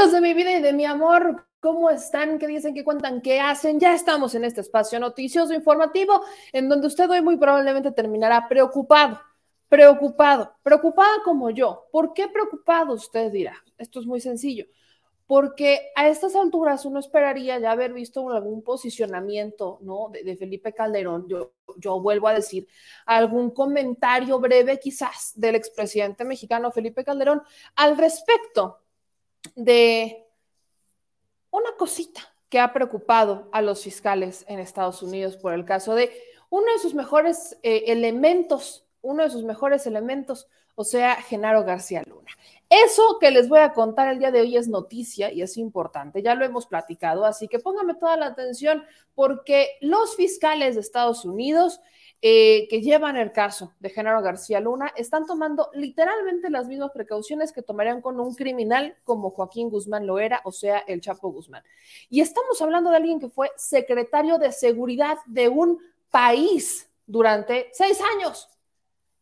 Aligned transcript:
chilitos 0.00 0.12
de 0.12 0.20
mi 0.20 0.34
vida 0.34 0.52
y 0.52 0.62
de 0.62 0.72
mi 0.72 0.84
amor? 0.84 1.46
¿Cómo 1.60 1.90
están? 1.90 2.38
¿Qué 2.38 2.46
dicen? 2.46 2.74
¿Qué 2.74 2.84
cuentan? 2.84 3.20
¿Qué 3.20 3.38
hacen? 3.38 3.78
Ya 3.78 3.94
estamos 3.94 4.34
en 4.34 4.44
este 4.44 4.62
espacio 4.62 4.98
noticioso 4.98 5.52
informativo 5.52 6.22
en 6.52 6.68
donde 6.68 6.86
usted 6.86 7.10
hoy 7.10 7.20
muy 7.20 7.36
probablemente 7.36 7.92
terminará 7.92 8.48
preocupado, 8.48 9.20
preocupado, 9.68 10.54
preocupada 10.62 11.22
como 11.22 11.50
yo. 11.50 11.86
¿Por 11.92 12.14
qué 12.14 12.28
preocupado? 12.28 12.94
Usted 12.94 13.30
dirá. 13.30 13.54
Esto 13.76 14.00
es 14.00 14.06
muy 14.06 14.20
sencillo. 14.20 14.64
Porque 15.26 15.90
a 15.94 16.08
estas 16.08 16.34
alturas 16.34 16.84
uno 16.86 16.98
esperaría 16.98 17.58
ya 17.58 17.70
haber 17.70 17.92
visto 17.92 18.28
algún 18.30 18.62
posicionamiento 18.62 19.78
¿no? 19.82 20.08
de, 20.10 20.36
Felipe 20.36 20.72
Calderón. 20.72 21.28
Yo, 21.28 21.52
yo 21.76 22.00
vuelvo 22.00 22.26
a 22.28 22.34
decir, 22.34 22.66
algún 23.06 23.50
comentario 23.50 24.40
breve 24.40 24.80
quizás 24.80 25.32
del 25.36 25.56
expresidente 25.56 26.24
mexicano 26.24 26.72
Felipe 26.72 27.04
Calderón 27.04 27.42
al 27.76 27.98
respecto 27.98 28.79
de 29.54 30.26
una 31.50 31.72
cosita 31.76 32.20
que 32.48 32.58
ha 32.58 32.72
preocupado 32.72 33.48
a 33.52 33.62
los 33.62 33.82
fiscales 33.82 34.44
en 34.48 34.58
Estados 34.58 35.02
Unidos 35.02 35.36
por 35.36 35.54
el 35.54 35.64
caso 35.64 35.94
de 35.94 36.12
uno 36.50 36.72
de 36.72 36.78
sus 36.80 36.94
mejores 36.94 37.56
eh, 37.62 37.84
elementos, 37.86 38.84
uno 39.02 39.22
de 39.22 39.30
sus 39.30 39.44
mejores 39.44 39.86
elementos, 39.86 40.48
o 40.74 40.84
sea, 40.84 41.16
Genaro 41.16 41.64
García 41.64 42.02
Luna. 42.06 42.30
Eso 42.68 43.18
que 43.20 43.30
les 43.30 43.48
voy 43.48 43.60
a 43.60 43.72
contar 43.72 44.08
el 44.08 44.18
día 44.18 44.30
de 44.30 44.40
hoy 44.40 44.56
es 44.56 44.68
noticia 44.68 45.32
y 45.32 45.42
es 45.42 45.56
importante, 45.56 46.22
ya 46.22 46.34
lo 46.34 46.44
hemos 46.44 46.66
platicado, 46.66 47.24
así 47.24 47.48
que 47.48 47.58
póngame 47.58 47.94
toda 47.94 48.16
la 48.16 48.26
atención 48.26 48.84
porque 49.14 49.70
los 49.80 50.16
fiscales 50.16 50.74
de 50.74 50.80
Estados 50.80 51.24
Unidos 51.24 51.80
eh, 52.22 52.68
que 52.68 52.82
llevan 52.82 53.16
el 53.16 53.32
caso 53.32 53.72
de 53.80 53.88
Genaro 53.88 54.20
García 54.20 54.60
Luna 54.60 54.92
están 54.94 55.26
tomando 55.26 55.70
literalmente 55.72 56.50
las 56.50 56.66
mismas 56.66 56.90
precauciones 56.90 57.50
que 57.50 57.62
tomarían 57.62 58.02
con 58.02 58.20
un 58.20 58.34
criminal 58.34 58.94
como 59.04 59.30
Joaquín 59.30 59.70
Guzmán 59.70 60.06
lo 60.06 60.18
era, 60.18 60.42
o 60.44 60.52
sea, 60.52 60.80
el 60.80 61.00
Chapo 61.00 61.30
Guzmán. 61.32 61.62
Y 62.10 62.20
estamos 62.20 62.60
hablando 62.60 62.90
de 62.90 62.96
alguien 62.96 63.20
que 63.20 63.30
fue 63.30 63.50
secretario 63.56 64.36
de 64.36 64.52
seguridad 64.52 65.16
de 65.24 65.48
un 65.48 65.78
país 66.10 66.90
durante 67.06 67.70
seis 67.72 67.98
años 68.14 68.48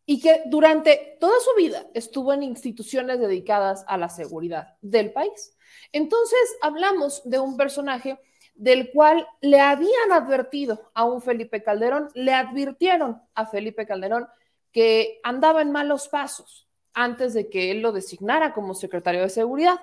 y 0.05 0.21
que 0.21 0.43
durante 0.47 1.17
toda 1.21 1.39
su 1.39 1.55
vida 1.56 1.87
estuvo 1.95 2.33
en 2.33 2.43
instituciones 2.43 3.21
dedicadas 3.21 3.84
a 3.87 3.97
la 3.97 4.09
seguridad 4.09 4.77
del 4.83 5.12
país. 5.12 5.56
Entonces, 5.93 6.41
hablamos 6.62 7.22
de 7.25 7.39
un 7.39 7.56
personaje 7.56 8.19
del 8.59 8.91
cual 8.91 9.27
le 9.41 9.61
habían 9.61 10.13
advertido 10.13 10.91
a 10.93 11.05
un 11.05 11.23
Felipe 11.23 11.63
Calderón, 11.63 12.11
le 12.15 12.35
advirtieron 12.35 13.23
a 13.35 13.47
Felipe 13.47 13.87
Calderón 13.87 14.27
que 14.73 15.21
andaba 15.23 15.63
en 15.63 15.71
malos 15.71 16.09
pasos 16.09 16.67
antes 16.93 17.35
de 17.35 17.49
que 17.49 17.71
él 17.71 17.81
lo 17.81 17.93
designara 17.93 18.53
como 18.53 18.75
secretario 18.75 19.23
de 19.23 19.31
Seguridad. 19.31 19.77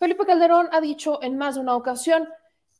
Felipe 0.00 0.26
Calderón 0.26 0.68
ha 0.72 0.80
dicho 0.80 1.22
en 1.22 1.38
más 1.38 1.54
de 1.54 1.60
una 1.60 1.76
ocasión 1.76 2.28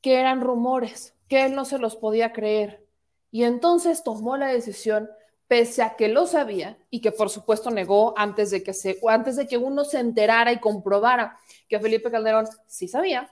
que 0.03 0.17
eran 0.17 0.41
rumores, 0.41 1.15
que 1.29 1.45
él 1.45 1.55
no 1.55 1.65
se 1.65 1.79
los 1.79 1.95
podía 1.95 2.33
creer. 2.33 2.85
Y 3.31 3.45
entonces 3.45 4.03
tomó 4.03 4.37
la 4.37 4.49
decisión, 4.49 5.09
pese 5.47 5.83
a 5.83 5.95
que 5.95 6.09
lo 6.09 6.27
sabía 6.27 6.77
y 6.91 7.01
que 7.01 7.12
por 7.12 7.31
supuesto 7.31 7.71
negó 7.71 8.15
antes 8.17 8.51
de 8.51 8.65
que, 8.65 8.75
se, 8.75 8.99
antes 9.09 9.37
de 9.37 9.47
que 9.47 9.59
uno 9.59 9.85
se 9.85 10.01
enterara 10.01 10.51
y 10.51 10.59
comprobara 10.59 11.39
que 11.69 11.79
Felipe 11.79 12.11
Calderón 12.11 12.49
sí 12.67 12.89
sabía, 12.89 13.31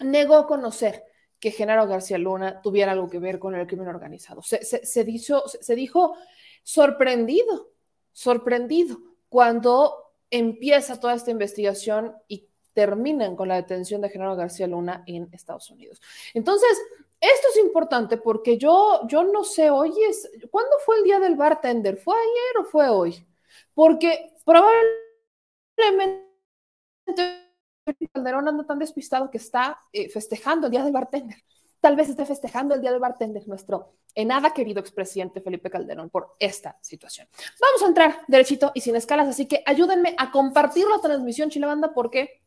negó 0.00 0.46
conocer 0.46 1.04
que 1.40 1.50
Genaro 1.50 1.86
García 1.86 2.18
Luna 2.18 2.60
tuviera 2.62 2.92
algo 2.92 3.08
que 3.08 3.18
ver 3.18 3.38
con 3.38 3.54
el 3.54 3.66
crimen 3.66 3.88
organizado. 3.88 4.42
Se, 4.42 4.64
se, 4.64 5.04
dijo, 5.04 5.42
se 5.48 5.74
dijo 5.74 6.16
sorprendido, 6.62 7.70
sorprendido 8.12 8.98
cuando 9.28 10.12
empieza 10.30 11.00
toda 11.00 11.14
esta 11.14 11.30
investigación 11.30 12.14
y 12.26 12.48
terminan 12.72 13.36
con 13.36 13.48
la 13.48 13.56
detención 13.56 14.00
de 14.00 14.08
Genaro 14.08 14.36
García 14.36 14.66
Luna 14.66 15.02
en 15.06 15.28
Estados 15.32 15.70
Unidos. 15.70 16.00
Entonces, 16.34 16.78
esto 17.20 17.48
es 17.50 17.56
importante 17.58 18.16
porque 18.18 18.56
yo, 18.56 19.00
yo 19.08 19.24
no 19.24 19.42
sé, 19.42 19.70
oye, 19.70 20.10
¿cuándo 20.50 20.76
fue 20.84 20.98
el 20.98 21.04
día 21.04 21.18
del 21.18 21.34
bartender? 21.34 21.96
¿Fue 21.96 22.14
ayer 22.14 22.58
o 22.60 22.64
fue 22.64 22.88
hoy? 22.88 23.26
Porque 23.74 24.32
probablemente 24.44 26.28
Calderón 28.12 28.48
anda 28.48 28.64
tan 28.64 28.78
despistado 28.78 29.30
que 29.30 29.38
está 29.38 29.80
eh, 29.92 30.08
festejando 30.08 30.66
el 30.66 30.72
día 30.72 30.84
del 30.84 30.92
bartender. 30.92 31.36
Tal 31.80 31.94
vez 31.94 32.08
esté 32.08 32.26
festejando 32.26 32.74
el 32.74 32.80
día 32.80 32.90
del 32.90 33.00
bartender 33.00 33.46
nuestro 33.46 33.92
en 34.14 34.28
nada 34.28 34.52
querido 34.52 34.80
expresidente 34.80 35.40
Felipe 35.40 35.70
Calderón 35.70 36.10
por 36.10 36.34
esta 36.40 36.76
situación. 36.80 37.28
Vamos 37.60 37.82
a 37.82 37.86
entrar 37.86 38.20
derechito 38.26 38.72
y 38.74 38.80
sin 38.80 38.96
escalas, 38.96 39.28
así 39.28 39.46
que 39.46 39.62
ayúdenme 39.64 40.14
a 40.18 40.30
compartir 40.30 40.86
la 40.88 41.00
transmisión 41.00 41.50
Chilebanda 41.50 41.92
porque 41.94 42.42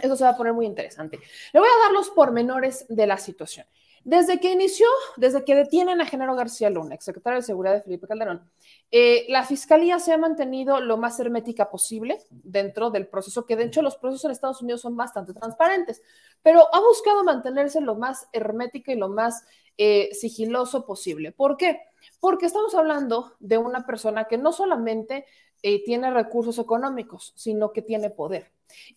eso 0.00 0.16
se 0.16 0.24
va 0.24 0.30
a 0.30 0.36
poner 0.36 0.52
muy 0.52 0.66
interesante. 0.66 1.18
Le 1.52 1.60
voy 1.60 1.68
a 1.68 1.84
dar 1.84 1.92
los 1.92 2.10
pormenores 2.10 2.86
de 2.88 3.06
la 3.06 3.18
situación. 3.18 3.66
Desde 4.04 4.40
que 4.40 4.50
inició, 4.50 4.86
desde 5.16 5.44
que 5.44 5.54
detienen 5.54 6.00
a 6.00 6.06
Genaro 6.06 6.34
García 6.34 6.70
Luna, 6.70 6.94
exsecretario 6.94 7.38
de 7.38 7.46
Seguridad 7.46 7.74
de 7.74 7.82
Felipe 7.82 8.08
Calderón, 8.08 8.50
eh, 8.90 9.26
la 9.28 9.44
fiscalía 9.44 10.00
se 10.00 10.12
ha 10.12 10.18
mantenido 10.18 10.80
lo 10.80 10.96
más 10.96 11.20
hermética 11.20 11.70
posible 11.70 12.18
dentro 12.30 12.90
del 12.90 13.06
proceso, 13.06 13.46
que 13.46 13.54
de 13.54 13.64
hecho 13.64 13.80
los 13.80 13.96
procesos 13.96 14.24
en 14.24 14.30
Estados 14.32 14.60
Unidos 14.60 14.80
son 14.80 14.96
bastante 14.96 15.32
transparentes, 15.32 16.02
pero 16.42 16.66
ha 16.74 16.80
buscado 16.80 17.22
mantenerse 17.22 17.80
lo 17.80 17.94
más 17.94 18.26
hermética 18.32 18.92
y 18.92 18.96
lo 18.96 19.08
más 19.08 19.44
eh, 19.78 20.10
sigiloso 20.12 20.84
posible. 20.84 21.30
¿Por 21.30 21.56
qué? 21.56 21.80
Porque 22.18 22.46
estamos 22.46 22.74
hablando 22.74 23.36
de 23.38 23.58
una 23.58 23.86
persona 23.86 24.24
que 24.24 24.36
no 24.36 24.52
solamente 24.52 25.26
eh, 25.62 25.84
tiene 25.84 26.10
recursos 26.10 26.58
económicos, 26.58 27.32
sino 27.36 27.72
que 27.72 27.82
tiene 27.82 28.10
poder. 28.10 28.50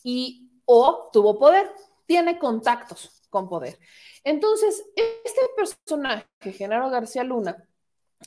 Y 0.03 0.49
o 0.66 1.09
tuvo 1.13 1.37
poder, 1.37 1.69
tiene 2.07 2.39
contactos 2.39 3.14
con 3.29 3.47
poder. 3.47 3.79
Entonces, 4.23 4.85
este 4.95 5.41
personaje, 5.55 6.25
Genaro 6.53 6.89
García 6.89 7.23
Luna, 7.23 7.67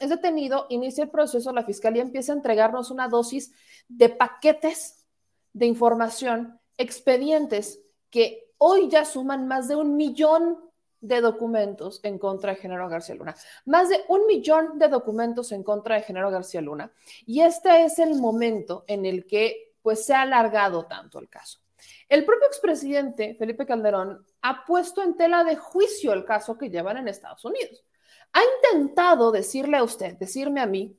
es 0.00 0.10
detenido, 0.10 0.66
inicia 0.68 1.04
el 1.04 1.10
proceso, 1.10 1.52
la 1.52 1.64
fiscalía 1.64 2.02
empieza 2.02 2.32
a 2.32 2.36
entregarnos 2.36 2.90
una 2.90 3.08
dosis 3.08 3.52
de 3.88 4.08
paquetes 4.08 5.06
de 5.52 5.66
información, 5.66 6.60
expedientes 6.76 7.80
que 8.10 8.52
hoy 8.58 8.88
ya 8.88 9.04
suman 9.04 9.48
más 9.48 9.68
de 9.68 9.76
un 9.76 9.96
millón 9.96 10.58
de 11.00 11.20
documentos 11.20 12.00
en 12.02 12.18
contra 12.18 12.52
de 12.52 12.60
Genaro 12.60 12.88
García 12.88 13.14
Luna. 13.14 13.34
Más 13.66 13.88
de 13.88 14.04
un 14.08 14.26
millón 14.26 14.78
de 14.78 14.88
documentos 14.88 15.52
en 15.52 15.62
contra 15.62 15.96
de 15.96 16.02
Genaro 16.02 16.30
García 16.30 16.60
Luna. 16.60 16.92
Y 17.24 17.40
este 17.40 17.84
es 17.84 17.98
el 17.98 18.14
momento 18.16 18.84
en 18.86 19.06
el 19.06 19.26
que 19.26 19.74
pues 19.82 20.04
se 20.04 20.14
ha 20.14 20.22
alargado 20.22 20.86
tanto 20.86 21.18
el 21.18 21.28
caso. 21.28 21.60
El 22.08 22.24
propio 22.24 22.46
expresidente 22.46 23.34
Felipe 23.34 23.66
Calderón 23.66 24.26
ha 24.42 24.64
puesto 24.64 25.02
en 25.02 25.16
tela 25.16 25.44
de 25.44 25.56
juicio 25.56 26.12
el 26.12 26.24
caso 26.24 26.56
que 26.56 26.70
llevan 26.70 26.96
en 26.96 27.08
Estados 27.08 27.44
Unidos. 27.44 27.84
Ha 28.32 28.40
intentado 28.56 29.30
decirle 29.32 29.76
a 29.76 29.82
usted, 29.82 30.16
decirme 30.18 30.60
a 30.60 30.66
mí, 30.66 30.96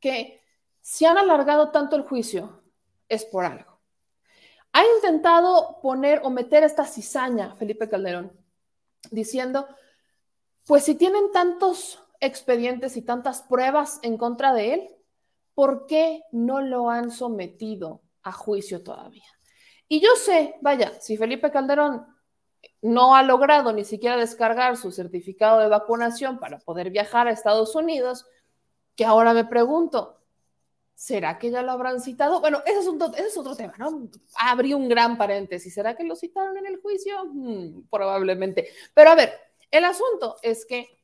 que 0.00 0.42
si 0.80 1.04
han 1.04 1.18
alargado 1.18 1.70
tanto 1.70 1.96
el 1.96 2.02
juicio 2.02 2.62
es 3.08 3.24
por 3.24 3.44
algo. 3.44 3.78
Ha 4.72 4.82
intentado 4.96 5.80
poner 5.82 6.20
o 6.24 6.30
meter 6.30 6.62
esta 6.62 6.84
cizaña, 6.84 7.54
Felipe 7.56 7.88
Calderón, 7.88 8.32
diciendo, 9.10 9.66
pues 10.66 10.84
si 10.84 10.94
tienen 10.94 11.32
tantos 11.32 12.02
expedientes 12.20 12.96
y 12.96 13.02
tantas 13.02 13.42
pruebas 13.42 13.98
en 14.02 14.18
contra 14.18 14.52
de 14.52 14.74
él, 14.74 14.88
¿por 15.54 15.86
qué 15.86 16.22
no 16.32 16.60
lo 16.60 16.90
han 16.90 17.10
sometido 17.10 18.02
a 18.22 18.32
juicio 18.32 18.82
todavía? 18.82 19.37
Y 19.88 20.00
yo 20.00 20.14
sé, 20.16 20.56
vaya, 20.60 21.00
si 21.00 21.16
Felipe 21.16 21.50
Calderón 21.50 22.06
no 22.82 23.14
ha 23.14 23.22
logrado 23.22 23.72
ni 23.72 23.84
siquiera 23.84 24.16
descargar 24.16 24.76
su 24.76 24.92
certificado 24.92 25.60
de 25.60 25.68
vacunación 25.68 26.38
para 26.38 26.58
poder 26.58 26.90
viajar 26.90 27.26
a 27.26 27.32
Estados 27.32 27.74
Unidos, 27.74 28.26
que 28.94 29.04
ahora 29.04 29.32
me 29.32 29.44
pregunto, 29.44 30.18
¿será 30.94 31.38
que 31.38 31.50
ya 31.50 31.62
lo 31.62 31.72
habrán 31.72 32.00
citado? 32.00 32.40
Bueno, 32.40 32.60
ese 32.66 32.80
es, 32.80 32.86
un, 32.86 33.00
ese 33.02 33.28
es 33.28 33.36
otro 33.38 33.56
tema, 33.56 33.74
¿no? 33.78 34.08
Abrí 34.34 34.74
un 34.74 34.88
gran 34.88 35.16
paréntesis. 35.16 35.72
¿Será 35.72 35.96
que 35.96 36.04
lo 36.04 36.16
citaron 36.16 36.56
en 36.58 36.66
el 36.66 36.80
juicio? 36.80 37.24
Hmm, 37.24 37.82
probablemente. 37.88 38.68
Pero 38.94 39.10
a 39.10 39.14
ver, 39.14 39.32
el 39.70 39.84
asunto 39.84 40.36
es 40.42 40.66
que 40.66 40.98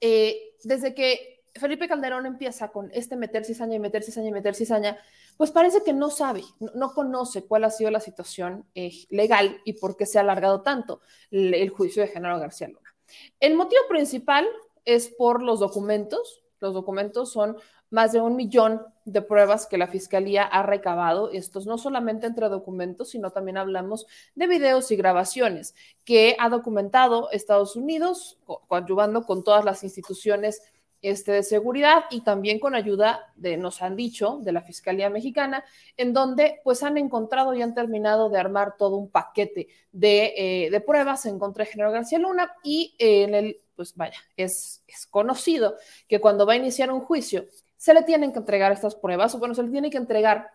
eh, 0.00 0.54
desde 0.64 0.94
que 0.94 1.29
Felipe 1.54 1.88
Calderón 1.88 2.26
empieza 2.26 2.68
con 2.70 2.90
este 2.92 3.16
meter 3.16 3.44
cizaña 3.44 3.76
y 3.76 3.78
meter 3.78 4.02
cizaña 4.02 4.28
y 4.28 4.32
meter 4.32 4.54
cizaña, 4.54 4.98
pues 5.36 5.50
parece 5.50 5.82
que 5.82 5.92
no 5.92 6.10
sabe, 6.10 6.42
no, 6.74 6.92
conoce 6.92 7.44
cuál 7.44 7.64
ha 7.64 7.70
sido 7.70 7.90
la 7.90 8.00
situación 8.00 8.66
eh, 8.74 8.92
legal 9.08 9.60
y 9.64 9.74
por 9.74 9.96
qué 9.96 10.06
se 10.06 10.18
ha 10.18 10.22
alargado 10.22 10.62
tanto 10.62 11.00
el, 11.30 11.68
juicio 11.70 12.02
de 12.02 12.08
Genaro 12.08 12.38
García 12.38 12.68
Luna. 12.68 12.94
El 13.40 13.54
motivo 13.54 13.82
principal 13.88 14.46
es 14.84 15.08
por 15.08 15.42
los 15.42 15.60
documentos. 15.60 16.42
Los 16.60 16.74
documentos 16.74 17.32
son 17.32 17.56
más 17.90 18.12
de 18.12 18.20
un 18.20 18.36
millón 18.36 18.82
de 19.04 19.22
pruebas 19.22 19.66
que 19.66 19.78
la 19.78 19.88
Fiscalía 19.88 20.44
ha 20.44 20.62
recabado. 20.62 21.30
Estos 21.32 21.66
no 21.66 21.78
solamente 21.78 22.26
entre 22.26 22.48
documentos, 22.48 23.10
sino 23.10 23.30
también 23.30 23.56
hablamos 23.56 24.06
de 24.34 24.46
videos 24.46 24.90
y 24.90 24.96
grabaciones 24.96 25.74
que 26.04 26.36
ha 26.38 26.48
documentado 26.48 27.30
Estados 27.32 27.76
Unidos, 27.76 28.38
coadyuvando 28.68 29.24
con 29.24 29.42
todas 29.42 29.64
las 29.64 29.82
instituciones 29.82 30.62
este, 31.02 31.32
de 31.32 31.42
seguridad 31.42 32.04
y 32.10 32.20
también 32.20 32.58
con 32.58 32.74
ayuda 32.74 33.32
de, 33.36 33.56
nos 33.56 33.82
han 33.82 33.96
dicho, 33.96 34.38
de 34.42 34.52
la 34.52 34.62
Fiscalía 34.62 35.10
Mexicana, 35.10 35.64
en 35.96 36.12
donde 36.12 36.60
pues 36.62 36.82
han 36.82 36.98
encontrado 36.98 37.54
y 37.54 37.62
han 37.62 37.74
terminado 37.74 38.28
de 38.28 38.38
armar 38.38 38.76
todo 38.76 38.96
un 38.96 39.10
paquete 39.10 39.68
de, 39.92 40.66
eh, 40.66 40.80
pruebas 40.80 41.26
en 41.26 41.38
contra 41.38 41.64
de 41.64 41.70
General 41.70 41.92
García 41.92 42.18
Luna 42.18 42.52
y 42.62 42.94
eh, 42.98 43.24
en 43.24 43.34
el, 43.34 43.56
pues 43.76 43.96
vaya, 43.96 44.18
es, 44.36 44.82
es 44.86 45.06
conocido 45.06 45.76
que 46.08 46.20
cuando 46.20 46.46
va 46.46 46.54
a 46.54 46.56
iniciar 46.56 46.90
un 46.90 47.00
juicio 47.00 47.46
se 47.76 47.94
le 47.94 48.02
tienen 48.02 48.32
que 48.32 48.38
entregar 48.38 48.72
estas 48.72 48.94
pruebas 48.94 49.34
o 49.34 49.38
bueno, 49.38 49.54
se 49.54 49.62
le 49.62 49.70
tiene 49.70 49.88
que 49.88 49.96
entregar 49.96 50.50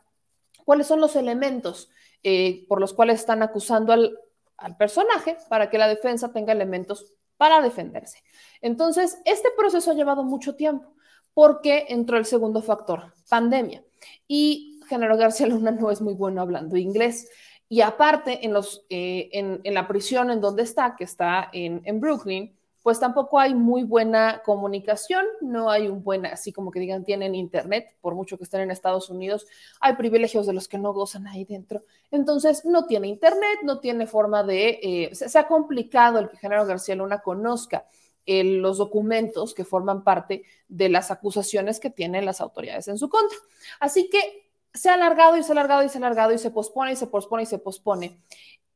cuáles 0.63 0.85
son 0.85 1.01
los 1.01 1.15
elementos 1.15 1.89
eh, 2.21 2.65
por 2.67 2.79
los 2.79 2.93
cuales 2.93 3.19
están 3.19 3.41
acusando 3.41 3.93
al, 3.93 4.17
al 4.57 4.77
personaje 4.77 5.37
para 5.49 5.69
que 5.69 5.77
la 5.77 5.87
defensa 5.87 6.31
tenga 6.31 6.53
elementos 6.53 7.14
para 7.37 7.61
defenderse. 7.61 8.23
Entonces, 8.61 9.19
este 9.25 9.49
proceso 9.57 9.91
ha 9.91 9.95
llevado 9.95 10.23
mucho 10.23 10.55
tiempo 10.55 10.93
porque 11.33 11.85
entró 11.89 12.17
el 12.17 12.25
segundo 12.25 12.61
factor, 12.61 13.13
pandemia. 13.29 13.83
Y 14.27 14.79
General 14.87 15.17
García 15.17 15.47
Luna 15.47 15.71
no 15.71 15.91
es 15.91 16.01
muy 16.01 16.13
bueno 16.13 16.41
hablando 16.41 16.77
inglés. 16.77 17.29
Y 17.67 17.81
aparte, 17.81 18.45
en, 18.45 18.53
los, 18.53 18.85
eh, 18.89 19.29
en, 19.33 19.61
la 19.73 19.87
prisión 19.87 20.29
en 20.29 20.39
donde 20.39 20.63
está, 20.63 20.95
que 20.95 21.03
está 21.03 21.49
en, 21.51 21.81
en 21.83 21.99
Brooklyn, 21.99 22.55
pues 22.85 22.99
tampoco 22.99 23.39
hay 23.39 23.55
muy 23.55 23.81
buena 23.81 24.43
comunicación, 24.45 25.25
no 25.41 25.71
hay 25.71 25.87
un 25.87 26.03
buen, 26.03 26.27
así 26.27 26.53
como 26.53 26.69
que 26.69 26.79
digan, 26.79 27.03
tienen 27.03 27.33
internet, 27.33 27.95
por 27.99 28.13
mucho 28.13 28.37
que 28.37 28.43
estén 28.43 28.61
en 28.61 28.69
Estados 28.69 29.09
Unidos, 29.09 29.47
hay 29.81 29.95
privilegios 29.95 30.45
de 30.45 30.53
los 30.53 30.67
que 30.67 30.77
no 30.77 30.93
gozan 30.93 31.25
ahí 31.25 31.45
dentro. 31.45 31.81
Entonces, 32.11 32.63
no 32.63 32.85
tiene 32.85 33.07
internet, 33.07 33.61
no 33.63 33.79
tiene 33.79 34.05
forma 34.05 34.43
de, 34.43 34.79
eh, 34.83 35.15
se, 35.15 35.39
ha 35.39 35.47
complicado 35.47 36.19
el 36.19 36.29
que 36.29 36.37
General 36.37 36.67
García 36.67 36.93
Luna 36.93 37.21
conozca 37.21 37.87
los 38.27 38.77
documentos 38.77 39.55
que 39.55 39.65
forman 39.65 40.03
parte 40.03 40.43
de 40.67 40.87
las 40.89 41.09
acusaciones 41.09 41.79
que 41.79 41.89
tienen 41.89 42.23
las 42.23 42.39
autoridades 42.39 42.87
en 42.87 42.99
su 42.99 43.09
contra. 43.09 43.35
Así 43.79 44.11
que 44.11 44.45
se 44.75 44.89
ha 44.89 44.93
alargado 44.93 45.37
y 45.37 45.43
se 45.43 45.51
ha 45.51 45.53
alargado 45.53 45.83
y 45.83 45.89
se 45.89 45.97
ha 45.97 46.01
alargado 46.01 46.33
y 46.33 46.37
se 46.37 46.51
pospone 46.51 46.91
y 46.91 46.95
se 46.95 47.07
pospone 47.07 47.43
y 47.43 47.45
se 47.47 47.57
pospone. 47.57 48.19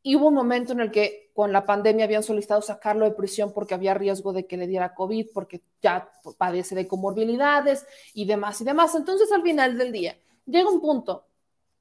Y 0.01 0.15
hubo 0.15 0.27
un 0.27 0.33
momento 0.33 0.73
en 0.73 0.79
el 0.79 0.91
que 0.91 1.31
con 1.33 1.51
la 1.51 1.65
pandemia 1.65 2.05
habían 2.05 2.23
solicitado 2.23 2.61
sacarlo 2.61 3.05
de 3.05 3.11
prisión 3.11 3.53
porque 3.53 3.73
había 3.73 3.93
riesgo 3.93 4.33
de 4.33 4.45
que 4.45 4.57
le 4.57 4.67
diera 4.67 4.93
COVID, 4.93 5.27
porque 5.33 5.61
ya 5.81 6.09
padece 6.37 6.75
de 6.75 6.87
comorbilidades 6.87 7.85
y 8.13 8.25
demás 8.25 8.61
y 8.61 8.65
demás. 8.65 8.95
Entonces, 8.95 9.31
al 9.31 9.41
final 9.41 9.77
del 9.77 9.91
día, 9.91 10.17
llega 10.45 10.69
un 10.69 10.81
punto 10.81 11.25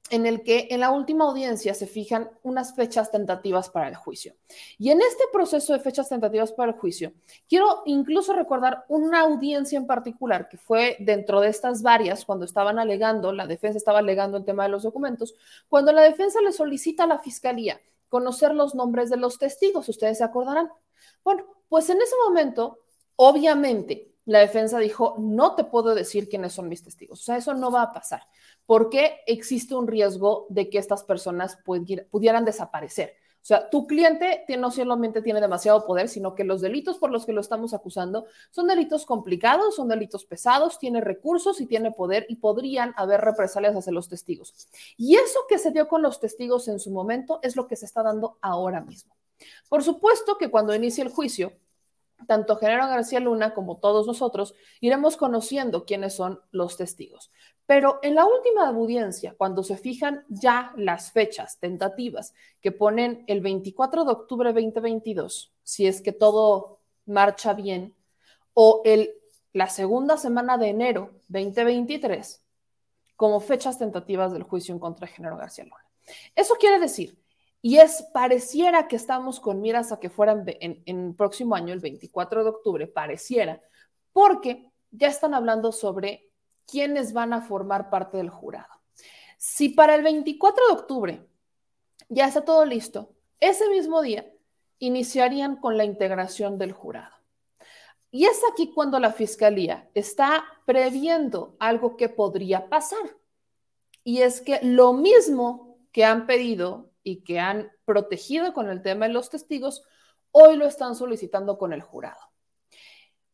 en 0.09 0.25
el 0.25 0.43
que 0.43 0.67
en 0.71 0.79
la 0.79 0.91
última 0.91 1.25
audiencia 1.25 1.73
se 1.73 1.87
fijan 1.87 2.29
unas 2.43 2.75
fechas 2.75 3.11
tentativas 3.11 3.69
para 3.69 3.87
el 3.87 3.95
juicio. 3.95 4.35
Y 4.77 4.89
en 4.91 5.01
este 5.01 5.23
proceso 5.31 5.73
de 5.73 5.79
fechas 5.79 6.09
tentativas 6.09 6.51
para 6.51 6.71
el 6.71 6.77
juicio, 6.77 7.13
quiero 7.47 7.83
incluso 7.85 8.33
recordar 8.33 8.85
una 8.87 9.21
audiencia 9.21 9.77
en 9.77 9.87
particular 9.87 10.49
que 10.49 10.57
fue 10.57 10.97
dentro 10.99 11.41
de 11.41 11.49
estas 11.49 11.81
varias, 11.81 12.25
cuando 12.25 12.45
estaban 12.45 12.79
alegando, 12.79 13.31
la 13.31 13.47
defensa 13.47 13.77
estaba 13.77 13.99
alegando 13.99 14.37
el 14.37 14.45
tema 14.45 14.63
de 14.63 14.69
los 14.69 14.83
documentos, 14.83 15.35
cuando 15.67 15.91
la 15.91 16.01
defensa 16.01 16.41
le 16.41 16.51
solicita 16.51 17.03
a 17.03 17.07
la 17.07 17.19
fiscalía 17.19 17.79
conocer 18.09 18.53
los 18.53 18.75
nombres 18.75 19.09
de 19.09 19.17
los 19.17 19.37
testigos, 19.37 19.87
ustedes 19.87 20.17
se 20.17 20.23
acordarán. 20.23 20.69
Bueno, 21.23 21.45
pues 21.69 21.89
en 21.89 22.01
ese 22.01 22.15
momento, 22.27 22.79
obviamente, 23.15 24.09
la 24.25 24.39
defensa 24.39 24.79
dijo, 24.79 25.15
no 25.17 25.55
te 25.55 25.63
puedo 25.63 25.95
decir 25.95 26.29
quiénes 26.29 26.53
son 26.53 26.67
mis 26.67 26.83
testigos, 26.83 27.21
o 27.21 27.23
sea, 27.23 27.37
eso 27.37 27.53
no 27.53 27.71
va 27.71 27.83
a 27.83 27.93
pasar, 27.93 28.23
porque 28.65 29.21
existe 29.25 29.73
un 29.73 29.87
riesgo 29.87 30.45
de 30.49 30.69
que 30.69 30.77
estas 30.77 31.03
personas 31.03 31.57
pudieran 31.63 32.45
desaparecer. 32.45 33.15
Sea, 33.49 33.67
tu 33.67 33.87
cliente 33.87 34.45
no 34.59 34.69
solamente 34.69 35.23
tiene 35.23 35.41
demasiado 35.41 35.83
poder, 35.83 36.07
sino 36.07 36.35
que 36.35 36.43
los 36.43 36.61
delitos 36.61 36.99
por 36.99 37.09
los 37.09 37.25
que 37.25 37.33
lo 37.33 37.41
estamos 37.41 37.73
acusando 37.73 38.27
son 38.51 38.67
delitos 38.67 39.07
complicados, 39.07 39.75
son 39.75 39.87
delitos 39.87 40.23
pesados, 40.23 40.77
tiene 40.77 41.01
recursos 41.01 41.59
y 41.59 41.65
tiene 41.65 41.91
poder 41.91 42.27
y 42.29 42.35
podrían 42.35 42.93
haber 42.95 43.21
represalias 43.21 43.75
hacia 43.75 43.91
los 43.91 44.07
testigos. 44.07 44.53
Y 44.97 45.15
eso 45.15 45.39
que 45.49 45.57
se 45.57 45.71
dio 45.71 45.87
con 45.87 46.03
los 46.03 46.19
testigos 46.19 46.67
en 46.67 46.79
su 46.79 46.91
momento 46.91 47.39
es 47.41 47.55
lo 47.55 47.65
que 47.65 47.75
se 47.75 47.87
está 47.87 48.03
dando 48.03 48.37
ahora 48.39 48.81
mismo. 48.81 49.15
Por 49.67 49.81
supuesto 49.81 50.37
que 50.37 50.51
cuando 50.51 50.75
inicie 50.75 51.03
el 51.03 51.09
juicio, 51.09 51.51
tanto 52.27 52.55
Genaro 52.57 52.87
García 52.87 53.19
Luna 53.19 53.55
como 53.55 53.77
todos 53.77 54.05
nosotros 54.05 54.53
iremos 54.79 55.17
conociendo 55.17 55.85
quiénes 55.85 56.13
son 56.13 56.39
los 56.51 56.77
testigos. 56.77 57.31
Pero 57.69 57.99
en 58.01 58.15
la 58.15 58.25
última 58.25 58.67
audiencia, 58.67 59.35
cuando 59.37 59.61
se 59.61 59.77
fijan 59.77 60.23
ya 60.27 60.73
las 60.75 61.11
fechas 61.11 61.59
tentativas 61.59 62.33
que 62.61 62.71
ponen 62.71 63.23
el 63.27 63.41
24 63.41 64.05
de 64.05 64.11
octubre 64.11 64.53
de 64.53 64.63
2022, 64.63 65.53
si 65.61 65.85
es 65.85 66.01
que 66.01 66.11
todo 66.11 66.79
marcha 67.05 67.53
bien, 67.53 67.93
o 68.55 68.81
el, 68.85 69.11
la 69.53 69.69
segunda 69.69 70.17
semana 70.17 70.57
de 70.57 70.69
enero 70.69 71.11
2023, 71.27 72.43
como 73.15 73.39
fechas 73.39 73.77
tentativas 73.77 74.33
del 74.33 74.41
juicio 74.41 74.73
en 74.73 74.79
contra 74.79 75.07
de 75.07 75.29
García 75.37 75.65
Luna. 75.65 75.85
Eso 76.33 76.55
quiere 76.55 76.79
decir, 76.79 77.19
y 77.61 77.77
es, 77.77 78.03
pareciera 78.11 78.87
que 78.87 78.95
estamos 78.95 79.39
con 79.39 79.61
miras 79.61 79.91
a 79.91 79.99
que 79.99 80.09
fueran 80.09 80.43
en, 80.59 80.81
en 80.87 81.09
el 81.09 81.13
próximo 81.13 81.53
año, 81.53 81.71
el 81.71 81.81
24 81.81 82.43
de 82.43 82.49
octubre, 82.49 82.87
pareciera, 82.87 83.61
porque 84.11 84.71
ya 84.89 85.07
están 85.07 85.35
hablando 85.35 85.71
sobre 85.71 86.28
quiénes 86.69 87.13
van 87.13 87.33
a 87.33 87.41
formar 87.41 87.89
parte 87.89 88.17
del 88.17 88.29
jurado. 88.29 88.73
Si 89.37 89.69
para 89.69 89.95
el 89.95 90.03
24 90.03 90.67
de 90.67 90.73
octubre 90.73 91.27
ya 92.09 92.27
está 92.27 92.43
todo 92.43 92.65
listo, 92.65 93.15
ese 93.39 93.69
mismo 93.69 94.01
día 94.01 94.31
iniciarían 94.79 95.57
con 95.57 95.77
la 95.77 95.85
integración 95.85 96.57
del 96.57 96.71
jurado. 96.71 97.15
Y 98.11 98.25
es 98.25 98.41
aquí 98.51 98.73
cuando 98.73 98.99
la 98.99 99.13
fiscalía 99.13 99.89
está 99.93 100.43
previendo 100.65 101.55
algo 101.59 101.95
que 101.95 102.09
podría 102.09 102.67
pasar. 102.67 103.17
Y 104.03 104.21
es 104.21 104.41
que 104.41 104.59
lo 104.63 104.93
mismo 104.93 105.77
que 105.91 106.05
han 106.05 106.25
pedido 106.25 106.91
y 107.03 107.23
que 107.23 107.39
han 107.39 107.71
protegido 107.85 108.53
con 108.53 108.69
el 108.69 108.81
tema 108.81 109.07
de 109.07 109.13
los 109.13 109.29
testigos, 109.29 109.83
hoy 110.31 110.55
lo 110.55 110.65
están 110.65 110.95
solicitando 110.95 111.57
con 111.57 111.71
el 111.71 111.81
jurado. 111.81 112.19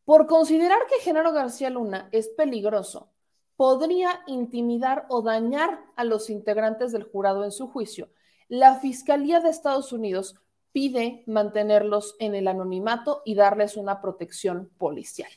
Por 0.03 0.27
considerar 0.27 0.79
que 0.87 0.99
Genaro 0.99 1.31
García 1.31 1.69
Luna 1.69 2.09
es 2.11 2.29
peligroso 2.29 3.14
podría 3.55 4.21
intimidar 4.27 5.05
o 5.09 5.21
dañar 5.21 5.81
a 5.95 6.03
los 6.03 6.29
integrantes 6.29 6.91
del 6.91 7.03
jurado 7.03 7.43
en 7.43 7.51
su 7.51 7.67
juicio. 7.67 8.09
La 8.47 8.79
Fiscalía 8.79 9.39
de 9.39 9.49
Estados 9.49 9.91
Unidos 9.91 10.35
pide 10.71 11.23
mantenerlos 11.25 12.15
en 12.19 12.35
el 12.35 12.47
anonimato 12.47 13.21
y 13.25 13.35
darles 13.35 13.77
una 13.77 14.01
protección 14.01 14.69
policial. 14.77 15.29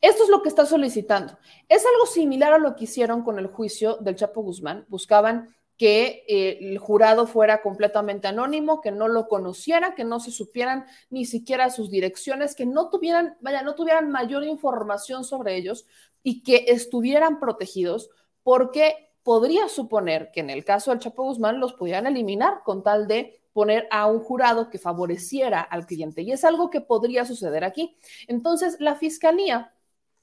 Esto 0.00 0.22
es 0.22 0.28
lo 0.28 0.42
que 0.42 0.48
está 0.48 0.64
solicitando. 0.64 1.36
Es 1.68 1.84
algo 1.84 2.06
similar 2.06 2.52
a 2.52 2.58
lo 2.58 2.76
que 2.76 2.84
hicieron 2.84 3.22
con 3.22 3.40
el 3.40 3.48
juicio 3.48 3.96
del 3.96 4.14
Chapo 4.14 4.42
Guzmán. 4.42 4.86
Buscaban 4.88 5.56
que 5.76 6.24
eh, 6.28 6.58
el 6.60 6.78
jurado 6.78 7.26
fuera 7.26 7.62
completamente 7.62 8.26
anónimo, 8.26 8.80
que 8.80 8.90
no 8.90 9.08
lo 9.08 9.28
conociera, 9.28 9.94
que 9.94 10.04
no 10.04 10.18
se 10.18 10.32
supieran 10.32 10.86
ni 11.08 11.24
siquiera 11.24 11.70
sus 11.70 11.88
direcciones, 11.90 12.54
que 12.56 12.66
no 12.66 12.90
tuvieran, 12.90 13.36
vaya, 13.40 13.62
no 13.62 13.76
tuvieran 13.76 14.10
mayor 14.10 14.44
información 14.44 15.24
sobre 15.24 15.56
ellos 15.56 15.86
y 16.28 16.42
que 16.42 16.66
estuvieran 16.68 17.40
protegidos, 17.40 18.10
porque 18.42 19.14
podría 19.22 19.66
suponer 19.66 20.30
que 20.30 20.40
en 20.40 20.50
el 20.50 20.62
caso 20.62 20.90
del 20.90 21.00
Chapo 21.00 21.22
Guzmán 21.22 21.58
los 21.58 21.72
pudieran 21.72 22.06
eliminar 22.06 22.60
con 22.66 22.82
tal 22.82 23.06
de 23.06 23.40
poner 23.54 23.88
a 23.90 24.06
un 24.08 24.20
jurado 24.20 24.68
que 24.68 24.78
favoreciera 24.78 25.62
al 25.62 25.86
cliente. 25.86 26.20
Y 26.20 26.32
es 26.32 26.44
algo 26.44 26.68
que 26.68 26.82
podría 26.82 27.24
suceder 27.24 27.64
aquí. 27.64 27.96
Entonces, 28.26 28.76
la 28.78 28.96
Fiscalía 28.96 29.72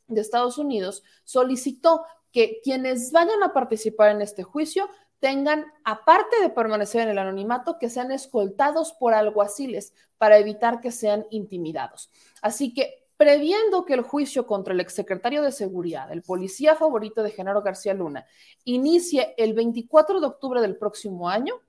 de 0.06 0.22
Estados 0.22 0.60
Unidos 0.60 1.02
solicitó 1.24 2.06
que 2.32 2.60
quienes 2.64 3.12
vayan 3.12 3.42
a 3.42 3.52
participar 3.52 4.12
en 4.12 4.22
este 4.22 4.44
juicio 4.44 4.88
tengan, 5.20 5.66
aparte 5.86 6.40
de 6.40 6.52
permanecer 6.52 7.02
en 7.02 7.10
el 7.10 7.18
anonimato, 7.18 7.80
que 7.80 7.90
sean 7.90 8.12
escoltados 8.12 8.94
por 8.94 9.16
alguaciles 9.16 9.92
para 10.20 10.38
evitar 10.38 10.82
que 10.82 10.92
sean 10.92 11.26
intimidados. 11.32 12.12
Así 12.44 12.76
que, 12.76 13.05
previendo 13.18 13.86
que 13.86 13.94
el 13.94 14.02
juicio 14.02 14.46
contra 14.46 14.74
el 14.74 14.80
exsecretario 14.80 15.42
de 15.42 15.52
Seguridad, 15.52 16.12
el 16.12 16.22
policía 16.22 16.76
favorito 16.76 17.24
de 17.24 17.32
Genaro 17.32 17.62
García 17.62 17.94
Luna, 17.94 18.26
inicie 18.66 19.34
el 19.38 19.54
24 19.54 20.20
de 20.20 20.28
octubre 20.28 20.62
del 20.62 20.78
próximo 20.78 21.30
año, 21.30 21.62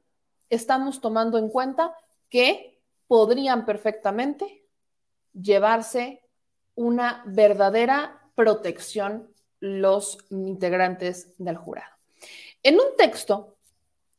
estamos 0.51 1.01
tomando 1.01 1.39
en 1.39 1.49
cuenta 1.49 1.95
que 2.29 2.81
podrían 3.07 3.65
perfectamente 3.65 4.65
llevarse 5.33 6.23
una 6.75 7.23
verdadera 7.27 8.31
protección 8.35 9.31
los 9.61 10.19
integrantes 10.31 11.33
del 11.39 11.57
jurado. 11.57 11.91
En 12.63 12.75
un 12.75 12.97
texto, 12.99 13.56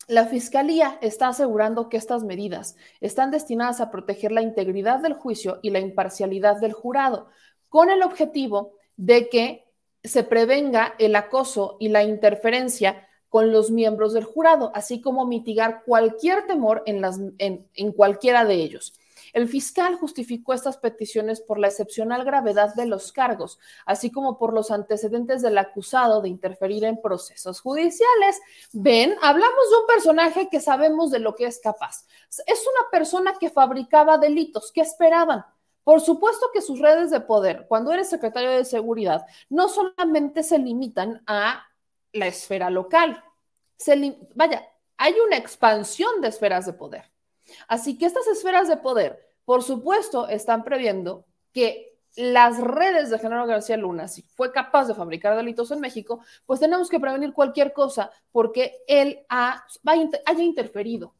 la 0.07 0.25
Fiscalía 0.25 0.97
está 1.01 1.27
asegurando 1.27 1.89
que 1.89 1.97
estas 1.97 2.23
medidas 2.23 2.77
están 3.01 3.29
destinadas 3.29 3.81
a 3.81 3.91
proteger 3.91 4.31
la 4.31 4.41
integridad 4.41 4.99
del 4.99 5.13
juicio 5.13 5.59
y 5.61 5.69
la 5.69 5.79
imparcialidad 5.79 6.57
del 6.57 6.71
jurado, 6.71 7.27
con 7.69 7.89
el 7.89 8.01
objetivo 8.01 8.73
de 8.95 9.27
que 9.27 9.65
se 10.03 10.23
prevenga 10.23 10.95
el 10.97 11.15
acoso 11.15 11.75
y 11.79 11.89
la 11.89 12.03
interferencia 12.03 13.07
con 13.27 13.51
los 13.51 13.69
miembros 13.69 14.13
del 14.13 14.23
jurado, 14.23 14.71
así 14.73 15.01
como 15.01 15.25
mitigar 15.25 15.83
cualquier 15.85 16.47
temor 16.47 16.83
en, 16.85 17.91
cualquiera 17.91 18.45
de 18.45 18.55
ellos. 18.55 18.93
El 19.33 19.47
fiscal 19.47 19.95
justificó 19.95 20.53
estas 20.53 20.77
peticiones 20.77 21.41
por 21.41 21.59
la 21.59 21.67
excepcional 21.67 22.23
gravedad 22.23 22.73
de 22.75 22.85
los 22.85 23.11
cargos, 23.11 23.59
así 23.85 24.11
como 24.11 24.37
por 24.37 24.53
los 24.53 24.71
antecedentes 24.71 25.41
del 25.41 25.57
acusado 25.57 26.21
de 26.21 26.29
interferir 26.29 26.83
en 26.85 27.01
procesos 27.01 27.61
judiciales. 27.61 28.39
Ven, 28.73 29.15
hablamos 29.21 29.69
de 29.69 29.77
un 29.77 29.87
personaje 29.87 30.49
que 30.49 30.59
sabemos 30.59 31.11
de 31.11 31.19
lo 31.19 31.35
que 31.35 31.45
es 31.45 31.59
capaz. 31.59 32.05
Es 32.45 32.61
una 32.61 32.89
persona 32.91 33.33
que 33.39 33.49
fabricaba 33.49 34.17
delitos. 34.17 34.71
¿Qué 34.71 34.81
esperaban? 34.81 35.45
Por 35.83 36.01
supuesto 36.01 36.47
que 36.51 36.61
sus 36.61 36.79
redes 36.79 37.11
de 37.11 37.21
poder, 37.21 37.65
cuando 37.69 37.93
eres 37.93 38.09
secretario 38.09 38.49
de 38.49 38.65
seguridad, 38.65 39.25
no 39.49 39.69
solamente 39.69 40.43
se 40.43 40.59
limitan 40.59 41.23
a 41.25 41.65
la 42.11 42.27
esfera 42.27 42.69
local. 42.69 43.23
Se, 43.77 44.17
vaya, 44.35 44.67
hay 44.97 45.13
una 45.25 45.37
expansión 45.37 46.19
de 46.19 46.27
esferas 46.27 46.65
de 46.65 46.73
poder. 46.73 47.05
Así 47.67 47.97
que 47.97 48.05
estas 48.05 48.27
esferas 48.27 48.67
de 48.67 48.77
poder, 48.77 49.27
por 49.45 49.63
supuesto, 49.63 50.27
están 50.27 50.63
previendo 50.63 51.25
que 51.53 51.97
las 52.17 52.59
redes 52.59 53.11
de 53.11 53.19
Genaro 53.19 53.45
García 53.45 53.77
Luna, 53.77 54.07
si 54.07 54.23
fue 54.23 54.51
capaz 54.51 54.87
de 54.87 54.95
fabricar 54.95 55.35
delitos 55.35 55.69
en 55.69 55.79
México, 55.79 56.21
pues 56.47 56.59
tenemos 56.59 56.89
que 56.89 56.99
prevenir 56.99 57.31
cualquier 57.31 57.73
cosa 57.73 58.11
porque 58.31 58.79
él 58.87 59.19
ha, 59.29 59.63
haya 59.85 60.43
interferido. 60.43 61.13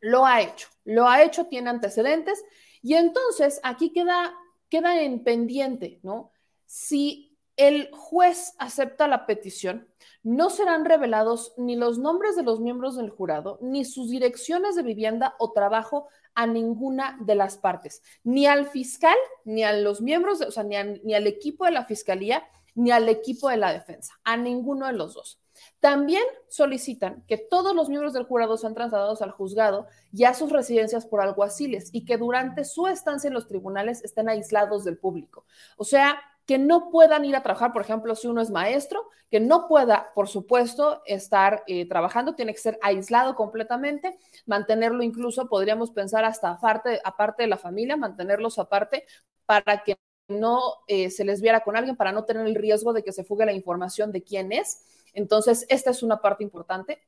Lo 0.00 0.24
ha 0.24 0.40
hecho, 0.40 0.68
lo 0.84 1.06
ha 1.06 1.22
hecho, 1.22 1.46
tiene 1.46 1.68
antecedentes 1.68 2.42
y 2.82 2.94
entonces 2.94 3.60
aquí 3.62 3.90
queda, 3.92 4.34
queda 4.70 5.00
en 5.02 5.22
pendiente, 5.22 6.00
¿no? 6.02 6.30
Si 6.64 7.27
el 7.58 7.90
juez 7.92 8.54
acepta 8.58 9.08
la 9.08 9.26
petición, 9.26 9.88
no 10.22 10.48
serán 10.48 10.84
revelados 10.84 11.52
ni 11.56 11.76
los 11.76 11.98
nombres 11.98 12.36
de 12.36 12.44
los 12.44 12.60
miembros 12.60 12.96
del 12.96 13.10
jurado, 13.10 13.58
ni 13.60 13.84
sus 13.84 14.08
direcciones 14.10 14.76
de 14.76 14.82
vivienda 14.82 15.34
o 15.38 15.52
trabajo 15.52 16.08
a 16.34 16.46
ninguna 16.46 17.18
de 17.20 17.34
las 17.34 17.58
partes, 17.58 18.02
ni 18.24 18.46
al 18.46 18.68
fiscal, 18.68 19.16
ni 19.44 19.64
a 19.64 19.72
los 19.72 20.00
miembros, 20.00 20.40
o 20.40 20.50
sea, 20.50 20.62
ni 20.62 20.76
al 20.76 21.26
equipo 21.26 21.64
de 21.64 21.72
la 21.72 21.84
fiscalía, 21.84 22.44
ni 22.74 22.92
al 22.92 23.08
equipo 23.08 23.48
de 23.48 23.56
la 23.56 23.72
defensa, 23.72 24.14
a 24.22 24.36
ninguno 24.36 24.86
de 24.86 24.92
los 24.92 25.14
dos. 25.14 25.40
También 25.80 26.22
solicitan 26.48 27.24
que 27.26 27.36
todos 27.36 27.74
los 27.74 27.88
miembros 27.88 28.12
del 28.12 28.24
jurado 28.24 28.56
sean 28.56 28.74
trasladados 28.74 29.22
al 29.22 29.32
juzgado 29.32 29.86
y 30.12 30.24
a 30.24 30.34
sus 30.34 30.50
residencias 30.50 31.06
por 31.06 31.20
alguaciles 31.20 31.90
y 31.92 32.04
que 32.04 32.16
durante 32.16 32.64
su 32.64 32.86
estancia 32.86 33.28
en 33.28 33.34
los 33.34 33.48
tribunales 33.48 34.04
estén 34.04 34.28
aislados 34.28 34.84
del 34.84 34.98
público. 34.98 35.44
O 35.76 35.84
sea, 35.84 36.20
que 36.48 36.56
no 36.56 36.88
puedan 36.88 37.26
ir 37.26 37.36
a 37.36 37.42
trabajar, 37.42 37.74
por 37.74 37.82
ejemplo, 37.82 38.16
si 38.16 38.26
uno 38.26 38.40
es 38.40 38.48
maestro, 38.48 39.10
que 39.30 39.38
no 39.38 39.68
pueda, 39.68 40.10
por 40.14 40.28
supuesto, 40.28 41.02
estar 41.04 41.62
eh, 41.66 41.86
trabajando, 41.86 42.34
tiene 42.34 42.54
que 42.54 42.58
ser 42.58 42.78
aislado 42.80 43.34
completamente, 43.34 44.18
mantenerlo 44.46 45.02
incluso, 45.02 45.46
podríamos 45.50 45.90
pensar 45.90 46.24
hasta 46.24 46.52
aparte, 46.52 47.02
aparte 47.04 47.42
de 47.42 47.50
la 47.50 47.58
familia, 47.58 47.98
mantenerlos 47.98 48.58
aparte 48.58 49.04
para 49.44 49.82
que 49.84 49.98
no 50.28 50.58
eh, 50.86 51.10
se 51.10 51.26
les 51.26 51.42
viera 51.42 51.60
con 51.60 51.76
alguien, 51.76 51.96
para 51.96 52.12
no 52.12 52.24
tener 52.24 52.46
el 52.46 52.54
riesgo 52.54 52.94
de 52.94 53.02
que 53.02 53.12
se 53.12 53.24
fugue 53.24 53.44
la 53.44 53.52
información 53.52 54.10
de 54.10 54.22
quién 54.22 54.50
es. 54.50 54.86
Entonces, 55.12 55.66
esta 55.68 55.90
es 55.90 56.02
una 56.02 56.22
parte 56.22 56.44
importante. 56.44 57.06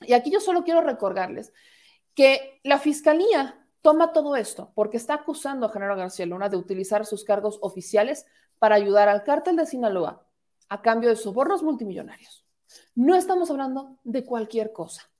Y 0.00 0.14
aquí 0.14 0.32
yo 0.32 0.40
solo 0.40 0.64
quiero 0.64 0.80
recordarles 0.80 1.52
que 2.16 2.58
la 2.64 2.80
fiscalía 2.80 3.64
toma 3.80 4.12
todo 4.12 4.34
esto 4.34 4.72
porque 4.74 4.96
está 4.96 5.14
acusando 5.14 5.66
a 5.66 5.68
Genaro 5.68 5.96
García 5.96 6.26
Luna 6.26 6.48
de 6.48 6.56
utilizar 6.56 7.06
sus 7.06 7.22
cargos 7.24 7.58
oficiales 7.62 8.26
para 8.62 8.76
ayudar 8.76 9.08
al 9.08 9.24
cártel 9.24 9.56
de 9.56 9.66
Sinaloa 9.66 10.24
a 10.68 10.82
cambio 10.82 11.10
de 11.10 11.16
sobornos 11.16 11.64
multimillonarios. 11.64 12.46
No 12.94 13.16
estamos 13.16 13.50
hablando 13.50 13.98
de 14.04 14.24
cualquier 14.24 14.72
cosa. 14.72 15.10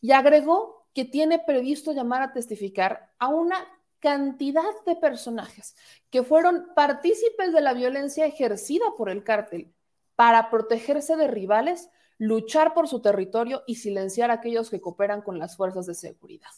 Y 0.00 0.12
agregó 0.12 0.86
que 0.94 1.04
tiene 1.04 1.40
previsto 1.40 1.90
llamar 1.90 2.22
a 2.22 2.32
testificar 2.32 3.10
a 3.18 3.26
una 3.26 3.56
cantidad 3.98 4.62
de 4.86 4.94
personajes 4.94 5.74
que 6.10 6.22
fueron 6.22 6.68
partícipes 6.76 7.52
de 7.52 7.60
la 7.60 7.74
violencia 7.74 8.24
ejercida 8.24 8.84
por 8.96 9.10
el 9.10 9.24
cártel 9.24 9.74
para 10.14 10.48
protegerse 10.48 11.16
de 11.16 11.26
rivales, 11.26 11.90
luchar 12.18 12.72
por 12.72 12.86
su 12.86 13.02
territorio 13.02 13.64
y 13.66 13.74
silenciar 13.74 14.30
a 14.30 14.34
aquellos 14.34 14.70
que 14.70 14.80
cooperan 14.80 15.22
con 15.22 15.40
las 15.40 15.56
fuerzas 15.56 15.86
de 15.86 15.94
seguridad. 15.94 16.50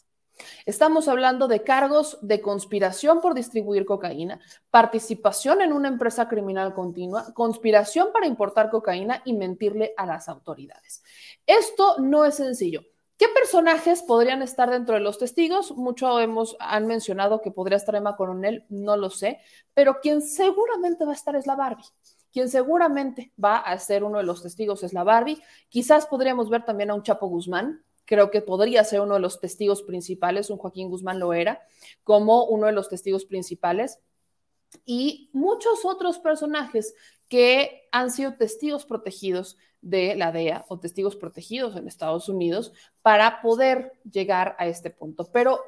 Estamos 0.67 1.09
hablando 1.09 1.49
de 1.49 1.62
cargos 1.62 2.19
de 2.23 2.41
conspiración 2.41 3.21
por 3.21 3.35
distribuir 3.35 3.85
cocaína, 3.85 4.41
participación 4.71 5.62
en 5.62 5.73
una 5.73 5.88
empresa 5.88 6.29
criminal 6.29 6.75
continua, 6.75 7.33
conspiración 7.35 8.09
para 8.12 8.26
importar 8.26 8.71
cocaína 8.71 9.23
y 9.25 9.35
mentirle 9.35 9.95
a 9.97 10.07
las 10.07 10.29
autoridades. 10.29 11.03
Esto 11.47 11.99
no 11.99 12.25
es 12.25 12.37
sencillo. 12.37 12.83
¿Qué 13.17 13.26
personajes 13.29 14.03
podrían 14.03 14.43
estar 14.43 14.71
dentro 14.71 14.95
de 14.95 15.00
los 15.00 15.19
testigos? 15.19 15.71
Mucho 15.76 16.19
hemos 16.19 16.57
han 16.59 16.88
mencionado 16.88 17.41
que 17.41 17.53
podría 17.53 17.76
estar 17.76 17.95
Emma 17.95 18.17
Coronel, 18.17 18.64
no 18.69 18.97
lo 18.97 19.09
sé, 19.09 19.38
pero 19.73 20.00
quien 20.00 20.21
seguramente 20.21 21.05
va 21.05 21.12
a 21.12 21.14
estar 21.14 21.37
es 21.37 21.47
la 21.47 21.55
Barbie. 21.55 21.85
Quien 22.33 22.49
seguramente 22.49 23.33
va 23.43 23.59
a 23.59 23.79
ser 23.79 24.03
uno 24.03 24.19
de 24.19 24.25
los 24.25 24.43
testigos 24.43 24.83
es 24.83 24.93
la 24.93 25.05
Barbie. 25.05 25.41
Quizás 25.69 26.07
podríamos 26.07 26.50
ver 26.50 26.64
también 26.64 26.91
a 26.91 26.95
un 26.95 27.05
Chapo 27.05 27.29
Guzmán, 27.29 27.85
creo 28.05 28.31
que 28.31 28.43
podría 28.43 28.85
ser 28.85 29.01
uno 29.01 29.15
de 29.15 29.21
los 29.21 29.41
testigos 29.41 29.83
principales, 29.83 30.51
un 30.51 30.59
Joaquín 30.59 30.89
Guzmán 30.89 31.19
lo 31.19 31.33
era, 31.33 31.63
como 32.03 32.45
uno 32.45 32.67
de 32.67 32.73
los 32.73 32.89
testigos 32.89 33.25
principales, 33.25 34.01
y 34.85 35.31
muchos 35.33 35.85
otros 35.85 36.19
personajes 36.19 36.95
que 37.29 37.89
han 37.93 38.11
sido 38.11 38.35
testigos 38.35 38.85
protegidos 38.85 39.57
de 39.81 40.17
la 40.17 40.33
DEA 40.33 40.65
o 40.69 40.79
testigos 40.79 41.17
protegidos 41.17 41.77
en 41.77 41.87
Estados 41.87 42.29
Unidos 42.29 42.73
para 43.03 43.43
poder 43.43 43.93
llegar 44.11 44.57
a 44.59 44.67
este 44.67 44.91
punto. 44.91 45.31
Pero 45.33 45.61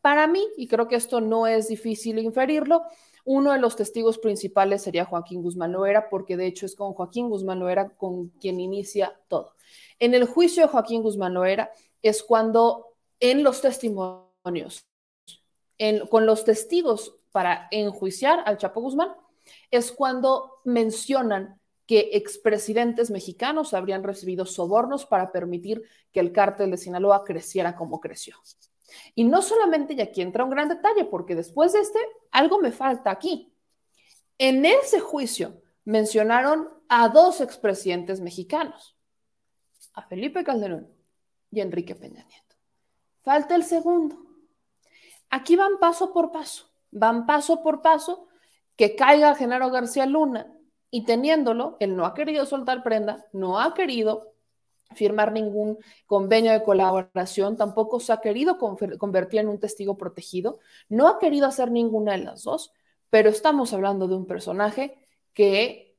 para 0.00 0.26
mí, 0.26 0.42
y 0.56 0.68
creo 0.68 0.88
que 0.88 0.96
esto 0.96 1.20
no 1.20 1.46
es 1.46 1.68
difícil 1.68 2.18
inferirlo, 2.18 2.82
uno 3.24 3.52
de 3.52 3.58
los 3.58 3.76
testigos 3.76 4.18
principales 4.18 4.82
sería 4.82 5.04
Joaquín 5.04 5.42
Guzmán 5.42 5.72
Loera, 5.72 6.08
porque 6.08 6.36
de 6.36 6.46
hecho 6.46 6.64
es 6.64 6.74
con 6.74 6.94
Joaquín 6.94 7.28
Guzmán 7.28 7.60
Loera 7.60 7.90
con 7.90 8.28
quien 8.28 8.58
inicia 8.58 9.20
todo. 9.28 9.54
En 9.98 10.14
el 10.14 10.24
juicio 10.26 10.62
de 10.62 10.68
Joaquín 10.68 11.02
Guzmán 11.02 11.34
Loera 11.34 11.70
es 12.02 12.22
cuando 12.22 12.96
en 13.20 13.42
los 13.42 13.60
testimonios, 13.60 14.86
con 16.10 16.26
los 16.26 16.44
testigos 16.44 17.14
para 17.32 17.68
enjuiciar 17.70 18.42
al 18.46 18.58
Chapo 18.58 18.80
Guzmán, 18.80 19.14
es 19.70 19.92
cuando 19.92 20.60
mencionan 20.64 21.60
que 21.86 22.10
expresidentes 22.12 23.10
mexicanos 23.10 23.72
habrían 23.72 24.02
recibido 24.02 24.44
sobornos 24.44 25.06
para 25.06 25.32
permitir 25.32 25.82
que 26.12 26.20
el 26.20 26.32
cártel 26.32 26.70
de 26.70 26.76
Sinaloa 26.76 27.24
creciera 27.24 27.74
como 27.74 27.98
creció. 27.98 28.36
Y 29.14 29.24
no 29.24 29.40
solamente, 29.40 29.94
y 29.94 30.00
aquí 30.02 30.20
entra 30.20 30.44
un 30.44 30.50
gran 30.50 30.68
detalle, 30.68 31.06
porque 31.06 31.34
después 31.34 31.72
de 31.72 31.80
este, 31.80 31.98
algo 32.30 32.58
me 32.58 32.72
falta 32.72 33.10
aquí. 33.10 33.54
En 34.36 34.66
ese 34.66 35.00
juicio 35.00 35.62
mencionaron 35.84 36.68
a 36.90 37.08
dos 37.08 37.40
expresidentes 37.40 38.20
mexicanos, 38.20 38.97
a 39.98 40.02
Felipe 40.02 40.44
Calderón 40.44 40.88
y 41.50 41.60
Enrique 41.60 41.96
Peña 41.96 42.24
Nieto. 42.24 42.54
Falta 43.22 43.56
el 43.56 43.64
segundo. 43.64 44.16
Aquí 45.28 45.56
van 45.56 45.78
paso 45.78 46.12
por 46.12 46.30
paso, 46.30 46.70
van 46.90 47.26
paso 47.26 47.62
por 47.62 47.82
paso, 47.82 48.28
que 48.76 48.94
caiga 48.94 49.34
Genaro 49.34 49.70
García 49.70 50.06
Luna 50.06 50.54
y 50.90 51.04
teniéndolo, 51.04 51.76
él 51.80 51.96
no 51.96 52.06
ha 52.06 52.14
querido 52.14 52.46
soltar 52.46 52.82
prenda, 52.82 53.26
no 53.32 53.58
ha 53.58 53.74
querido 53.74 54.32
firmar 54.94 55.32
ningún 55.32 55.78
convenio 56.06 56.52
de 56.52 56.62
colaboración, 56.62 57.56
tampoco 57.58 58.00
se 58.00 58.12
ha 58.12 58.20
querido 58.20 58.56
convertir 58.56 59.40
en 59.40 59.48
un 59.48 59.58
testigo 59.58 59.98
protegido, 59.98 60.60
no 60.88 61.08
ha 61.08 61.18
querido 61.18 61.46
hacer 61.46 61.70
ninguna 61.70 62.12
de 62.12 62.18
las 62.18 62.44
dos, 62.44 62.72
pero 63.10 63.28
estamos 63.28 63.74
hablando 63.74 64.06
de 64.08 64.14
un 64.14 64.26
personaje 64.26 64.96
que 65.34 65.96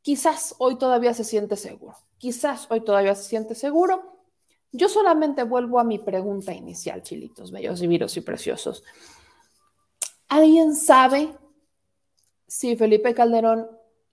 quizás 0.00 0.54
hoy 0.58 0.78
todavía 0.78 1.12
se 1.12 1.24
siente 1.24 1.56
seguro, 1.56 1.96
quizás 2.22 2.68
hoy 2.70 2.82
todavía 2.82 3.16
se 3.16 3.24
siente 3.24 3.56
seguro. 3.56 4.20
Yo 4.70 4.88
solamente 4.88 5.42
vuelvo 5.42 5.80
a 5.80 5.84
mi 5.84 5.98
pregunta 5.98 6.54
inicial, 6.54 7.02
chilitos, 7.02 7.50
bellos, 7.50 7.80
divinos 7.80 8.16
y 8.16 8.20
preciosos. 8.20 8.84
¿Alguien 10.28 10.76
sabe 10.76 11.36
si 12.46 12.76
Felipe 12.76 13.12
Calderón 13.12 13.68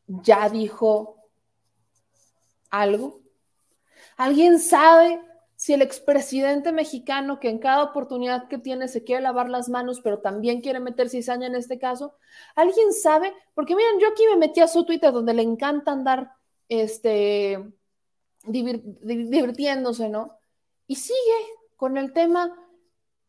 ya 0.07 0.49
dijo 0.49 1.17
algo? 2.71 3.21
¿Alguien 4.17 4.59
sabe 4.59 5.21
si 5.55 5.73
el 5.73 5.83
expresidente 5.83 6.71
mexicano 6.71 7.39
que 7.39 7.49
en 7.49 7.59
cada 7.59 7.83
oportunidad 7.83 8.47
que 8.47 8.57
tiene 8.57 8.87
se 8.87 9.03
quiere 9.03 9.21
lavar 9.21 9.51
las 9.51 9.69
manos, 9.69 10.01
pero 10.01 10.17
también 10.17 10.61
quiere 10.61 10.79
meter 10.79 11.09
cizaña 11.09 11.45
en 11.45 11.53
este 11.53 11.77
caso? 11.77 12.15
¿Alguien 12.55 12.91
sabe? 12.91 13.31
Porque 13.53 13.75
miren, 13.75 13.99
yo 13.99 14.07
aquí 14.07 14.23
me 14.25 14.35
metí 14.35 14.61
a 14.61 14.67
su 14.67 14.83
Twitter 14.83 15.11
donde 15.11 15.35
le 15.35 15.43
encanta 15.43 15.91
andar 15.91 16.31
este, 16.69 17.78
divirtiéndose, 18.51 20.09
¿no? 20.09 20.37
Y 20.87 20.95
sigue 20.95 21.17
con 21.75 21.97
el 21.97 22.13
tema 22.13 22.55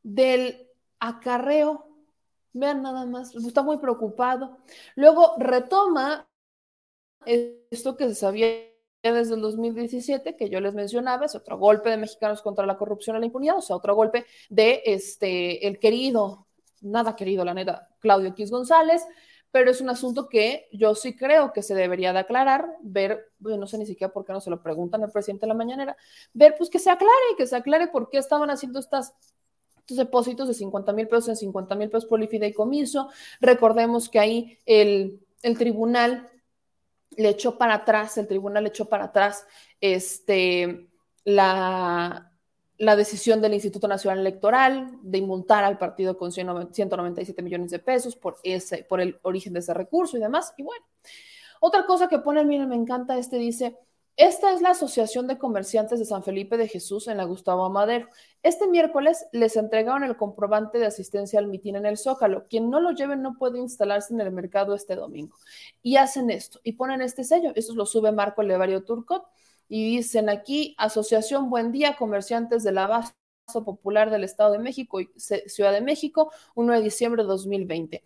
del 0.03 0.69
acarreo. 0.99 1.87
Vean 2.53 2.83
nada 2.83 3.07
más, 3.07 3.35
está 3.35 3.63
muy 3.63 3.79
preocupado. 3.79 4.59
Luego 4.97 5.35
retoma 5.39 6.29
esto 7.25 7.97
que 7.97 8.09
se 8.09 8.15
sabía 8.15 8.49
desde 9.03 9.35
el 9.35 9.41
2017, 9.41 10.37
que 10.37 10.51
yo 10.51 10.61
les 10.61 10.75
mencionaba, 10.75 11.27
es 11.27 11.35
otro 11.35 11.59
golpe 11.59 11.91
de 11.91 11.97
mexicanos 11.97 12.43
contra 12.43 12.67
la 12.67 12.77
corrupción 12.77 13.17
y 13.17 13.21
la 13.21 13.27
impunidad, 13.27 13.57
o 13.57 13.63
sea, 13.63 13.77
otro 13.77 13.95
golpe 13.95 14.27
de 14.51 14.83
este, 14.85 15.67
el 15.67 15.79
querido 15.79 16.49
nada 16.81 17.17
querido, 17.17 17.45
la 17.45 17.55
neta, 17.55 17.89
Claudio 17.99 18.29
X 18.31 18.51
González, 18.51 19.07
pero 19.51 19.71
es 19.71 19.81
un 19.81 19.91
asunto 19.91 20.29
que 20.29 20.69
yo 20.73 20.95
sí 20.95 21.17
creo 21.17 21.53
que 21.53 21.63
se 21.63 21.75
debería 21.75 22.13
de 22.13 22.21
aclarar, 22.21 22.77
ver, 22.83 23.33
no 23.41 23.67
sé 23.67 23.79
ni 23.79 23.87
siquiera 23.87 24.13
por 24.13 24.25
qué 24.25 24.33
no 24.33 24.41
se 24.41 24.51
lo 24.51 24.63
preguntan 24.63 25.03
al 25.03 25.11
presidente 25.11 25.47
de 25.47 25.49
la 25.49 25.55
mañanera, 25.55 25.97
ver 26.33 26.55
pues 26.57 26.71
que 26.71 26.79
se 26.79 26.91
aclare, 26.91 27.37
que 27.37 27.47
se 27.47 27.57
aclare 27.57 27.89
por 27.89 28.09
qué 28.11 28.19
estaban 28.19 28.51
haciendo 28.51 28.79
estos 28.79 29.13
depósitos 29.89 30.49
de 30.49 30.55
50 30.55 30.93
mil 30.93 31.09
pesos 31.09 31.29
en 31.31 31.37
50 31.37 31.75
mil 31.75 31.91
pesos 31.91 32.09
por 32.09 32.23
el 32.23 32.55
comiso. 32.55 33.09
Recordemos 33.41 34.09
que 34.09 34.21
ahí 34.21 34.59
el, 34.67 35.21
el 35.43 35.59
tribunal 35.59 36.29
le 37.17 37.31
echó 37.31 37.59
para 37.59 37.75
atrás, 37.75 38.17
el 38.19 38.29
tribunal 38.29 38.65
le 38.65 38.69
echó 38.69 38.89
para 38.89 39.07
atrás 39.07 39.45
este, 39.81 40.89
la, 41.25 42.30
la 42.81 42.97
decisión 42.97 43.43
del 43.43 43.53
Instituto 43.53 43.87
Nacional 43.87 44.21
Electoral 44.21 44.91
de 45.03 45.19
inmuntar 45.19 45.65
al 45.65 45.77
partido 45.77 46.17
con 46.17 46.33
197 46.33 47.43
millones 47.43 47.71
de 47.71 47.79
pesos 47.79 48.17
por, 48.17 48.39
ese, 48.43 48.85
por 48.85 49.03
el 49.03 49.19
origen 49.21 49.53
de 49.53 49.59
ese 49.59 49.75
recurso 49.75 50.17
y 50.17 50.21
demás. 50.21 50.55
Y 50.57 50.63
bueno, 50.63 50.83
otra 51.61 51.85
cosa 51.85 52.09
que 52.09 52.21
pone, 52.21 52.43
miren, 52.43 52.71
me 52.71 52.77
encanta, 52.77 53.19
este 53.19 53.37
dice, 53.37 53.77
esta 54.17 54.55
es 54.55 54.63
la 54.63 54.71
Asociación 54.71 55.27
de 55.27 55.37
Comerciantes 55.37 55.99
de 55.99 56.07
San 56.07 56.23
Felipe 56.23 56.57
de 56.57 56.69
Jesús 56.69 57.07
en 57.09 57.19
la 57.19 57.25
Gustavo 57.25 57.67
Amadero. 57.67 58.09
Este 58.43 58.67
miércoles 58.67 59.27
les 59.31 59.57
entregaron 59.57 60.03
el 60.03 60.17
comprobante 60.17 60.79
de 60.79 60.87
asistencia 60.87 61.39
al 61.39 61.49
mitin 61.49 61.77
en 61.77 61.85
el 61.85 61.99
Zócalo. 61.99 62.47
Quien 62.49 62.71
no 62.71 62.81
lo 62.81 62.93
lleve 62.93 63.15
no 63.15 63.37
puede 63.37 63.59
instalarse 63.59 64.15
en 64.15 64.23
el 64.23 64.33
mercado 64.33 64.75
este 64.75 64.97
domingo. 64.97 65.37
Y 65.83 65.97
hacen 65.97 66.31
esto 66.31 66.61
y 66.65 66.73
ponen 66.73 67.03
este 67.03 67.25
sello. 67.25 67.53
Eso 67.55 67.75
lo 67.75 67.85
sube 67.85 68.11
Marco 68.11 68.43
Levario 68.43 68.85
Turcot 68.85 69.27
y 69.71 69.97
dicen 69.99 70.29
aquí, 70.29 70.75
Asociación 70.79 71.49
Buen 71.49 71.71
Día, 71.71 71.97
comerciantes 71.97 72.65
de 72.65 72.73
la 72.73 72.85
Abasto 72.85 73.15
Popular 73.65 74.11
del 74.11 74.25
Estado 74.25 74.53
de 74.53 74.59
México 74.59 75.01
y 75.01 75.09
Ciudad 75.17 75.73
de 75.73 75.81
México, 75.81 76.33
1 76.57 76.73
de 76.75 76.83
diciembre 76.83 77.23
de 77.23 77.29
2020. 77.29 78.05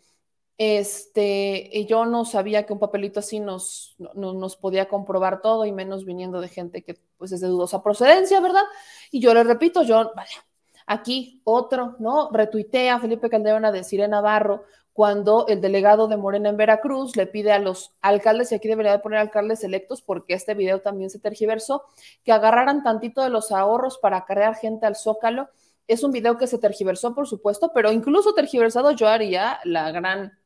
Este, 0.58 1.70
y 1.72 1.86
yo 1.86 2.04
no 2.04 2.26
sabía 2.26 2.66
que 2.66 2.74
un 2.74 2.78
papelito 2.78 3.20
así 3.20 3.40
nos, 3.40 3.96
nos 4.14 4.56
podía 4.56 4.88
comprobar 4.88 5.40
todo 5.40 5.64
y 5.64 5.72
menos 5.72 6.04
viniendo 6.04 6.42
de 6.42 6.48
gente 6.48 6.84
que 6.84 7.00
pues 7.16 7.32
es 7.32 7.40
de 7.40 7.48
dudosa 7.48 7.82
procedencia, 7.82 8.40
¿verdad? 8.40 8.64
Y 9.10 9.20
yo 9.20 9.32
le 9.32 9.42
repito, 9.42 9.82
yo, 9.82 10.12
vaya, 10.14 10.44
aquí 10.86 11.40
otro, 11.44 11.96
¿no? 11.98 12.30
Retuitea 12.30 12.96
a 12.96 13.00
Felipe 13.00 13.30
Calderón 13.30 13.64
a 13.64 13.72
decir 13.72 14.06
Navarro 14.06 14.64
cuando 14.94 15.46
el 15.48 15.60
delegado 15.60 16.06
de 16.06 16.16
Morena 16.16 16.48
en 16.48 16.56
Veracruz 16.56 17.16
le 17.16 17.26
pide 17.26 17.50
a 17.50 17.58
los 17.58 17.92
alcaldes, 18.00 18.52
y 18.52 18.54
aquí 18.54 18.68
debería 18.68 18.92
de 18.92 19.00
poner 19.00 19.18
alcaldes 19.18 19.64
electos 19.64 20.00
porque 20.00 20.34
este 20.34 20.54
video 20.54 20.80
también 20.82 21.10
se 21.10 21.18
tergiversó, 21.18 21.82
que 22.24 22.30
agarraran 22.30 22.84
tantito 22.84 23.20
de 23.20 23.28
los 23.28 23.50
ahorros 23.50 23.98
para 23.98 24.18
acarrear 24.18 24.54
gente 24.54 24.86
al 24.86 24.94
zócalo. 24.94 25.48
Es 25.88 26.04
un 26.04 26.12
video 26.12 26.38
que 26.38 26.46
se 26.46 26.58
tergiversó, 26.58 27.12
por 27.12 27.26
supuesto, 27.26 27.72
pero 27.74 27.90
incluso 27.90 28.34
tergiversado 28.34 28.92
yo 28.92 29.08
haría 29.08 29.58
la 29.64 29.90
gran 29.90 30.38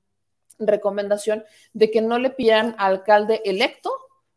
recomendación 0.58 1.44
de 1.74 1.90
que 1.90 2.00
no 2.00 2.18
le 2.18 2.30
pidan 2.30 2.74
alcalde 2.78 3.42
electo 3.44 3.92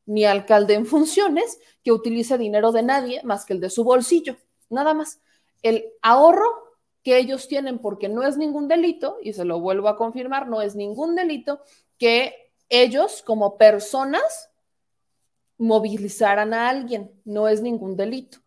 ni 0.06 0.26
alcalde 0.26 0.74
en 0.74 0.86
funciones 0.86 1.58
que 1.86 1.93
utilice 1.93 2.38
dinero 2.38 2.74
de 2.74 2.84
nadie 2.84 3.21
más 3.24 3.45
que 3.45 3.54
el 3.54 3.62
de 3.62 3.69
su 3.69 3.86
bolsillo, 3.86 4.36
nada 4.69 4.93
más. 4.93 5.21
El 5.62 5.86
ahorro 6.02 6.70
que 7.03 7.17
ellos 7.17 7.47
tienen 7.47 7.79
porque 7.79 8.09
no 8.09 8.23
es 8.23 8.37
ningún 8.37 8.67
delito, 8.67 9.17
y 9.21 9.33
se 9.33 9.45
lo 9.45 9.59
vuelvo 9.59 9.87
a 9.87 9.97
confirmar, 9.97 10.47
no 10.47 10.61
es 10.61 10.75
ningún 10.75 11.15
delito 11.15 11.61
que 11.97 12.51
ellos 12.69 13.23
como 13.23 13.57
personas 13.57 14.49
movilizaran 15.57 16.53
a 16.53 16.69
alguien, 16.69 17.11
no 17.25 17.47
es 17.47 17.61
ningún 17.61 17.95
delito. 17.95 18.39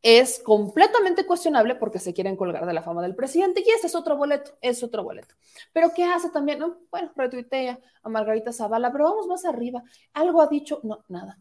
Es 0.00 0.40
completamente 0.40 1.24
cuestionable 1.24 1.76
porque 1.76 2.00
se 2.00 2.12
quieren 2.12 2.36
colgar 2.36 2.66
de 2.66 2.72
la 2.72 2.82
fama 2.82 3.02
del 3.02 3.14
presidente 3.14 3.62
y 3.64 3.70
ese 3.70 3.86
es 3.86 3.94
otro 3.94 4.16
boleto, 4.16 4.52
es 4.60 4.82
otro 4.82 5.04
boleto. 5.04 5.34
Pero 5.72 5.92
¿qué 5.94 6.04
hace 6.04 6.28
también? 6.30 6.60
bueno, 6.90 7.12
retuitea 7.14 7.78
a 8.02 8.08
Margarita 8.08 8.52
Zavala, 8.52 8.90
pero 8.90 9.04
vamos 9.04 9.26
más 9.28 9.44
arriba. 9.44 9.82
¿Algo 10.12 10.40
ha 10.40 10.48
dicho? 10.48 10.80
No, 10.82 11.04
nada. 11.08 11.38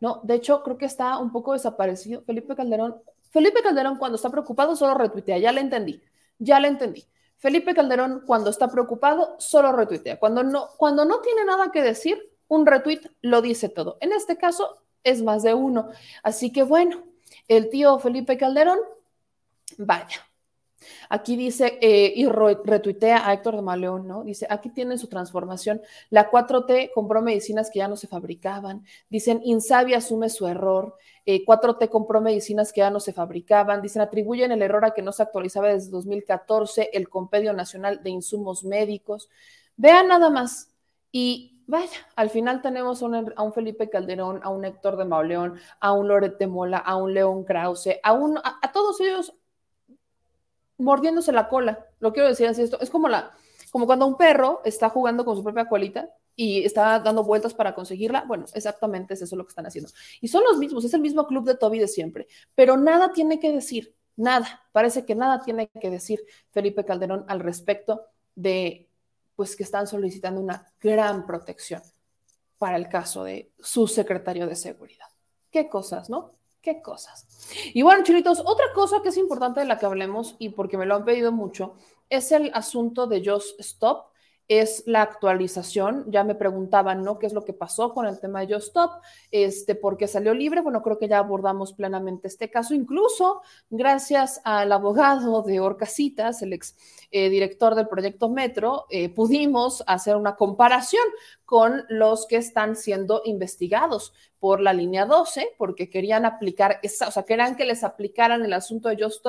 No, 0.00 0.20
de 0.24 0.34
hecho, 0.34 0.64
creo 0.64 0.76
que 0.76 0.86
está 0.86 1.18
un 1.18 1.30
poco 1.30 1.52
desaparecido. 1.52 2.22
Felipe 2.22 2.56
Calderón 2.56 3.00
Felipe 3.32 3.62
Calderón 3.62 3.96
cuando 3.96 4.16
está 4.16 4.30
preocupado 4.30 4.76
solo 4.76 4.94
retuitea, 4.94 5.38
ya 5.38 5.52
le 5.52 5.62
entendí, 5.62 6.02
ya 6.38 6.60
le 6.60 6.68
entendí. 6.68 7.04
Felipe 7.38 7.74
Calderón 7.74 8.22
cuando 8.26 8.50
está 8.50 8.70
preocupado 8.70 9.34
solo 9.40 9.72
retuitea. 9.72 10.20
Cuando 10.20 10.44
no, 10.44 10.68
cuando 10.76 11.04
no 11.04 11.20
tiene 11.22 11.44
nada 11.44 11.72
que 11.72 11.82
decir, 11.82 12.22
un 12.46 12.66
retweet 12.66 13.00
lo 13.22 13.42
dice 13.42 13.68
todo. 13.68 13.96
En 14.00 14.12
este 14.12 14.36
caso 14.36 14.84
es 15.02 15.22
más 15.22 15.42
de 15.42 15.54
uno. 15.54 15.88
Así 16.22 16.52
que 16.52 16.62
bueno, 16.62 17.02
el 17.48 17.70
tío 17.70 17.98
Felipe 17.98 18.36
Calderón, 18.36 18.78
vaya, 19.78 20.20
Aquí 21.08 21.36
dice, 21.36 21.78
eh, 21.80 22.12
y 22.14 22.26
retuitea 22.26 23.28
a 23.28 23.32
Héctor 23.32 23.56
de 23.56 23.62
Maleón, 23.62 24.06
¿no? 24.06 24.24
Dice, 24.24 24.46
aquí 24.48 24.70
tienen 24.70 24.98
su 24.98 25.08
transformación. 25.08 25.80
La 26.10 26.30
4T 26.30 26.90
compró 26.94 27.22
medicinas 27.22 27.70
que 27.70 27.80
ya 27.80 27.88
no 27.88 27.96
se 27.96 28.06
fabricaban. 28.08 28.84
Dicen, 29.08 29.40
Insabi 29.44 29.94
asume 29.94 30.28
su 30.28 30.46
error. 30.46 30.96
4T 31.26 31.84
eh, 31.84 31.88
compró 31.88 32.20
medicinas 32.20 32.72
que 32.72 32.80
ya 32.80 32.90
no 32.90 33.00
se 33.00 33.12
fabricaban. 33.12 33.82
Dicen, 33.82 34.02
atribuyen 34.02 34.52
el 34.52 34.62
error 34.62 34.84
a 34.84 34.92
que 34.92 35.02
no 35.02 35.12
se 35.12 35.22
actualizaba 35.22 35.68
desde 35.68 35.90
2014 35.90 36.90
el 36.92 37.08
Compendio 37.08 37.52
Nacional 37.52 38.02
de 38.02 38.10
Insumos 38.10 38.64
Médicos. 38.64 39.28
Vean 39.76 40.08
nada 40.08 40.30
más. 40.30 40.68
Y 41.10 41.62
vaya, 41.66 41.98
al 42.16 42.30
final 42.30 42.62
tenemos 42.62 43.02
a 43.02 43.06
un, 43.06 43.52
Felipe 43.52 43.88
Calderón, 43.88 44.40
a 44.42 44.48
un 44.50 44.64
Héctor 44.64 44.96
de 44.96 45.04
Mauleón, 45.04 45.58
a 45.80 45.92
un 45.92 46.08
Lorete 46.08 46.46
Mola, 46.46 46.78
a 46.78 46.96
un 46.96 47.14
León 47.14 47.44
Krause, 47.44 48.00
a, 48.02 48.12
un, 48.12 48.38
a 48.38 48.72
todos 48.72 49.00
ellos 49.00 49.34
mordiéndose 50.82 51.32
la 51.32 51.48
cola. 51.48 51.86
Lo 52.00 52.12
quiero 52.12 52.28
decir 52.28 52.46
así, 52.48 52.62
esto 52.62 52.80
es 52.80 52.90
como 52.90 53.08
la, 53.08 53.32
como 53.70 53.86
cuando 53.86 54.06
un 54.06 54.16
perro 54.16 54.60
está 54.64 54.90
jugando 54.90 55.24
con 55.24 55.36
su 55.36 55.42
propia 55.42 55.66
colita 55.66 56.10
y 56.36 56.64
está 56.64 56.98
dando 56.98 57.24
vueltas 57.24 57.54
para 57.54 57.74
conseguirla. 57.74 58.24
Bueno, 58.26 58.44
exactamente 58.54 59.14
es 59.14 59.22
eso 59.22 59.36
lo 59.36 59.44
que 59.44 59.50
están 59.50 59.66
haciendo. 59.66 59.90
Y 60.20 60.28
son 60.28 60.44
los 60.44 60.58
mismos, 60.58 60.84
es 60.84 60.94
el 60.94 61.00
mismo 61.00 61.26
club 61.26 61.44
de 61.46 61.56
Toby 61.56 61.78
de 61.78 61.88
siempre, 61.88 62.26
pero 62.54 62.76
nada 62.76 63.12
tiene 63.12 63.40
que 63.40 63.52
decir, 63.52 63.94
nada, 64.16 64.62
parece 64.72 65.04
que 65.04 65.14
nada 65.14 65.42
tiene 65.42 65.68
que 65.80 65.90
decir 65.90 66.20
Felipe 66.50 66.84
Calderón 66.84 67.24
al 67.28 67.40
respecto 67.40 68.02
de, 68.34 68.88
pues 69.36 69.56
que 69.56 69.62
están 69.62 69.86
solicitando 69.86 70.40
una 70.40 70.70
gran 70.80 71.26
protección 71.26 71.82
para 72.58 72.76
el 72.76 72.88
caso 72.88 73.24
de 73.24 73.50
su 73.58 73.88
secretario 73.88 74.46
de 74.46 74.56
seguridad. 74.56 75.06
Qué 75.50 75.68
cosas, 75.68 76.08
¿no? 76.08 76.32
Qué 76.62 76.80
cosas. 76.80 77.26
Y 77.74 77.82
bueno, 77.82 78.04
chilitos, 78.04 78.40
otra 78.44 78.66
cosa 78.74 79.02
que 79.02 79.10
es 79.10 79.16
importante 79.16 79.60
de 79.60 79.66
la 79.66 79.78
que 79.78 79.86
hablemos 79.86 80.36
y 80.38 80.50
porque 80.50 80.78
me 80.78 80.86
lo 80.86 80.94
han 80.94 81.04
pedido 81.04 81.32
mucho 81.32 81.74
es 82.08 82.32
el 82.32 82.50
asunto 82.54 83.06
de 83.06 83.22
Just 83.24 83.58
Stop 83.60 84.11
es 84.48 84.82
la 84.86 85.02
actualización. 85.02 86.04
Ya 86.08 86.24
me 86.24 86.34
preguntaban, 86.34 87.02
¿no? 87.02 87.18
¿Qué 87.18 87.26
es 87.26 87.32
lo 87.32 87.44
que 87.44 87.52
pasó 87.52 87.92
con 87.92 88.06
el 88.06 88.20
tema 88.20 88.40
de 88.40 88.54
Just 88.54 88.68
Stop? 88.68 88.90
Este, 89.30 89.74
¿Por 89.74 89.96
qué 89.96 90.06
salió 90.06 90.34
libre? 90.34 90.60
Bueno, 90.60 90.82
creo 90.82 90.98
que 90.98 91.08
ya 91.08 91.18
abordamos 91.18 91.72
plenamente 91.72 92.28
este 92.28 92.50
caso, 92.50 92.74
incluso 92.74 93.42
gracias 93.70 94.40
al 94.44 94.72
abogado 94.72 95.42
de 95.42 95.60
Orcasitas, 95.60 96.42
el 96.42 96.52
ex 96.52 96.76
eh, 97.10 97.28
director 97.28 97.74
del 97.74 97.88
proyecto 97.88 98.28
Metro, 98.28 98.86
eh, 98.90 99.08
pudimos 99.08 99.82
hacer 99.86 100.16
una 100.16 100.36
comparación 100.36 101.04
con 101.44 101.84
los 101.88 102.26
que 102.26 102.36
están 102.36 102.76
siendo 102.76 103.22
investigados 103.24 104.12
por 104.38 104.60
la 104.60 104.72
línea 104.72 105.06
12, 105.06 105.54
porque 105.58 105.90
querían 105.90 106.24
aplicar, 106.24 106.80
esa, 106.82 107.08
o 107.08 107.10
sea, 107.10 107.22
querían 107.22 107.54
que 107.54 107.64
les 107.64 107.84
aplicaran 107.84 108.44
el 108.44 108.52
asunto 108.52 108.88
de 108.88 109.02
Just 109.02 109.24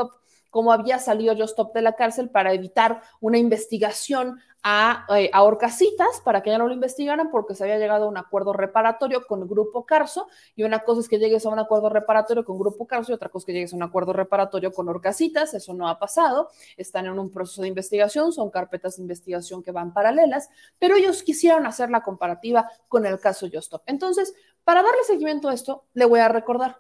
Como 0.53 0.71
había 0.71 0.99
salido 0.99 1.35
Just 1.35 1.49
Stop 1.49 1.73
de 1.73 1.81
la 1.81 1.93
cárcel 1.93 2.29
para 2.29 2.53
evitar 2.53 3.01
una 3.19 3.39
investigación 3.39 4.39
a, 4.63 5.05
eh, 5.17 5.29
a 5.33 5.43
Orcasitas 5.43 6.21
para 6.23 6.41
que 6.41 6.51
ya 6.51 6.57
no 6.57 6.67
lo 6.67 6.73
investigaran 6.73 7.29
porque 7.31 7.55
se 7.55 7.63
había 7.63 7.77
llegado 7.77 8.05
a 8.05 8.07
un 8.07 8.17
acuerdo 8.17 8.53
reparatorio 8.53 9.25
con 9.27 9.41
el 9.41 9.47
Grupo 9.49 9.85
Carso 9.85 10.27
y 10.55 10.63
una 10.63 10.79
cosa 10.79 11.01
es 11.01 11.09
que 11.09 11.19
llegues 11.19 11.45
a 11.45 11.49
un 11.49 11.59
acuerdo 11.59 11.89
reparatorio 11.89 12.45
con 12.45 12.57
Grupo 12.57 12.87
Carso 12.87 13.11
y 13.11 13.15
otra 13.15 13.27
cosa 13.27 13.43
es 13.43 13.45
que 13.47 13.53
llegues 13.53 13.73
a 13.73 13.75
un 13.75 13.83
acuerdo 13.83 14.13
reparatorio 14.13 14.71
con 14.71 14.87
Orcasitas, 14.87 15.53
eso 15.53 15.73
no 15.73 15.89
ha 15.89 15.99
pasado, 15.99 16.49
están 16.77 17.07
en 17.07 17.19
un 17.19 17.29
proceso 17.29 17.63
de 17.63 17.67
investigación, 17.67 18.31
son 18.31 18.49
carpetas 18.51 18.95
de 18.95 19.01
investigación 19.01 19.63
que 19.63 19.71
van 19.71 19.93
paralelas, 19.93 20.49
pero 20.79 20.95
ellos 20.95 21.23
quisieron 21.23 21.65
hacer 21.65 21.89
la 21.89 22.01
comparativa 22.01 22.69
con 22.87 23.05
el 23.05 23.19
caso 23.19 23.47
Stop. 23.51 23.83
Entonces, 23.85 24.33
para 24.63 24.81
darle 24.81 25.03
seguimiento 25.05 25.49
a 25.49 25.53
esto, 25.53 25.83
le 25.93 26.05
voy 26.05 26.19
a 26.19 26.29
recordar, 26.29 26.77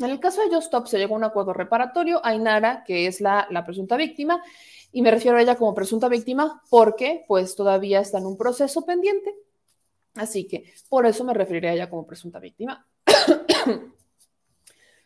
en 0.00 0.10
el 0.10 0.20
caso 0.20 0.40
de 0.46 0.56
Stop 0.58 0.86
se 0.86 0.98
llegó 0.98 1.14
a 1.14 1.18
un 1.18 1.24
acuerdo 1.24 1.52
reparatorio, 1.52 2.24
Ainara, 2.24 2.84
que 2.84 3.06
es 3.06 3.20
la, 3.20 3.46
presunta 3.64 3.96
víctima, 3.96 4.42
y 4.92 5.02
me 5.02 5.10
refiero 5.10 5.36
a 5.36 5.42
ella 5.42 5.56
como 5.56 5.74
presunta 5.74 6.08
víctima 6.08 6.62
porque 6.68 7.24
pues 7.28 7.54
todavía 7.54 8.00
está 8.00 8.18
en 8.18 8.26
un 8.26 8.36
proceso 8.36 8.84
pendiente. 8.84 9.34
Así 10.14 10.48
que 10.48 10.72
por 10.88 11.06
eso 11.06 11.22
me 11.24 11.34
referiré 11.34 11.68
a 11.68 11.74
ella 11.74 11.88
como 11.88 12.06
presunta 12.06 12.40
víctima. 12.40 12.86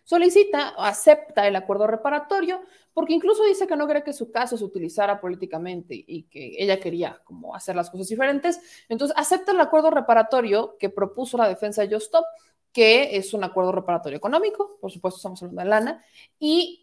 Solicita, 0.05 0.75
acepta 0.77 1.47
el 1.47 1.57
acuerdo 1.57 1.87
reparatorio, 1.87 2.63
porque 2.93 3.15
incluso 3.15 3.43
dice 3.45 3.67
que 3.67 3.77
no 3.77 3.89
cree 3.89 4.05
que 4.05 4.13
su 4.13 4.31
caso 4.31 4.57
se 4.57 4.65
utilizara 4.65 5.19
políticamente 5.21 5.95
y 6.07 6.25
que 6.25 6.57
ella 6.59 6.79
quería 6.79 7.21
como 7.25 7.55
hacer 7.55 7.75
las 7.75 7.91
cosas 7.91 8.09
diferentes. 8.09 8.61
Entonces, 8.89 9.17
acepta 9.19 9.53
el 9.53 9.61
acuerdo 9.61 9.91
reparatorio 9.91 10.77
que 10.79 10.91
propuso 10.91 11.39
la 11.39 11.49
defensa 11.49 11.83
de 11.83 11.95
Just 11.95 12.07
Stop, 12.07 12.25
que 12.75 13.17
es 13.17 13.33
un 13.33 13.45
acuerdo 13.45 13.73
reparatorio 13.73 14.19
económico, 14.19 14.77
por 14.83 14.91
supuesto 14.91 15.17
estamos 15.17 15.43
hablando 15.43 15.63
de 15.63 15.69
lana, 15.69 16.05
y 16.39 16.81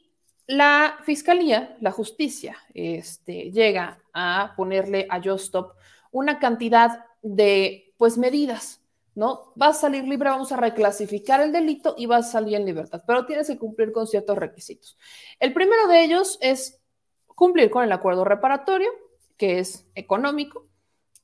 La 0.47 0.97
fiscalía, 1.06 1.77
la 1.80 1.91
justicia, 1.91 2.58
este, 2.73 3.51
llega 3.51 3.99
a 4.13 4.54
ponerle 4.58 5.08
a 5.10 5.21
Justop 5.21 5.75
una 6.12 6.39
cantidad 6.39 7.06
de 7.21 7.93
pues 7.97 8.17
medidas, 8.17 8.82
¿no? 9.15 9.54
Va 9.62 9.67
a 9.67 9.73
salir 9.73 10.04
libre, 10.04 10.30
vamos 10.30 10.51
a 10.51 10.58
reclasificar 10.58 11.39
el 11.41 11.51
delito 11.51 11.95
y 11.97 12.06
va 12.06 12.17
a 12.17 12.23
salir 12.23 12.56
en 12.56 12.65
libertad, 12.65 13.04
pero 13.06 13.25
tienes 13.25 13.47
que 13.47 13.58
cumplir 13.58 13.91
con 13.93 14.08
ciertos 14.08 14.38
requisitos. 14.38 14.97
El 15.39 15.54
primero 15.54 15.88
de 15.88 16.04
ellos 16.04 16.38
es 16.41 16.82
cumplir 17.27 17.69
con 17.69 17.84
el 17.84 17.91
acuerdo 17.91 18.25
reparatorio, 18.25 18.89
que 19.38 19.60
es 19.60 19.89
económico, 19.95 20.65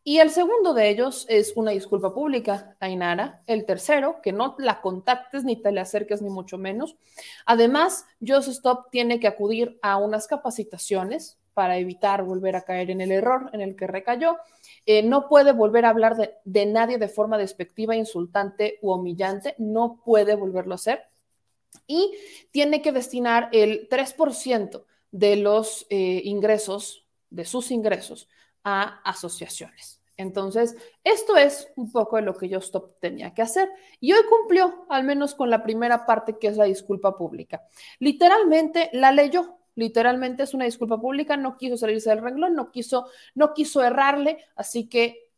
y 0.07 0.19
el 0.19 0.29
segundo 0.29 0.73
de 0.73 0.87
ellos 0.87 1.25
es 1.27 1.51
una 1.57 1.71
disculpa 1.71 2.13
pública, 2.13 2.77
Ainara. 2.79 3.41
El 3.45 3.65
tercero, 3.65 4.21
que 4.23 4.31
no 4.31 4.55
la 4.57 4.79
contactes 4.79 5.43
ni 5.43 5.61
te 5.61 5.69
le 5.73 5.81
acerques 5.81 6.21
ni 6.21 6.29
mucho 6.29 6.57
menos. 6.57 6.95
Además, 7.45 8.05
Just 8.25 8.47
Stop 8.47 8.89
tiene 8.89 9.19
que 9.19 9.27
acudir 9.27 9.77
a 9.81 9.97
unas 9.97 10.25
capacitaciones 10.25 11.37
para 11.53 11.77
evitar 11.77 12.23
volver 12.23 12.55
a 12.55 12.61
caer 12.61 12.89
en 12.89 13.01
el 13.01 13.11
error 13.11 13.49
en 13.51 13.59
el 13.59 13.75
que 13.75 13.85
recayó. 13.85 14.37
Eh, 14.85 15.03
no 15.03 15.27
puede 15.27 15.51
volver 15.51 15.83
a 15.83 15.89
hablar 15.89 16.15
de, 16.15 16.65
nadie 16.65 16.97
de 16.97 17.09
forma 17.09 17.37
despectiva, 17.37 17.93
insultante 17.93 18.79
u 18.81 18.93
humillante. 18.93 19.55
No 19.57 20.01
puede 20.05 20.35
volverlo 20.35 20.71
a 20.71 20.75
hacer. 20.75 21.03
Y 21.85 22.13
tiene 22.51 22.81
que 22.81 22.93
destinar 22.93 23.49
el 23.51 23.89
3% 23.89 24.85
de 25.11 25.35
los 25.35 25.85
eh, 25.89 26.21
ingresos, 26.23 27.05
de 27.29 27.43
sus 27.43 27.71
ingresos, 27.71 28.29
a 28.63 29.01
asociaciones. 29.03 29.96
Entonces, 30.17 30.75
esto 31.03 31.37
es 31.37 31.71
un 31.75 31.91
poco 31.91 32.15
de 32.15 32.23
lo 32.23 32.35
que 32.35 32.49
yo 32.49 32.59
tenía 32.99 33.33
que 33.33 33.43
hacer. 33.43 33.69
Y 33.99 34.13
hoy 34.13 34.21
cumplió, 34.27 34.85
al 34.89 35.03
menos 35.03 35.35
con 35.35 35.49
la 35.51 35.63
primera 35.63 36.05
parte, 36.05 36.37
que 36.39 36.47
es 36.47 36.57
la 36.57 36.65
disculpa 36.65 37.15
pública. 37.15 37.61
Literalmente 37.99 38.89
la 38.93 39.11
leyó, 39.11 39.59
literalmente 39.75 40.43
es 40.43 40.55
una 40.55 40.65
disculpa 40.65 40.99
pública, 40.99 41.37
no 41.37 41.55
quiso 41.55 41.77
salirse 41.77 42.09
del 42.09 42.23
renglón, 42.23 42.55
no 42.55 42.71
quiso, 42.71 43.07
no 43.35 43.53
quiso 43.53 43.83
errarle, 43.83 44.43
así 44.55 44.89
que 44.89 45.29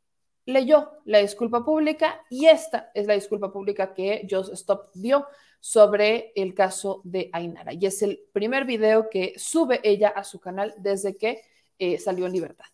leyó 0.46 0.94
la 1.06 1.20
disculpa 1.20 1.64
pública 1.64 2.22
y 2.30 2.48
esta 2.48 2.90
es 2.94 3.06
la 3.06 3.14
disculpa 3.14 3.52
pública 3.52 3.94
que 3.94 4.26
Just 4.30 4.54
Stop 4.54 4.92
dio 4.94 5.28
sobre 5.60 6.32
el 6.36 6.54
caso 6.54 7.02
de 7.04 7.30
Ainara. 7.34 7.74
Y 7.74 7.86
es 7.86 8.02
el 8.02 8.22
primer 8.32 8.64
video 8.64 9.10
que 9.10 9.34
sube 9.38 9.82
ella 9.84 10.08
a 10.08 10.24
su 10.24 10.40
canal 10.40 10.74
desde 10.78 11.16
que 11.16 11.42
eh, 11.78 12.00
salió 12.00 12.26
en 12.26 12.32
libertad. 12.32 12.66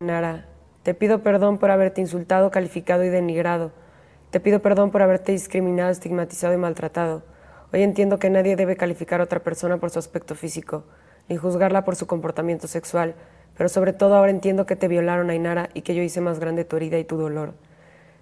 Ainara, 0.00 0.57
te 0.88 0.94
pido 0.94 1.22
perdón 1.22 1.58
por 1.58 1.70
haberte 1.70 2.00
insultado, 2.00 2.50
calificado 2.50 3.04
y 3.04 3.10
denigrado. 3.10 3.72
Te 4.30 4.40
pido 4.40 4.62
perdón 4.62 4.90
por 4.90 5.02
haberte 5.02 5.32
discriminado, 5.32 5.90
estigmatizado 5.90 6.54
y 6.54 6.56
maltratado. 6.56 7.24
Hoy 7.74 7.82
entiendo 7.82 8.18
que 8.18 8.30
nadie 8.30 8.56
debe 8.56 8.74
calificar 8.74 9.20
a 9.20 9.24
otra 9.24 9.40
persona 9.40 9.76
por 9.76 9.90
su 9.90 9.98
aspecto 9.98 10.34
físico, 10.34 10.84
ni 11.28 11.36
juzgarla 11.36 11.84
por 11.84 11.94
su 11.94 12.06
comportamiento 12.06 12.68
sexual, 12.68 13.16
pero 13.54 13.68
sobre 13.68 13.92
todo 13.92 14.14
ahora 14.14 14.30
entiendo 14.30 14.64
que 14.64 14.76
te 14.76 14.88
violaron, 14.88 15.28
Ainara, 15.28 15.68
y 15.74 15.82
que 15.82 15.94
yo 15.94 16.02
hice 16.02 16.22
más 16.22 16.40
grande 16.40 16.64
tu 16.64 16.76
herida 16.76 16.98
y 16.98 17.04
tu 17.04 17.18
dolor. 17.18 17.52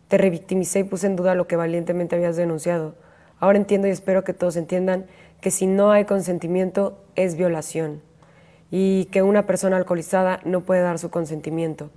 Te 0.08 0.18
revictimicé 0.18 0.80
y 0.80 0.82
puse 0.82 1.06
en 1.06 1.14
duda 1.14 1.36
lo 1.36 1.46
que 1.46 1.54
valientemente 1.54 2.16
habías 2.16 2.34
denunciado. 2.34 2.96
Ahora 3.38 3.58
entiendo 3.58 3.86
y 3.86 3.92
espero 3.92 4.24
que 4.24 4.34
todos 4.34 4.56
entiendan 4.56 5.06
que 5.40 5.52
si 5.52 5.68
no 5.68 5.92
hay 5.92 6.04
consentimiento 6.04 6.98
es 7.14 7.36
violación 7.36 8.02
y 8.72 9.04
que 9.12 9.22
una 9.22 9.46
persona 9.46 9.76
alcoholizada 9.76 10.40
no 10.44 10.62
puede 10.62 10.80
dar 10.80 10.98
su 10.98 11.10
consentimiento. 11.10 11.92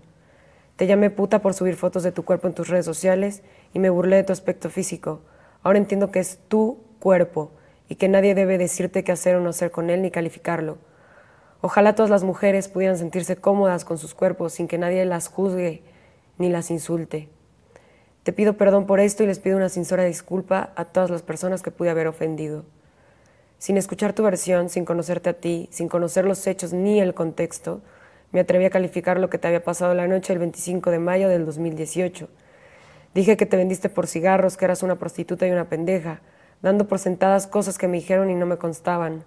Te 0.79 0.87
llamé 0.87 1.09
puta 1.09 1.41
por 1.41 1.53
subir 1.53 1.75
fotos 1.75 2.03
de 2.03 2.13
tu 2.13 2.23
cuerpo 2.23 2.47
en 2.47 2.53
tus 2.53 2.69
redes 2.69 2.85
sociales 2.85 3.41
y 3.73 3.79
me 3.79 3.89
burlé 3.89 4.15
de 4.15 4.23
tu 4.23 4.31
aspecto 4.31 4.69
físico. 4.69 5.19
Ahora 5.61 5.77
entiendo 5.77 6.09
que 6.09 6.19
es 6.19 6.39
tu 6.47 6.79
cuerpo 6.99 7.51
y 7.89 7.95
que 7.95 8.07
nadie 8.07 8.33
debe 8.33 8.57
decirte 8.57 9.03
qué 9.03 9.11
hacer 9.11 9.35
o 9.35 9.41
no 9.41 9.49
hacer 9.49 9.71
con 9.71 9.89
él 9.89 10.01
ni 10.01 10.09
calificarlo. 10.09 10.77
Ojalá 11.59 11.95
todas 11.95 12.09
las 12.09 12.23
mujeres 12.23 12.69
pudieran 12.69 12.97
sentirse 12.97 13.35
cómodas 13.35 13.83
con 13.83 13.97
sus 13.97 14.13
cuerpos 14.13 14.53
sin 14.53 14.69
que 14.69 14.77
nadie 14.77 15.03
las 15.03 15.27
juzgue 15.27 15.83
ni 16.37 16.47
las 16.47 16.71
insulte. 16.71 17.27
Te 18.23 18.31
pido 18.31 18.55
perdón 18.55 18.85
por 18.85 19.01
esto 19.01 19.21
y 19.25 19.27
les 19.27 19.39
pido 19.39 19.57
una 19.57 19.67
sincera 19.67 20.05
disculpa 20.05 20.71
a 20.77 20.85
todas 20.85 21.09
las 21.09 21.23
personas 21.23 21.61
que 21.61 21.71
pude 21.71 21.89
haber 21.89 22.07
ofendido. 22.07 22.63
Sin 23.57 23.75
escuchar 23.75 24.13
tu 24.13 24.23
versión, 24.23 24.69
sin 24.69 24.85
conocerte 24.85 25.29
a 25.29 25.33
ti, 25.33 25.67
sin 25.73 25.89
conocer 25.89 26.23
los 26.23 26.47
hechos 26.47 26.71
ni 26.71 27.01
el 27.01 27.13
contexto, 27.13 27.81
me 28.31 28.39
atreví 28.39 28.65
a 28.65 28.69
calificar 28.69 29.19
lo 29.19 29.29
que 29.29 29.37
te 29.37 29.47
había 29.47 29.63
pasado 29.63 29.93
la 29.93 30.07
noche 30.07 30.33
del 30.33 30.39
25 30.39 30.91
de 30.91 30.99
mayo 30.99 31.29
del 31.29 31.45
2018. 31.45 32.29
Dije 33.13 33.37
que 33.37 33.45
te 33.45 33.57
vendiste 33.57 33.89
por 33.89 34.05
cigarros, 34.05 34.55
que 34.55 34.65
eras 34.65 34.83
una 34.83 34.97
prostituta 34.97 35.47
y 35.47 35.51
una 35.51 35.67
pendeja, 35.67 36.21
dando 36.61 36.87
por 36.87 36.99
sentadas 36.99 37.47
cosas 37.47 37.77
que 37.77 37.87
me 37.87 37.97
dijeron 37.97 38.29
y 38.29 38.35
no 38.35 38.45
me 38.45 38.57
constaban. 38.57 39.23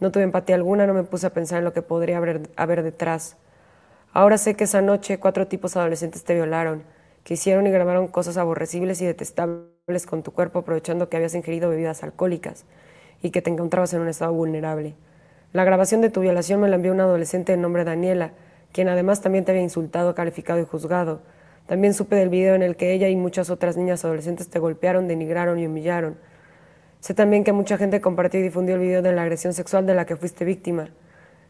No 0.00 0.10
tuve 0.10 0.22
empatía 0.22 0.56
alguna, 0.56 0.86
no 0.86 0.94
me 0.94 1.02
puse 1.02 1.26
a 1.26 1.34
pensar 1.34 1.58
en 1.58 1.64
lo 1.64 1.72
que 1.72 1.82
podría 1.82 2.16
haber, 2.16 2.48
haber 2.56 2.82
detrás. 2.82 3.36
Ahora 4.12 4.38
sé 4.38 4.54
que 4.54 4.64
esa 4.64 4.80
noche 4.80 5.18
cuatro 5.18 5.46
tipos 5.46 5.76
adolescentes 5.76 6.24
te 6.24 6.34
violaron, 6.34 6.84
que 7.24 7.34
hicieron 7.34 7.66
y 7.66 7.70
grabaron 7.70 8.08
cosas 8.08 8.38
aborrecibles 8.38 9.02
y 9.02 9.06
detestables 9.06 10.06
con 10.06 10.22
tu 10.22 10.32
cuerpo 10.32 10.60
aprovechando 10.60 11.10
que 11.10 11.16
habías 11.18 11.34
ingerido 11.34 11.68
bebidas 11.68 12.02
alcohólicas 12.02 12.64
y 13.22 13.30
que 13.30 13.42
te 13.42 13.50
encontrabas 13.50 13.92
en 13.92 14.00
un 14.00 14.08
estado 14.08 14.32
vulnerable. 14.32 14.94
La 15.54 15.64
grabación 15.64 16.02
de 16.02 16.10
tu 16.10 16.20
violación 16.20 16.60
me 16.60 16.68
la 16.68 16.76
envió 16.76 16.92
una 16.92 17.04
adolescente 17.04 17.52
de 17.52 17.58
nombre 17.58 17.84
Daniela, 17.84 18.32
quien 18.70 18.88
además 18.90 19.22
también 19.22 19.46
te 19.46 19.52
había 19.52 19.62
insultado, 19.62 20.14
calificado 20.14 20.60
y 20.60 20.64
juzgado. 20.64 21.22
También 21.66 21.94
supe 21.94 22.16
del 22.16 22.28
video 22.28 22.54
en 22.54 22.62
el 22.62 22.76
que 22.76 22.92
ella 22.92 23.08
y 23.08 23.16
muchas 23.16 23.48
otras 23.48 23.78
niñas 23.78 24.04
adolescentes 24.04 24.50
te 24.50 24.58
golpearon, 24.58 25.08
denigraron 25.08 25.58
y 25.58 25.66
humillaron. 25.66 26.18
Sé 27.00 27.14
también 27.14 27.44
que 27.44 27.52
mucha 27.52 27.78
gente 27.78 28.02
compartió 28.02 28.40
y 28.40 28.42
difundió 28.42 28.74
el 28.74 28.82
video 28.82 29.00
de 29.00 29.12
la 29.12 29.22
agresión 29.22 29.54
sexual 29.54 29.86
de 29.86 29.94
la 29.94 30.04
que 30.04 30.16
fuiste 30.16 30.44
víctima. 30.44 30.90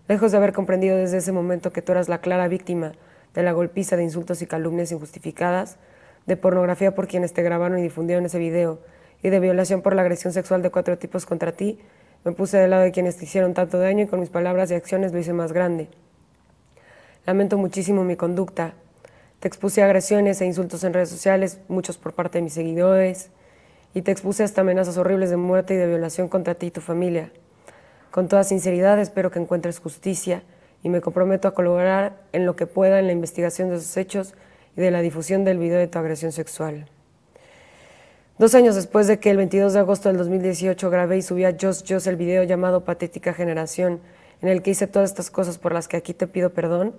Lejos 0.06 0.30
de 0.30 0.38
haber 0.38 0.52
comprendido 0.52 0.96
desde 0.96 1.16
ese 1.16 1.32
momento 1.32 1.72
que 1.72 1.82
tú 1.82 1.90
eras 1.90 2.08
la 2.08 2.20
clara 2.20 2.46
víctima 2.46 2.92
de 3.34 3.42
la 3.42 3.50
golpiza 3.50 3.96
de 3.96 4.04
insultos 4.04 4.42
y 4.42 4.46
calumnias 4.46 4.92
injustificadas, 4.92 5.76
de 6.24 6.37
pornografía 6.37 6.94
por 6.94 7.08
quienes 7.08 7.32
te 7.32 7.42
grabaron 7.42 7.80
y 7.80 7.82
difundieron 7.82 8.26
ese 8.26 8.38
video, 8.38 8.78
y 9.24 9.30
de 9.30 9.40
violación 9.40 9.82
por 9.82 9.96
la 9.96 10.02
agresión 10.02 10.32
sexual 10.32 10.62
de 10.62 10.70
cuatro 10.70 10.98
tipos 10.98 11.26
contra 11.26 11.50
ti, 11.50 11.80
me 12.24 12.33
puse 12.33 12.59
del 12.59 12.70
lado 12.70 12.83
de 12.83 12.92
quienes 12.92 13.16
te 13.16 13.24
hicieron 13.24 13.54
tanto 13.54 13.78
daño 13.78 14.04
y 14.04 14.07
con 14.07 14.20
mis 14.20 14.31
palabras 14.31 14.70
y 14.70 14.74
acciones 14.74 15.12
lo 15.12 15.18
hice 15.18 15.33
más 15.33 15.52
grande. 15.52 15.88
Lamento 17.26 17.59
muchísimo 17.59 18.04
mi 18.04 18.16
conducta. 18.16 18.74
Te 19.40 19.48
expuse 19.48 19.83
agresiones 19.83 20.40
e 20.40 20.46
insultos 20.46 20.83
en 20.83 20.94
redes 20.94 21.11
sociales, 21.11 21.61
muchos 21.68 21.98
por 21.98 22.14
parte 22.14 22.38
de 22.38 22.42
mis 22.42 22.54
seguidores, 22.54 23.31
y 23.94 24.02
te 24.02 24.11
expuse 24.11 24.42
hasta 24.42 24.62
amenazas 24.62 24.96
horribles 24.96 25.31
de 25.31 25.37
muerte 25.37 25.74
y 25.74 25.76
de 25.76 25.87
violación 25.87 26.28
contra 26.28 26.54
ti 26.54 26.66
y 26.66 26.70
tu 26.70 26.81
familia. 26.81 27.31
Con 28.11 28.28
toda 28.28 28.44
sinceridad 28.44 28.98
espero 28.98 29.31
que 29.31 29.38
encuentres 29.38 29.78
justicia 29.78 30.42
y 30.83 30.88
me 30.88 31.00
comprometo 31.00 31.48
a 31.48 31.54
colaborar 31.54 32.16
en 32.33 32.46
lo 32.46 32.57
que 32.57 32.66
pueda 32.66 32.98
en 32.98 33.07
la 33.07 33.12
investigación 33.12 33.68
de 33.68 33.76
esos 33.76 33.96
hechos 33.96 34.35
y 34.76 34.81
de 34.81 34.90
la 34.90 35.02
difusión 35.02 35.44
del 35.44 35.59
video 35.59 35.78
de 35.78 35.88
tu 35.88 35.98
agresión 35.98 36.33
sexual. 36.33 36.88
Dos 38.38 38.55
años 38.55 38.77
después 38.77 39.09
de 39.09 39.18
que 39.18 39.31
el 39.31 39.37
22 39.37 39.72
de 39.72 39.81
agosto 39.81 40.09
del 40.09 40.16
2018 40.16 40.90
grabé 40.90 41.18
y 41.18 41.22
subí 41.22 41.44
a 41.44 41.57
Just 41.61 41.90
Just 41.90 42.07
el 42.07 42.14
video 42.14 42.44
llamado 42.44 42.85
Patética 42.85 43.35
Generación, 43.35 43.98
en 44.40 44.48
el 44.48 44.62
que 44.62 44.70
hice 44.70 44.87
todas 44.87 45.11
estas 45.11 45.29
cosas 45.29 45.59
por 45.59 45.72
las 45.72 45.88
que 45.88 45.96
aquí 45.96 46.14
te 46.14 46.29
pido 46.29 46.51
perdón, 46.51 46.94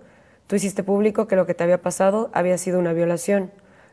tú 0.48 0.58
hiciste 0.58 0.84
público 0.84 1.30
que 1.30 1.38
lo 1.38 1.46
que 1.46 1.54
te 1.54 1.64
había 1.64 1.82
pasado 1.82 2.30
había 2.34 2.58
sido 2.58 2.78
una 2.78 2.92
violación. 2.92 3.52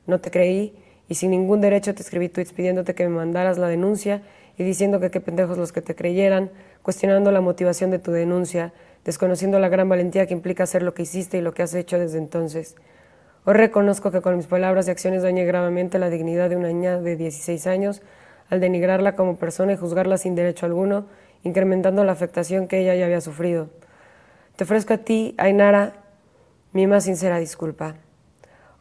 No 0.08 0.18
te 0.20 0.32
creí 0.32 0.74
y 1.08 1.14
sin 1.14 1.30
ningún 1.30 1.60
derecho 1.60 1.94
te 1.94 2.02
escribí 2.02 2.28
tweets 2.28 2.52
pidiéndote 2.52 2.96
que 2.96 3.04
me 3.04 3.14
mandaras 3.14 3.58
la 3.58 3.68
denuncia 3.68 4.22
y 4.58 4.64
diciendo 4.64 4.98
que 4.98 5.12
qué 5.12 5.20
pendejos 5.20 5.56
los 5.56 5.70
que 5.70 5.82
te 5.82 5.94
creyeran, 5.94 6.50
cuestionando 6.82 7.30
la 7.30 7.40
motivación 7.40 7.92
de 7.92 8.00
tu 8.00 8.10
denuncia, 8.10 8.72
desconociendo 9.04 9.60
la 9.60 9.68
gran 9.68 9.88
valentía 9.88 10.26
que 10.26 10.34
implica 10.34 10.64
hacer 10.64 10.82
lo 10.82 10.94
que 10.94 11.02
hiciste 11.02 11.38
y 11.38 11.42
lo 11.42 11.54
que 11.54 11.62
has 11.62 11.74
hecho 11.74 11.96
desde 11.96 12.18
entonces. 12.18 12.74
Hoy 13.48 13.54
reconozco 13.54 14.10
que 14.10 14.22
con 14.22 14.36
mis 14.36 14.48
palabras 14.48 14.88
y 14.88 14.90
acciones 14.90 15.22
dañé 15.22 15.44
gravemente 15.44 16.00
la 16.00 16.10
dignidad 16.10 16.50
de 16.50 16.56
una 16.56 16.66
niña 16.66 16.98
de 17.00 17.14
16 17.14 17.68
años 17.68 18.02
al 18.50 18.58
denigrarla 18.58 19.14
como 19.14 19.36
persona 19.36 19.72
y 19.72 19.76
juzgarla 19.76 20.18
sin 20.18 20.34
derecho 20.34 20.66
alguno, 20.66 21.06
incrementando 21.44 22.02
la 22.02 22.10
afectación 22.10 22.66
que 22.66 22.80
ella 22.80 22.96
ya 22.96 23.04
había 23.04 23.20
sufrido. 23.20 23.68
Te 24.56 24.64
ofrezco 24.64 24.94
a 24.94 24.98
ti, 24.98 25.36
Ainara, 25.38 25.92
mi 26.72 26.88
más 26.88 27.04
sincera 27.04 27.38
disculpa. 27.38 27.94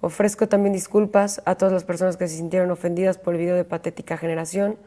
Ofrezco 0.01 0.47
también 0.47 0.73
disculpas 0.73 1.43
a 1.45 1.53
todas 1.53 1.71
las 1.71 1.83
personas 1.83 2.17
que 2.17 2.27
se 2.27 2.37
sintieron 2.37 2.71
ofendidas 2.71 3.19
por 3.19 3.35
el 3.35 3.41
video 3.41 3.55
de 3.55 3.65
Patética 3.65 4.17
Generación 4.17 4.77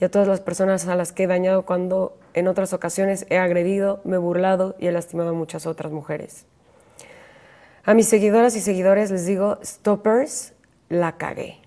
y 0.00 0.06
a 0.06 0.10
todas 0.10 0.28
las 0.28 0.40
personas 0.40 0.88
a 0.88 0.96
las 0.96 1.12
que 1.12 1.24
he 1.24 1.26
dañado 1.26 1.66
cuando 1.66 2.16
en 2.32 2.48
otras 2.48 2.72
ocasiones 2.72 3.26
he 3.28 3.36
agredido, 3.36 4.00
me 4.04 4.16
he 4.16 4.18
burlado 4.18 4.76
y 4.78 4.86
he 4.86 4.92
lastimado 4.92 5.28
a 5.28 5.34
muchas 5.34 5.66
otras 5.66 5.92
mujeres. 5.92 6.46
A 7.90 7.94
mis 7.94 8.06
seguidoras 8.06 8.54
y 8.54 8.60
seguidores 8.60 9.10
les 9.10 9.26
digo, 9.26 9.58
stoppers, 9.64 10.52
la 10.88 11.16
cagué. 11.16 11.58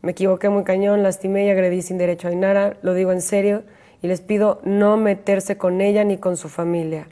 Me 0.00 0.12
equivoqué 0.12 0.48
muy 0.48 0.64
cañón, 0.64 1.02
lastimé 1.02 1.44
y 1.44 1.50
agredí 1.50 1.82
sin 1.82 1.98
derecho 1.98 2.26
a 2.26 2.30
Ainara, 2.30 2.78
lo 2.80 2.94
digo 2.94 3.12
en 3.12 3.20
serio, 3.20 3.64
y 4.00 4.06
les 4.06 4.22
pido 4.22 4.62
no 4.64 4.96
meterse 4.96 5.58
con 5.58 5.82
ella 5.82 6.04
ni 6.04 6.16
con 6.16 6.38
su 6.38 6.48
familia. 6.48 7.06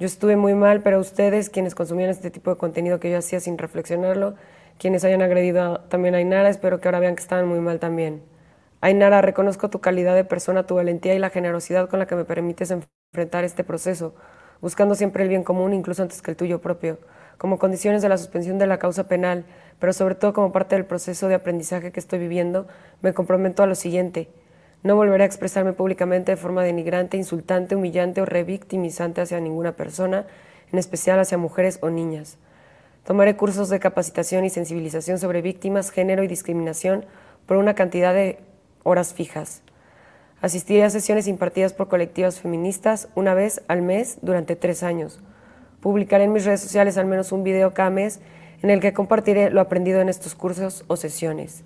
Yo 0.00 0.06
estuve 0.06 0.34
muy 0.34 0.54
mal, 0.54 0.82
pero 0.82 0.98
ustedes, 0.98 1.50
quienes 1.50 1.76
consumían 1.76 2.10
este 2.10 2.32
tipo 2.32 2.50
de 2.50 2.56
contenido 2.56 2.98
que 2.98 3.12
yo 3.12 3.18
hacía 3.18 3.38
sin 3.38 3.58
reflexionarlo, 3.58 4.34
quienes 4.76 5.04
hayan 5.04 5.22
agredido 5.22 5.82
también 5.82 6.16
a 6.16 6.18
Ainara, 6.18 6.48
espero 6.48 6.80
que 6.80 6.88
ahora 6.88 6.98
vean 6.98 7.14
que 7.14 7.22
estaban 7.22 7.46
muy 7.46 7.60
mal 7.60 7.78
también. 7.78 8.24
Ainara, 8.80 9.22
reconozco 9.22 9.70
tu 9.70 9.80
calidad 9.80 10.16
de 10.16 10.24
persona, 10.24 10.66
tu 10.66 10.74
valentía 10.74 11.14
y 11.14 11.20
la 11.20 11.30
generosidad 11.30 11.88
con 11.88 12.00
la 12.00 12.06
que 12.08 12.16
me 12.16 12.24
permites 12.24 12.72
enfrentar 12.72 13.44
este 13.44 13.62
proceso, 13.62 14.16
buscando 14.64 14.94
siempre 14.94 15.24
el 15.24 15.28
bien 15.28 15.44
común, 15.44 15.74
incluso 15.74 16.02
antes 16.02 16.22
que 16.22 16.30
el 16.30 16.38
tuyo 16.38 16.62
propio, 16.62 16.96
como 17.36 17.58
condiciones 17.58 18.00
de 18.00 18.08
la 18.08 18.16
suspensión 18.16 18.56
de 18.56 18.66
la 18.66 18.78
causa 18.78 19.06
penal, 19.06 19.44
pero 19.78 19.92
sobre 19.92 20.14
todo 20.14 20.32
como 20.32 20.52
parte 20.52 20.74
del 20.74 20.86
proceso 20.86 21.28
de 21.28 21.34
aprendizaje 21.34 21.92
que 21.92 22.00
estoy 22.00 22.18
viviendo, 22.18 22.66
me 23.02 23.12
comprometo 23.12 23.62
a 23.62 23.66
lo 23.66 23.74
siguiente. 23.74 24.30
No 24.82 24.96
volveré 24.96 25.22
a 25.22 25.26
expresarme 25.26 25.74
públicamente 25.74 26.32
de 26.32 26.38
forma 26.38 26.62
denigrante, 26.62 27.18
insultante, 27.18 27.76
humillante 27.76 28.22
o 28.22 28.24
revictimizante 28.24 29.20
hacia 29.20 29.38
ninguna 29.38 29.72
persona, 29.72 30.24
en 30.72 30.78
especial 30.78 31.20
hacia 31.20 31.36
mujeres 31.36 31.78
o 31.82 31.90
niñas. 31.90 32.38
Tomaré 33.04 33.36
cursos 33.36 33.68
de 33.68 33.80
capacitación 33.80 34.46
y 34.46 34.48
sensibilización 34.48 35.18
sobre 35.18 35.42
víctimas, 35.42 35.90
género 35.90 36.24
y 36.24 36.26
discriminación 36.26 37.04
por 37.44 37.58
una 37.58 37.74
cantidad 37.74 38.14
de 38.14 38.38
horas 38.82 39.12
fijas. 39.12 39.60
Asistiré 40.44 40.84
a 40.84 40.90
sesiones 40.90 41.26
impartidas 41.26 41.72
por 41.72 41.88
colectivas 41.88 42.38
feministas 42.38 43.08
una 43.14 43.32
vez 43.32 43.62
al 43.66 43.80
mes 43.80 44.18
durante 44.20 44.56
tres 44.56 44.82
años. 44.82 45.22
Publicaré 45.80 46.24
en 46.24 46.34
mis 46.34 46.44
redes 46.44 46.60
sociales 46.60 46.98
al 46.98 47.06
menos 47.06 47.32
un 47.32 47.44
video 47.44 47.72
cada 47.72 47.88
mes 47.88 48.20
en 48.60 48.68
el 48.68 48.78
que 48.78 48.92
compartiré 48.92 49.48
lo 49.48 49.62
aprendido 49.62 50.02
en 50.02 50.10
estos 50.10 50.34
cursos 50.34 50.84
o 50.86 50.96
sesiones. 50.96 51.64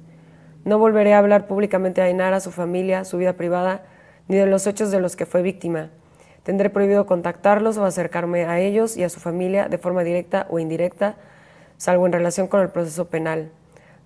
No 0.64 0.79
volveré 0.79 1.12
a 1.12 1.19
hablar 1.19 1.49
públicamente 1.49 2.03
a 2.03 2.05
Ainara, 2.05 2.38
su 2.38 2.53
familia, 2.53 3.05
su 3.05 3.19
vida 3.19 3.33
privada, 3.33 3.83
ni 4.29 4.37
de 4.37 4.47
los 4.47 4.64
hechos 4.69 4.93
de 4.93 5.01
los 5.01 5.17
que 5.17 5.27
fue 5.27 5.43
víctima. 5.43 5.91
Tendré 6.45 6.71
prohibido 6.71 7.05
contactarlos 7.05 7.79
o 7.79 7.85
acercarme 7.85 8.45
a 8.45 8.61
ellos 8.61 8.97
y 8.97 9.03
a 9.03 9.09
su 9.09 9.19
familia 9.19 9.69
de 9.69 9.79
forma 9.79 10.05
directa 10.05 10.47
o 10.51 10.61
indirecta, 10.61 11.17
salvo 11.79 12.07
en 12.07 12.12
relación 12.12 12.47
con 12.47 12.61
el 12.61 12.69
proceso 12.69 13.09
penal. 13.09 13.51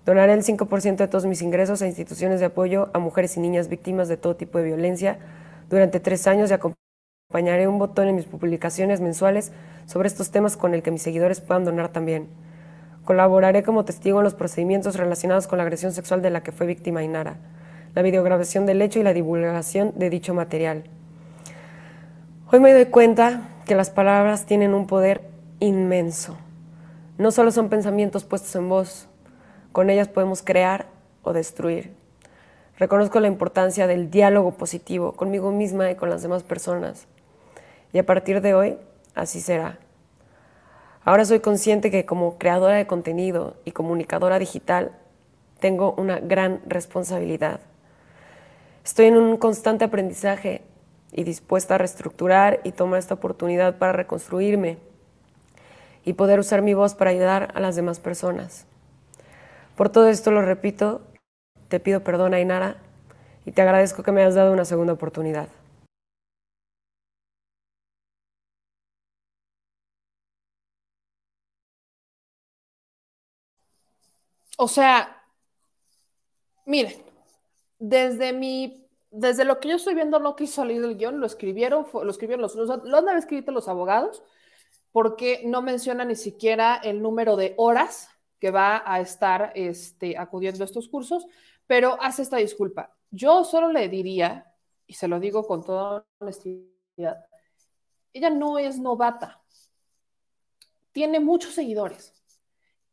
Donaré 0.05 0.33
el 0.33 0.43
5% 0.43 0.97
de 0.97 1.07
todos 1.07 1.25
mis 1.25 1.41
ingresos 1.41 1.81
a 1.81 1.87
instituciones 1.87 2.41
de 2.41 2.47
apoyo 2.47 2.89
a 2.93 2.99
mujeres 2.99 3.37
y 3.37 3.39
niñas 3.39 3.69
víctimas 3.69 4.09
de 4.09 4.17
todo 4.17 4.35
tipo 4.35 4.57
de 4.57 4.65
violencia 4.65 5.17
durante 5.69 6.01
tres 6.01 6.27
años 6.27 6.51
y 6.51 6.53
acompañaré 6.53 7.67
un 7.69 7.79
botón 7.79 8.09
en 8.09 8.15
mis 8.15 8.25
publicaciones 8.25 8.99
mensuales 8.99 9.53
sobre 9.85 10.07
estos 10.07 10.29
temas 10.29 10.57
con 10.57 10.73
el 10.73 10.83
que 10.83 10.91
mis 10.91 11.01
seguidores 11.01 11.39
puedan 11.39 11.63
donar 11.63 11.89
también. 11.89 12.27
Colaboraré 13.05 13.63
como 13.63 13.85
testigo 13.85 14.19
en 14.19 14.25
los 14.25 14.33
procedimientos 14.33 14.97
relacionados 14.97 15.47
con 15.47 15.57
la 15.57 15.63
agresión 15.63 15.93
sexual 15.93 16.21
de 16.21 16.29
la 16.29 16.43
que 16.43 16.51
fue 16.51 16.67
víctima 16.67 17.03
Inara, 17.03 17.37
la 17.95 18.01
videograbación 18.01 18.65
del 18.65 18.81
hecho 18.81 18.99
y 18.99 19.03
la 19.03 19.13
divulgación 19.13 19.93
de 19.95 20.09
dicho 20.09 20.33
material. 20.33 20.83
Hoy 22.51 22.59
me 22.59 22.73
doy 22.73 22.85
cuenta 22.85 23.49
que 23.65 23.75
las 23.75 23.89
palabras 23.89 24.45
tienen 24.45 24.73
un 24.73 24.85
poder 24.85 25.21
inmenso. 25.59 26.37
No 27.17 27.31
solo 27.31 27.51
son 27.51 27.69
pensamientos 27.69 28.25
puestos 28.25 28.55
en 28.55 28.69
voz, 28.69 29.07
con 29.73 29.89
ellas 29.89 30.07
podemos 30.07 30.41
crear 30.41 30.85
o 31.23 31.33
destruir. 31.33 31.93
Reconozco 32.77 33.19
la 33.19 33.27
importancia 33.27 33.87
del 33.87 34.09
diálogo 34.09 34.51
positivo 34.51 35.13
conmigo 35.13 35.51
misma 35.51 35.91
y 35.91 35.95
con 35.95 36.09
las 36.09 36.21
demás 36.21 36.43
personas. 36.43 37.07
Y 37.91 37.97
a 37.97 38.05
partir 38.05 38.41
de 38.41 38.53
hoy, 38.53 38.77
así 39.15 39.41
será. 39.41 39.79
Ahora 41.03 41.25
soy 41.25 41.39
consciente 41.39 41.91
que 41.91 42.05
como 42.05 42.37
creadora 42.37 42.75
de 42.75 42.87
contenido 42.87 43.57
y 43.65 43.71
comunicadora 43.71 44.39
digital 44.39 44.91
tengo 45.59 45.93
una 45.97 46.19
gran 46.19 46.61
responsabilidad. 46.65 47.59
Estoy 48.85 49.07
en 49.07 49.17
un 49.17 49.37
constante 49.37 49.85
aprendizaje 49.85 50.61
y 51.11 51.23
dispuesta 51.23 51.75
a 51.75 51.77
reestructurar 51.79 52.61
y 52.63 52.73
tomar 52.73 52.99
esta 52.99 53.15
oportunidad 53.15 53.77
para 53.77 53.93
reconstruirme 53.93 54.77
y 56.05 56.13
poder 56.13 56.39
usar 56.39 56.61
mi 56.61 56.73
voz 56.73 56.95
para 56.95 57.11
ayudar 57.11 57.51
a 57.55 57.59
las 57.59 57.75
demás 57.75 57.99
personas. 57.99 58.65
Por 59.75 59.89
todo 59.89 60.07
esto 60.07 60.31
lo 60.31 60.41
repito, 60.41 61.01
te 61.67 61.79
pido 61.79 62.03
perdón, 62.03 62.33
Ainara, 62.33 62.77
y 63.45 63.51
te 63.51 63.61
agradezco 63.61 64.03
que 64.03 64.11
me 64.11 64.21
hayas 64.21 64.35
dado 64.35 64.53
una 64.53 64.65
segunda 64.65 64.93
oportunidad. 64.93 65.49
O 74.57 74.67
sea, 74.67 75.23
miren, 76.65 76.93
desde 77.79 78.31
mi, 78.33 78.87
desde 79.11 79.45
lo 79.45 79.59
que 79.59 79.69
yo 79.69 79.75
estoy 79.75 79.95
viendo, 79.95 80.19
no 80.19 80.35
quiso 80.35 80.55
salir 80.61 80.81
del 80.81 80.97
guion, 80.97 81.19
lo 81.19 81.25
escribieron, 81.25 81.87
lo 81.91 82.09
escribieron 82.09 82.41
los, 82.41 82.55
lo 82.55 82.97
han 82.97 83.17
escrito 83.17 83.51
los 83.51 83.67
abogados, 83.67 84.23
porque 84.91 85.41
no 85.45 85.61
menciona 85.63 86.05
ni 86.05 86.15
siquiera 86.15 86.75
el 86.75 87.01
número 87.01 87.35
de 87.35 87.55
horas 87.57 88.12
que 88.43 88.51
va 88.51 88.83
a 88.85 88.99
estar 88.99 89.53
este, 89.55 90.17
acudiendo 90.17 90.65
a 90.65 90.65
estos 90.65 90.89
cursos, 90.89 91.25
pero 91.65 91.97
hace 92.01 92.23
esta 92.23 92.35
disculpa. 92.35 92.93
Yo 93.09 93.45
solo 93.45 93.71
le 93.71 93.87
diría, 93.87 94.53
y 94.85 94.95
se 94.95 95.07
lo 95.07 95.17
digo 95.21 95.47
con 95.47 95.63
toda 95.63 96.05
honestidad, 96.19 97.25
ella 98.11 98.29
no 98.29 98.59
es 98.59 98.77
novata, 98.79 99.41
tiene 100.91 101.21
muchos 101.21 101.53
seguidores 101.53 102.13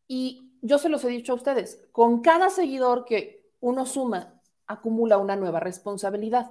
y 0.06 0.52
yo 0.62 0.78
se 0.78 0.88
los 0.88 1.02
he 1.02 1.08
dicho 1.08 1.32
a 1.32 1.34
ustedes, 1.34 1.84
con 1.90 2.20
cada 2.20 2.48
seguidor 2.48 3.04
que 3.04 3.50
uno 3.58 3.86
suma, 3.86 4.40
acumula 4.68 5.18
una 5.18 5.34
nueva 5.34 5.58
responsabilidad. 5.58 6.48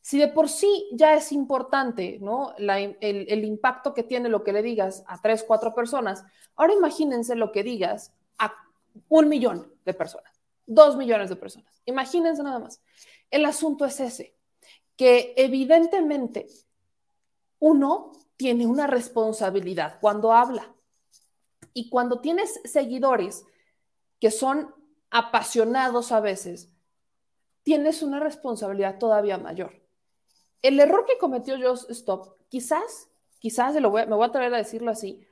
Si 0.00 0.18
de 0.18 0.26
por 0.26 0.48
sí 0.48 0.88
ya 0.90 1.14
es 1.14 1.30
importante 1.30 2.18
¿no? 2.20 2.56
el, 2.58 2.96
el, 3.00 3.44
impacto 3.44 3.94
que 3.94 4.02
tiene 4.02 4.28
lo 4.28 4.42
que 4.42 4.52
le 4.52 4.62
digas 4.62 5.04
a 5.06 5.22
tres, 5.22 5.44
cuatro 5.46 5.76
personas, 5.76 6.24
ahora 6.56 6.72
imagínense 6.72 7.36
lo 7.36 7.52
que 7.52 7.62
digas 7.62 8.12
a 8.38 8.54
un 9.08 9.28
millón 9.28 9.72
de 9.84 9.94
personas, 9.94 10.32
dos 10.66 10.96
millones 10.96 11.28
de 11.28 11.36
personas. 11.36 11.82
Imagínense 11.84 12.42
nada 12.42 12.58
más. 12.58 12.80
El 13.30 13.44
asunto 13.44 13.84
es 13.84 14.00
ese, 14.00 14.36
que 14.96 15.34
evidentemente 15.36 16.46
uno 17.58 18.12
tiene 18.36 18.66
una 18.66 18.86
responsabilidad 18.86 19.98
cuando 20.00 20.32
habla. 20.32 20.74
Y 21.74 21.88
cuando 21.88 22.20
tienes 22.20 22.60
seguidores 22.64 23.44
que 24.20 24.30
son 24.30 24.74
apasionados 25.10 26.12
a 26.12 26.20
veces, 26.20 26.70
tienes 27.62 28.02
una 28.02 28.20
responsabilidad 28.20 28.98
todavía 28.98 29.38
mayor. 29.38 29.82
El 30.60 30.78
error 30.80 31.06
que 31.06 31.18
cometió 31.18 31.56
Joss 31.60 31.86
Stop, 31.90 32.36
quizás, 32.48 33.08
quizás, 33.38 33.74
lo 33.76 33.90
me 33.90 34.06
voy 34.06 34.24
a 34.24 34.26
atrever 34.26 34.54
a 34.54 34.58
decirlo 34.58 34.90
así, 34.90 35.26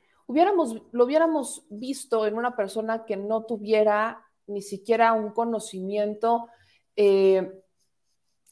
lo 0.92 1.04
hubiéramos 1.04 1.64
visto 1.68 2.26
en 2.26 2.34
una 2.34 2.56
persona 2.56 3.04
que 3.04 3.16
no 3.16 3.44
tuviera 3.44 4.24
ni 4.46 4.62
siquiera 4.62 5.12
un 5.12 5.30
conocimiento 5.30 6.48
eh, 6.96 7.62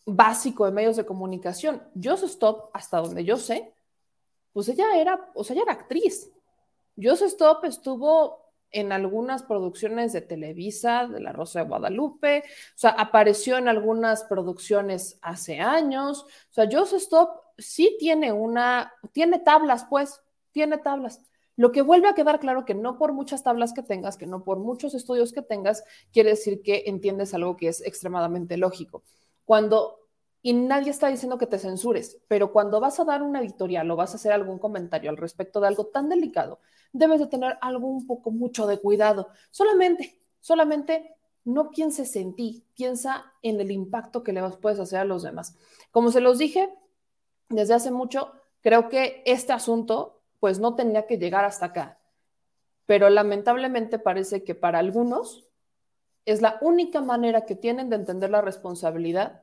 básico 0.07 0.64
de 0.64 0.73
medios 0.73 0.97
de 0.97 1.07
comunicación. 1.07 1.83
Joss 2.01 2.23
Stop, 2.23 2.71
hasta 2.73 2.99
donde 2.99 3.25
yo 3.25 3.37
sé, 3.37 3.75
pues 4.53 4.69
ella 4.69 4.97
era, 4.97 5.31
o 5.35 5.45
sea, 5.45 5.55
ella 5.55 5.64
era 5.64 5.73
actriz. 5.73 6.31
Joss 7.01 7.23
Stop 7.23 7.64
estuvo 7.64 8.49
en 8.71 8.93
algunas 8.93 9.43
producciones 9.43 10.12
de 10.12 10.21
Televisa, 10.21 11.07
de 11.07 11.21
La 11.21 11.33
Rosa 11.33 11.61
de 11.61 11.69
Guadalupe, 11.69 12.45
o 12.45 12.79
sea, 12.79 12.91
apareció 12.91 13.57
en 13.57 13.69
algunas 13.69 14.25
producciones 14.25 15.19
hace 15.23 15.61
años. 15.61 16.23
O 16.23 16.53
sea, 16.53 16.69
Joss 16.71 16.93
Stop 16.95 17.31
sí 17.57 17.97
tiene 17.99 18.33
una, 18.33 18.93
tiene 19.12 19.38
tablas, 19.38 19.87
pues, 19.88 20.21
tiene 20.53 20.79
tablas. 20.79 21.23
Lo 21.59 21.73
que 21.73 21.83
vuelve 21.83 22.07
a 22.07 22.14
quedar 22.14 22.38
claro 22.38 22.64
que 22.64 22.77
no 22.77 22.99
por 22.99 23.12
muchas 23.12 23.42
tablas 23.42 23.73
que 23.73 23.83
tengas, 23.83 24.16
que 24.16 24.29
no 24.29 24.44
por 24.44 24.61
muchos 24.61 24.94
estudios 24.94 25.33
que 25.33 25.42
tengas, 25.42 25.83
quiere 26.12 26.31
decir 26.31 26.62
que 26.62 26.85
entiendes 26.87 27.35
algo 27.35 27.57
que 27.57 27.66
es 27.66 27.81
extremadamente 27.85 28.57
lógico. 28.57 29.03
Cuando 29.44 29.99
y 30.40 30.53
nadie 30.53 30.92
está 30.92 31.09
diciendo 31.09 31.37
que 31.37 31.49
te 31.49 31.59
censures, 31.59 32.21
pero 32.29 32.53
cuando 32.53 32.79
vas 32.79 33.01
a 33.01 33.05
dar 33.05 33.25
una 33.25 33.40
editorial 33.40 33.90
o 33.90 33.97
vas 33.97 34.12
a 34.12 34.18
hacer 34.18 34.31
algún 34.31 34.61
comentario 34.61 35.11
al 35.11 35.16
respecto 35.16 35.61
de 35.61 35.66
algo 35.66 35.87
tan 35.87 36.09
delicado, 36.09 36.61
debes 36.92 37.18
de 37.18 37.27
tener 37.27 37.59
algo 37.61 37.88
un 37.88 38.07
poco 38.07 38.31
mucho 38.31 38.68
de 38.68 38.79
cuidado. 38.79 39.31
Solamente, 39.51 40.16
solamente 40.38 41.16
no 41.44 41.71
pienses 41.71 42.14
en 42.14 42.37
ti, 42.37 42.64
piensa 42.77 43.33
en 43.42 43.61
el 43.61 43.73
impacto 43.73 44.23
que 44.23 44.33
le 44.33 44.49
puedes 44.51 44.79
hacer 44.79 45.01
a 45.01 45.05
los 45.05 45.25
demás. 45.25 45.57
Como 45.90 46.12
se 46.12 46.21
los 46.21 46.38
dije 46.38 46.73
desde 47.49 47.75
hace 47.75 47.90
mucho, 47.90 48.31
creo 48.61 48.88
que 48.88 49.25
este 49.27 49.53
asunto 49.53 50.17
pues 50.40 50.59
no 50.59 50.74
tenía 50.74 51.07
que 51.07 51.18
llegar 51.18 51.44
hasta 51.44 51.66
acá, 51.66 51.98
pero 52.87 53.11
lamentablemente 53.11 53.98
parece 53.98 54.44
que 54.44 54.55
para 54.55 54.79
algunos 54.79 55.44
es 56.24 56.42
la 56.42 56.59
única 56.61 57.01
manera 57.01 57.46
que 57.46 57.55
tienen 57.55 57.88
de 57.90 57.96
entender 57.96 58.31
la 58.31 58.42
responsabilidad 58.42 59.42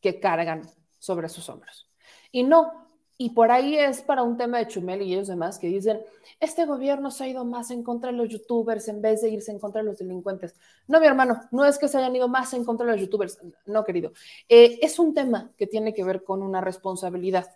que 0.00 0.20
cargan 0.20 0.62
sobre 0.98 1.28
sus 1.28 1.48
hombros. 1.48 1.88
Y 2.32 2.44
no, 2.44 2.80
y 3.22 3.30
por 3.30 3.50
ahí 3.50 3.76
es 3.76 4.00
para 4.00 4.22
un 4.22 4.38
tema 4.38 4.56
de 4.56 4.66
Chumel 4.66 5.02
y 5.02 5.12
ellos 5.12 5.28
demás 5.28 5.58
que 5.58 5.66
dicen, 5.66 6.00
este 6.40 6.64
gobierno 6.64 7.10
se 7.10 7.24
ha 7.24 7.28
ido 7.28 7.44
más 7.44 7.70
en 7.70 7.82
contra 7.82 8.10
de 8.10 8.16
los 8.16 8.30
youtubers 8.30 8.88
en 8.88 9.02
vez 9.02 9.20
de 9.20 9.28
irse 9.28 9.50
en 9.50 9.58
contra 9.58 9.82
de 9.82 9.88
los 9.88 9.98
delincuentes. 9.98 10.54
No, 10.88 11.00
mi 11.00 11.06
hermano, 11.06 11.42
no 11.50 11.66
es 11.66 11.76
que 11.76 11.86
se 11.86 11.98
hayan 11.98 12.16
ido 12.16 12.28
más 12.28 12.54
en 12.54 12.64
contra 12.64 12.86
de 12.86 12.92
los 12.92 13.00
youtubers, 13.02 13.38
no, 13.66 13.84
querido. 13.84 14.12
Eh, 14.48 14.78
es 14.80 14.98
un 14.98 15.12
tema 15.12 15.50
que 15.58 15.66
tiene 15.66 15.92
que 15.92 16.02
ver 16.02 16.24
con 16.24 16.42
una 16.42 16.62
responsabilidad, 16.62 17.46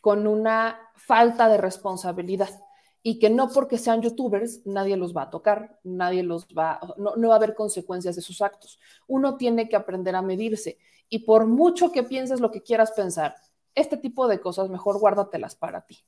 con 0.00 0.26
una 0.26 0.78
falta 0.96 1.48
de 1.48 1.58
responsabilidad. 1.58 2.50
y 3.00 3.20
que 3.20 3.30
no 3.30 3.48
porque 3.48 3.78
sean 3.78 4.02
youtubers 4.02 4.66
nadie 4.66 4.96
los 4.96 5.16
va 5.16 5.22
a 5.22 5.30
tocar, 5.30 5.78
nadie 5.84 6.24
los 6.24 6.46
va, 6.46 6.80
no, 6.96 7.14
no 7.16 7.28
va 7.28 7.34
a 7.34 7.36
haber 7.36 7.54
consecuencias 7.54 8.16
de 8.16 8.22
sus 8.22 8.42
actos. 8.42 8.80
Uno 9.06 9.36
tiene 9.36 9.68
que 9.68 9.76
aprender 9.76 10.16
a 10.16 10.20
medirse 10.20 10.78
y 11.08 11.20
por 11.20 11.46
mucho 11.46 11.92
que 11.92 12.02
pienses 12.02 12.40
lo 12.40 12.50
que 12.50 12.62
quieras 12.62 12.92
pensar, 12.92 13.36
este 13.74 13.96
tipo 13.96 14.26
de 14.28 14.40
cosas 14.40 14.68
mejor 14.68 14.98
guárdatelas 14.98 15.54
para 15.54 15.82
ti. 15.82 15.98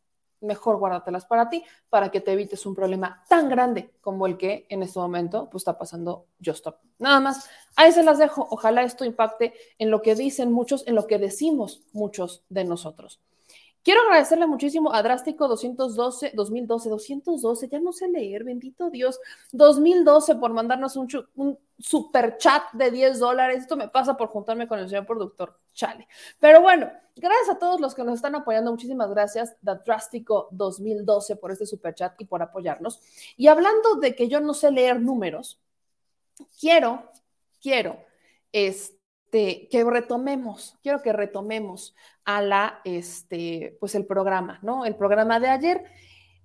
Mejor 0.40 0.79
guárdatelas 0.79 1.26
para 1.26 1.48
ti 1.48 1.62
para 1.90 2.11
que 2.11 2.20
te 2.20 2.33
evites 2.33 2.64
un 2.64 2.74
problema 2.74 3.24
tan 3.29 3.48
grande 3.48 3.92
como 4.00 4.26
el 4.26 4.38
que 4.38 4.66
en 4.70 4.83
este 4.83 4.98
momento 4.98 5.48
pues, 5.50 5.61
está 5.61 5.79
pasando 5.79 6.26
Justop. 6.44 6.79
Nada 6.98 7.20
más, 7.20 7.48
ahí 7.76 7.92
se 7.92 8.03
las 8.03 8.18
dejo. 8.18 8.46
Ojalá 8.50 8.83
esto 8.83 9.05
impacte 9.05 9.53
en 9.79 9.90
lo 9.90 10.00
que 10.00 10.14
dicen 10.14 10.50
muchos, 10.50 10.87
en 10.87 10.94
lo 10.94 11.07
que 11.07 11.18
decimos 11.18 11.83
muchos 11.92 12.42
de 12.48 12.64
nosotros. 12.64 13.20
Quiero 13.83 14.03
agradecerle 14.03 14.47
muchísimo 14.47 14.93
a 14.93 15.03
Drástico 15.03 15.49
212, 15.49 16.33
2012, 16.35 16.90
212, 16.90 17.69
ya 17.69 17.81
no 17.81 17.93
sé 17.93 18.09
leer, 18.09 18.45
bendito 18.45 18.90
Dios, 18.90 19.19
2012 19.53 20.35
por 20.35 20.53
mandarnos 20.53 20.97
un, 20.97 21.59
super 21.79 22.37
chat 22.37 22.62
de 22.75 22.90
10 22.90 23.19
dólares. 23.19 23.61
Esto 23.61 23.77
me 23.77 23.88
pasa 23.88 24.19
por 24.19 24.29
juntarme 24.29 24.69
con 24.69 24.79
el 24.79 24.88
señor 24.88 25.07
productor, 25.07 25.59
chale. 25.73 26.07
Pero 26.38 26.61
bueno, 26.61 26.90
gracias 27.16 27.57
a 27.57 27.59
todos 27.59 27.81
los 27.81 27.95
que 27.95 28.05
nos 28.05 28.16
están 28.16 28.35
apoyando. 28.35 28.71
Muchísimas 28.71 29.09
gracias, 29.11 29.57
Drástico 29.62 30.49
2012, 30.51 31.37
por 31.37 31.51
este 31.51 31.64
super 31.64 31.95
chat 31.95 32.21
y 32.21 32.27
por 32.27 32.43
apoyarnos. 32.43 33.01
Y 33.38 33.47
hablando 33.47 33.95
de 33.95 34.14
que 34.14 34.29
yo 34.29 34.40
no 34.40 34.53
sé 34.53 34.71
leer 34.71 35.01
números, 35.01 35.59
quiero, 36.59 37.09
quiero, 37.62 37.97
este 38.53 39.00
este, 39.31 39.69
que 39.71 39.85
retomemos, 39.85 40.77
quiero 40.83 41.03
que 41.03 41.12
retomemos 41.12 41.95
a 42.25 42.43
la, 42.43 42.81
este, 42.85 43.77
pues 43.79 43.95
el 43.95 44.05
programa, 44.05 44.59
¿no? 44.62 44.85
El 44.85 44.97
programa 44.97 45.38
de 45.38 45.49
ayer 45.49 45.85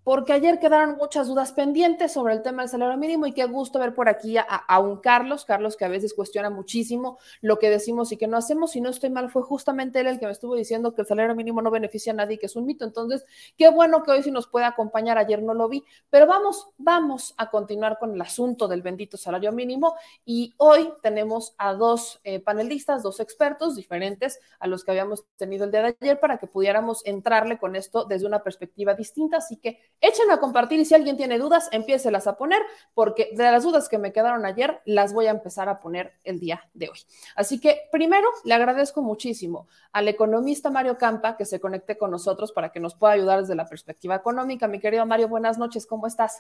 porque 0.06 0.34
ayer 0.34 0.60
quedaron 0.60 0.98
muchas 0.98 1.28
dudas 1.28 1.52
pendientes 1.52 2.12
sobre 2.12 2.36
el 2.36 2.44
tema 2.44 2.62
del 2.62 2.70
salario 2.70 2.96
mínimo 2.96 3.26
y 3.26 3.32
qué 3.32 3.46
gusto 3.46 3.80
ver 3.80 3.96
por 3.96 4.08
aquí 4.08 4.38
a, 4.38 4.80
un 4.80 4.98
Carlos, 4.98 5.46
Carlos 5.46 5.76
que 5.76 5.84
a 5.84 5.88
veces 5.88 6.14
cuestiona 6.14 6.52
muchísimo 6.52 7.18
lo 7.42 7.58
que 7.58 7.72
decimos 7.72 8.12
y 8.12 8.18
que 8.18 8.28
no 8.28 8.38
hacemos. 8.38 8.74
Si 8.74 8.82
no 8.82 8.92
estoy 8.92 9.10
mal, 9.10 9.32
fue 9.32 9.42
justamente 9.42 10.00
él 10.00 10.06
el 10.06 10.20
que 10.20 10.28
me 10.28 10.32
estuvo 10.32 10.54
diciendo 10.56 10.94
que 10.94 11.02
el 11.02 11.08
salario 11.08 11.34
mínimo 11.34 11.60
no 11.64 11.72
beneficia 11.72 12.14
a 12.14 12.16
nadie, 12.16 12.38
que 12.38 12.46
es 12.46 12.56
un 12.56 12.68
mito. 12.68 12.86
Entonces, 12.86 13.26
qué 13.58 13.68
bueno 13.70 14.04
que 14.04 14.12
hoy 14.12 14.22
sí 14.22 14.30
nos 14.30 14.46
puede 14.46 14.68
acompañar. 14.68 15.18
Ayer 15.18 15.42
no 15.42 15.56
lo 15.56 15.68
vi, 15.68 15.84
pero 16.12 16.28
vamos, 16.28 16.68
vamos 16.78 17.34
a 17.38 17.50
continuar 17.50 17.98
con 17.98 18.14
el 18.14 18.22
asunto 18.22 18.68
del 18.68 18.84
bendito 18.84 19.18
salario 19.18 19.52
mínimo 19.54 19.96
y 20.24 20.54
hoy 20.58 20.94
tenemos 21.02 21.56
a 21.58 21.74
dos 21.74 22.20
eh, 22.24 22.40
panelistas, 22.40 23.02
dos 23.02 23.20
expertos 23.20 23.76
diferentes 23.76 24.40
a 24.60 24.68
los 24.68 24.84
que 24.84 24.92
habíamos 24.92 25.26
tenido 25.36 25.66
el 25.66 25.72
día 25.72 25.82
de 25.82 25.98
ayer 26.00 26.20
para 26.20 26.38
que 26.38 26.46
pudiéramos 26.46 27.04
entrarle 27.08 27.58
con 27.58 27.76
esto 27.76 28.06
desde 28.06 28.28
una 28.28 28.44
perspectiva 28.44 28.94
distinta. 28.94 29.38
Así 29.38 29.58
que 29.58 29.80
Echen 30.02 30.30
a 30.30 30.40
compartir 30.40 30.80
y 30.80 30.86
si 30.86 30.94
alguien 30.94 31.18
tiene 31.18 31.40
dudas, 31.40 31.70
empiécelas 31.72 32.28
a 32.28 32.38
poner, 32.38 32.62
porque 32.94 33.32
de 33.34 33.44
las 33.44 33.64
dudas 33.64 33.90
que 33.90 33.98
me 33.98 34.12
quedaron 34.12 34.46
ayer, 34.46 34.82
las 34.86 35.14
voy 35.14 35.28
a 35.28 35.32
empezar 35.32 35.70
a 35.70 35.80
poner 35.80 36.14
el 36.24 36.40
día 36.40 36.70
de 36.74 36.90
hoy. 36.90 37.00
Así 37.36 37.60
que 37.60 37.82
primero 37.92 38.28
le 38.44 38.54
agradezco 38.54 39.02
muchísimo 39.02 39.68
al 39.92 40.08
economista 40.08 40.70
Mario 40.70 40.98
Campa 40.98 41.38
que 41.38 41.46
se 41.46 41.60
conecte 41.60 41.98
con 41.98 42.12
nosotros 42.12 42.52
para 42.52 42.72
que 42.72 42.80
nos 42.80 42.96
pueda 42.96 43.14
ayudar 43.14 43.42
desde 43.42 43.56
la 43.56 43.66
perspectiva 43.66 44.16
económica. 44.16 44.68
Mi 44.68 44.80
querido 44.80 45.06
Mario, 45.06 45.28
buenas 45.28 45.58
noches, 45.58 45.86
¿cómo 45.86 46.08
estás? 46.08 46.40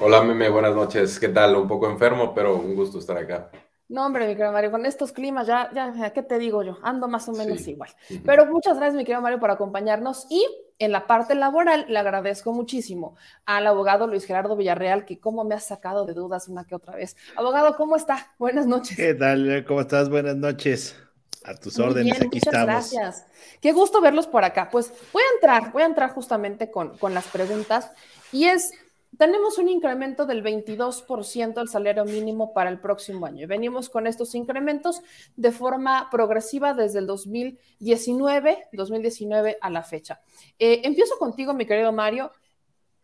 Hola, 0.00 0.22
Meme, 0.22 0.48
buenas 0.48 0.74
noches. 0.74 1.18
¿Qué 1.18 1.28
tal? 1.28 1.56
Un 1.56 1.68
poco 1.68 1.88
enfermo, 1.88 2.34
pero 2.34 2.56
un 2.56 2.74
gusto 2.74 2.98
estar 2.98 3.18
acá. 3.18 3.50
No, 3.88 4.04
hombre, 4.04 4.26
mi 4.26 4.34
querido 4.34 4.52
Mario, 4.52 4.72
con 4.72 4.84
estos 4.84 5.12
climas 5.12 5.46
ya, 5.46 5.70
ya, 5.72 6.12
¿qué 6.12 6.22
te 6.22 6.38
digo 6.38 6.64
yo? 6.64 6.78
Ando 6.82 7.06
más 7.06 7.28
o 7.28 7.32
menos 7.32 7.66
igual. 7.68 7.90
Pero 8.24 8.46
muchas 8.46 8.76
gracias, 8.76 8.96
mi 8.96 9.04
querido 9.04 9.22
Mario, 9.22 9.38
por 9.38 9.50
acompañarnos 9.50 10.26
y 10.28 10.44
en 10.78 10.90
la 10.92 11.06
parte 11.06 11.34
laboral 11.34 11.86
le 11.88 11.98
agradezco 11.98 12.52
muchísimo 12.52 13.16
al 13.44 13.66
abogado 13.66 14.08
Luis 14.08 14.24
Gerardo 14.24 14.56
Villarreal, 14.56 15.04
que 15.04 15.20
como 15.20 15.44
me 15.44 15.54
ha 15.54 15.60
sacado 15.60 16.04
de 16.04 16.14
dudas 16.14 16.48
una 16.48 16.64
que 16.64 16.74
otra 16.74 16.96
vez. 16.96 17.16
Abogado, 17.36 17.76
¿cómo 17.76 17.96
está? 17.96 18.26
Buenas 18.38 18.66
noches. 18.66 18.96
¿Qué 18.96 19.14
tal? 19.14 19.64
¿Cómo 19.66 19.80
estás? 19.80 20.08
Buenas 20.08 20.36
noches. 20.36 20.96
A 21.44 21.54
tus 21.54 21.78
órdenes, 21.78 22.20
aquí 22.20 22.40
muchas 22.44 22.64
Gracias. 22.64 23.26
Qué 23.60 23.70
gusto 23.70 24.00
verlos 24.00 24.26
por 24.26 24.42
acá. 24.42 24.68
Pues 24.68 24.92
voy 25.12 25.22
a 25.22 25.34
entrar, 25.36 25.72
voy 25.72 25.82
a 25.82 25.86
entrar 25.86 26.10
justamente 26.10 26.72
con, 26.72 26.98
con 26.98 27.14
las 27.14 27.28
preguntas. 27.28 27.92
Y 28.32 28.46
es, 28.46 28.72
tenemos 29.18 29.58
un 29.58 29.68
incremento 29.68 30.26
del 30.26 30.42
22% 30.42 31.54
del 31.54 31.68
salario 31.68 32.04
mínimo 32.04 32.52
para 32.52 32.70
el 32.70 32.78
próximo 32.80 33.26
año. 33.26 33.44
Y 33.44 33.46
venimos 33.46 33.88
con 33.88 34.06
estos 34.06 34.34
incrementos 34.34 35.02
de 35.36 35.52
forma 35.52 36.08
progresiva 36.10 36.74
desde 36.74 37.00
el 37.00 37.06
2019, 37.06 38.68
2019 38.72 39.58
a 39.60 39.70
la 39.70 39.82
fecha. 39.82 40.20
Eh, 40.58 40.82
empiezo 40.84 41.18
contigo, 41.18 41.54
mi 41.54 41.66
querido 41.66 41.92
Mario. 41.92 42.30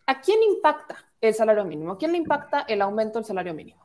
¿A 0.07 0.21
quién 0.21 0.43
impacta 0.43 0.97
el 1.21 1.35
salario 1.35 1.65
mínimo? 1.65 1.93
¿A 1.93 1.99
quién 1.99 2.13
le 2.13 2.19
impacta 2.19 2.65
el 2.69 2.83
aumento 2.83 3.19
del 3.19 3.27
salario 3.27 3.55
mínimo? 3.55 3.81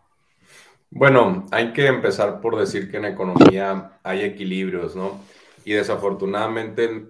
Bueno, 0.90 1.46
hay 1.52 1.74
que 1.74 1.88
empezar 1.88 2.40
por 2.42 2.58
decir 2.58 2.90
que 2.90 2.98
en 2.98 3.06
economía 3.06 4.00
hay 4.04 4.22
equilibrios, 4.22 4.96
¿no? 4.96 5.20
Y 5.66 5.74
desafortunadamente 5.74 6.86
en, 6.86 7.08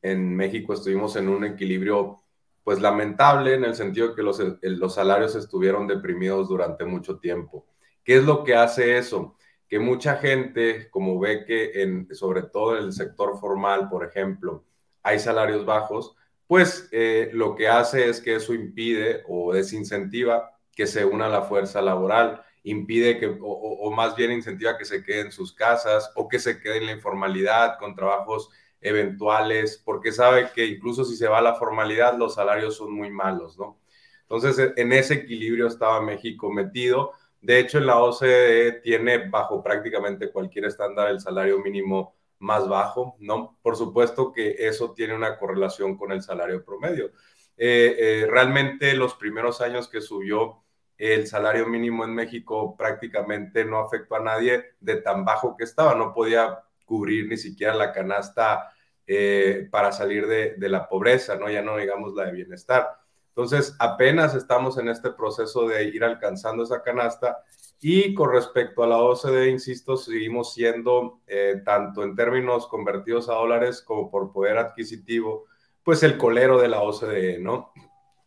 en 0.00 0.36
México 0.36 0.72
estuvimos 0.72 1.16
en 1.16 1.28
un 1.28 1.44
equilibrio 1.44 2.20
pues 2.66 2.80
lamentable 2.80 3.54
en 3.54 3.62
el 3.62 3.76
sentido 3.76 4.12
que 4.12 4.24
los, 4.24 4.42
los 4.60 4.92
salarios 4.92 5.36
estuvieron 5.36 5.86
deprimidos 5.86 6.48
durante 6.48 6.84
mucho 6.84 7.20
tiempo. 7.20 7.64
¿Qué 8.02 8.16
es 8.16 8.24
lo 8.24 8.42
que 8.42 8.56
hace 8.56 8.98
eso? 8.98 9.36
Que 9.68 9.78
mucha 9.78 10.16
gente, 10.16 10.90
como 10.90 11.20
ve 11.20 11.44
que 11.44 11.80
en, 11.80 12.12
sobre 12.12 12.42
todo 12.42 12.76
en 12.76 12.82
el 12.86 12.92
sector 12.92 13.38
formal, 13.38 13.88
por 13.88 14.04
ejemplo, 14.04 14.64
hay 15.04 15.20
salarios 15.20 15.64
bajos, 15.64 16.16
pues 16.48 16.88
eh, 16.90 17.30
lo 17.32 17.54
que 17.54 17.68
hace 17.68 18.08
es 18.08 18.20
que 18.20 18.34
eso 18.34 18.52
impide 18.52 19.22
o 19.28 19.52
desincentiva 19.52 20.50
que 20.74 20.88
se 20.88 21.04
una 21.04 21.28
la 21.28 21.42
fuerza 21.42 21.80
laboral, 21.80 22.42
impide 22.64 23.20
que, 23.20 23.38
o, 23.40 23.92
más 23.92 24.16
bien 24.16 24.32
incentiva 24.32 24.76
que 24.76 24.84
se 24.84 25.04
quede 25.04 25.20
en 25.20 25.30
sus 25.30 25.54
casas 25.54 26.10
o 26.16 26.26
que 26.26 26.40
se 26.40 26.58
quede 26.58 26.78
en 26.78 26.86
la 26.86 26.92
informalidad 26.92 27.78
con 27.78 27.94
trabajos 27.94 28.50
eventuales, 28.80 29.82
porque 29.84 30.12
sabe 30.12 30.50
que 30.54 30.66
incluso 30.66 31.04
si 31.04 31.16
se 31.16 31.28
va 31.28 31.38
a 31.38 31.42
la 31.42 31.54
formalidad, 31.54 32.16
los 32.16 32.34
salarios 32.34 32.76
son 32.76 32.92
muy 32.92 33.10
malos, 33.10 33.58
¿no? 33.58 33.78
Entonces, 34.22 34.72
en 34.76 34.92
ese 34.92 35.14
equilibrio 35.14 35.68
estaba 35.68 36.00
México 36.00 36.50
metido. 36.52 37.12
De 37.40 37.58
hecho, 37.60 37.78
en 37.78 37.86
la 37.86 37.98
OCDE 37.98 38.80
tiene 38.82 39.28
bajo 39.28 39.62
prácticamente 39.62 40.32
cualquier 40.32 40.64
estándar 40.64 41.10
el 41.10 41.20
salario 41.20 41.58
mínimo 41.60 42.16
más 42.40 42.68
bajo, 42.68 43.16
¿no? 43.20 43.58
Por 43.62 43.76
supuesto 43.76 44.32
que 44.32 44.56
eso 44.58 44.92
tiene 44.92 45.14
una 45.14 45.38
correlación 45.38 45.96
con 45.96 46.12
el 46.12 46.22
salario 46.22 46.64
promedio. 46.64 47.12
Eh, 47.56 47.96
eh, 47.98 48.26
realmente 48.28 48.94
los 48.94 49.14
primeros 49.14 49.60
años 49.60 49.88
que 49.88 50.00
subió 50.00 50.62
el 50.98 51.26
salario 51.26 51.66
mínimo 51.66 52.04
en 52.04 52.14
México 52.14 52.76
prácticamente 52.76 53.64
no 53.64 53.78
afectó 53.78 54.16
a 54.16 54.20
nadie 54.20 54.74
de 54.80 54.96
tan 54.96 55.24
bajo 55.24 55.56
que 55.56 55.64
estaba, 55.64 55.94
no 55.94 56.12
podía 56.12 56.62
cubrir 56.86 57.28
ni 57.28 57.36
siquiera 57.36 57.74
la 57.74 57.92
canasta 57.92 58.72
eh, 59.06 59.68
para 59.70 59.92
salir 59.92 60.26
de, 60.26 60.68
la 60.68 60.88
pobreza, 60.88 61.36
¿no? 61.36 61.50
Ya 61.50 61.60
no 61.60 61.76
digamos 61.76 62.14
la 62.14 62.24
de 62.24 62.32
bienestar. 62.32 62.88
Entonces, 63.28 63.76
apenas 63.78 64.34
estamos 64.34 64.78
en 64.78 64.88
este 64.88 65.10
proceso 65.10 65.68
de 65.68 65.84
ir 65.84 66.02
alcanzando 66.02 66.62
esa 66.62 66.82
canasta 66.82 67.44
y 67.78 68.14
con 68.14 68.32
respecto 68.32 68.82
a 68.82 68.86
la 68.86 68.96
OCDE, 68.96 69.50
insisto, 69.50 69.98
seguimos 69.98 70.54
siendo, 70.54 71.20
eh, 71.26 71.60
tanto 71.64 72.02
en 72.02 72.16
términos 72.16 72.66
convertidos 72.66 73.28
a 73.28 73.34
dólares 73.34 73.82
como 73.82 74.10
por 74.10 74.32
poder 74.32 74.56
adquisitivo, 74.56 75.44
pues 75.82 76.02
el 76.02 76.16
colero 76.16 76.58
de 76.58 76.68
la 76.68 76.80
OCDE, 76.80 77.38
¿no? 77.38 77.72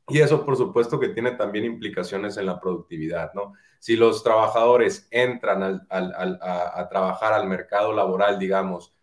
Y 0.10 0.20
eso, 0.20 0.45
por 0.45 0.55
supuesto, 0.57 0.99
que 0.99 1.10
tiene 1.10 1.32
también 1.32 1.66
implicaciones 1.66 2.38
en 2.38 2.45
la 2.45 2.60
productividad, 2.60 3.34
¿no? 3.34 3.53
Si 3.80 3.95
los 3.95 4.24
trabajadores 4.24 5.07
entran 5.12 5.86
a, 5.89 6.89
trabajar 6.89 7.34
al 7.34 7.47
mercado 7.47 7.93
laboral, 7.93 8.38
digamos, 8.39 8.93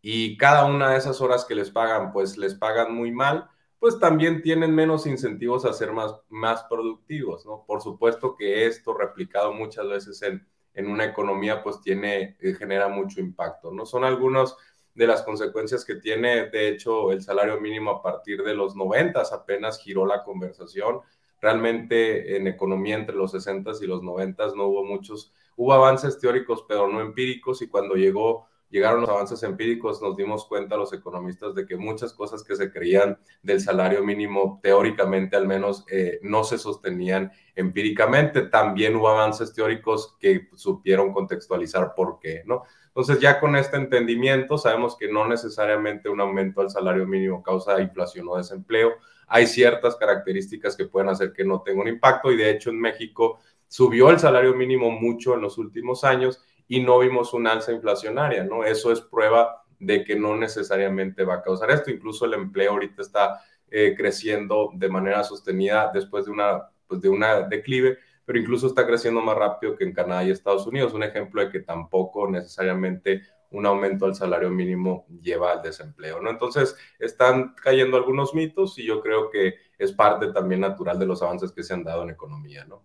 y 0.00 0.36
cada 0.36 0.64
una 0.64 0.90
de 0.90 0.98
esas 0.98 1.20
horas 1.20 1.44
que 1.44 1.54
les 1.54 1.70
pagan, 1.70 2.12
pues 2.12 2.36
les 2.36 2.54
pagan 2.54 2.94
muy 2.94 3.12
mal, 3.12 3.48
pues 3.78 3.98
también 3.98 4.42
tienen 4.42 4.74
menos 4.74 5.06
incentivos 5.06 5.64
a 5.64 5.72
ser 5.72 5.92
más, 5.92 6.14
más 6.28 6.64
productivos, 6.64 7.44
¿no? 7.44 7.64
Por 7.66 7.82
supuesto 7.82 8.36
que 8.36 8.66
esto 8.66 8.94
replicado 8.94 9.52
muchas 9.52 9.88
veces 9.88 10.22
en, 10.22 10.46
en 10.74 10.88
una 10.88 11.04
economía, 11.04 11.62
pues 11.62 11.80
tiene, 11.80 12.36
eh, 12.40 12.54
genera 12.54 12.88
mucho 12.88 13.20
impacto, 13.20 13.70
¿no? 13.72 13.84
Son 13.84 14.04
algunas 14.04 14.56
de 14.94 15.06
las 15.06 15.22
consecuencias 15.22 15.84
que 15.84 15.94
tiene, 15.96 16.48
de 16.50 16.68
hecho, 16.68 17.12
el 17.12 17.22
salario 17.22 17.60
mínimo 17.60 17.90
a 17.90 18.02
partir 18.02 18.42
de 18.42 18.54
los 18.54 18.76
90 18.76 19.22
apenas 19.32 19.78
giró 19.78 20.06
la 20.06 20.22
conversación. 20.22 21.00
Realmente 21.40 22.36
en 22.36 22.46
economía 22.46 22.96
entre 22.96 23.16
los 23.16 23.32
60 23.32 23.72
y 23.80 23.86
los 23.86 24.02
90 24.02 24.48
no 24.54 24.66
hubo 24.66 24.84
muchos, 24.84 25.32
hubo 25.56 25.72
avances 25.72 26.18
teóricos, 26.18 26.64
pero 26.68 26.88
no 26.88 27.00
empíricos, 27.00 27.62
y 27.62 27.68
cuando 27.68 27.94
llegó 27.94 28.46
llegaron 28.72 29.02
los 29.02 29.10
avances 29.10 29.42
empíricos, 29.42 30.00
nos 30.00 30.16
dimos 30.16 30.46
cuenta 30.46 30.78
los 30.78 30.92
economistas 30.94 31.54
de 31.54 31.66
que 31.66 31.76
muchas 31.76 32.14
cosas 32.14 32.42
que 32.42 32.56
se 32.56 32.72
creían 32.72 33.18
del 33.42 33.60
salario 33.60 34.02
mínimo, 34.02 34.58
teóricamente 34.62 35.36
al 35.36 35.46
menos, 35.46 35.84
eh, 35.90 36.18
no 36.22 36.42
se 36.42 36.56
sostenían 36.56 37.30
empíricamente. 37.54 38.42
También 38.42 38.96
hubo 38.96 39.10
avances 39.10 39.52
teóricos 39.52 40.16
que 40.18 40.48
supieron 40.54 41.12
contextualizar 41.12 41.94
por 41.94 42.18
qué, 42.18 42.42
¿no? 42.46 42.62
Entonces, 42.88 43.20
ya 43.20 43.38
con 43.40 43.56
este 43.56 43.76
entendimiento, 43.76 44.56
sabemos 44.56 44.96
que 44.96 45.10
no 45.10 45.28
necesariamente 45.28 46.08
un 46.08 46.20
aumento 46.20 46.62
al 46.62 46.70
salario 46.70 47.06
mínimo 47.06 47.42
causa 47.42 47.80
inflación 47.80 48.26
o 48.28 48.38
desempleo. 48.38 48.94
Hay 49.28 49.46
ciertas 49.46 49.96
características 49.96 50.76
que 50.76 50.86
pueden 50.86 51.10
hacer 51.10 51.32
que 51.34 51.44
no 51.44 51.60
tenga 51.60 51.82
un 51.82 51.88
impacto 51.88 52.32
y 52.32 52.36
de 52.36 52.50
hecho 52.50 52.70
en 52.70 52.80
México 52.80 53.38
subió 53.68 54.10
el 54.10 54.18
salario 54.18 54.54
mínimo 54.54 54.90
mucho 54.90 55.34
en 55.34 55.40
los 55.40 55.56
últimos 55.56 56.04
años 56.04 56.42
y 56.72 56.80
no 56.80 56.98
vimos 57.00 57.34
una 57.34 57.52
alza 57.52 57.70
inflacionaria, 57.70 58.44
¿no? 58.44 58.64
Eso 58.64 58.92
es 58.92 59.02
prueba 59.02 59.62
de 59.78 60.04
que 60.04 60.16
no 60.16 60.38
necesariamente 60.38 61.22
va 61.22 61.34
a 61.34 61.42
causar 61.42 61.70
esto. 61.70 61.90
Incluso 61.90 62.24
el 62.24 62.32
empleo 62.32 62.70
ahorita 62.72 63.02
está 63.02 63.42
eh, 63.70 63.94
creciendo 63.94 64.70
de 64.72 64.88
manera 64.88 65.22
sostenida 65.22 65.90
después 65.92 66.24
de 66.24 66.30
una, 66.30 66.70
pues 66.86 67.02
de 67.02 67.10
una 67.10 67.42
declive 67.42 67.98
pero 68.24 68.38
incluso 68.38 68.68
está 68.68 68.86
creciendo 68.86 69.20
más 69.20 69.36
rápido 69.36 69.76
que 69.76 69.84
en 69.84 69.92
Canadá 69.92 70.24
y 70.24 70.30
Estados 70.30 70.66
Unidos. 70.66 70.94
Un 70.94 71.02
ejemplo 71.02 71.42
de 71.42 71.50
que 71.50 71.60
tampoco 71.60 72.26
necesariamente 72.30 73.20
un 73.50 73.66
aumento 73.66 74.06
al 74.06 74.14
salario 74.14 74.48
mínimo 74.48 75.04
lleva 75.20 75.52
al 75.52 75.60
desempleo, 75.60 76.22
¿no? 76.22 76.30
Entonces, 76.30 76.74
están 76.98 77.54
cayendo 77.62 77.98
algunos 77.98 78.32
mitos 78.32 78.78
y 78.78 78.86
yo 78.86 79.02
creo 79.02 79.28
que 79.28 79.56
es 79.76 79.92
parte 79.92 80.32
también 80.32 80.62
natural 80.62 80.98
de 80.98 81.04
los 81.04 81.20
avances 81.20 81.52
que 81.52 81.62
se 81.62 81.74
han 81.74 81.84
dado 81.84 82.04
en 82.04 82.10
economía, 82.10 82.64
¿no? 82.64 82.82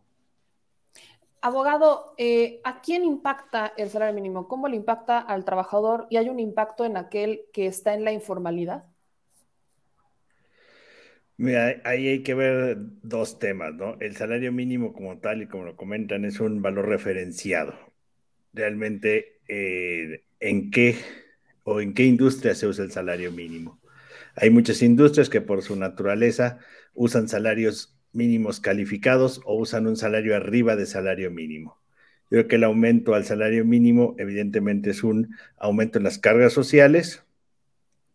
Abogado, 1.42 2.14
eh, 2.18 2.62
¿a 2.64 2.82
quién 2.82 3.04
impacta 3.06 3.74
el 3.78 3.90
salario 3.90 4.14
mínimo? 4.14 4.48
¿Cómo 4.48 4.68
le 4.68 4.76
impacta 4.76 5.20
al 5.20 5.46
trabajador? 5.46 6.08
¿Y 6.10 6.18
hay 6.18 6.30
un 6.30 6.40
impacto 6.40 6.86
en 6.86 6.98
aquel 6.98 7.46
que 7.54 7.68
está 7.68 7.94
en 7.94 8.04
la 8.04 8.12
informalidad? 8.12 8.86
Mira, 11.38 11.82
ahí 11.86 12.08
hay 12.08 12.24
que 12.24 12.34
ver 12.34 12.78
dos 13.04 13.38
temas, 13.40 13.74
¿no? 13.76 13.96
El 14.00 14.16
salario 14.16 14.52
mínimo 14.52 14.94
como 14.94 15.20
tal, 15.20 15.44
y 15.44 15.48
como 15.48 15.66
lo 15.66 15.76
comentan, 15.76 16.26
es 16.26 16.40
un 16.40 16.62
valor 16.64 16.88
referenciado. 16.88 17.76
Realmente, 18.54 19.42
eh, 19.48 20.26
¿en 20.40 20.72
qué 20.72 20.98
o 21.64 21.82
en 21.82 21.94
qué 21.94 22.06
industria 22.06 22.56
se 22.56 22.68
usa 22.68 22.86
el 22.86 22.92
salario 22.92 23.32
mínimo? 23.32 23.82
Hay 24.36 24.50
muchas 24.52 24.82
industrias 24.84 25.30
que 25.30 25.42
por 25.42 25.64
su 25.64 25.76
naturaleza 25.76 26.60
usan 26.96 27.28
salarios 27.30 27.97
mínimos 28.18 28.60
calificados 28.60 29.42
o 29.46 29.56
usan 29.56 29.88
un 29.88 29.96
salario 29.96 30.36
arriba 30.36 30.76
de 30.76 30.86
salario 30.86 31.32
mínimo. 31.32 31.80
Yo 32.30 32.40
creo 32.40 32.48
que 32.50 32.56
el 32.58 32.66
aumento 32.66 33.14
al 33.14 33.24
salario 33.24 33.64
mínimo 33.64 34.16
evidentemente 34.18 34.90
es 34.90 35.04
un 35.04 35.36
aumento 35.58 35.98
en 35.98 36.04
las 36.04 36.20
cargas 36.20 36.52
sociales 36.52 37.24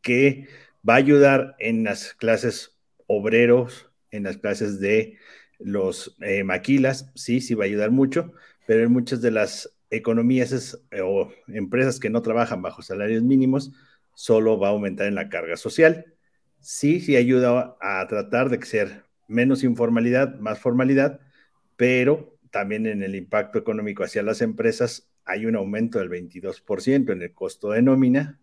que 0.03 0.48
va 0.86 0.94
a 0.94 0.98
ayudar 0.98 1.57
en 1.59 1.84
las 1.84 2.12
clases 2.14 2.76
obreros 3.07 3.88
en 4.12 4.24
las 4.24 4.36
clases 4.36 4.78
de 4.78 5.18
los 5.59 6.16
eh, 6.20 6.44
maquilas, 6.44 7.11
sí, 7.14 7.40
sí 7.40 7.55
va 7.55 7.64
a 7.64 7.66
ayudar 7.66 7.90
mucho, 7.90 8.32
pero 8.66 8.84
en 8.84 8.92
muchas 8.92 9.20
de 9.22 9.30
las 9.30 9.74
economías 9.90 10.78
eh, 10.90 11.00
o 11.03 11.32
empresas 11.48 11.98
que 11.98 12.11
no 12.11 12.22
trabajan 12.22 12.62
bajo 12.62 12.82
salarios 12.82 13.22
mínimos, 13.22 13.72
solo 14.14 14.59
va 14.59 14.68
a 14.68 14.70
aumentar 14.72 15.07
en 15.07 15.14
la 15.14 15.28
carga 15.28 15.57
social. 15.57 16.14
Sí, 16.61 17.00
sí 17.00 17.16
ayuda 17.16 17.76
a, 17.80 18.07
tratar 18.07 18.50
de 18.50 18.64
ser 18.64 19.01
menos 19.28 19.64
informalidad, 19.64 20.38
más 20.38 20.58
formalidad, 20.58 21.20
pero 21.76 22.36
también 22.50 22.86
en 22.86 23.02
el 23.02 23.14
impacto 23.14 23.58
económico 23.58 24.04
hacia 24.04 24.22
las 24.22 24.42
empresas 24.42 25.08
hay 25.24 25.46
un 25.46 25.56
aumento 25.56 25.98
del 25.98 26.10
22% 26.10 27.12
en 27.12 27.22
el 27.22 27.32
costo 27.32 27.70
de 27.70 27.82
nómina 27.82 28.40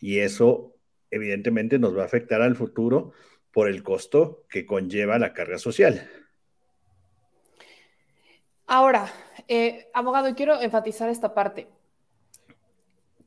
y 0.00 0.18
eso 0.18 0.74
evidentemente 1.10 1.78
nos 1.78 1.96
va 1.96 2.02
a 2.02 2.06
afectar 2.06 2.42
al 2.42 2.56
futuro 2.56 3.12
por 3.52 3.68
el 3.68 3.82
costo 3.82 4.44
que 4.48 4.66
conlleva 4.66 5.18
la 5.18 5.32
carga 5.32 5.58
social. 5.58 6.08
Ahora, 8.66 9.10
eh, 9.48 9.88
abogado, 9.94 10.34
quiero 10.34 10.60
enfatizar 10.60 11.08
esta 11.08 11.34
parte. 11.34 11.68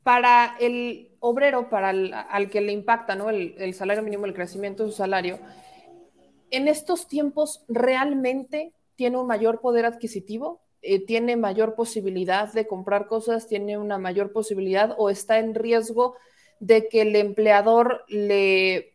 Para 0.04 0.56
el 0.60 1.10
obrero, 1.20 1.68
para 1.68 1.90
el, 1.90 2.14
al 2.14 2.48
que 2.48 2.60
le 2.60 2.72
impacta 2.72 3.16
¿no? 3.16 3.28
el, 3.30 3.74
salario 3.74 4.02
mínimo, 4.02 4.26
el 4.26 4.34
crecimiento 4.34 4.84
de 4.84 4.90
su 4.90 4.96
salario, 4.96 5.38
en 6.52 6.68
estos 6.68 7.08
tiempos 7.08 7.64
realmente 7.66 8.72
tiene 8.94 9.18
un 9.18 9.26
mayor 9.26 9.60
poder 9.60 9.84
adquisitivo, 9.86 10.60
eh, 10.82 11.04
tiene 11.04 11.36
mayor 11.36 11.74
posibilidad 11.74 12.52
de 12.52 12.66
comprar 12.66 13.06
cosas, 13.06 13.48
tiene 13.48 13.78
una 13.78 13.98
mayor 13.98 14.32
posibilidad 14.32 14.94
o 14.98 15.10
está 15.10 15.38
en 15.38 15.54
riesgo 15.54 16.14
de 16.60 16.88
que 16.88 17.02
el 17.02 17.16
empleador 17.16 18.04
le 18.08 18.92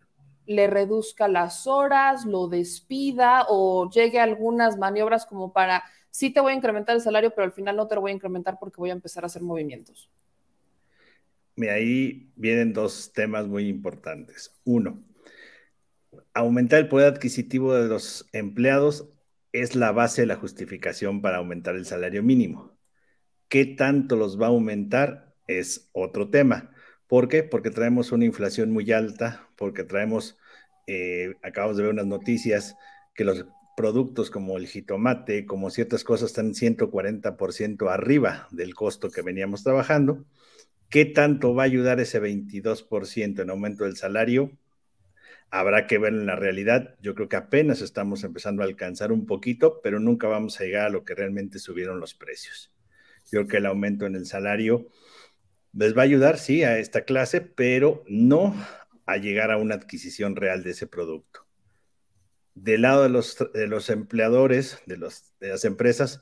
reduzca 0.47 1.27
las 1.27 1.67
horas, 1.67 2.25
lo 2.25 2.47
despida 2.47 3.45
o 3.49 3.89
llegue 3.89 4.19
a 4.19 4.23
algunas 4.23 4.77
maniobras 4.77 5.25
como 5.25 5.51
para, 5.51 5.83
sí 6.09 6.29
te 6.29 6.39
voy 6.39 6.53
a 6.53 6.55
incrementar 6.55 6.95
el 6.95 7.01
salario, 7.01 7.31
pero 7.31 7.45
al 7.45 7.51
final 7.51 7.75
no 7.75 7.87
te 7.87 7.95
lo 7.95 8.01
voy 8.01 8.11
a 8.11 8.15
incrementar 8.15 8.57
porque 8.59 8.79
voy 8.79 8.91
a 8.91 8.93
empezar 8.93 9.23
a 9.23 9.27
hacer 9.27 9.41
movimientos. 9.41 10.09
Mira, 11.55 11.73
ahí 11.73 12.29
vienen 12.35 12.71
dos 12.71 13.11
temas 13.11 13.47
muy 13.47 13.67
importantes. 13.67 14.53
Uno, 14.63 15.03
aumentar 16.39 16.79
el 16.79 16.87
poder 16.87 17.13
adquisitivo 17.13 17.73
de 17.73 17.87
los 17.87 18.27
empleados 18.31 19.09
es 19.51 19.75
la 19.75 19.91
base 19.91 20.21
de 20.21 20.27
la 20.27 20.35
justificación 20.35 21.21
para 21.21 21.37
aumentar 21.37 21.75
el 21.75 21.85
salario 21.85 22.23
mínimo. 22.23 22.77
¿Qué 23.49 23.65
tanto 23.65 24.15
los 24.15 24.39
va 24.39 24.47
a 24.47 24.49
aumentar? 24.49 25.35
Es 25.47 25.89
otro 25.93 26.29
tema. 26.29 26.71
¿Por 27.07 27.29
qué? 27.29 27.43
Porque 27.43 27.71
traemos 27.71 28.11
una 28.11 28.25
inflación 28.25 28.71
muy 28.71 28.91
alta, 28.91 29.49
porque 29.55 29.83
traemos, 29.83 30.37
eh, 30.87 31.35
acabamos 31.41 31.77
de 31.77 31.83
ver 31.83 31.93
unas 31.93 32.07
noticias 32.07 32.75
que 33.15 33.23
los 33.23 33.45
productos 33.77 34.29
como 34.29 34.57
el 34.57 34.67
jitomate, 34.67 35.45
como 35.45 35.69
ciertas 35.69 36.03
cosas, 36.03 36.31
están 36.31 36.53
140% 36.53 37.89
arriba 37.89 38.47
del 38.51 38.75
costo 38.75 39.09
que 39.09 39.21
veníamos 39.21 39.63
trabajando. 39.63 40.25
¿Qué 40.89 41.05
tanto 41.05 41.53
va 41.53 41.63
a 41.63 41.65
ayudar 41.65 41.99
ese 41.99 42.21
22% 42.21 43.41
en 43.41 43.49
aumento 43.49 43.85
del 43.85 43.95
salario? 43.95 44.51
Habrá 45.49 45.87
que 45.87 45.97
ver 45.97 46.13
en 46.13 46.25
la 46.25 46.35
realidad. 46.35 46.95
Yo 47.01 47.15
creo 47.15 47.29
que 47.29 47.37
apenas 47.37 47.81
estamos 47.81 48.23
empezando 48.23 48.61
a 48.61 48.65
alcanzar 48.65 49.11
un 49.11 49.25
poquito, 49.25 49.79
pero 49.81 49.99
nunca 49.99 50.27
vamos 50.27 50.59
a 50.59 50.63
llegar 50.63 50.87
a 50.87 50.89
lo 50.89 51.05
que 51.05 51.15
realmente 51.15 51.59
subieron 51.59 51.99
los 51.99 52.13
precios. 52.13 52.73
Yo 53.31 53.39
creo 53.39 53.47
que 53.47 53.57
el 53.57 53.65
aumento 53.65 54.05
en 54.05 54.15
el 54.15 54.25
salario 54.25 54.87
les 55.73 55.95
va 55.95 56.01
a 56.01 56.05
ayudar, 56.05 56.37
sí, 56.37 56.63
a 56.63 56.79
esta 56.79 57.01
clase, 57.01 57.41
pero 57.41 58.03
no 58.07 58.55
a 59.05 59.17
llegar 59.17 59.51
a 59.51 59.57
una 59.57 59.75
adquisición 59.75 60.35
real 60.35 60.63
de 60.63 60.71
ese 60.71 60.87
producto. 60.87 61.45
Del 62.55 62.81
lado 62.81 63.03
de 63.03 63.09
los, 63.09 63.37
de 63.53 63.67
los 63.67 63.89
empleadores, 63.89 64.81
de, 64.85 64.97
los, 64.97 65.33
de 65.39 65.49
las 65.49 65.65
empresas, 65.65 66.21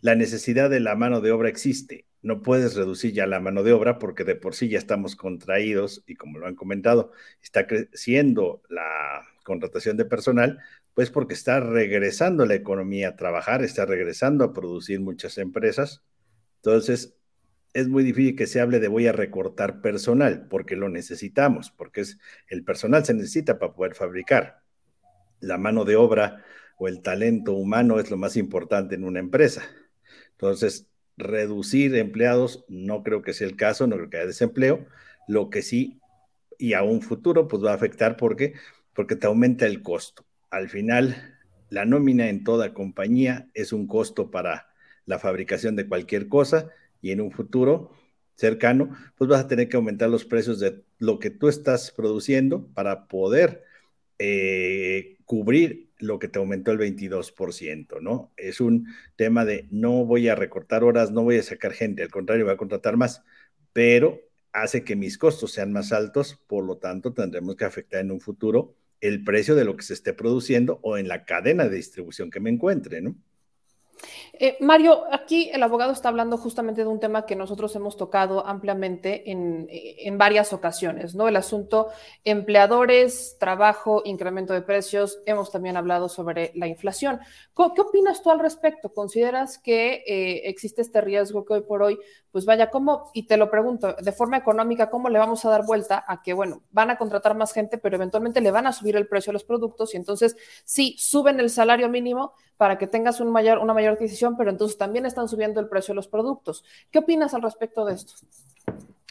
la 0.00 0.14
necesidad 0.14 0.70
de 0.70 0.80
la 0.80 0.94
mano 0.94 1.20
de 1.20 1.32
obra 1.32 1.48
existe. 1.48 2.06
No 2.22 2.42
puedes 2.42 2.74
reducir 2.76 3.12
ya 3.12 3.26
la 3.26 3.40
mano 3.40 3.62
de 3.62 3.72
obra 3.72 3.98
porque 3.98 4.24
de 4.24 4.36
por 4.36 4.54
sí 4.54 4.68
ya 4.68 4.78
estamos 4.78 5.16
contraídos 5.16 6.04
y 6.06 6.14
como 6.14 6.38
lo 6.38 6.46
han 6.46 6.54
comentado, 6.54 7.12
está 7.42 7.66
creciendo 7.66 8.62
la 8.68 9.22
contratación 9.44 9.96
de 9.96 10.04
personal, 10.04 10.60
pues 10.94 11.10
porque 11.10 11.34
está 11.34 11.60
regresando 11.60 12.46
la 12.46 12.54
economía 12.54 13.10
a 13.10 13.16
trabajar, 13.16 13.62
está 13.62 13.86
regresando 13.86 14.44
a 14.44 14.52
producir 14.52 15.00
muchas 15.00 15.38
empresas. 15.38 16.02
Entonces, 16.56 17.16
es 17.74 17.88
muy 17.88 18.04
difícil 18.04 18.36
que 18.36 18.46
se 18.46 18.60
hable 18.60 18.80
de 18.80 18.88
voy 18.88 19.06
a 19.06 19.12
recortar 19.12 19.80
personal, 19.80 20.46
porque 20.48 20.76
lo 20.76 20.88
necesitamos, 20.88 21.70
porque 21.70 22.02
es, 22.02 22.18
el 22.48 22.64
personal 22.64 23.04
se 23.04 23.14
necesita 23.14 23.58
para 23.58 23.74
poder 23.74 23.94
fabricar. 23.94 24.62
La 25.40 25.58
mano 25.58 25.84
de 25.84 25.96
obra 25.96 26.44
o 26.76 26.88
el 26.88 27.02
talento 27.02 27.52
humano 27.54 27.98
es 27.98 28.10
lo 28.10 28.16
más 28.16 28.36
importante 28.36 28.94
en 28.94 29.04
una 29.04 29.20
empresa. 29.20 29.62
Entonces, 30.32 30.88
reducir 31.22 31.94
empleados 31.96 32.64
no 32.68 33.02
creo 33.02 33.22
que 33.22 33.32
sea 33.32 33.46
el 33.46 33.56
caso, 33.56 33.86
no 33.86 33.96
creo 33.96 34.10
que 34.10 34.16
haya 34.18 34.26
desempleo. 34.26 34.86
Lo 35.28 35.50
que 35.50 35.62
sí, 35.62 36.00
y 36.58 36.74
a 36.74 36.82
un 36.82 37.02
futuro, 37.02 37.48
pues 37.48 37.62
va 37.64 37.72
a 37.72 37.74
afectar 37.74 38.16
porque, 38.16 38.54
porque 38.94 39.16
te 39.16 39.26
aumenta 39.26 39.66
el 39.66 39.82
costo. 39.82 40.24
Al 40.50 40.68
final, 40.68 41.38
la 41.70 41.84
nómina 41.84 42.28
en 42.28 42.44
toda 42.44 42.74
compañía 42.74 43.48
es 43.54 43.72
un 43.72 43.86
costo 43.86 44.30
para 44.30 44.68
la 45.06 45.18
fabricación 45.18 45.76
de 45.76 45.88
cualquier 45.88 46.28
cosa 46.28 46.68
y 47.00 47.10
en 47.10 47.20
un 47.20 47.32
futuro 47.32 47.92
cercano, 48.34 48.96
pues 49.16 49.28
vas 49.28 49.40
a 49.40 49.48
tener 49.48 49.68
que 49.68 49.76
aumentar 49.76 50.08
los 50.08 50.24
precios 50.24 50.58
de 50.60 50.82
lo 50.98 51.18
que 51.18 51.30
tú 51.30 51.48
estás 51.48 51.90
produciendo 51.90 52.66
para 52.74 53.06
poder 53.06 53.64
eh, 54.18 55.16
cubrir 55.24 55.90
lo 56.02 56.18
que 56.18 56.28
te 56.28 56.38
aumentó 56.38 56.72
el 56.72 56.78
22%, 56.78 58.00
¿no? 58.00 58.32
Es 58.36 58.60
un 58.60 58.88
tema 59.16 59.44
de 59.44 59.68
no 59.70 60.04
voy 60.04 60.28
a 60.28 60.34
recortar 60.34 60.84
horas, 60.84 61.10
no 61.10 61.22
voy 61.22 61.38
a 61.38 61.42
sacar 61.42 61.72
gente, 61.72 62.02
al 62.02 62.10
contrario, 62.10 62.44
voy 62.44 62.54
a 62.54 62.58
contratar 62.58 62.96
más, 62.96 63.22
pero 63.72 64.20
hace 64.52 64.84
que 64.84 64.96
mis 64.96 65.18
costos 65.18 65.52
sean 65.52 65.72
más 65.72 65.92
altos, 65.92 66.40
por 66.46 66.64
lo 66.64 66.78
tanto 66.78 67.12
tendremos 67.12 67.56
que 67.56 67.64
afectar 67.64 68.00
en 68.00 68.10
un 68.10 68.20
futuro 68.20 68.74
el 69.00 69.24
precio 69.24 69.54
de 69.54 69.64
lo 69.64 69.76
que 69.76 69.82
se 69.82 69.94
esté 69.94 70.12
produciendo 70.12 70.78
o 70.82 70.96
en 70.96 71.08
la 71.08 71.24
cadena 71.24 71.68
de 71.68 71.76
distribución 71.76 72.30
que 72.30 72.40
me 72.40 72.50
encuentre, 72.50 73.00
¿no? 73.02 73.16
Eh, 74.34 74.56
Mario, 74.60 75.04
aquí 75.12 75.50
el 75.52 75.62
abogado 75.62 75.92
está 75.92 76.08
hablando 76.08 76.38
justamente 76.38 76.82
de 76.82 76.88
un 76.88 76.98
tema 76.98 77.26
que 77.26 77.36
nosotros 77.36 77.76
hemos 77.76 77.98
tocado 77.98 78.46
ampliamente 78.46 79.30
en, 79.30 79.66
en, 79.70 80.16
varias 80.16 80.54
ocasiones, 80.54 81.14
¿no? 81.14 81.28
El 81.28 81.36
asunto 81.36 81.88
empleadores, 82.24 83.36
trabajo, 83.38 84.00
incremento 84.06 84.54
de 84.54 84.62
precios. 84.62 85.20
Hemos 85.26 85.52
también 85.52 85.76
hablado 85.76 86.08
sobre 86.08 86.50
la 86.54 86.66
inflación. 86.66 87.20
¿Qué, 87.54 87.80
opinas 87.82 88.22
tú 88.22 88.30
al 88.30 88.38
respecto? 88.38 88.94
¿Consideras 88.94 89.58
que 89.58 90.02
eh, 90.06 90.48
existe 90.48 90.80
este 90.80 91.02
riesgo 91.02 91.44
que 91.44 91.52
hoy 91.52 91.60
por 91.60 91.82
hoy, 91.82 91.98
pues 92.30 92.46
vaya, 92.46 92.70
¿cómo? 92.70 93.10
Y 93.12 93.26
te 93.26 93.36
lo 93.36 93.50
pregunto, 93.50 93.94
de 94.00 94.12
forma 94.12 94.38
económica, 94.38 94.88
¿cómo 94.88 95.10
le 95.10 95.18
vamos 95.18 95.44
a 95.44 95.50
dar 95.50 95.66
vuelta 95.66 96.02
a 96.08 96.22
que, 96.22 96.32
bueno, 96.32 96.62
van 96.70 96.88
a 96.88 96.96
contratar 96.96 97.36
más 97.36 97.52
gente, 97.52 97.76
pero 97.76 97.96
eventualmente 97.96 98.40
le 98.40 98.50
van 98.50 98.66
a 98.66 98.72
subir 98.72 98.96
el 98.96 99.06
precio 99.06 99.30
a 99.30 99.34
los 99.34 99.44
productos 99.44 99.92
y 99.92 99.98
entonces 99.98 100.36
sí 100.64 100.96
suben 100.98 101.38
el 101.38 101.50
salario 101.50 101.90
mínimo 101.90 102.32
para 102.62 102.78
que 102.78 102.86
tengas 102.86 103.20
mayor, 103.20 103.58
una 103.58 103.74
mayor 103.74 103.94
adquisición, 103.94 104.31
pero 104.36 104.50
entonces 104.50 104.78
también 104.78 105.06
están 105.06 105.28
subiendo 105.28 105.60
el 105.60 105.68
precio 105.68 105.92
de 105.92 105.96
los 105.96 106.08
productos. 106.08 106.64
¿Qué 106.90 106.98
opinas 106.98 107.34
al 107.34 107.42
respecto 107.42 107.84
de 107.84 107.94
esto? 107.94 108.14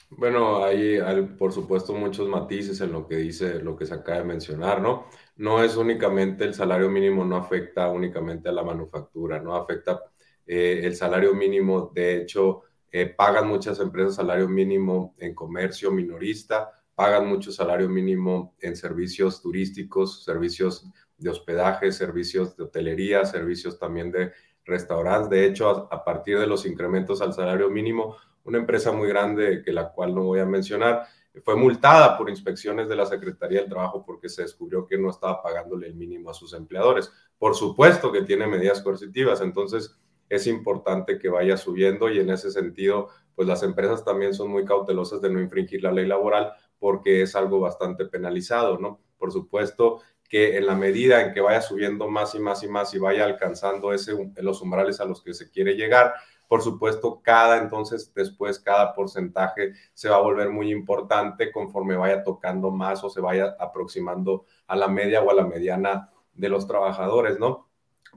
Bueno, 0.09 0.63
hay, 0.63 0.99
por 1.37 1.53
supuesto 1.53 1.93
muchos 1.93 2.27
matices 2.27 2.81
en 2.81 2.91
lo 2.91 3.07
que 3.07 3.15
dice, 3.15 3.59
lo 3.59 3.77
que 3.77 3.85
se 3.85 3.93
acaba 3.93 4.19
de 4.19 4.25
mencionar, 4.25 4.81
¿no? 4.81 5.05
No 5.37 5.63
es 5.63 5.77
únicamente 5.77 6.43
el 6.43 6.53
salario 6.53 6.89
mínimo, 6.89 7.23
no 7.23 7.37
afecta 7.37 7.87
únicamente 7.87 8.49
a 8.49 8.51
la 8.51 8.61
manufactura, 8.61 9.39
no 9.39 9.55
afecta 9.55 10.01
eh, 10.45 10.81
el 10.83 10.95
salario 10.95 11.33
mínimo, 11.33 11.91
de 11.95 12.17
hecho, 12.17 12.63
eh, 12.91 13.05
pagan 13.05 13.47
muchas 13.47 13.79
empresas 13.79 14.15
salario 14.15 14.49
mínimo 14.49 15.15
en 15.17 15.33
comercio 15.33 15.91
minorista, 15.91 16.69
pagan 16.93 17.27
mucho 17.27 17.51
salario 17.51 17.87
mínimo 17.87 18.53
en 18.59 18.75
servicios 18.75 19.41
turísticos, 19.41 20.25
servicios 20.25 20.85
de 21.17 21.29
hospedaje, 21.29 21.91
servicios 21.93 22.57
de 22.57 22.63
hotelería, 22.63 23.23
servicios 23.23 23.79
también 23.79 24.11
de 24.11 24.33
restaurantes. 24.65 25.29
De 25.29 25.45
hecho, 25.45 25.87
a, 25.91 26.03
partir 26.03 26.39
de 26.39 26.47
los 26.47 26.65
incrementos 26.65 27.21
al 27.21 27.33
salario 27.33 27.69
mínimo, 27.69 28.17
una 28.43 28.57
empresa 28.57 28.91
muy 28.91 29.07
grande, 29.07 29.61
que 29.63 29.71
la 29.71 29.91
cual 29.91 30.15
no 30.15 30.23
voy 30.23 30.39
a 30.39 30.45
mencionar, 30.45 31.05
fue 31.43 31.55
multada 31.55 32.17
por 32.17 32.29
inspecciones 32.29 32.89
de 32.89 32.95
la 32.95 33.05
Secretaría 33.05 33.61
del 33.61 33.69
Trabajo 33.69 34.03
porque 34.05 34.27
se 34.27 34.41
descubrió 34.41 34.85
que 34.85 34.97
no 34.97 35.09
estaba 35.09 35.41
pagándole 35.41 35.87
el 35.87 35.95
mínimo 35.95 36.29
a 36.29 36.33
sus 36.33 36.53
empleadores. 36.53 37.11
Por 37.37 37.55
supuesto 37.55 38.11
que 38.11 38.23
tiene 38.23 38.47
medidas 38.47 38.81
coercitivas, 38.81 39.41
entonces 39.41 39.97
es 40.29 40.47
importante 40.47 41.19
que 41.19 41.29
vaya 41.29 41.57
subiendo 41.57 42.09
y 42.09 42.19
en 42.19 42.29
ese 42.29 42.51
sentido, 42.51 43.09
pues 43.35 43.47
las 43.47 43.63
empresas 43.63 44.03
también 44.03 44.33
son 44.33 44.49
muy 44.49 44.65
cautelosas 44.65 45.21
de 45.21 45.29
no 45.29 45.41
infringir 45.41 45.83
la 45.83 45.91
ley 45.91 46.05
laboral 46.05 46.53
porque 46.79 47.21
es 47.21 47.35
algo 47.35 47.59
bastante 47.59 48.05
penalizado, 48.05 48.77
¿no? 48.77 48.99
Por 49.17 49.31
supuesto 49.31 50.01
que 50.31 50.55
en 50.55 50.65
la 50.65 50.75
medida 50.75 51.21
en 51.21 51.33
que 51.33 51.41
vaya 51.41 51.61
subiendo 51.61 52.07
más 52.07 52.33
y 52.35 52.39
más 52.39 52.63
y 52.63 52.69
más 52.69 52.93
y 52.93 52.99
vaya 52.99 53.25
alcanzando 53.25 53.91
ese, 53.91 54.13
los 54.37 54.61
umbrales 54.61 55.01
a 55.01 55.05
los 55.05 55.21
que 55.21 55.33
se 55.33 55.51
quiere 55.51 55.73
llegar, 55.75 56.13
por 56.47 56.61
supuesto, 56.61 57.21
cada 57.21 57.57
entonces 57.57 58.13
después, 58.15 58.57
cada 58.57 58.93
porcentaje 58.93 59.73
se 59.93 60.07
va 60.07 60.15
a 60.15 60.21
volver 60.21 60.49
muy 60.49 60.71
importante 60.71 61.51
conforme 61.51 61.97
vaya 61.97 62.23
tocando 62.23 62.71
más 62.71 63.03
o 63.03 63.09
se 63.09 63.19
vaya 63.19 63.57
aproximando 63.59 64.45
a 64.67 64.77
la 64.77 64.87
media 64.87 65.21
o 65.21 65.29
a 65.29 65.33
la 65.33 65.45
mediana 65.45 66.09
de 66.33 66.47
los 66.47 66.65
trabajadores, 66.65 67.37
¿no? 67.37 67.67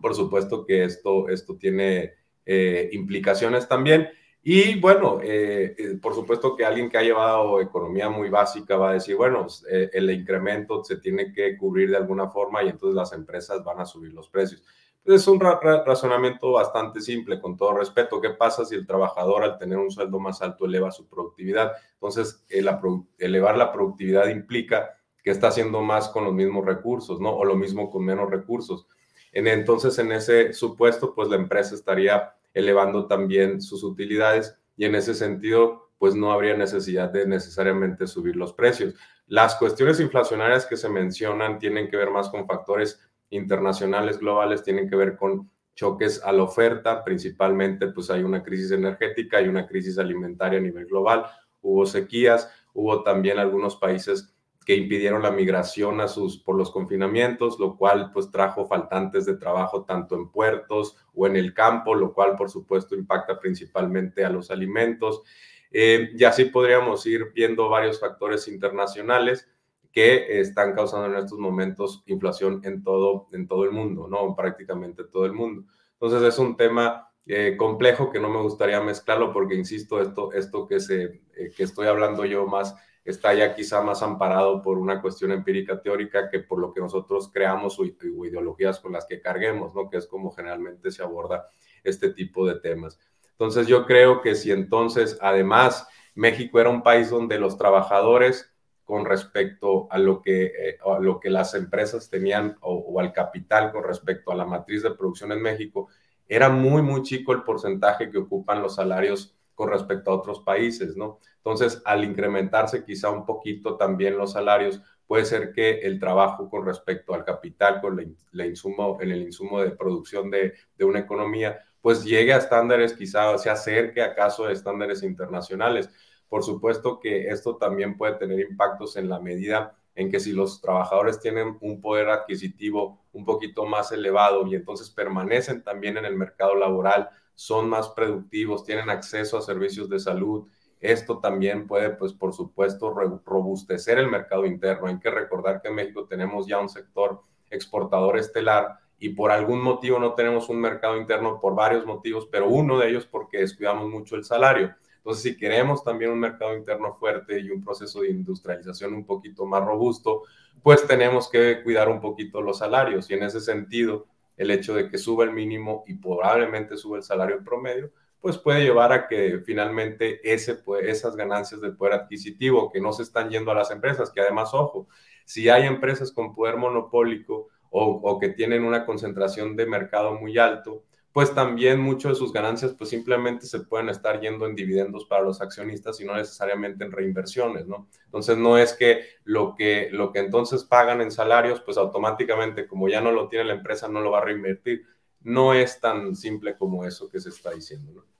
Por 0.01 0.15
supuesto 0.15 0.65
que 0.65 0.85
esto, 0.85 1.29
esto 1.29 1.57
tiene 1.57 2.15
eh, 2.47 2.91
implicaciones 2.93 3.67
también. 3.67 4.09
Y 4.47 4.79
bueno, 4.79 5.21
eh, 5.23 5.75
eh, 5.79 5.99
por 6.01 6.15
supuesto 6.15 6.55
que 6.55 6.67
alguien 6.67 6.91
que 6.91 6.99
ha 6.99 7.03
llevado 7.03 7.63
economía 7.63 8.11
muy 8.11 8.29
básica 8.29 8.77
va 8.77 8.91
a 8.91 8.93
decir, 8.93 9.17
bueno, 9.17 9.47
el 9.71 10.11
incremento 10.11 10.85
se 10.85 10.99
tiene 10.99 11.33
que 11.33 11.57
cubrir 11.57 11.91
de 11.91 11.97
alguna 11.97 12.29
forma 12.29 12.63
y 12.63 12.69
entonces 12.69 12.95
las 12.95 13.15
empresas 13.15 13.65
van 13.65 13.81
a 13.81 13.87
subir 13.87 14.13
los 14.13 14.29
precios. 14.29 14.63
Es 15.07 15.27
un 15.29 15.41
razonamiento 15.41 16.53
bastante 16.53 17.01
simple, 17.01 17.41
con 17.41 17.57
todo 17.57 17.73
respeto. 17.73 18.21
¿Qué 18.21 18.31
pasa 18.31 18.67
si 18.67 18.75
el 18.75 18.87
trabajador 18.87 19.45
al 19.45 19.57
tener 19.57 19.79
un 19.79 19.91
sueldo 19.91 20.19
más 20.19 20.43
alto 20.43 20.67
eleva 20.67 20.91
su 20.91 21.07
productividad? 21.09 21.73
Entonces, 21.95 22.45
elevar 22.51 23.57
la 23.57 23.73
productividad 23.73 24.29
implica 24.29 24.99
que 25.23 25.31
está 25.31 25.49
haciendo 25.49 25.81
más 25.81 26.11
con 26.11 26.25
los 26.25 26.35
mismos 26.35 26.67
recursos, 26.67 27.19
¿no? 27.19 27.35
O 27.35 27.47
lo 27.47 27.55
mismo 27.55 27.91
con 27.91 28.05
menos 28.05 28.31
recursos. 28.31 28.87
entonces, 29.33 29.99
en 29.99 30.13
ese 30.13 30.53
supuesto, 30.53 31.15
pues 31.15 31.29
la 31.29 31.37
empresa 31.37 31.75
estaría 31.75 32.35
elevando 32.55 33.07
también 33.07 33.61
sus 33.61 33.83
utilidades 33.83 34.57
y 34.77 34.87
en 34.87 34.95
ese 34.95 35.15
sentido, 35.15 35.91
pues 35.99 36.15
no 36.15 36.33
habría 36.33 36.57
necesidad 36.57 37.11
de 37.11 37.27
necesariamente 37.27 38.07
subir 38.07 38.37
los 38.37 38.53
precios. 38.53 38.95
Las 39.27 39.57
cuestiones 39.57 40.01
inflacionarias 40.01 40.67
que 40.67 40.77
se 40.77 40.89
mencionan 40.89 41.59
tienen 41.59 41.89
que 41.89 41.97
ver 41.97 42.11
más 42.11 42.29
con 42.29 42.47
factores 42.47 43.01
internacionales 43.31 44.19
globales 44.19 44.63
tienen 44.63 44.89
que 44.89 44.97
ver 44.97 45.17
con 45.17 45.51
choques 45.75 46.23
a 46.23 46.33
la 46.33 46.45
oferta, 46.45 47.03
principalmente 47.03 47.89
pues 47.89 48.11
hay 48.11 48.23
una 48.23 48.43
crisis 48.43 48.71
energética, 48.71 49.39
hay 49.39 49.49
una 49.49 49.67
crisis 49.67 49.99
alimentaria 49.99 50.59
a 50.59 50.63
nivel 50.63 50.87
global, 50.87 51.27
hubo 51.63 51.85
sequías, 51.85 52.49
hubo 52.75 53.03
también 53.03 53.39
algunos 53.39 53.77
países 53.77 54.34
que 54.65 54.75
impidieron 54.75 55.23
la 55.23 55.31
migración 55.31 56.01
a 56.01 56.09
sus, 56.09 56.39
por 56.39 56.57
los 56.57 56.71
confinamientos, 56.71 57.59
lo 57.59 57.77
cual 57.77 58.11
pues 58.13 58.31
trajo 58.31 58.67
faltantes 58.67 59.27
de 59.27 59.37
trabajo 59.37 59.85
tanto 59.85 60.17
en 60.17 60.31
puertos 60.31 60.97
o 61.15 61.27
en 61.27 61.37
el 61.37 61.53
campo, 61.53 61.95
lo 61.95 62.15
cual 62.15 62.37
por 62.37 62.51
supuesto 62.51 62.95
impacta 62.95 63.39
principalmente 63.39 64.25
a 64.25 64.31
los 64.31 64.51
alimentos. 64.51 65.23
Eh, 65.71 66.11
y 66.17 66.25
así 66.25 66.47
podríamos 66.47 67.05
ir 67.07 67.33
viendo 67.35 67.69
varios 67.69 68.01
factores 68.01 68.49
internacionales 68.49 69.51
que 69.93 70.41
están 70.41 70.75
causando 70.75 71.07
en 71.07 71.23
estos 71.23 71.39
momentos 71.39 72.03
inflación 72.07 72.61
en 72.65 72.83
todo, 72.83 73.29
en 73.33 73.47
todo 73.47 73.65
el 73.65 73.71
mundo, 73.71 74.09
¿no? 74.09 74.35
Prácticamente 74.35 75.05
todo 75.05 75.27
el 75.27 75.33
mundo. 75.33 75.65
Entonces 75.93 76.23
es 76.23 76.39
un 76.39 76.57
tema 76.57 77.11
eh, 77.27 77.57
complejo 77.57 78.11
que 78.11 78.19
no 78.19 78.29
me 78.29 78.41
gustaría 78.41 78.81
mezclarlo 78.81 79.33
porque, 79.33 79.55
insisto, 79.55 80.01
esto, 80.01 80.33
esto 80.33 80.67
que, 80.67 80.81
se, 80.81 81.23
eh, 81.37 81.53
que 81.57 81.63
estoy 81.63 81.87
hablando 81.87 82.25
yo 82.25 82.47
más 82.47 82.75
está 83.05 83.35
ya 83.35 83.55
quizá 83.55 83.83
más 83.83 84.03
amparado 84.03 84.63
por 84.63 84.79
una 84.79 85.01
cuestión 85.03 85.31
empírica 85.33 85.81
teórica 85.81 86.29
que 86.31 86.41
por 86.41 86.59
lo 86.59 86.73
que 86.73 86.81
nosotros 86.81 87.31
creamos 87.33 87.79
o, 87.79 87.85
ideologías 87.85 88.81
con 88.81 88.93
las 88.93 89.05
que 89.07 89.21
carguemos, 89.21 89.75
¿no? 89.75 89.91
Que 89.91 89.99
es 89.99 90.07
como 90.07 90.31
generalmente 90.31 90.91
se 90.91 91.03
aborda 91.03 91.49
este 91.83 92.11
tipo 92.11 92.47
de 92.47 92.61
temas. 92.61 92.99
Entonces 93.33 93.67
yo 93.67 93.85
creo 93.85 94.23
que 94.23 94.35
si 94.35 94.53
entonces, 94.53 95.19
además, 95.21 95.87
México 96.15 96.61
era 96.61 96.71
un 96.71 96.83
país 96.83 97.11
donde 97.11 97.39
los 97.39 97.59
trabajadores 97.59 98.55
con 98.85 99.05
respecto 99.05 99.89
a 99.91 99.99
lo 99.99 100.23
que, 100.23 100.45
eh, 100.47 100.79
a 100.85 100.99
lo 100.99 101.19
que 101.19 101.31
las 101.31 101.55
empresas 101.55 102.11
tenían 102.11 102.57
o, 102.61 103.01
al 103.01 103.13
capital 103.13 103.73
con 103.73 103.83
respecto 103.85 104.31
a 104.31 104.35
la 104.35 104.45
matriz 104.45 104.83
de 104.83 104.93
producción 104.93 105.33
en 105.33 105.43
México, 105.43 105.89
era 106.29 106.49
muy, 106.49 106.83
muy 106.83 107.03
chico 107.03 107.33
el 107.33 107.43
porcentaje 107.43 108.11
que 108.11 108.19
ocupan 108.19 108.63
los 108.63 108.77
salarios 108.77 109.35
con 109.55 109.71
respecto 109.71 110.11
a 110.11 110.15
otros 110.15 110.41
países, 110.41 110.97
¿no? 110.97 111.21
Entonces, 111.37 111.83
al 111.85 112.05
incrementarse 112.05 112.85
quizá 112.85 113.11
un 113.11 113.25
poquito 113.25 113.77
también 113.77 114.17
los 114.17 114.33
salarios, 114.33 114.81
puede 115.07 115.25
ser 115.25 115.53
que 115.53 115.81
el 115.81 115.99
trabajo 116.01 116.49
con 116.49 116.65
respecto 116.65 117.15
al 117.15 117.25
capital, 117.25 117.81
con 117.81 117.97
la, 118.33 118.47
insumo, 118.47 118.99
en 119.01 119.11
el 119.11 119.23
insumo 119.23 119.61
de 119.61 119.71
producción 119.71 120.31
de, 120.31 120.55
de, 120.77 120.85
una 120.85 121.01
economía, 121.01 121.61
pues 121.81 122.03
llegue 122.05 122.33
a 122.33 122.39
estándares, 122.39 122.95
quizá 122.95 123.37
se 123.39 123.51
acerque 123.51 124.03
acaso 124.03 124.47
a 124.47 124.53
estándares 124.53 125.03
internacionales. 125.03 125.91
Por 126.29 126.43
supuesto 126.43 126.99
que 126.99 127.29
esto 127.29 127.57
también 127.57 127.97
puede 127.97 128.15
tener 128.15 128.41
impactos 128.41 128.97
en 128.97 129.09
la 129.09 129.21
medida 129.21 129.77
en 129.95 130.11
que 130.11 130.21
si 130.21 130.33
los 130.33 130.61
trabajadores 130.61 131.21
tienen 131.21 131.57
un 131.61 131.81
poder 131.81 132.09
adquisitivo 132.09 133.05
un 133.13 133.25
poquito 133.25 133.65
más 133.65 133.93
elevado 133.93 134.47
y 134.47 134.55
entonces 134.55 134.91
permanecen 134.91 135.63
también 135.63 135.97
en 135.97 136.05
el 136.05 136.17
mercado 136.17 136.57
laboral, 136.57 137.09
son 137.35 137.69
más 137.69 137.91
productivos, 137.91 138.65
tienen 138.65 138.91
acceso 138.91 139.39
a 139.39 139.43
servicios 139.43 139.89
de 139.89 139.99
salud, 139.99 140.47
esto 140.81 141.19
también 141.19 141.67
puede, 141.67 141.91
pues, 141.91 142.13
por 142.13 142.35
supuesto, 142.35 142.93
robustecer 143.25 143.99
el 143.99 144.11
mercado 144.11 144.45
interno. 144.45 144.87
Hay 144.87 144.99
que 144.99 145.11
recordar 145.11 145.63
que 145.63 145.69
en 145.69 145.77
México 145.77 146.05
tenemos 146.05 146.47
ya 146.47 146.59
un 146.59 146.69
sector 146.69 147.23
exportador 147.51 148.19
estelar 148.19 148.79
y 148.99 149.09
por 149.11 149.31
algún 149.31 149.63
motivo 149.63 149.99
no 149.99 150.13
tenemos 150.13 150.51
un 150.51 150.61
mercado 150.61 150.99
interno 150.99 151.41
por 151.41 151.55
varios 151.55 151.87
motivos, 151.87 152.29
pero 152.31 152.49
uno 152.49 152.79
de 152.79 152.91
ellos 152.91 153.07
porque 153.07 153.39
descuidamos 153.39 153.89
mucho 153.89 154.15
el 154.15 154.25
salario. 154.25 154.75
Entonces, 154.99 155.23
si 155.23 155.37
queremos 155.37 155.83
también 155.83 156.11
un 156.11 156.21
mercado 156.21 156.55
interno 156.57 156.93
fuerte 156.95 157.39
y 157.41 157.51
un 157.51 157.63
proceso 157.63 158.01
de 158.01 158.11
industrialización 158.11 158.95
un 158.95 159.07
poquito 159.07 159.47
más 159.47 159.65
robusto, 159.65 160.23
pues 160.63 160.87
tenemos 160.87 161.31
que 161.31 161.63
cuidar 161.63 161.89
un 161.89 162.01
poquito 162.01 162.43
los 162.43 162.59
salarios. 162.59 163.11
Y 163.11 163.15
en 163.15 163.23
ese 163.23 163.41
sentido, 163.41 164.07
el 164.37 164.51
hecho 164.51 164.75
de 164.75 164.89
que 164.89 164.99
suba 164.99 165.25
el 165.25 165.33
mínimo 165.33 165.85
y 165.87 165.95
probablemente 165.95 166.77
suba 166.77 166.97
el 166.97 167.03
salario 167.03 167.43
promedio, 167.45 167.93
pues 168.21 168.39
puede 168.39 168.63
llevar 168.63 168.93
a 168.93 169.07
que 169.07 169.41
finalmente 169.45 170.21
ese, 170.33 170.55
pues, 170.55 170.87
esas 170.87 171.15
ganancias 171.15 171.61
del 171.61 171.77
poder 171.77 171.95
adquisitivo 171.95 172.71
que 172.73 172.81
no 172.81 172.93
se 172.93 173.03
están 173.03 173.29
yendo 173.31 173.51
a 173.51 173.55
las 173.55 173.71
empresas, 173.71 174.11
que 174.11 174.21
además, 174.21 174.55
ojo, 174.55 174.89
si 175.25 175.49
hay 175.49 175.67
empresas 175.67 176.11
con 176.11 176.35
poder 176.35 176.57
monopólico 176.57 177.49
o, 177.71 177.85
o 178.03 178.19
que 178.19 178.31
tienen 178.31 178.65
una 178.65 178.87
concentración 178.87 179.57
de 179.57 179.67
mercado 179.67 180.15
muy 180.15 180.39
alto, 180.39 180.85
pues 181.15 181.33
también 181.33 181.79
mucho 181.79 182.09
de 182.09 182.17
sus 182.17 182.33
ganancias 182.33 182.75
pues 182.77 182.91
simplemente 182.91 183.47
se 183.47 183.61
pueden 183.61 183.89
estar 183.89 184.21
yendo 184.21 184.47
en 184.47 184.57
dividendos 184.57 185.05
para 185.05 185.23
los 185.23 185.41
accionistas 185.41 186.01
y 186.01 186.05
no 186.05 186.17
necesariamente 186.17 186.83
en 186.83 186.91
reinversiones, 186.91 187.69
¿no? 187.69 187.89
Entonces 188.07 188.37
no 188.37 188.59
es 188.59 188.73
que 188.73 189.05
lo 189.23 189.55
que, 189.55 189.91
lo 189.93 190.11
que 190.11 190.19
entonces 190.19 190.65
pagan 190.65 191.01
en 191.01 191.13
salarios 191.13 191.61
pues 191.61 191.77
automáticamente 191.79 192.67
como 192.67 192.89
ya 192.89 193.01
no 193.01 193.13
lo 193.13 193.29
tiene 193.29 193.45
la 193.45 193.55
empresa 193.55 193.87
no 193.87 194.01
lo 194.01 194.11
va 194.11 194.19
a 194.19 194.25
reinvertir. 194.25 194.87
no 195.21 195.55
es 195.55 195.81
tan 195.81 196.17
simple 196.17 196.57
como 196.59 196.85
eso 196.85 197.09
que 197.09 197.21
se 197.21 197.29
está 197.29 197.53
diciendo. 197.53 197.93
¿no? 197.93 198.14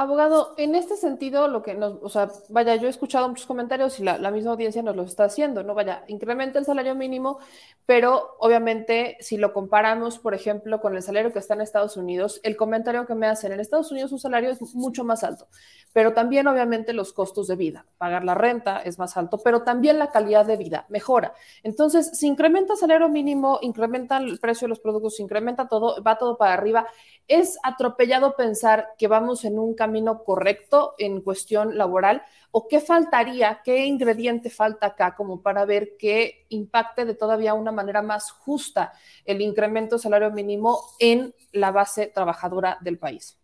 Abogado, 0.00 0.54
en 0.56 0.74
este 0.76 0.96
sentido, 0.96 1.46
lo 1.46 1.62
que 1.62 1.74
nos, 1.74 1.98
o 2.00 2.08
sea, 2.08 2.30
vaya, 2.48 2.74
yo 2.76 2.86
he 2.86 2.90
escuchado 2.90 3.28
muchos 3.28 3.44
comentarios 3.44 4.00
y 4.00 4.02
la, 4.02 4.16
la, 4.16 4.30
misma 4.30 4.52
audiencia 4.52 4.82
nos 4.82 4.96
lo 4.96 5.02
está 5.02 5.24
haciendo, 5.24 5.62
¿no? 5.62 5.74
Vaya, 5.74 6.04
incrementa 6.08 6.58
el 6.58 6.64
salario 6.64 6.94
mínimo, 6.94 7.38
pero 7.84 8.34
obviamente 8.38 9.18
si 9.20 9.36
lo 9.36 9.52
comparamos, 9.52 10.18
por 10.18 10.32
ejemplo, 10.32 10.80
con 10.80 10.96
el 10.96 11.02
salario 11.02 11.34
que 11.34 11.38
está 11.38 11.52
en 11.52 11.60
Estados 11.60 11.98
Unidos, 11.98 12.40
el 12.44 12.56
comentario 12.56 13.04
que 13.04 13.14
me 13.14 13.26
hacen, 13.26 13.52
en 13.52 13.60
Estados 13.60 13.92
Unidos 13.92 14.10
un 14.10 14.18
salario 14.18 14.48
es 14.48 14.74
mucho 14.74 15.04
más 15.04 15.22
alto, 15.22 15.48
pero 15.92 16.14
también 16.14 16.46
obviamente 16.46 16.94
los 16.94 17.12
costos 17.12 17.46
de 17.46 17.56
vida, 17.56 17.84
pagar 17.98 18.24
la 18.24 18.32
renta 18.32 18.78
es 18.78 18.98
más 18.98 19.18
alto, 19.18 19.36
pero 19.44 19.64
también 19.64 19.98
la 19.98 20.10
calidad 20.10 20.46
de 20.46 20.56
vida 20.56 20.86
mejora. 20.88 21.34
Entonces, 21.62 22.12
si 22.14 22.26
incrementa 22.26 22.72
el 22.72 22.78
salario 22.78 23.10
mínimo, 23.10 23.58
incrementa 23.60 24.16
el 24.16 24.38
precio 24.38 24.64
de 24.64 24.70
los 24.70 24.80
productos, 24.80 25.20
incrementa 25.20 25.68
todo, 25.68 26.02
va 26.02 26.16
todo 26.16 26.38
para 26.38 26.54
arriba, 26.54 26.86
es 27.28 27.58
atropellado 27.62 28.34
pensar 28.34 28.94
que 28.96 29.06
vamos 29.06 29.44
en 29.44 29.58
un 29.58 29.74
camino 29.74 29.89
correcto 30.24 30.94
en 30.98 31.20
cuestión 31.20 31.76
laboral 31.76 32.22
o 32.50 32.68
qué 32.68 32.80
faltaría, 32.80 33.60
qué 33.64 33.86
ingrediente 33.86 34.50
falta 34.50 34.86
acá 34.86 35.14
como 35.14 35.42
para 35.42 35.64
ver 35.64 35.96
que 35.98 36.46
impacte 36.48 37.04
de 37.04 37.14
todavía 37.14 37.54
una 37.54 37.72
manera 37.72 38.02
más 38.02 38.30
justa 38.30 38.92
el 39.24 39.40
incremento 39.40 39.98
salario 39.98 40.30
mínimo 40.30 40.80
en 40.98 41.34
la 41.52 41.70
base 41.70 42.06
trabajadora 42.08 42.78
del 42.80 42.98
país. 42.98 43.38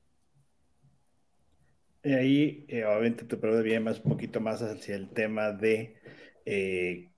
Ahí, 2.04 2.64
eh, 2.68 2.84
obviamente, 2.84 3.24
tu 3.24 3.40
pregunta 3.40 3.62
viene 3.62 3.80
más, 3.80 3.98
un 3.98 4.12
poquito 4.12 4.40
más 4.40 4.62
hacia 4.62 4.94
el 4.94 5.10
tema 5.10 5.50
de 5.50 5.96
eh, 6.44 7.10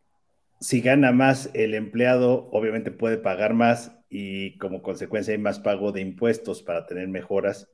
si 0.60 0.80
gana 0.80 1.12
más 1.12 1.50
el 1.54 1.74
empleado, 1.74 2.48
obviamente 2.52 2.90
puede 2.90 3.18
pagar 3.18 3.54
más 3.54 3.92
y 4.10 4.56
como 4.58 4.82
consecuencia 4.82 5.32
hay 5.32 5.38
más 5.38 5.60
pago 5.60 5.92
de 5.92 6.00
impuestos 6.00 6.62
para 6.62 6.86
tener 6.86 7.08
mejoras 7.08 7.68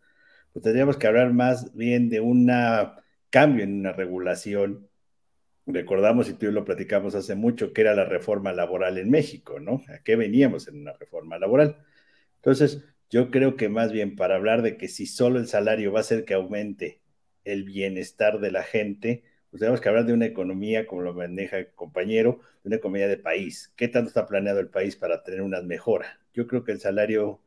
pues 0.55 0.63
tendríamos 0.63 0.97
que 0.97 1.09
hablar 1.09 1.33
más 1.33 1.75
bien 1.75 2.09
de 2.09 2.21
un 2.21 2.49
cambio 3.29 3.65
en 3.65 3.81
una 3.81 3.93
regulación. 3.93 4.89
Recordamos, 5.67 6.29
y 6.29 6.35
tú 6.35 6.47
y 6.47 6.53
lo 6.53 6.65
platicamos 6.65 7.17
hace 7.17 7.35
mucho, 7.35 7.73
que 7.73 7.81
era 7.81 7.95
la 7.95 8.05
reforma 8.05 8.53
laboral 8.53 8.99
en 8.99 9.11
México, 9.11 9.59
¿no? 9.59 9.83
¿A 9.89 9.99
qué 10.05 10.15
veníamos 10.15 10.69
en 10.69 10.81
una 10.81 10.93
reforma 10.93 11.39
laboral? 11.39 11.79
Entonces, 12.37 12.85
yo 13.11 13.33
creo 13.33 13.57
que 13.57 13.69
más 13.69 13.91
bien 13.91 14.15
para 14.15 14.37
hablar 14.37 14.63
de 14.63 14.77
que 14.77 14.87
si 14.87 15.07
solo 15.07 15.41
el 15.41 15.49
salario 15.49 15.93
va 15.93 15.99
a 15.99 16.03
hacer 16.03 16.25
que 16.25 16.35
aumente 16.35 17.01
el 17.45 17.65
bienestar 17.65 18.39
de 18.39 18.53
la 18.53 18.63
gente, 18.63 19.25
pues 19.51 19.59
tenemos 19.59 19.81
que 19.81 19.89
hablar 19.89 20.07
de 20.07 20.13
una 20.13 20.27
economía, 20.27 20.87
como 20.87 21.03
lo 21.03 21.15
maneja 21.15 21.59
el 21.59 21.73
compañero, 21.75 22.41
de 22.63 22.69
una 22.69 22.77
economía 22.77 23.09
de 23.09 23.17
país. 23.19 23.73
¿Qué 23.77 23.89
tanto 23.89 24.09
está 24.09 24.27
planeado 24.27 24.61
el 24.61 24.69
país 24.69 24.95
para 24.95 25.25
tener 25.25 25.43
una 25.43 25.63
mejora? 25.63 26.21
Yo 26.33 26.47
creo 26.47 26.63
que 26.63 26.73
el 26.73 26.81
salario 26.81 27.41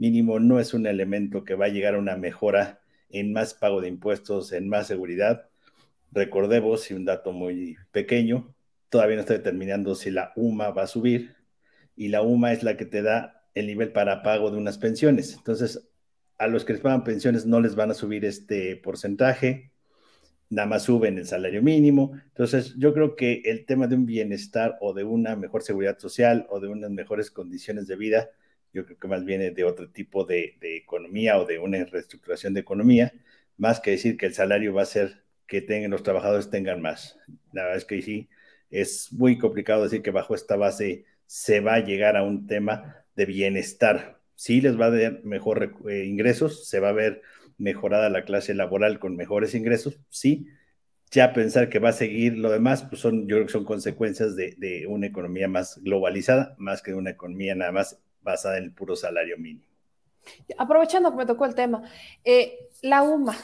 mínimo 0.00 0.40
no 0.40 0.58
es 0.58 0.72
un 0.72 0.86
elemento 0.86 1.44
que 1.44 1.54
va 1.54 1.66
a 1.66 1.68
llegar 1.68 1.94
a 1.94 1.98
una 1.98 2.16
mejora 2.16 2.80
en 3.10 3.34
más 3.34 3.52
pago 3.52 3.82
de 3.82 3.88
impuestos, 3.88 4.50
en 4.52 4.66
más 4.66 4.86
seguridad. 4.86 5.50
Recordemos, 6.10 6.90
y 6.90 6.94
un 6.94 7.04
dato 7.04 7.32
muy 7.32 7.76
pequeño, 7.92 8.54
todavía 8.88 9.16
no 9.16 9.20
está 9.20 9.34
determinando 9.34 9.94
si 9.94 10.10
la 10.10 10.32
UMA 10.36 10.70
va 10.70 10.84
a 10.84 10.86
subir 10.86 11.36
y 11.96 12.08
la 12.08 12.22
UMA 12.22 12.52
es 12.52 12.62
la 12.62 12.78
que 12.78 12.86
te 12.86 13.02
da 13.02 13.44
el 13.54 13.66
nivel 13.66 13.92
para 13.92 14.22
pago 14.22 14.50
de 14.50 14.56
unas 14.56 14.78
pensiones. 14.78 15.34
Entonces, 15.34 15.86
a 16.38 16.46
los 16.46 16.64
que 16.64 16.72
les 16.72 16.80
pagan 16.80 17.04
pensiones 17.04 17.44
no 17.44 17.60
les 17.60 17.74
van 17.74 17.90
a 17.90 17.94
subir 17.94 18.24
este 18.24 18.76
porcentaje, 18.76 19.70
nada 20.48 20.66
más 20.66 20.84
suben 20.84 21.18
el 21.18 21.26
salario 21.26 21.62
mínimo. 21.62 22.12
Entonces, 22.28 22.74
yo 22.78 22.94
creo 22.94 23.16
que 23.16 23.42
el 23.44 23.66
tema 23.66 23.86
de 23.86 23.96
un 23.96 24.06
bienestar 24.06 24.78
o 24.80 24.94
de 24.94 25.04
una 25.04 25.36
mejor 25.36 25.62
seguridad 25.62 25.98
social 25.98 26.46
o 26.48 26.58
de 26.58 26.68
unas 26.68 26.90
mejores 26.90 27.30
condiciones 27.30 27.86
de 27.86 27.96
vida 27.96 28.30
yo 28.72 28.84
creo 28.84 28.98
que 28.98 29.08
más 29.08 29.24
viene 29.24 29.50
de 29.50 29.64
otro 29.64 29.88
tipo 29.90 30.24
de, 30.24 30.56
economía 30.60 31.38
o 31.38 31.46
de 31.46 31.58
una 31.58 31.84
reestructuración 31.84 32.54
de 32.54 32.60
economía, 32.60 33.12
más 33.56 33.80
que 33.80 33.92
decir 33.92 34.16
que 34.16 34.26
el 34.26 34.34
salario 34.34 34.74
va 34.74 34.82
a 34.82 34.86
ser 34.86 35.22
que 35.46 35.60
tengan, 35.60 35.90
los 35.90 36.02
trabajadores 36.02 36.50
tengan 36.50 36.80
más. 36.80 37.18
La 37.52 37.62
verdad 37.62 37.78
es 37.78 37.84
que 37.84 38.00
sí, 38.02 38.28
es 38.70 39.12
muy 39.12 39.38
complicado 39.38 39.82
decir 39.82 40.02
que 40.02 40.12
bajo 40.12 40.34
esta 40.34 40.56
base 40.56 41.04
se 41.26 41.60
va 41.60 41.74
a 41.74 41.84
llegar 41.84 42.16
a 42.16 42.22
un 42.22 42.46
tema 42.46 43.04
de 43.16 43.26
bienestar. 43.26 44.20
Sí 44.36 44.60
les 44.60 44.78
va 44.80 44.86
a 44.86 44.90
dar 44.90 45.24
mejor 45.24 45.74
eh, 45.88 46.04
ingresos, 46.04 46.68
se 46.68 46.80
va 46.80 46.90
a 46.90 46.92
ver 46.92 47.22
mejorada 47.58 48.08
la 48.08 48.24
clase 48.24 48.54
laboral 48.54 48.98
con 48.98 49.16
mejores 49.16 49.54
ingresos, 49.54 50.00
sí. 50.08 50.46
Ya 51.10 51.32
pensar 51.32 51.68
que 51.68 51.80
va 51.80 51.88
a 51.88 51.92
seguir 51.92 52.38
lo 52.38 52.50
demás, 52.50 52.84
pues 52.84 53.00
son, 53.00 53.22
yo 53.26 53.36
creo 53.36 53.46
que 53.46 53.52
son 53.52 53.64
consecuencias 53.64 54.36
de, 54.36 54.54
de 54.58 54.86
una 54.86 55.08
economía 55.08 55.48
más 55.48 55.80
globalizada, 55.82 56.54
más 56.58 56.82
que 56.82 56.92
de 56.92 56.98
una 56.98 57.10
economía 57.10 57.56
nada 57.56 57.72
más 57.72 58.00
basada 58.22 58.58
en 58.58 58.64
el 58.64 58.72
puro 58.72 58.96
salario 58.96 59.36
mínimo. 59.38 59.66
Aprovechando 60.58 61.10
que 61.10 61.16
me 61.16 61.26
tocó 61.26 61.44
el 61.44 61.54
tema, 61.54 61.82
eh, 62.24 62.68
la 62.82 63.02
UMA. 63.02 63.36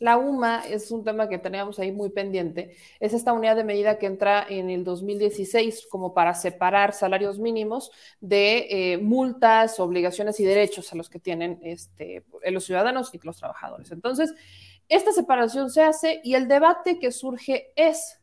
La 0.00 0.16
UMA 0.16 0.62
es 0.68 0.92
un 0.92 1.02
tema 1.02 1.28
que 1.28 1.38
teníamos 1.38 1.78
ahí 1.80 1.90
muy 1.90 2.10
pendiente. 2.10 2.76
Es 3.00 3.14
esta 3.14 3.32
unidad 3.32 3.56
de 3.56 3.64
medida 3.64 3.98
que 3.98 4.06
entra 4.06 4.46
en 4.48 4.70
el 4.70 4.84
2016 4.84 5.88
como 5.90 6.14
para 6.14 6.34
separar 6.34 6.92
salarios 6.92 7.40
mínimos 7.40 7.90
de 8.20 8.66
eh, 8.70 8.98
multas, 8.98 9.80
obligaciones 9.80 10.38
y 10.38 10.44
derechos 10.44 10.92
a 10.92 10.96
los 10.96 11.10
que 11.10 11.18
tienen 11.18 11.58
este, 11.62 12.22
los 12.44 12.64
ciudadanos 12.64 13.12
y 13.12 13.18
los 13.24 13.38
trabajadores. 13.38 13.90
Entonces, 13.90 14.32
esta 14.88 15.12
separación 15.12 15.68
se 15.68 15.82
hace 15.82 16.20
y 16.22 16.34
el 16.34 16.46
debate 16.46 16.98
que 16.98 17.10
surge 17.10 17.72
es 17.74 18.17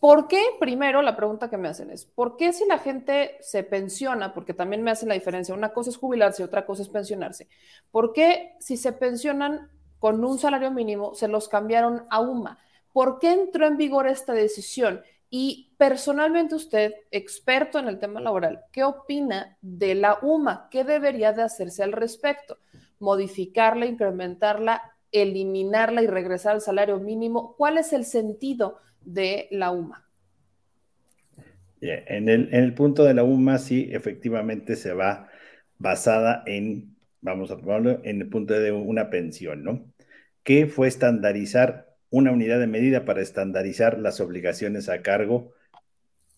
¿Por 0.00 0.28
qué? 0.28 0.40
Primero, 0.60 1.02
la 1.02 1.16
pregunta 1.16 1.50
que 1.50 1.56
me 1.56 1.68
hacen 1.68 1.90
es, 1.90 2.04
¿por 2.04 2.36
qué 2.36 2.52
si 2.52 2.66
la 2.66 2.78
gente 2.78 3.36
se 3.40 3.64
pensiona, 3.64 4.32
porque 4.32 4.54
también 4.54 4.82
me 4.82 4.92
hacen 4.92 5.08
la 5.08 5.14
diferencia, 5.14 5.54
una 5.54 5.72
cosa 5.72 5.90
es 5.90 5.96
jubilarse 5.96 6.44
otra 6.44 6.64
cosa 6.66 6.82
es 6.82 6.88
pensionarse, 6.88 7.48
¿por 7.90 8.12
qué 8.12 8.54
si 8.60 8.76
se 8.76 8.92
pensionan 8.92 9.70
con 9.98 10.24
un 10.24 10.38
salario 10.38 10.70
mínimo 10.70 11.14
se 11.14 11.26
los 11.26 11.48
cambiaron 11.48 12.04
a 12.10 12.20
UMA? 12.20 12.58
¿Por 12.92 13.18
qué 13.18 13.32
entró 13.32 13.66
en 13.66 13.76
vigor 13.76 14.06
esta 14.06 14.32
decisión? 14.32 15.02
Y 15.30 15.74
personalmente 15.76 16.54
usted, 16.54 16.94
experto 17.10 17.78
en 17.78 17.88
el 17.88 17.98
tema 17.98 18.20
laboral, 18.20 18.64
¿qué 18.72 18.84
opina 18.84 19.58
de 19.60 19.94
la 19.96 20.18
UMA? 20.22 20.68
¿Qué 20.70 20.84
debería 20.84 21.32
de 21.32 21.42
hacerse 21.42 21.82
al 21.82 21.92
respecto? 21.92 22.58
¿Modificarla, 23.00 23.86
incrementarla, 23.86 24.96
eliminarla 25.12 26.02
y 26.02 26.06
regresar 26.06 26.54
al 26.54 26.60
salario 26.60 26.98
mínimo? 26.98 27.54
¿Cuál 27.56 27.78
es 27.78 27.92
el 27.92 28.04
sentido? 28.04 28.78
De 29.02 29.48
la 29.50 29.70
UMA. 29.70 30.04
En 31.80 32.28
el, 32.28 32.48
en 32.52 32.64
el 32.64 32.74
punto 32.74 33.04
de 33.04 33.14
la 33.14 33.22
UMA, 33.22 33.58
sí, 33.58 33.88
efectivamente 33.92 34.74
se 34.76 34.92
va 34.92 35.28
basada 35.78 36.42
en, 36.46 36.96
vamos 37.20 37.50
a 37.50 37.58
ponerlo, 37.58 38.00
en 38.04 38.20
el 38.20 38.28
punto 38.28 38.54
de 38.54 38.72
una 38.72 39.10
pensión, 39.10 39.62
¿no? 39.62 39.84
Que 40.42 40.66
fue 40.66 40.88
estandarizar 40.88 41.94
una 42.10 42.32
unidad 42.32 42.58
de 42.58 42.66
medida 42.66 43.04
para 43.04 43.20
estandarizar 43.20 43.98
las 43.98 44.20
obligaciones 44.20 44.88
a 44.88 45.02
cargo 45.02 45.52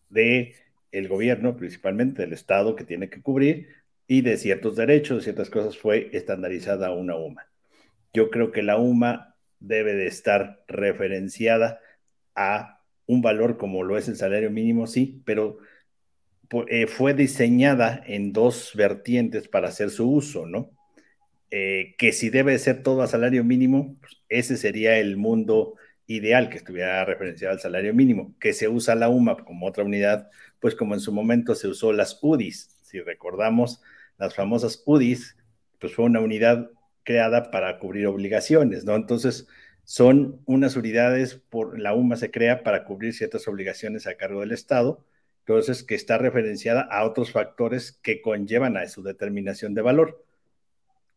de 0.09 0.57
el 0.93 1.09
gobierno, 1.09 1.57
principalmente 1.57 2.23
del 2.23 2.33
Estado 2.33 2.75
que 2.75 2.85
tiene 2.85 3.09
que 3.09 3.23
cubrir, 3.23 3.69
y 4.07 4.23
de 4.23 4.37
ciertos 4.37 4.75
derechos, 4.75 5.19
de 5.19 5.23
ciertas 5.23 5.51
cosas, 5.51 5.79
fue 5.79 6.11
estandarizada 6.13 6.91
una 6.91 7.17
UMA. 7.17 7.47
Yo 8.13 8.29
creo 8.31 8.51
que 8.51 8.63
la 8.63 8.77
UMA 8.77 9.37
debe 9.61 9.95
de 9.95 10.09
estar 10.09 10.65
referenciada 10.67 11.81
a 12.35 12.81
un 13.07 13.23
valor 13.23 13.57
como 13.57 13.83
lo 13.83 13.99
es 13.99 14.09
el 14.09 14.17
salario 14.17 14.51
mínimo, 14.51 14.87
sí, 14.87 15.23
pero 15.25 15.59
eh, 16.69 16.87
fue 16.87 17.15
diseñada 17.15 18.03
en 18.07 18.33
dos 18.33 18.73
vertientes 18.75 19.49
para 19.49 19.69
hacer 19.69 19.91
su 19.91 20.11
uso, 20.11 20.47
¿no? 20.47 20.71
Eh, 21.51 21.95
que 21.99 22.13
si 22.13 22.31
debe 22.31 22.59
ser 22.59 22.83
todo 22.83 23.03
a 23.03 23.09
salario 23.09 23.45
mínimo, 23.45 23.97
pues, 24.01 24.23
ese 24.29 24.57
sería 24.57 24.99
el 24.99 25.17
mundo 25.17 25.75
ideal 26.07 26.49
que 26.51 26.59
estuviera 26.59 27.05
referenciado 27.05 27.55
al 27.55 27.61
salario 27.61 27.95
mínimo, 27.95 28.35
que 28.41 28.53
se 28.53 28.69
usa 28.69 28.95
la 28.95 29.09
UMA 29.09 29.45
como 29.45 29.67
otra 29.67 29.85
unidad, 29.85 30.31
pues 30.61 30.75
como 30.75 30.95
en 30.95 31.01
su 31.01 31.13
momento 31.13 31.55
se 31.55 31.69
usó 31.69 31.93
las 31.93 32.19
UDIs, 32.23 32.77
si 32.83 33.01
recordamos 33.01 33.81
las 34.19 34.35
famosas 34.35 34.83
UDIs, 34.87 35.37
pues 35.79 35.95
fue 35.95 36.05
una 36.05 36.21
unidad 36.21 36.71
creada 37.05 37.51
para 37.51 37.79
cubrir 37.79 38.07
obligaciones, 38.07 38.85
¿no? 38.85 38.95
Entonces, 38.97 39.49
son 39.91 40.41
unas 40.47 40.77
unidades, 40.77 41.35
por 41.35 41.77
la 41.77 41.95
UMA 41.95 42.15
se 42.15 42.31
crea 42.31 42.63
para 42.63 42.85
cubrir 42.85 43.13
ciertas 43.13 43.49
obligaciones 43.49 44.07
a 44.07 44.15
cargo 44.15 44.39
del 44.39 44.53
Estado, 44.53 45.05
entonces 45.41 45.83
que 45.83 45.97
está 45.97 46.17
referenciada 46.17 46.83
a 46.83 47.05
otros 47.05 47.33
factores 47.33 47.99
que 48.01 48.23
conllevan 48.23 48.77
a 48.77 48.87
su 48.87 49.03
determinación 49.03 49.75
de 49.75 49.83
valor. 49.83 50.25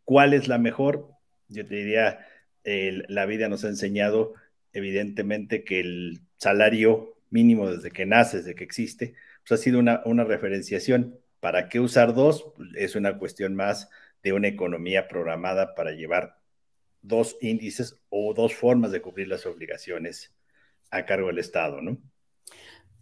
¿Cuál 0.05 0.33
es 0.33 0.47
la 0.47 0.57
mejor? 0.57 1.07
Yo 1.49 1.63
te 1.67 1.75
diría, 1.75 2.25
la 2.63 3.27
vida 3.27 3.47
nos 3.47 3.63
ha 3.63 3.67
enseñado 3.67 4.33
evidentemente 4.71 5.63
que 5.63 5.79
el 5.79 6.21
salario 6.37 7.15
mínimo 7.29 7.69
desde 7.69 7.91
que 7.91 8.07
nace, 8.07 8.37
desde 8.37 8.55
que 8.55 8.63
existe, 8.63 9.13
pues 9.47 9.59
ha 9.59 9.63
sido 9.63 9.77
una, 9.77 10.01
una 10.05 10.23
referenciación. 10.23 11.19
¿Para 11.39 11.69
qué 11.69 11.79
usar 11.79 12.15
dos? 12.15 12.51
Pues 12.55 12.69
es 12.73 12.95
una 12.95 13.19
cuestión 13.19 13.53
más 13.53 13.91
de 14.23 14.33
una 14.33 14.47
economía 14.47 15.07
programada 15.07 15.75
para 15.75 15.91
llevar 15.91 16.41
dos 17.03 17.37
índices 17.41 18.01
o 18.09 18.33
dos 18.33 18.55
formas 18.55 18.91
de 18.91 19.01
cubrir 19.01 19.27
las 19.27 19.45
obligaciones 19.45 20.33
a 20.89 21.05
cargo 21.05 21.27
del 21.27 21.39
Estado, 21.39 21.81
¿no? 21.81 21.97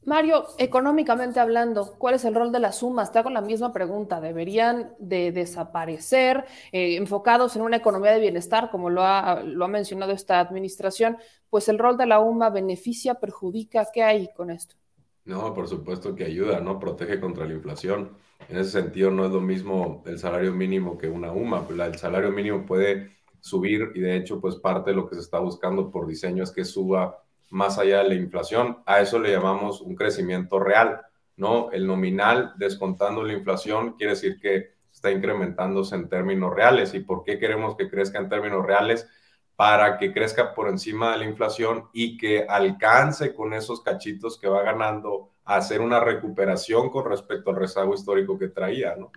Mario, 0.03 0.47
económicamente 0.57 1.39
hablando, 1.39 1.95
¿cuál 1.99 2.15
es 2.15 2.25
el 2.25 2.33
rol 2.33 2.51
de 2.51 2.59
las 2.59 2.79
sumas? 2.79 3.11
Te 3.11 3.19
hago 3.19 3.29
la 3.29 3.41
misma 3.41 3.71
pregunta. 3.71 4.19
¿Deberían 4.19 4.95
de 4.97 5.31
desaparecer 5.31 6.45
eh, 6.71 6.95
enfocados 6.95 7.55
en 7.55 7.61
una 7.61 7.77
economía 7.77 8.11
de 8.11 8.19
bienestar, 8.19 8.71
como 8.71 8.89
lo 8.89 9.03
ha, 9.03 9.43
lo 9.43 9.65
ha 9.65 9.67
mencionado 9.67 10.11
esta 10.11 10.39
administración? 10.39 11.17
Pues 11.51 11.69
el 11.69 11.77
rol 11.77 11.97
de 11.97 12.07
la 12.07 12.19
UMA 12.19 12.49
beneficia, 12.49 13.15
perjudica. 13.15 13.87
¿Qué 13.93 14.01
hay 14.01 14.33
con 14.33 14.49
esto? 14.49 14.75
No, 15.23 15.53
por 15.53 15.67
supuesto 15.67 16.15
que 16.15 16.25
ayuda, 16.25 16.59
¿no? 16.61 16.79
Protege 16.79 17.19
contra 17.19 17.45
la 17.45 17.53
inflación. 17.53 18.17
En 18.49 18.57
ese 18.57 18.71
sentido, 18.71 19.11
no 19.11 19.27
es 19.27 19.31
lo 19.31 19.39
mismo 19.39 20.01
el 20.07 20.17
salario 20.17 20.51
mínimo 20.51 20.97
que 20.97 21.09
una 21.09 21.31
UMA. 21.31 21.67
El 21.69 21.95
salario 21.99 22.31
mínimo 22.31 22.65
puede 22.65 23.20
subir 23.41 23.91
y 23.95 23.99
de 23.99 24.15
hecho, 24.15 24.39
pues 24.39 24.55
parte 24.55 24.91
de 24.91 24.95
lo 24.95 25.09
que 25.09 25.15
se 25.15 25.21
está 25.21 25.39
buscando 25.39 25.91
por 25.91 26.07
diseño 26.07 26.43
es 26.43 26.51
que 26.51 26.63
suba 26.63 27.23
más 27.49 27.77
allá 27.77 28.03
de 28.03 28.09
la 28.09 28.15
inflación. 28.15 28.77
A 28.85 29.01
eso 29.01 29.19
le 29.19 29.31
llamamos 29.31 29.81
un 29.81 29.95
crecimiento 29.95 30.59
real, 30.59 31.01
¿no? 31.35 31.71
El 31.71 31.85
nominal 31.85 32.53
descontando 32.57 33.23
la 33.23 33.33
inflación 33.33 33.93
quiere 33.93 34.13
decir 34.13 34.39
que 34.39 34.75
está 34.91 35.11
incrementándose 35.11 35.95
en 35.95 36.07
términos 36.07 36.53
reales. 36.53 36.93
¿Y 36.93 36.99
por 36.99 37.23
qué 37.23 37.39
queremos 37.39 37.75
que 37.75 37.89
crezca 37.89 38.19
en 38.19 38.29
términos 38.29 38.65
reales? 38.65 39.07
Para 39.55 39.97
que 39.97 40.13
crezca 40.13 40.53
por 40.53 40.69
encima 40.69 41.11
de 41.11 41.19
la 41.19 41.25
inflación 41.25 41.89
y 41.93 42.17
que 42.17 42.45
alcance 42.47 43.33
con 43.35 43.53
esos 43.53 43.81
cachitos 43.81 44.39
que 44.39 44.47
va 44.47 44.63
ganando 44.63 45.31
a 45.43 45.57
hacer 45.57 45.81
una 45.81 45.99
recuperación 45.99 46.89
con 46.89 47.05
respecto 47.05 47.49
al 47.49 47.57
rezago 47.57 47.93
histórico 47.93 48.37
que 48.37 48.47
traía, 48.47 48.95
¿no? 48.95 49.11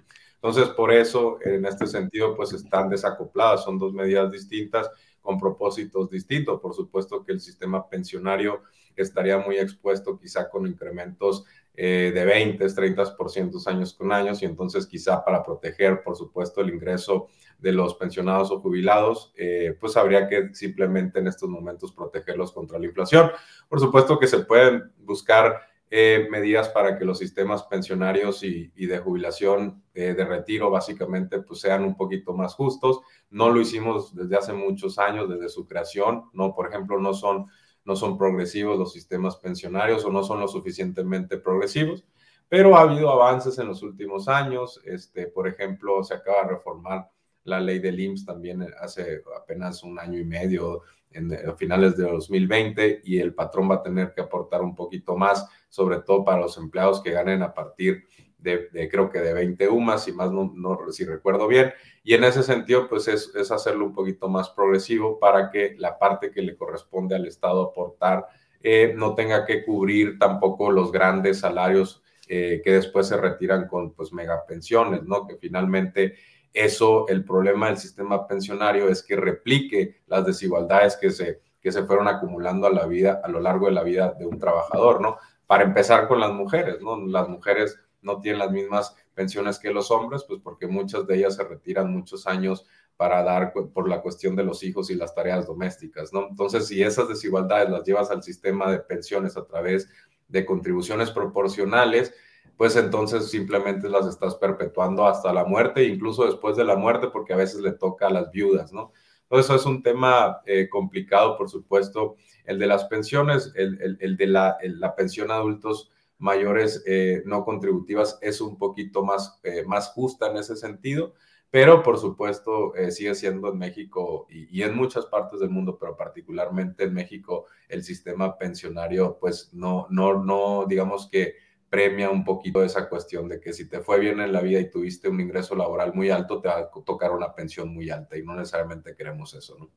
Entonces, 0.44 0.74
por 0.74 0.92
eso, 0.92 1.38
en 1.42 1.64
este 1.64 1.86
sentido, 1.86 2.36
pues 2.36 2.52
están 2.52 2.90
desacopladas, 2.90 3.64
son 3.64 3.78
dos 3.78 3.94
medidas 3.94 4.30
distintas 4.30 4.90
con 5.22 5.38
propósitos 5.38 6.10
distintos. 6.10 6.60
Por 6.60 6.74
supuesto 6.74 7.24
que 7.24 7.32
el 7.32 7.40
sistema 7.40 7.88
pensionario 7.88 8.60
estaría 8.94 9.38
muy 9.38 9.56
expuesto 9.56 10.18
quizá 10.18 10.50
con 10.50 10.66
incrementos 10.66 11.46
eh, 11.74 12.12
de 12.14 12.24
20, 12.26 12.62
30% 12.62 13.66
años 13.68 13.94
con 13.94 14.12
años 14.12 14.42
y 14.42 14.44
entonces 14.44 14.86
quizá 14.86 15.24
para 15.24 15.42
proteger, 15.42 16.02
por 16.02 16.14
supuesto, 16.14 16.60
el 16.60 16.74
ingreso 16.74 17.28
de 17.58 17.72
los 17.72 17.94
pensionados 17.94 18.50
o 18.50 18.60
jubilados, 18.60 19.32
eh, 19.38 19.74
pues 19.80 19.96
habría 19.96 20.28
que 20.28 20.54
simplemente 20.54 21.20
en 21.20 21.26
estos 21.26 21.48
momentos 21.48 21.90
protegerlos 21.92 22.52
contra 22.52 22.78
la 22.78 22.84
inflación. 22.84 23.30
Por 23.66 23.80
supuesto 23.80 24.18
que 24.18 24.26
se 24.26 24.40
pueden 24.40 24.92
buscar 24.98 25.58
eh, 25.96 26.26
medidas 26.28 26.70
para 26.70 26.98
que 26.98 27.04
los 27.04 27.20
sistemas 27.20 27.62
pensionarios 27.62 28.42
y, 28.42 28.66
de 28.74 28.98
jubilación 28.98 29.84
eh, 29.94 30.12
de 30.12 30.24
retiro 30.24 30.68
básicamente 30.68 31.38
pues 31.38 31.60
sean 31.60 31.84
un 31.84 31.96
poquito 31.96 32.32
más 32.32 32.56
justos. 32.56 32.98
No 33.30 33.48
lo 33.48 33.60
hicimos 33.60 34.12
desde 34.12 34.36
hace 34.36 34.52
muchos 34.52 34.98
años, 34.98 35.28
desde 35.28 35.48
su 35.48 35.68
creación. 35.68 36.24
No, 36.32 36.52
por 36.52 36.66
ejemplo, 36.66 36.98
no 36.98 37.14
son, 37.14 37.46
no 37.84 37.94
son 37.94 38.18
progresivos 38.18 38.76
los 38.76 38.92
sistemas 38.92 39.36
pensionarios 39.36 40.04
o 40.04 40.10
no 40.10 40.24
son 40.24 40.40
lo 40.40 40.48
suficientemente 40.48 41.38
progresivos, 41.38 42.04
pero 42.48 42.76
ha 42.76 42.80
habido 42.80 43.08
avances 43.08 43.56
en 43.58 43.68
los 43.68 43.84
últimos 43.84 44.26
años. 44.26 44.80
Este, 44.84 45.28
por 45.28 45.46
ejemplo, 45.46 46.02
se 46.02 46.14
acaba 46.14 46.42
de 46.42 46.54
reformar 46.54 47.08
la 47.44 47.60
ley 47.60 47.78
del 47.78 48.00
IMSS 48.00 48.24
también 48.24 48.66
hace 48.80 49.22
apenas 49.40 49.84
un 49.84 49.98
año 50.00 50.18
y 50.18 50.24
medio 50.24 50.82
en, 51.14 51.56
finales 51.56 51.96
de 51.96 52.04
2020 52.04 53.02
y 53.04 53.18
el 53.18 53.34
patrón 53.34 53.70
va 53.70 53.76
a 53.76 53.82
tener 53.82 54.12
que 54.12 54.20
aportar 54.20 54.62
un 54.62 54.74
poquito 54.74 55.16
más, 55.16 55.46
sobre 55.74 55.98
todo 55.98 56.24
para 56.24 56.38
los 56.38 56.56
empleados 56.56 57.02
que 57.02 57.10
ganen 57.10 57.42
a 57.42 57.52
partir 57.52 58.04
de, 58.38 58.88
creo 58.88 59.10
que 59.10 59.18
de 59.18 59.34
20 59.34 59.68
UMAS, 59.70 60.06
y 60.06 60.12
más 60.12 60.30
no, 60.30 60.78
si 60.92 61.04
recuerdo 61.04 61.48
bien. 61.48 61.72
Y 62.04 62.14
en 62.14 62.22
ese 62.22 62.44
sentido, 62.44 62.88
pues 62.88 63.08
es, 63.08 63.32
es, 63.34 63.50
hacerlo 63.50 63.84
un 63.86 63.92
poquito 63.92 64.28
más 64.28 64.50
progresivo 64.50 65.18
para 65.18 65.50
que 65.50 65.74
la 65.76 65.98
parte 65.98 66.30
que 66.30 66.42
le 66.42 66.56
corresponde 66.56 67.16
al 67.16 67.26
Estado 67.26 67.70
aportar 67.70 68.24
eh, 68.62 68.94
no 68.96 69.16
tenga 69.16 69.44
que 69.44 69.64
cubrir 69.64 70.16
tampoco 70.16 70.70
los 70.70 70.92
grandes 70.92 71.40
salarios 71.40 72.04
eh, 72.28 72.62
que 72.62 72.74
después 72.74 73.08
se 73.08 73.16
retiran 73.16 73.66
con 73.66 73.94
pues 73.94 74.12
megapensiones, 74.12 75.02
¿no? 75.02 75.26
Que 75.26 75.34
finalmente 75.38 76.14
eso, 76.52 77.08
el 77.08 77.24
problema 77.24 77.66
del 77.66 77.78
sistema 77.78 78.28
pensionario 78.28 78.88
es 78.88 79.02
que 79.02 79.16
replique 79.16 80.02
las 80.06 80.24
desigualdades 80.24 80.96
que 80.96 81.10
se, 81.10 81.40
que 81.60 81.72
se 81.72 81.82
fueron 81.82 82.06
acumulando 82.06 82.68
a 82.68 82.72
la 82.72 82.86
vida, 82.86 83.20
a 83.24 83.28
lo 83.28 83.40
largo 83.40 83.66
de 83.66 83.72
la 83.72 83.82
vida 83.82 84.14
de 84.16 84.24
un 84.24 84.38
trabajador, 84.38 85.00
¿no? 85.00 85.16
Para 85.46 85.64
empezar 85.64 86.08
con 86.08 86.20
las 86.20 86.32
mujeres, 86.32 86.80
¿no? 86.80 86.96
Las 87.06 87.28
mujeres 87.28 87.78
no 88.02 88.20
tienen 88.20 88.38
las 88.38 88.50
mismas 88.50 88.96
pensiones 89.14 89.58
que 89.58 89.70
los 89.70 89.90
hombres, 89.90 90.24
pues 90.26 90.40
porque 90.42 90.66
muchas 90.66 91.06
de 91.06 91.16
ellas 91.16 91.36
se 91.36 91.44
retiran 91.44 91.92
muchos 91.92 92.26
años 92.26 92.66
para 92.96 93.22
dar 93.22 93.52
por 93.52 93.88
la 93.88 94.00
cuestión 94.00 94.36
de 94.36 94.44
los 94.44 94.62
hijos 94.62 94.90
y 94.90 94.94
las 94.94 95.14
tareas 95.14 95.46
domésticas, 95.46 96.12
¿no? 96.12 96.28
Entonces, 96.28 96.68
si 96.68 96.82
esas 96.82 97.08
desigualdades 97.08 97.70
las 97.70 97.84
llevas 97.84 98.10
al 98.10 98.22
sistema 98.22 98.70
de 98.70 98.78
pensiones 98.78 99.36
a 99.36 99.44
través 99.46 99.90
de 100.28 100.46
contribuciones 100.46 101.10
proporcionales, 101.10 102.14
pues 102.56 102.76
entonces 102.76 103.30
simplemente 103.30 103.88
las 103.88 104.06
estás 104.06 104.36
perpetuando 104.36 105.06
hasta 105.06 105.32
la 105.32 105.44
muerte, 105.44 105.84
incluso 105.84 106.24
después 106.24 106.56
de 106.56 106.64
la 106.64 106.76
muerte, 106.76 107.08
porque 107.08 107.32
a 107.32 107.36
veces 107.36 107.60
le 107.60 107.72
toca 107.72 108.06
a 108.06 108.10
las 108.10 108.30
viudas, 108.30 108.72
¿no? 108.72 108.92
Entonces, 109.34 109.56
eso 109.56 109.60
es 109.60 109.66
un 109.66 109.82
tema 109.82 110.42
eh, 110.46 110.68
complicado, 110.68 111.36
por 111.36 111.50
supuesto, 111.50 112.14
el 112.44 112.56
de 112.56 112.68
las 112.68 112.84
pensiones, 112.84 113.52
el, 113.56 114.16
de 114.16 114.26
la, 114.28 114.56
la, 114.62 114.94
pensión 114.94 115.32
a 115.32 115.34
adultos 115.34 115.90
mayores 116.18 116.84
eh, 116.86 117.20
no 117.26 117.44
contributivas 117.44 118.16
es 118.22 118.40
un 118.40 118.56
poquito 118.56 119.02
más, 119.02 119.40
eh, 119.42 119.64
más 119.66 119.88
justa 119.88 120.30
en 120.30 120.36
ese 120.36 120.54
sentido, 120.54 121.14
pero 121.50 121.82
por 121.82 121.98
supuesto 121.98 122.74
sigue 122.90 123.16
siendo 123.16 123.48
en 123.48 123.58
México 123.58 124.28
y, 124.30 124.56
y, 124.56 124.62
en 124.62 124.76
muchas 124.76 125.06
partes 125.06 125.40
del 125.40 125.50
mundo, 125.50 125.78
pero 125.80 125.96
particularmente 125.96 126.84
en 126.84 126.94
México, 126.94 127.46
el 127.68 127.82
sistema 127.82 128.38
pensionario, 128.38 129.18
pues 129.20 129.52
no, 129.52 129.88
no, 129.90 130.22
no, 130.22 130.64
digamos 130.68 131.08
que 131.10 131.34
premia 131.74 132.08
un 132.08 132.22
poquito 132.24 132.62
esa 132.62 132.88
cuestión 132.88 133.28
de 133.28 133.40
que 133.40 133.52
si 133.52 133.68
te 133.68 133.80
fue 133.80 133.98
bien 133.98 134.20
en 134.20 134.32
la 134.32 134.40
vida 134.40 134.60
y 134.60 134.70
tuviste 134.70 135.08
un 135.08 135.20
ingreso 135.20 135.56
laboral 135.56 135.92
muy 135.92 136.08
alto, 136.08 136.40
te 136.40 136.46
va 136.46 136.58
a 136.58 136.70
tocar 136.70 137.10
una 137.10 137.34
pensión 137.34 137.74
muy 137.74 137.90
alta 137.90 138.16
y 138.16 138.22
no 138.22 138.36
necesariamente 138.36 138.94
queremos 138.94 139.34
eso, 139.34 139.58
¿no? 139.58 139.72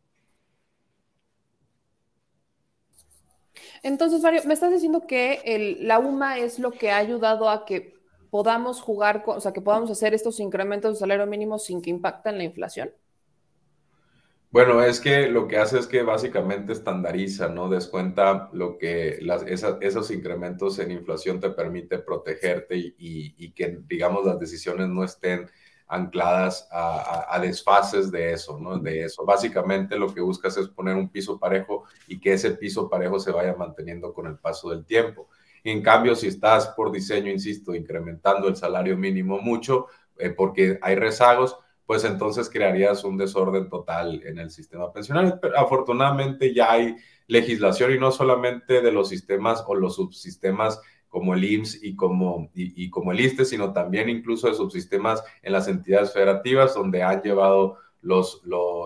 Entonces, 3.82 4.22
Mario, 4.22 4.44
me 4.46 4.54
estás 4.54 4.72
diciendo 4.72 5.08
que 5.08 5.76
la 5.80 5.98
UMA 5.98 6.38
es 6.38 6.60
lo 6.60 6.72
que 6.72 6.92
ha 6.92 6.98
ayudado 6.98 7.50
a 7.50 7.66
que 7.66 7.96
podamos 8.30 8.80
jugar, 8.80 9.24
o 9.26 9.42
sea, 9.42 9.52
que 9.52 9.62
podamos 9.62 9.90
hacer 9.90 10.14
estos 10.14 10.40
incrementos 10.40 10.94
de 10.94 11.00
salario 11.00 11.26
mínimo 11.26 11.58
sin 11.58 11.82
que 11.82 11.90
impacten 11.90 12.38
la 12.38 12.44
inflación. 12.44 12.92
Bueno, 14.58 14.82
es 14.82 15.00
que 15.00 15.28
lo 15.28 15.48
que 15.48 15.60
hace 15.60 15.78
es 15.78 15.86
que 15.86 16.02
básicamente 16.02 16.74
estandariza, 16.74 17.48
¿no? 17.48 17.70
Descuenta 17.70 18.50
lo 18.54 18.80
que 18.80 19.20
las, 19.22 19.44
esos 19.44 20.10
incrementos 20.10 20.80
en 20.80 20.90
inflación 20.90 21.40
te 21.40 21.52
permite 21.52 22.00
protegerte 22.00 22.76
y, 22.98 23.52
que, 23.52 23.78
digamos, 23.88 24.26
las 24.26 24.40
decisiones 24.40 24.88
no 24.88 25.04
estén 25.04 25.48
ancladas 25.88 26.68
a, 26.72 27.38
desfases 27.40 28.10
de 28.10 28.34
eso, 28.34 28.58
¿no? 28.58 28.80
De 28.80 29.04
eso. 29.04 29.24
Básicamente 29.26 29.96
lo 29.96 30.12
que 30.12 30.22
buscas 30.22 30.58
es 30.58 30.68
poner 30.70 30.96
un 30.96 31.10
piso 31.10 31.38
parejo 31.38 31.84
y 32.08 32.20
que 32.20 32.34
ese 32.34 32.50
piso 32.50 32.90
parejo 32.90 33.20
se 33.20 33.32
vaya 33.32 33.54
manteniendo 33.54 34.12
con 34.12 34.26
el 34.26 34.40
paso 34.40 34.72
del 34.72 34.86
tiempo. 34.86 35.30
en 35.64 35.84
cambio, 35.84 36.16
si 36.16 36.30
estás 36.30 36.70
por 36.70 36.92
diseño, 36.92 37.30
insisto, 37.30 37.76
incrementando 37.76 38.48
el 38.48 38.56
salario 38.56 38.98
mínimo 38.98 39.38
mucho, 39.40 39.86
eh, 40.18 40.32
porque 40.32 40.80
hay 40.82 40.96
rezagos, 40.96 41.60
pues 41.88 42.04
entonces 42.04 42.50
crearías 42.50 43.06
un 43.06 43.18
desorden 43.18 43.70
total 43.70 44.22
en 44.26 44.38
el 44.38 44.52
sistema 44.52 44.92
pensional. 44.92 45.40
Pero 45.42 45.58
afortunadamente 45.58 46.54
ya 46.54 46.74
hay 46.74 46.98
legislación 47.28 47.94
y 47.94 47.98
no 47.98 48.12
solamente 48.12 48.82
de 48.82 48.92
los 48.92 49.10
sistemas 49.10 49.64
o 49.66 49.74
los 49.74 49.96
subsistemas 49.96 50.82
como 51.08 51.34
el 51.34 51.46
IMSS 51.46 51.84
y 51.84 51.96
como, 51.96 52.52
y, 52.54 52.90
como 52.90 53.14
el 53.14 53.22
ISTE, 53.22 53.46
sino 53.46 53.72
también 53.72 54.10
incluso 54.10 54.50
de 54.50 54.54
subsistemas 54.54 55.24
en 55.42 55.54
las 55.54 55.70
entidades 55.70 56.12
federativas 56.12 56.76
donde 56.76 57.02
han 57.02 57.22
llevado 57.22 57.78
los, 58.02 58.42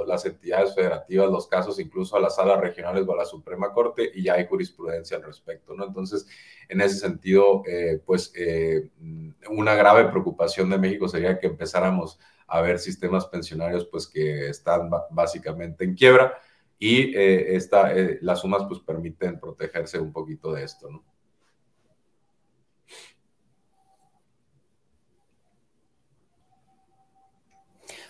las 0.08 0.26
entidades 0.26 0.74
federativas 0.76 1.30
los 1.30 1.48
casos 1.48 1.80
incluso 1.80 2.16
a 2.16 2.20
las 2.20 2.36
salas 2.36 2.62
regionales 2.62 3.06
o 3.08 3.14
a 3.14 3.18
la 3.18 3.26
Suprema 3.26 3.74
Corte 3.74 4.12
y 4.14 4.24
ya 4.24 4.36
hay 4.36 4.46
jurisprudencia 4.46 5.18
al 5.18 5.24
respecto, 5.24 5.74
¿no? 5.74 5.86
Entonces, 5.86 6.28
en 6.70 6.82
ese 6.82 7.00
sentido, 7.00 7.64
eh, 7.66 8.02
pues 8.06 8.32
eh, 8.36 8.90
una 9.50 9.74
grave 9.74 10.06
preocupación 10.06 10.70
de 10.70 10.78
México 10.78 11.08
sería 11.08 11.40
que 11.40 11.48
empezáramos 11.48 12.20
a 12.52 12.62
ver 12.62 12.80
sistemas 12.80 13.26
pensionarios 13.28 13.86
pues 13.86 14.08
que 14.08 14.50
están 14.50 14.90
básicamente 15.10 15.86
en 15.86 15.96
quiebra 15.96 16.38
y 16.78 17.16
eh, 17.16 17.56
esta, 17.56 17.96
eh, 17.96 18.20
las 18.22 18.42
sumas 18.42 18.64
pues 18.68 18.82
permiten 18.82 19.40
protegerse 19.40 20.00
un 20.00 20.12
poquito 20.12 20.52
de 20.52 20.64
esto, 20.64 20.90
¿no? 20.90 21.04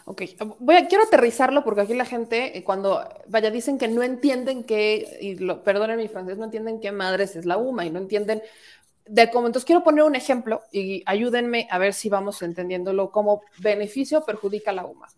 Ok, 0.06 0.24
voy 0.60 0.88
quiero 0.90 1.04
aterrizarlo 1.04 1.64
porque 1.64 1.82
aquí 1.82 1.94
la 1.94 2.06
gente, 2.06 2.58
eh, 2.58 2.64
cuando, 2.64 3.08
vaya, 3.28 3.52
dicen 3.52 3.78
que 3.78 3.88
no 3.88 4.02
entienden 4.02 4.64
qué, 4.64 5.20
y 5.22 5.36
lo, 5.36 5.64
perdonen 5.64 5.98
mi 5.98 6.08
francés, 6.08 6.40
no 6.40 6.46
entienden 6.46 6.82
qué 6.82 6.92
madres 6.92 7.36
es 7.36 7.46
la 7.46 7.58
UMA 7.58 7.86
y 7.86 7.92
no 7.92 8.00
entienden 8.00 8.42
de 9.12 9.30
cómo, 9.30 9.48
entonces 9.48 9.66
quiero 9.66 9.84
poner 9.84 10.06
un 10.06 10.16
ejemplo 10.16 10.62
y 10.72 11.04
ayúdenme 11.06 11.68
a 11.70 11.78
ver 11.78 11.94
si 11.94 12.08
vamos 12.08 12.42
entendiéndolo 12.44 13.12
como 13.12 13.42
beneficio 13.58 14.24
perjudica 14.24 14.72
la 14.72 14.86
UMA. 14.86 15.10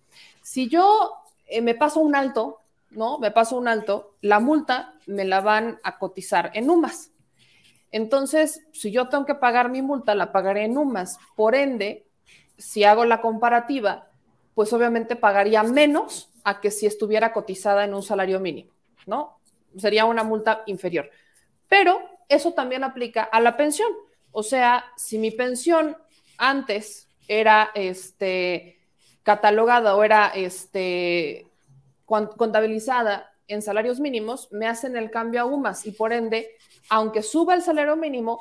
Si 0.42 0.68
yo 0.68 1.12
eh, 1.46 1.62
me 1.62 1.76
paso 1.76 2.00
un 2.00 2.16
alto, 2.16 2.62
¿no? 2.90 3.20
Me 3.20 3.30
paso 3.30 3.56
un 3.56 3.68
alto, 3.68 4.16
la 4.22 4.40
multa 4.40 4.96
me 5.06 5.26
la 5.26 5.42
van 5.42 5.80
a 5.84 6.00
cotizar 6.00 6.50
en 6.56 6.72
UMAS. 6.72 7.12
Entonces, 7.92 8.64
si 8.72 8.92
yo 8.92 9.10
tengo 9.10 9.28
que 9.28 9.36
pagar 9.36 9.70
mi 9.70 9.84
multa, 9.84 10.16
la 10.16 10.32
pagaré 10.32 10.66
en 10.66 10.76
UMAS. 10.76 11.20
Por 11.36 11.54
ende, 11.54 12.08
si 12.58 12.84
hago 12.86 13.06
la 13.06 13.22
comparativa, 13.22 14.08
pues 14.56 14.74
obviamente 14.74 15.16
pagaría 15.16 15.62
menos 15.62 16.32
a 16.44 16.62
que 16.62 16.72
si 16.72 16.88
estuviera 16.88 17.32
cotizada 17.32 17.84
en 17.84 17.94
un 17.94 18.02
salario 18.02 18.40
mínimo, 18.40 18.72
¿no? 19.06 19.38
Sería 19.78 20.06
una 20.06 20.24
multa 20.24 20.64
inferior. 20.66 21.12
Pero 21.70 22.13
eso 22.30 22.54
también 22.54 22.84
aplica 22.84 23.24
a 23.24 23.40
la 23.40 23.58
pensión. 23.58 23.92
O 24.32 24.44
sea, 24.44 24.86
si 24.98 25.18
mi 25.18 25.32
pensión 25.32 25.98
antes 26.38 27.08
era 27.28 27.72
este, 27.76 28.80
catalogada 29.24 29.96
o 29.96 30.04
era 30.04 30.28
este, 30.28 31.48
contabilizada 32.06 33.32
en 33.48 33.62
salarios 33.62 34.00
mínimos, 34.00 34.50
me 34.52 34.68
hacen 34.68 34.98
el 34.98 35.12
cambio 35.12 35.42
a 35.42 35.46
UMAS 35.46 35.86
y 35.86 35.92
por 35.92 36.14
ende, 36.14 36.50
aunque 36.90 37.22
suba 37.22 37.54
el 37.54 37.62
salario 37.62 37.96
mínimo, 37.96 38.40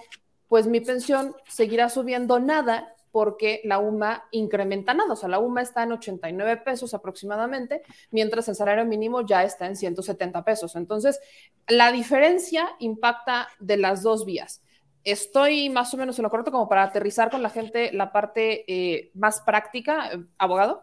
pues 0.49 0.67
mi 0.67 0.81
pensión 0.81 1.35
seguirá 1.49 1.89
subiendo 1.89 2.39
nada 2.39 2.92
porque 3.13 3.61
la 3.65 3.79
UMA 3.79 4.25
incrementa 4.33 4.95
nada, 4.95 5.13
o 5.13 5.17
sea, 5.17 5.29
la 5.29 5.39
UMA 5.39 5.63
está 5.63 5.83
en 5.85 5.93
89 5.93 6.63
pesos 6.65 6.95
aproximadamente, 6.95 7.83
mientras 8.11 8.49
el 8.49 8.57
salario 8.57 8.87
mínimo 8.87 9.25
ya 9.25 9.45
está 9.45 9.67
en 9.67 9.77
170 9.77 10.45
pesos. 10.45 10.75
Entonces, 10.75 11.21
la 11.69 11.93
diferencia 11.93 12.71
impacta 12.81 13.49
de 13.61 13.77
las 13.77 14.03
dos 14.03 14.25
vías. 14.25 14.65
Estoy 15.05 15.69
más 15.69 15.93
o 15.93 15.97
menos 15.97 16.19
en 16.19 16.23
lo 16.23 16.31
correcto 16.31 16.53
como 16.53 16.69
para 16.69 16.85
aterrizar 16.85 17.31
con 17.31 17.43
la 17.43 17.51
gente 17.51 17.93
la 17.93 18.13
parte 18.13 18.65
eh, 18.67 19.11
más 19.15 19.43
práctica, 19.43 20.11
abogado. 20.39 20.83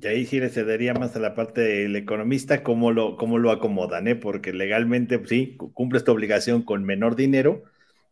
Y 0.00 0.06
ahí 0.06 0.26
sí 0.26 0.38
le 0.38 0.48
cedería 0.48 0.94
más 0.94 1.16
a 1.16 1.20
la 1.20 1.34
parte 1.34 1.60
del 1.60 1.96
economista 1.96 2.62
cómo 2.62 2.92
lo, 2.92 3.16
cómo 3.16 3.38
lo 3.38 3.50
acomodan, 3.50 4.06
¿eh? 4.06 4.14
porque 4.14 4.52
legalmente 4.52 5.18
pues 5.18 5.30
sí, 5.30 5.56
cumple 5.72 5.98
esta 5.98 6.12
obligación 6.12 6.62
con 6.62 6.84
menor 6.84 7.16
dinero, 7.16 7.64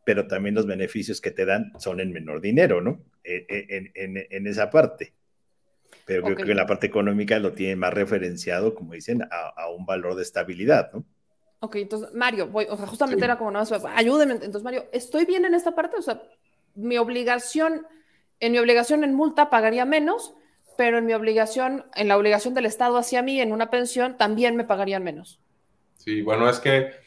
pero 0.06 0.28
también 0.28 0.54
los 0.54 0.66
beneficios 0.66 1.20
que 1.20 1.32
te 1.32 1.44
dan 1.44 1.72
son 1.80 1.98
en 1.98 2.12
menor 2.12 2.40
dinero, 2.40 2.80
¿no? 2.80 3.02
E, 3.24 3.44
e, 3.48 3.90
en, 3.96 4.46
esa 4.46 4.70
parte. 4.70 5.14
Pero 6.04 6.22
creo 6.22 6.36
que 6.36 6.54
la 6.54 6.64
parte 6.64 6.86
económica 6.86 7.40
lo 7.40 7.54
tiene 7.54 7.74
más 7.74 7.92
referenciado, 7.92 8.72
como 8.76 8.92
dicen, 8.92 9.22
a, 9.28 9.68
un 9.68 9.84
valor 9.84 10.14
de 10.14 10.22
estabilidad, 10.22 10.92
¿no? 10.92 11.04
Ok, 11.58 11.74
entonces, 11.74 12.14
Mario, 12.14 12.46
voy, 12.46 12.66
o 12.70 12.76
sea, 12.76 12.86
justamente 12.86 13.24
era 13.24 13.36
como, 13.36 13.50
no, 13.50 13.64
ayúdeme. 13.96 14.34
Entonces, 14.34 14.62
Mario, 14.62 14.84
¿estoy 14.92 15.24
bien 15.24 15.44
en 15.44 15.54
esta 15.54 15.74
parte? 15.74 15.96
O 15.96 16.02
sea, 16.02 16.22
mi 16.76 16.96
obligación, 16.98 17.84
en 18.38 18.52
mi 18.52 18.58
obligación 18.58 19.02
en 19.02 19.12
multa 19.12 19.50
pagaría 19.50 19.86
menos, 19.86 20.34
pero 20.78 20.98
en 20.98 21.06
mi 21.06 21.14
obligación, 21.14 21.84
en 21.96 22.06
la 22.06 22.16
obligación 22.16 22.54
del 22.54 22.66
Estado 22.66 22.96
hacia 22.96 23.22
mí, 23.22 23.40
en 23.40 23.50
una 23.50 23.70
pensión, 23.70 24.16
también 24.16 24.54
me 24.54 24.62
pagarían 24.62 25.02
menos. 25.02 25.40
Sí, 25.96 26.22
bueno, 26.22 26.48
es 26.48 26.60
que 26.60 27.05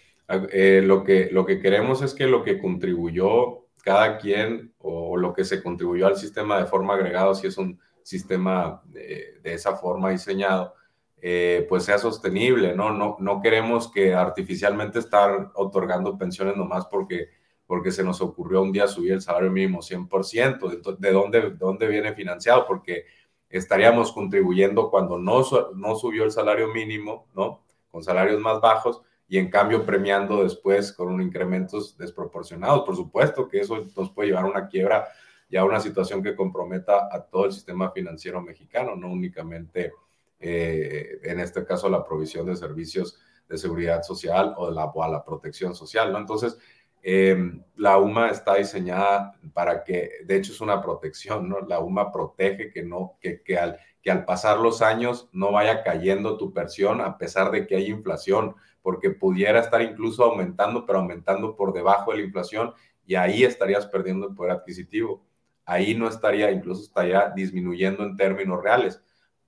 eh, 0.52 0.82
lo, 0.84 1.04
que, 1.04 1.30
lo 1.32 1.46
que 1.46 1.60
queremos 1.60 2.02
es 2.02 2.14
que 2.14 2.28
lo 2.28 2.44
que 2.44 2.60
contribuyó 2.60 3.66
cada 3.84 4.18
quien 4.18 4.74
o 4.78 5.18
lo 5.18 5.34
que 5.34 5.44
se 5.44 5.64
contribuyó 5.64 6.08
al 6.08 6.18
sistema 6.18 6.60
de 6.60 6.66
forma 6.66 6.94
agregada, 6.94 7.34
si 7.34 7.48
es 7.48 7.58
un 7.58 7.80
sistema 8.04 8.82
de, 8.86 9.40
esa 9.44 9.76
forma 9.76 10.12
diseñado, 10.12 10.76
eh, 11.22 11.66
pues 11.68 11.84
sea 11.84 11.98
sostenible, 11.98 12.76
¿no? 12.76 12.92
¿no? 12.92 13.18
No 13.20 13.42
queremos 13.42 13.92
que 13.92 14.14
artificialmente 14.14 15.00
estar 15.00 15.52
otorgando 15.56 16.18
pensiones 16.18 16.56
nomás 16.56 16.86
porque, 16.86 17.30
porque 17.66 17.92
se 17.92 18.04
nos 18.04 18.22
ocurrió 18.22 18.62
un 18.62 18.72
día 18.72 18.88
subir 18.88 19.14
el 19.14 19.22
salario 19.22 19.52
mínimo 19.52 19.80
100%. 19.80 20.98
¿De, 20.98 21.12
dónde, 21.12 21.52
dónde 21.52 21.88
viene 21.88 22.14
financiado? 22.14 22.66
Porque 22.68 23.06
estaríamos 23.50 24.12
contribuyendo 24.12 24.90
cuando 24.90 25.18
no, 25.18 25.44
no 25.76 25.96
subió 25.96 26.24
el 26.24 26.32
salario 26.32 26.68
mínimo, 26.70 27.28
¿no? 27.34 27.64
Con 27.92 28.04
salarios 28.04 28.40
más 28.40 28.62
bajos, 28.62 29.02
y 29.30 29.38
en 29.38 29.50
cambio 29.50 29.86
premiando 29.86 30.44
después 30.44 30.92
con 30.92 31.22
incrementos 31.22 31.96
desproporcionados. 31.96 32.82
Por 32.84 32.96
supuesto 32.96 33.48
que 33.48 33.60
eso 33.60 33.86
nos 33.96 34.12
puede 34.12 34.30
llevar 34.30 34.46
a 34.46 34.50
una 34.50 34.68
quiebra 34.68 35.08
y 35.48 35.56
a 35.56 35.64
una 35.64 35.80
situación 35.80 36.24
que 36.24 36.36
comprometa 36.36 37.08
a 37.12 37.22
todo 37.22 37.46
el 37.46 37.54
sistema 37.54 37.92
financiero 37.92 38.42
mexicano, 38.42 38.96
no 38.96 39.12
únicamente 39.12 39.94
eh, 40.40 41.20
en 41.24 41.40
este 41.40 41.64
caso 41.64 41.90
la 41.90 42.04
provisión 42.04 42.48
de 42.48 42.56
servicios 42.56 43.20
de 43.48 43.58
seguridad 43.58 44.02
social 44.02 44.54
o, 44.58 44.70
de 44.70 44.76
la, 44.76 44.92
a 44.94 45.08
la 45.10 45.24
protección 45.24 45.76
social, 45.76 46.12
¿no? 46.12 46.20
Entonces, 46.20 46.58
em, 47.02 47.64
la 47.76 47.98
UMA 47.98 48.30
está 48.30 48.56
diseñada 48.56 49.36
para 49.54 49.84
que, 49.84 50.12
de 50.26 50.36
hecho 50.38 50.52
es 50.52 50.62
una 50.62 50.82
protección, 50.82 51.50
¿no? 51.50 51.60
La 51.62 51.80
UMA 51.80 52.12
protege 52.12 52.72
que 52.72 52.84
no, 52.84 53.18
que, 53.20 53.42
que, 53.42 53.58
al, 53.58 53.80
que 54.02 54.12
al 54.12 54.26
pasar 54.26 54.60
los 54.60 54.82
años 54.82 55.30
no 55.34 55.52
vaya 55.52 55.84
cayendo 55.84 56.38
tu 56.38 56.54
pensión 56.54 57.02
a 57.02 57.18
pesar 57.18 57.52
de 57.52 57.66
que 57.66 57.76
hay 57.76 57.88
inflación 57.88 58.56
porque 58.82 59.12
pudiera 59.12 59.60
estar 59.60 59.82
incluso 59.82 60.24
aumentando, 60.24 60.86
pero 60.86 61.00
aumentando 61.00 61.56
por 61.56 61.74
debajo 61.74 62.12
de 62.12 62.18
la 62.18 62.24
inflación 62.24 62.74
y 63.06 63.16
ahí 63.16 63.44
estarías 63.44 63.86
perdiendo 63.88 64.28
el 64.28 64.36
poder 64.36 64.54
adquisitivo. 64.54 65.26
Ahí 65.66 65.96
no 65.96 66.08
estaría, 66.08 66.52
incluso 66.52 66.84
estaría 66.84 67.30
disminuyendo 67.36 68.04
en 68.04 68.16
términos 68.16 68.62
reales. 68.62 69.02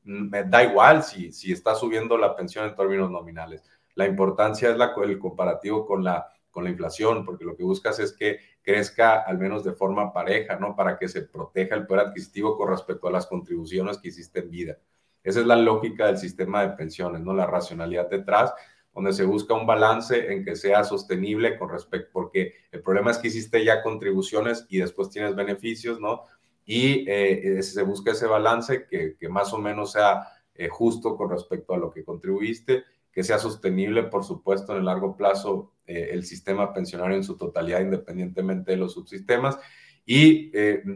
Mm, 0.04 0.30
me 0.30 0.44
da 0.44 0.64
igual 0.64 1.04
si, 1.04 1.32
si 1.32 1.52
está 1.52 1.76
subiendo 1.76 2.18
la 2.18 2.36
pensión 2.36 2.66
en 2.66 2.76
términos 2.76 3.10
nominales. 3.12 3.64
La 3.96 4.08
importancia 4.08 4.70
es 4.70 4.78
la, 4.78 4.94
el 5.04 5.20
comparativo 5.20 5.86
con 5.86 6.04
la, 6.04 6.28
con 6.50 6.64
la 6.64 6.70
inflación, 6.70 7.26
porque 7.26 7.46
lo 7.46 7.56
que 7.56 7.64
buscas 7.64 8.00
es 8.00 8.14
que 8.14 8.40
crezca 8.62 9.22
al 9.22 9.38
menos 9.38 9.64
de 9.64 9.74
forma 9.74 10.14
pareja, 10.14 10.58
¿no? 10.58 10.76
Para 10.76 10.98
que 10.98 11.08
se 11.08 11.24
proteja 11.24 11.76
el 11.76 11.88
poder 11.88 12.08
adquisitivo 12.08 12.58
con 12.58 12.70
respecto 12.70 13.08
a 13.08 13.12
las 13.12 13.26
contribuciones 13.28 13.98
que 13.98 14.10
hiciste 14.10 14.40
en 14.40 14.52
vida. 14.52 14.78
Esa 15.24 15.42
es 15.42 15.46
la 15.46 15.56
lógica 15.56 16.08
del 16.08 16.18
sistema 16.18 16.64
de 16.64 16.76
pensiones, 16.76 17.22
¿no? 17.22 17.34
La 17.34 17.46
racionalidad 17.46 18.10
detrás 18.10 18.54
donde 18.94 19.14
se 19.14 19.24
busca 19.24 19.54
un 19.54 19.66
balance 19.66 20.32
en 20.32 20.44
que 20.44 20.56
sea 20.56 20.84
sostenible 20.84 21.58
con 21.58 21.70
respecto, 21.70 22.10
porque 22.12 22.54
el 22.72 22.82
problema 22.82 23.12
es 23.12 23.18
que 23.18 23.30
hiciste 23.30 23.64
ya 23.64 23.82
contribuciones 23.82 24.66
y 24.70 24.80
después 24.80 25.10
tienes 25.10 25.36
beneficios, 25.36 26.00
¿no? 26.00 26.26
Y 26.66 27.06
eh, 27.08 27.62
se 27.64 27.84
busca 27.84 28.12
ese 28.12 28.28
balance 28.28 28.86
que, 28.88 29.30
más 29.30 29.54
o 29.54 29.58
menos 29.58 29.94
sea 29.94 30.28
eh, 30.56 30.68
justo 30.68 31.16
con 31.16 31.30
respecto 31.30 31.74
a 31.74 31.78
lo 31.78 31.92
que 31.92 32.04
contribuiste, 32.04 32.84
que 33.12 33.24
sea 33.24 33.40
sostenible, 33.40 34.04
por 34.04 34.24
supuesto, 34.24 34.74
en 34.74 34.80
el 34.80 34.86
largo 34.86 35.16
plazo 35.18 35.74
eh, 35.86 36.10
el 36.12 36.24
sistema 36.24 36.74
pensionario 36.74 37.16
en 37.16 37.24
su 37.24 37.36
totalidad, 37.38 37.82
independientemente 37.82 38.72
de 38.72 38.78
los 38.78 38.94
subsistemas. 38.94 39.58
Y 40.04 40.52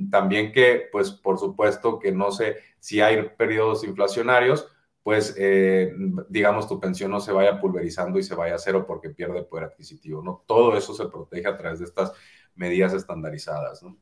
también 0.10 0.52
que, 0.52 0.90
pues, 0.92 1.12
por 1.12 1.38
supuesto, 1.38 2.00
que 2.00 2.12
no 2.12 2.32
sé 2.32 2.58
si 2.80 3.02
hay 3.02 3.30
periodos 3.38 3.84
inflacionarios, 3.84 4.68
pues 5.06 5.36
eh, 5.38 5.94
digamos 6.30 6.68
tu 6.68 6.80
pensión 6.80 7.12
no 7.12 7.20
se 7.20 7.32
vaya 7.32 7.62
pulverizando 7.62 8.18
y 8.18 8.24
se 8.24 8.34
vaya 8.34 8.56
a 8.56 8.58
cero 8.58 8.86
porque 8.88 9.12
pierde 9.12 9.44
poder 9.44 9.66
adquisitivo, 9.66 10.24
¿no? 10.24 10.42
Todo 10.48 10.76
eso 10.76 10.96
se 10.96 11.06
protege 11.06 11.48
a 11.48 11.56
través 11.56 11.78
de 11.78 11.86
estas 11.86 12.12
medidas 12.56 12.92
estandarizadas, 12.92 13.84
¿no? 13.84 13.96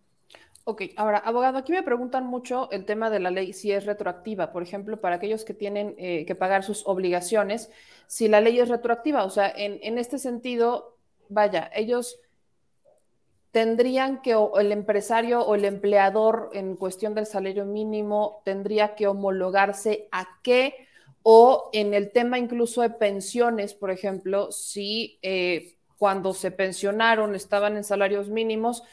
Ok, 0.63 0.83
ahora, 0.95 1.17
abogado, 1.17 1.57
aquí 1.57 1.73
me 1.73 1.83
preguntan 1.83 2.25
mucho 2.25 2.71
el 2.71 2.85
tema 2.85 3.09
de 3.09 3.19
la 3.19 3.31
ley, 3.31 3.51
si 3.51 3.73
es 3.73 3.85
retroactiva, 3.85 4.53
por 4.53 4.63
ejemplo, 4.63 4.95
para 4.95 5.17
aquellos 5.17 5.43
que 5.43 5.53
tienen 5.53 5.93
eh, 5.97 6.25
que 6.25 6.35
pagar 6.35 6.63
sus 6.63 6.87
obligaciones, 6.87 7.69
si 8.07 8.29
la 8.29 8.39
ley 8.39 8.61
es 8.61 8.69
retroactiva, 8.69 9.25
o 9.25 9.29
sea, 9.29 9.51
en, 9.53 9.79
en 9.83 9.97
este 9.97 10.17
sentido, 10.17 10.95
vaya, 11.27 11.69
ellos 11.75 12.21
tendrían 13.51 14.21
que, 14.21 14.37
el 14.57 14.71
empresario 14.71 15.41
o 15.41 15.55
el 15.55 15.65
empleador 15.65 16.49
en 16.53 16.77
cuestión 16.77 17.13
del 17.13 17.25
salario 17.25 17.65
mínimo 17.65 18.41
tendría 18.45 18.95
que 18.95 19.07
homologarse 19.07 20.07
a 20.13 20.39
qué 20.43 20.87
o 21.23 21.69
en 21.71 21.93
el 21.93 22.11
tema 22.11 22.37
incluso 22.37 22.81
de 22.81 22.89
pensiones, 22.89 23.73
por 23.73 23.91
ejemplo, 23.91 24.51
si 24.51 25.19
eh, 25.21 25.77
cuando 25.97 26.33
se 26.33 26.51
pensionaron 26.51 27.33
estaban 27.33 27.77
en 27.77 27.85
salarios 27.85 28.29
mínimos, 28.29 28.83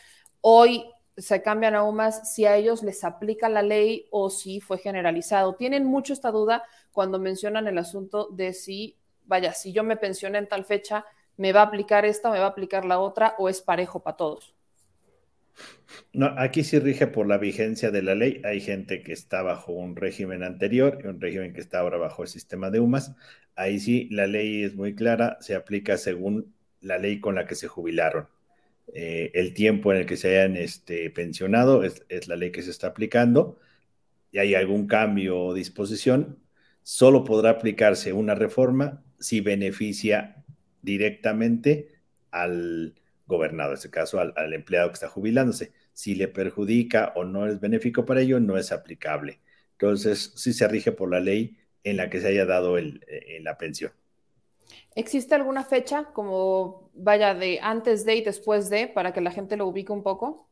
hoy 0.41 0.85
se 1.17 1.43
cambian 1.43 1.75
aún 1.75 1.97
más 1.97 2.33
si 2.33 2.47
a 2.47 2.57
ellos 2.57 2.83
les 2.83 3.05
aplica 3.05 3.49
la 3.49 3.63
ley 3.63 4.07
o 4.11 4.31
si 4.31 4.61
fue 4.61 4.79
generalizado. 4.79 5.57
Tienen 5.57 5.85
mucho 5.85 6.13
esta 6.13 6.31
duda 6.31 6.63
cuando 6.93 7.19
mencionan 7.19 7.67
el 7.67 7.79
asunto 7.79 8.29
de 8.31 8.53
si, 8.53 8.97
vaya, 9.25 9.53
si 9.53 9.73
yo 9.73 9.83
me 9.83 9.97
pensioné 9.97 10.39
en 10.39 10.49
tal 10.49 10.65
fecha, 10.65 11.05
me 11.37 11.53
va 11.53 11.63
a 11.63 11.65
aplicar 11.65 12.05
esta, 12.05 12.31
me 12.31 12.39
va 12.39 12.47
a 12.47 12.51
aplicar 12.51 12.85
la 12.85 13.01
otra 13.01 13.35
o 13.39 13.49
es 13.49 13.61
parejo 13.61 14.01
para 14.01 14.17
todos. 14.17 14.55
No, 16.13 16.27
aquí 16.39 16.65
sí 16.65 16.79
rige 16.79 17.07
por 17.07 17.27
la 17.27 17.39
vigencia 17.39 17.91
de 17.91 18.03
la 18.03 18.15
ley. 18.15 18.41
Hay 18.45 18.61
gente 18.61 19.03
que 19.03 19.13
está 19.13 19.43
bajo 19.43 19.73
un 19.73 19.97
régimen 19.97 20.43
anterior 20.43 20.99
y 21.03 21.07
un 21.07 21.21
régimen 21.21 21.53
que 21.53 21.61
está 21.61 21.81
ahora 21.81 21.99
bajo 21.99 22.23
el 22.23 22.29
sistema 22.29 22.71
de 22.71 22.81
UMAS. 22.81 23.15
Ahí 23.55 23.79
sí 23.81 24.09
la 24.11 24.27
ley 24.27 24.65
es 24.65 24.75
muy 24.75 24.95
clara, 24.95 25.39
se 25.41 25.55
aplica 25.55 25.99
según 25.99 26.55
la 26.81 26.99
ley 26.99 27.21
con 27.21 27.35
la 27.35 27.47
que 27.47 27.55
se 27.55 27.69
jubilaron. 27.69 28.29
Eh, 28.95 29.31
el 29.35 29.55
tiempo 29.55 29.93
en 29.93 29.99
el 30.01 30.07
que 30.07 30.17
se 30.17 30.37
hayan 30.37 30.57
este, 30.57 31.11
pensionado 31.11 31.85
es, 31.85 32.05
es, 32.09 32.27
la 32.27 32.37
ley 32.37 32.51
que 32.51 32.63
se 32.63 32.71
está 32.71 32.89
aplicando 32.89 33.59
y 34.33 34.39
hay 34.39 34.55
algún 34.55 34.87
cambio 34.87 35.39
o 35.39 35.55
disposición, 35.55 36.39
solo 36.83 37.25
podrá 37.25 37.51
aplicarse 37.51 38.13
una 38.13 38.35
reforma 38.35 39.05
si 39.21 39.41
beneficia 39.41 40.45
directamente 40.83 42.01
al, 42.31 43.00
gobernado, 43.31 43.71
en 43.71 43.77
este 43.77 43.91
caso 43.91 44.21
al, 44.21 44.53
empleado 44.53 44.89
que 44.89 44.95
está 44.95 45.09
jubilándose. 45.09 45.73
Si 45.95 46.15
le 46.15 46.29
perjudica 46.29 47.13
o 47.17 47.25
no 47.25 47.47
es 47.47 47.61
benéfico 47.61 48.05
para 48.05 48.21
ello, 48.21 48.39
no 48.41 48.59
es 48.59 48.73
aplicable. 48.73 49.41
Entonces, 49.73 50.33
sí 50.37 50.53
se 50.53 50.69
rige 50.69 50.93
por 50.93 51.11
la 51.11 51.21
ley 51.21 51.57
en 51.85 51.97
la 51.97 52.11
que 52.11 52.21
se 52.21 52.29
haya 52.29 52.45
dado 52.45 52.77
el, 52.77 53.03
eh, 53.09 53.41
la 53.41 53.57
pensión. 53.57 53.93
¿Existe 54.95 55.35
alguna 55.35 55.65
fecha 55.65 56.05
como 56.13 56.91
vaya 56.95 57.35
de 57.35 57.61
antes 57.63 58.05
de 58.05 58.17
y 58.17 58.23
después 58.23 58.69
de 58.69 58.89
para 58.89 59.13
que 59.13 59.21
la 59.21 59.31
gente 59.31 59.57
lo 59.57 59.67
ubique 59.67 59.93
un 59.93 60.03
poco? 60.03 60.51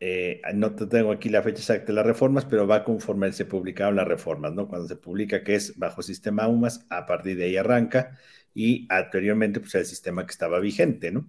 Eh, 0.00 0.42
no 0.54 0.74
tengo 0.74 1.12
aquí 1.12 1.28
la 1.28 1.42
fecha 1.42 1.58
exacta 1.58 1.86
de 1.86 1.92
las 1.94 2.04
reformas, 2.04 2.44
pero 2.44 2.66
va 2.66 2.84
conforme 2.84 3.32
se 3.32 3.46
publicaron 3.46 3.96
las 3.96 4.06
reformas, 4.06 4.52
¿no? 4.52 4.68
Cuando 4.68 4.88
se 4.88 4.96
publica 4.96 5.42
que 5.42 5.54
es 5.54 5.78
bajo 5.78 6.02
sistema 6.02 6.48
UMAS, 6.48 6.86
a 6.90 7.06
partir 7.06 7.36
de 7.38 7.44
ahí 7.44 7.56
arranca 7.56 8.18
y 8.54 8.86
anteriormente 8.90 9.60
pues 9.60 9.74
el 9.74 9.86
sistema 9.86 10.26
que 10.26 10.32
estaba 10.32 10.60
vigente, 10.60 11.10
¿no? 11.10 11.26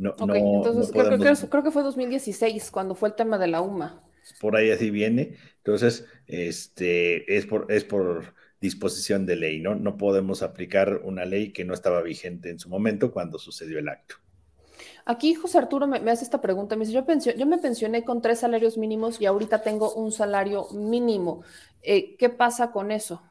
No, 0.00 0.14
entonces 0.18 0.90
creo, 1.50 1.62
que 1.62 1.70
fue 1.70 1.82
2016 1.82 2.70
cuando 2.70 2.94
fue 2.94 3.10
el 3.10 3.14
tema 3.14 3.36
de 3.36 3.48
la 3.48 3.60
UMA. 3.60 4.00
Por 4.40 4.56
ahí 4.56 4.70
así 4.70 4.90
viene. 4.90 5.36
Entonces, 5.58 6.06
este, 6.26 7.36
es 7.36 7.44
por, 7.44 7.70
es 7.70 7.84
por 7.84 8.34
disposición 8.62 9.26
de 9.26 9.36
ley, 9.36 9.60
¿no? 9.60 9.74
No 9.74 9.98
podemos 9.98 10.42
aplicar 10.42 11.02
una 11.04 11.26
ley 11.26 11.52
que 11.52 11.66
no 11.66 11.74
estaba 11.74 12.00
vigente 12.00 12.48
en 12.48 12.58
su 12.58 12.70
momento 12.70 13.12
cuando 13.12 13.38
sucedió 13.38 13.78
el 13.78 13.90
acto. 13.90 14.14
Aquí 15.04 15.34
José 15.34 15.58
Arturo 15.58 15.86
me, 15.86 15.98
hace 16.10 16.24
esta 16.24 16.40
pregunta, 16.40 16.76
me 16.76 16.86
dice, 16.86 16.94
yo, 16.94 17.04
yo, 17.36 17.46
me 17.46 17.58
pensioné 17.58 18.02
con 18.02 18.22
tres 18.22 18.38
salarios 18.38 18.78
mínimos 18.78 19.20
y 19.20 19.26
ahorita 19.26 19.62
tengo 19.62 19.92
un 19.92 20.12
salario 20.12 20.66
mínimo. 20.72 21.42
Eh, 21.82 22.16
¿Qué 22.16 22.30
pasa 22.30 22.72
con 22.72 22.90
eso? 22.90 23.22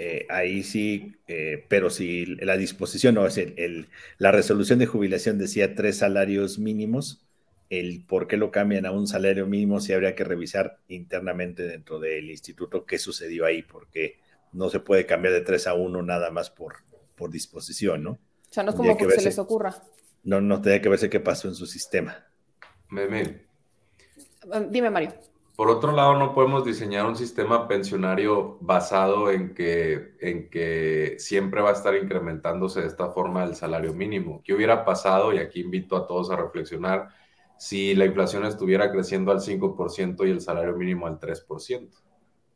Eh, 0.00 0.26
ahí 0.28 0.62
sí, 0.62 1.16
eh, 1.26 1.64
pero 1.66 1.90
si 1.90 2.24
la 2.24 2.56
disposición, 2.56 3.16
no, 3.16 3.26
es 3.26 3.36
el, 3.36 3.88
la 4.18 4.30
resolución 4.30 4.78
de 4.78 4.86
jubilación 4.86 5.38
decía 5.38 5.74
tres 5.74 5.98
salarios 5.98 6.60
mínimos, 6.60 7.26
el 7.68 8.04
por 8.06 8.28
qué 8.28 8.36
lo 8.36 8.52
cambian 8.52 8.86
a 8.86 8.92
un 8.92 9.08
salario 9.08 9.48
mínimo, 9.48 9.80
sí 9.80 9.92
habría 9.92 10.14
que 10.14 10.22
revisar 10.22 10.78
internamente 10.86 11.64
dentro 11.64 11.98
del 11.98 12.30
instituto 12.30 12.86
qué 12.86 13.00
sucedió 13.00 13.44
ahí, 13.44 13.62
porque 13.62 14.20
no 14.52 14.70
se 14.70 14.78
puede 14.78 15.04
cambiar 15.04 15.34
de 15.34 15.40
tres 15.40 15.66
a 15.66 15.74
uno 15.74 16.00
nada 16.00 16.30
más 16.30 16.48
por, 16.48 16.76
por 17.16 17.32
disposición, 17.32 18.04
¿no? 18.04 18.10
O 18.12 18.52
sea, 18.52 18.62
no 18.62 18.70
es 18.70 18.76
como 18.76 18.96
que, 18.96 19.10
se 19.10 19.22
les 19.22 19.38
ocurra. 19.40 19.82
No, 20.22 20.40
no, 20.40 20.62
tiene 20.62 20.80
que 20.80 20.88
verse 20.88 21.10
qué 21.10 21.18
pasó 21.18 21.48
en 21.48 21.56
su 21.56 21.66
sistema. 21.66 22.24
Meme. 22.88 23.46
Dime, 24.70 24.90
Mario. 24.90 25.12
Por 25.58 25.70
otro 25.70 25.90
lado, 25.90 26.16
no 26.16 26.34
podemos 26.34 26.64
diseñar 26.64 27.04
un 27.04 27.16
sistema 27.16 27.66
pensionario 27.66 28.58
basado 28.60 29.28
en 29.28 29.54
que, 29.54 30.14
en 30.20 30.48
que 30.50 31.16
siempre 31.18 31.60
va 31.60 31.70
a 31.70 31.72
estar 31.72 31.96
incrementándose 31.96 32.82
de 32.82 32.86
esta 32.86 33.08
forma 33.08 33.42
el 33.42 33.56
salario 33.56 33.92
mínimo. 33.92 34.40
¿Qué 34.44 34.54
hubiera 34.54 34.84
pasado? 34.84 35.32
Y 35.32 35.38
aquí 35.38 35.58
invito 35.58 35.96
a 35.96 36.06
todos 36.06 36.30
a 36.30 36.36
reflexionar 36.36 37.08
si 37.56 37.96
la 37.96 38.04
inflación 38.04 38.44
estuviera 38.44 38.92
creciendo 38.92 39.32
al 39.32 39.40
5% 39.40 40.28
y 40.28 40.30
el 40.30 40.40
salario 40.40 40.76
mínimo 40.76 41.08
al 41.08 41.18
3%. 41.18 41.90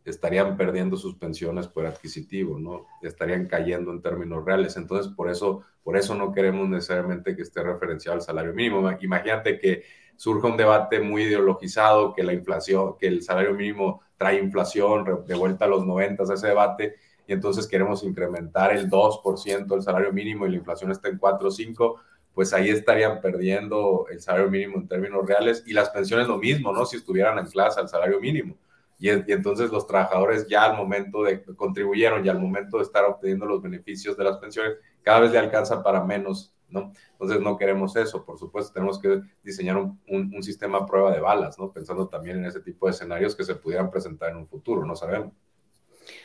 Estarían 0.05 0.57
perdiendo 0.57 0.97
sus 0.97 1.17
pensiones 1.17 1.67
por 1.67 1.87
adquisitivo, 1.87 2.61
¿no? 2.61 2.87
Estarían 3.03 3.49
cayendo 3.49 3.91
en 3.91 4.01
términos 4.01 4.45
reales. 4.45 4.77
Entonces, 4.77 5.13
por 5.13 5.29
eso, 5.29 5.65
por 5.83 5.97
eso 5.97 6.15
no 6.15 6.33
queremos 6.33 6.69
necesariamente 6.69 7.35
que 7.35 7.43
esté 7.43 7.65
referenciado 7.65 8.15
al 8.15 8.23
salario 8.23 8.55
mínimo. 8.55 8.89
Imagínate 9.01 9.59
que 9.59 9.83
surge 10.23 10.47
un 10.47 10.57
debate 10.57 11.01
muy 11.01 11.25
ideologizado, 11.25 12.15
que 12.15 12.23
la 12.23 12.33
inflación, 12.33 12.97
que 12.97 13.09
el 13.09 13.23
salario 13.23 13.55
mínimo 13.55 14.03
trae 14.17 14.39
inflación, 14.39 15.05
de 15.27 15.35
vuelta 15.35 15.65
a 15.65 15.69
los 15.69 15.85
90 15.85 16.23
ese 16.23 16.47
debate, 16.47 16.95
y 17.27 17.33
entonces 17.33 17.67
queremos 17.67 18.05
incrementar 18.05 18.71
el 18.71 18.89
2% 18.89 19.67
del 19.67 19.83
salario 19.83 20.13
mínimo 20.13 20.47
y 20.47 20.51
la 20.51 20.59
inflación 20.59 20.93
está 20.93 21.09
en 21.09 21.19
4 21.19 21.49
o 21.49 21.51
5, 21.51 22.01
pues 22.35 22.53
ahí 22.53 22.69
estarían 22.69 23.21
perdiendo 23.21 24.07
el 24.13 24.21
salario 24.21 24.49
mínimo 24.49 24.77
en 24.77 24.87
términos 24.87 25.27
reales 25.27 25.65
y 25.67 25.73
las 25.73 25.91
pensiones 25.91 26.29
lo 26.29 26.39
mismo, 26.39 26.73
¿no? 26.73 26.87
Si 26.87 26.99
estuvieran 26.99 27.37
ancladas 27.37 27.77
al 27.79 27.89
salario 27.89 28.21
mínimo. 28.21 28.55
Y, 29.01 29.11
y, 29.11 29.25
entonces 29.27 29.73
los 29.73 29.89
trabajadores 29.89 30.47
ya 30.47 30.63
al 30.63 30.77
momento 30.77 31.25
de 31.25 31.43
contribuyeron 31.57 32.25
y 32.25 32.29
al 32.29 32.39
momento 32.39 32.77
de 32.77 32.85
estar 32.85 33.05
obteniendo 33.07 33.45
los 33.45 33.61
beneficios 33.61 34.17
de 34.17 34.23
las 34.23 34.37
pensiones, 34.37 34.77
cada 35.03 35.19
vez 35.19 35.33
le 35.33 35.39
alcanza 35.39 35.83
para 35.83 36.05
menos 36.05 36.55
¿no? 36.73 36.93
Entonces 37.13 37.41
no 37.41 37.57
queremos 37.57 37.95
eso, 37.97 38.25
por 38.25 38.39
supuesto, 38.39 38.73
tenemos 38.73 38.99
que 38.99 39.21
diseñar 39.43 39.77
un, 39.77 40.01
un, 40.09 40.43
sistema 40.43 40.79
a 40.79 40.87
prueba 40.87 41.13
de 41.13 41.21
balas, 41.21 41.59
¿no? 41.59 41.73
Pensando 41.73 42.09
también 42.09 42.39
en 42.39 42.47
ese 42.47 42.61
tipo 42.61 42.87
de 42.87 42.93
escenarios 42.93 43.37
que 43.37 43.45
se 43.45 43.55
pudieran 43.55 43.91
presentar 43.91 44.31
en 44.31 44.39
un 44.39 44.49
futuro, 44.49 44.85
no 44.85 44.97
sabemos. 44.97 45.33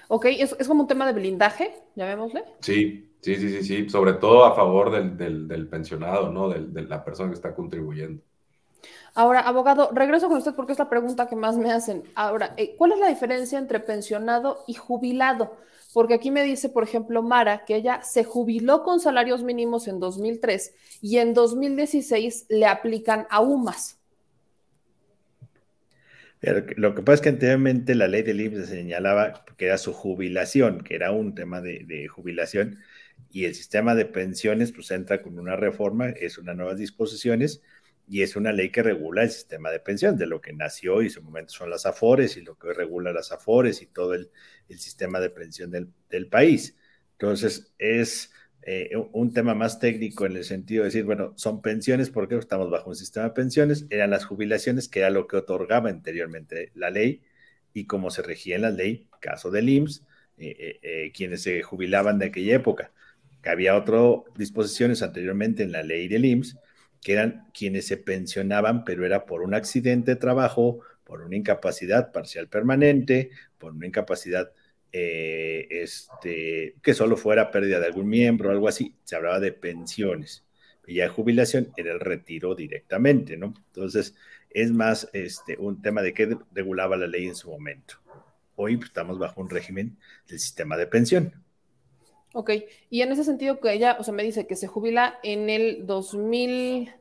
Ok, 0.08 0.26
¿es, 0.26 0.56
es 0.58 0.68
como 0.68 0.82
un 0.82 0.88
tema 0.88 1.06
de 1.06 1.14
blindaje, 1.14 1.74
llamémosle? 1.96 2.44
Sí, 2.62 3.12
sí, 3.22 3.36
sí, 3.36 3.50
sí, 3.50 3.64
sí, 3.64 3.90
sobre 3.90 4.14
todo 4.14 4.46
a 4.46 4.56
favor 4.56 4.92
del, 4.92 5.18
del, 5.18 5.48
del 5.48 5.68
pensionado, 5.68 6.32
¿no? 6.32 6.50
Del, 6.50 6.74
de 6.74 6.84
la 6.84 7.04
persona 7.04 7.30
que 7.30 7.36
está 7.36 7.54
contribuyendo. 7.54 8.24
Ahora, 9.18 9.40
abogado, 9.40 9.90
regreso 9.94 10.28
con 10.28 10.38
usted 10.38 10.54
porque 10.54 10.74
es 10.74 10.80
la 10.80 10.90
pregunta 10.90 11.28
que 11.28 11.36
más 11.36 11.58
me 11.58 11.72
hacen. 11.72 12.04
Ahora, 12.14 12.54
eh, 12.56 12.76
¿cuál 12.78 12.92
es 12.92 13.00
la 13.00 13.08
diferencia 13.08 13.58
entre 13.58 13.80
pensionado 13.80 14.64
y 14.68 14.76
jubilado? 14.76 15.58
Porque 15.98 16.14
aquí 16.14 16.30
me 16.30 16.44
dice, 16.44 16.70
por 16.70 16.84
ejemplo, 16.84 17.24
Mara, 17.24 17.66
que 17.66 17.76
ella 17.76 18.04
se 18.04 18.24
jubiló 18.24 18.84
con 18.84 19.00
salarios 19.00 19.44
mínimos 19.44 19.88
en 19.88 20.00
2003 20.00 20.76
y 21.02 21.18
en 21.18 21.34
2016 21.34 22.46
le 22.50 22.68
aplican 22.68 23.26
a 23.32 23.42
UMAS. 23.42 23.98
lo 26.76 26.94
que 26.94 27.02
pasa 27.02 27.16
es 27.16 27.22
que 27.22 27.30
anteriormente 27.30 27.96
la 27.96 28.08
ley 28.08 28.22
del 28.22 28.42
IMSS 28.42 28.70
señalaba 28.70 29.44
que 29.58 29.66
era 29.66 29.80
su 29.80 29.92
jubilación, 29.92 30.82
que 30.82 30.94
era 30.94 31.10
un 31.10 31.34
tema 31.34 31.62
de, 31.62 31.84
de, 31.88 32.08
jubilación, 32.08 32.78
y 33.32 33.46
el 33.46 33.56
sistema 33.56 33.96
de 33.96 34.06
pensiones 34.06 34.72
pues 34.74 34.92
entra 34.92 35.24
con 35.24 35.40
una 35.40 35.56
reforma, 35.56 36.10
es 36.10 36.38
unas 36.38 36.56
nuevas 36.56 36.78
disposiciones, 36.78 37.64
y 38.08 38.22
es 38.22 38.36
una 38.36 38.54
ley 38.54 38.70
que 38.70 38.84
regula 38.84 39.24
el 39.24 39.32
sistema 39.32 39.70
de 39.70 39.80
pensión, 39.80 40.16
de 40.16 40.28
lo 40.28 40.40
que 40.42 40.54
nació 40.54 41.02
y 41.02 41.06
en 41.06 41.12
su 41.12 41.22
momento 41.22 41.52
son 41.52 41.70
las 41.70 41.86
AFORES 41.86 42.38
y 42.38 42.42
lo 42.42 42.56
que 42.58 42.72
regula 42.72 43.12
las 43.12 43.32
AFORES 43.32 43.82
y 43.82 43.88
todo 43.88 44.14
el, 44.14 44.30
sistema 44.80 45.20
de 45.20 45.30
pensión 45.30 45.72
del, 45.72 46.28
país. 46.28 46.76
Entonces, 47.14 47.74
es 47.78 48.32
eh, 48.62 48.92
un 49.14 49.34
tema 49.34 49.56
más 49.56 49.80
técnico 49.80 50.26
en 50.26 50.36
el 50.38 50.44
sentido 50.44 50.84
de 50.84 50.90
decir, 50.90 51.06
bueno, 51.06 51.34
son 51.38 51.62
pensiones 51.62 52.10
porque 52.10 52.36
estamos 52.36 52.70
bajo 52.70 52.90
un 52.90 52.96
sistema 52.96 53.28
de 53.28 53.34
pensiones, 53.34 53.86
eran 53.90 54.10
las 54.10 54.26
jubilaciones, 54.26 54.88
que 54.90 55.00
era 55.00 55.10
lo 55.10 55.28
que 55.28 55.38
otorgaba 55.38 55.90
anteriormente 55.90 56.72
la 56.76 56.90
ley 56.90 57.22
y 57.74 57.86
cómo 57.86 58.12
se 58.12 58.22
regía 58.22 58.56
en 58.56 58.64
la 58.64 58.72
ley, 58.72 59.08
caso 59.22 59.52
del 59.52 59.70
IMSS, 59.70 60.04
eh, 60.38 60.80
eh, 60.82 61.12
quienes 61.16 61.42
se 61.44 61.62
jubilaban 61.64 62.20
de 62.20 62.28
aquella 62.28 62.56
época. 62.56 62.92
Que 63.42 63.50
había 63.50 63.76
otras 63.76 64.24
disposiciones 64.38 65.02
anteriormente 65.02 65.64
en 65.64 65.72
la 65.72 65.84
ley 65.84 66.08
del 66.08 66.26
IMSS 66.26 66.58
que 67.02 67.14
eran 67.14 67.48
quienes 67.54 67.88
se 67.88 67.98
pensionaban, 67.98 68.84
pero 68.84 69.06
era 69.06 69.26
por 69.26 69.42
un 69.42 69.54
accidente 69.54 70.12
de 70.12 70.18
trabajo, 70.18 70.80
por 71.04 71.22
una 71.22 71.36
incapacidad 71.36 72.12
parcial 72.12 72.48
permanente, 72.50 73.32
por 73.58 73.74
una 73.74 73.88
incapacidad 73.88 74.52
eh, 74.92 75.68
este, 75.70 76.76
que 76.82 76.94
solo 76.94 77.18
fuera 77.18 77.52
pérdida 77.52 77.80
de 77.80 77.88
algún 77.88 78.08
miembro 78.08 78.50
o 78.50 78.52
algo 78.52 78.68
así, 78.68 78.96
se 79.04 79.16
hablaba 79.16 79.40
de 79.40 79.52
pensiones. 79.52 80.44
Y 80.86 80.96
ya 80.96 81.10
jubilación 81.10 81.72
era 81.76 81.92
el 81.92 82.00
retiro 82.00 82.56
directamente, 82.56 83.36
¿no? 83.36 83.54
Entonces, 83.68 84.16
es 84.50 84.72
más 84.72 85.10
este, 85.14 85.58
un 85.58 85.82
tema 85.82 86.02
de 86.02 86.14
qué 86.14 86.38
regulaba 86.54 86.96
la 86.96 87.08
ley 87.08 87.28
en 87.28 87.36
su 87.36 87.50
momento. 87.50 87.96
Hoy 88.56 88.80
estamos 88.82 89.20
bajo 89.20 89.42
un 89.42 89.50
régimen 89.50 89.98
del 90.28 90.40
sistema 90.40 90.78
de 90.78 90.88
pensión. 90.88 91.34
Ok, 92.34 92.52
y 92.90 93.02
en 93.02 93.12
ese 93.12 93.24
sentido 93.24 93.60
que 93.60 93.74
ella, 93.74 93.98
o 94.00 94.04
sea, 94.04 94.14
me 94.14 94.24
dice 94.24 94.48
que 94.48 94.56
se 94.56 94.68
jubila 94.68 95.20
en 95.24 95.50
el 95.50 95.86
2000, 95.86 96.92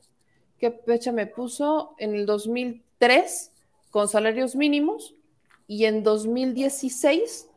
¿qué 0.59 0.70
fecha 0.70 1.12
me 1.12 1.26
puso? 1.26 1.95
En 1.99 2.14
el 2.14 2.26
2003 2.26 3.53
con 3.91 4.09
salarios 4.09 4.57
mínimos 4.57 5.14
y 5.66 5.84
en 5.84 6.03
2016 6.03 7.49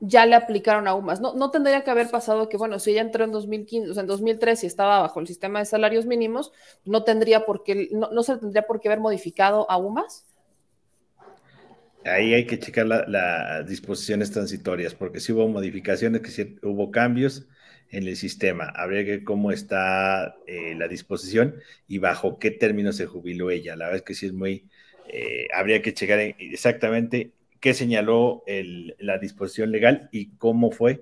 ya 0.00 0.26
le 0.26 0.34
aplicaron 0.34 0.88
a 0.88 0.94
UMAS. 0.94 1.20
No, 1.20 1.34
no 1.34 1.50
tendría 1.50 1.82
que 1.84 1.90
haber 1.90 2.10
pasado 2.10 2.48
que, 2.48 2.56
bueno, 2.56 2.78
si 2.78 2.90
ella 2.90 3.00
entró 3.00 3.24
en 3.24 3.32
2015, 3.32 3.90
o 3.90 3.94
sea, 3.94 4.02
en 4.02 4.06
2003 4.06 4.64
y 4.64 4.66
estaba 4.66 5.00
bajo 5.00 5.20
el 5.20 5.26
sistema 5.26 5.60
de 5.60 5.66
salarios 5.66 6.06
mínimos, 6.06 6.52
no 6.84 7.04
tendría 7.04 7.46
por 7.46 7.62
qué, 7.64 7.88
no, 7.92 8.10
no 8.10 8.22
se 8.22 8.36
tendría 8.36 8.62
por 8.62 8.80
qué 8.80 8.88
haber 8.88 9.00
modificado 9.00 9.70
a 9.70 9.76
UMAS 9.76 10.24
ahí 12.04 12.34
hay 12.34 12.46
que 12.46 12.58
checar 12.58 12.86
las 12.86 13.66
disposiciones 13.68 14.30
transitorias, 14.30 14.94
porque 14.94 15.20
si 15.20 15.32
hubo 15.32 15.48
modificaciones, 15.48 16.20
que 16.20 16.30
sí 16.30 16.56
hubo 16.62 16.90
cambios 16.90 17.46
en 17.90 18.06
el 18.06 18.16
sistema. 18.16 18.66
Habría 18.74 19.04
que 19.04 19.10
ver 19.12 19.24
cómo 19.24 19.52
está 19.52 20.36
eh, 20.46 20.74
la 20.76 20.88
disposición 20.88 21.56
y 21.88 21.98
bajo 21.98 22.38
qué 22.38 22.50
término 22.50 22.92
se 22.92 23.06
jubiló 23.06 23.50
ella. 23.50 23.76
La 23.76 23.86
verdad 23.86 23.98
es 23.98 24.02
que 24.02 24.14
sí 24.14 24.26
es 24.26 24.32
muy, 24.32 24.68
eh, 25.08 25.48
habría 25.54 25.82
que 25.82 25.94
checar 25.94 26.18
exactamente 26.20 27.32
qué 27.64 27.72
señaló 27.72 28.44
la 28.98 29.16
disposición 29.16 29.72
legal 29.72 30.10
y 30.12 30.36
cómo 30.36 30.70
fue 30.70 31.00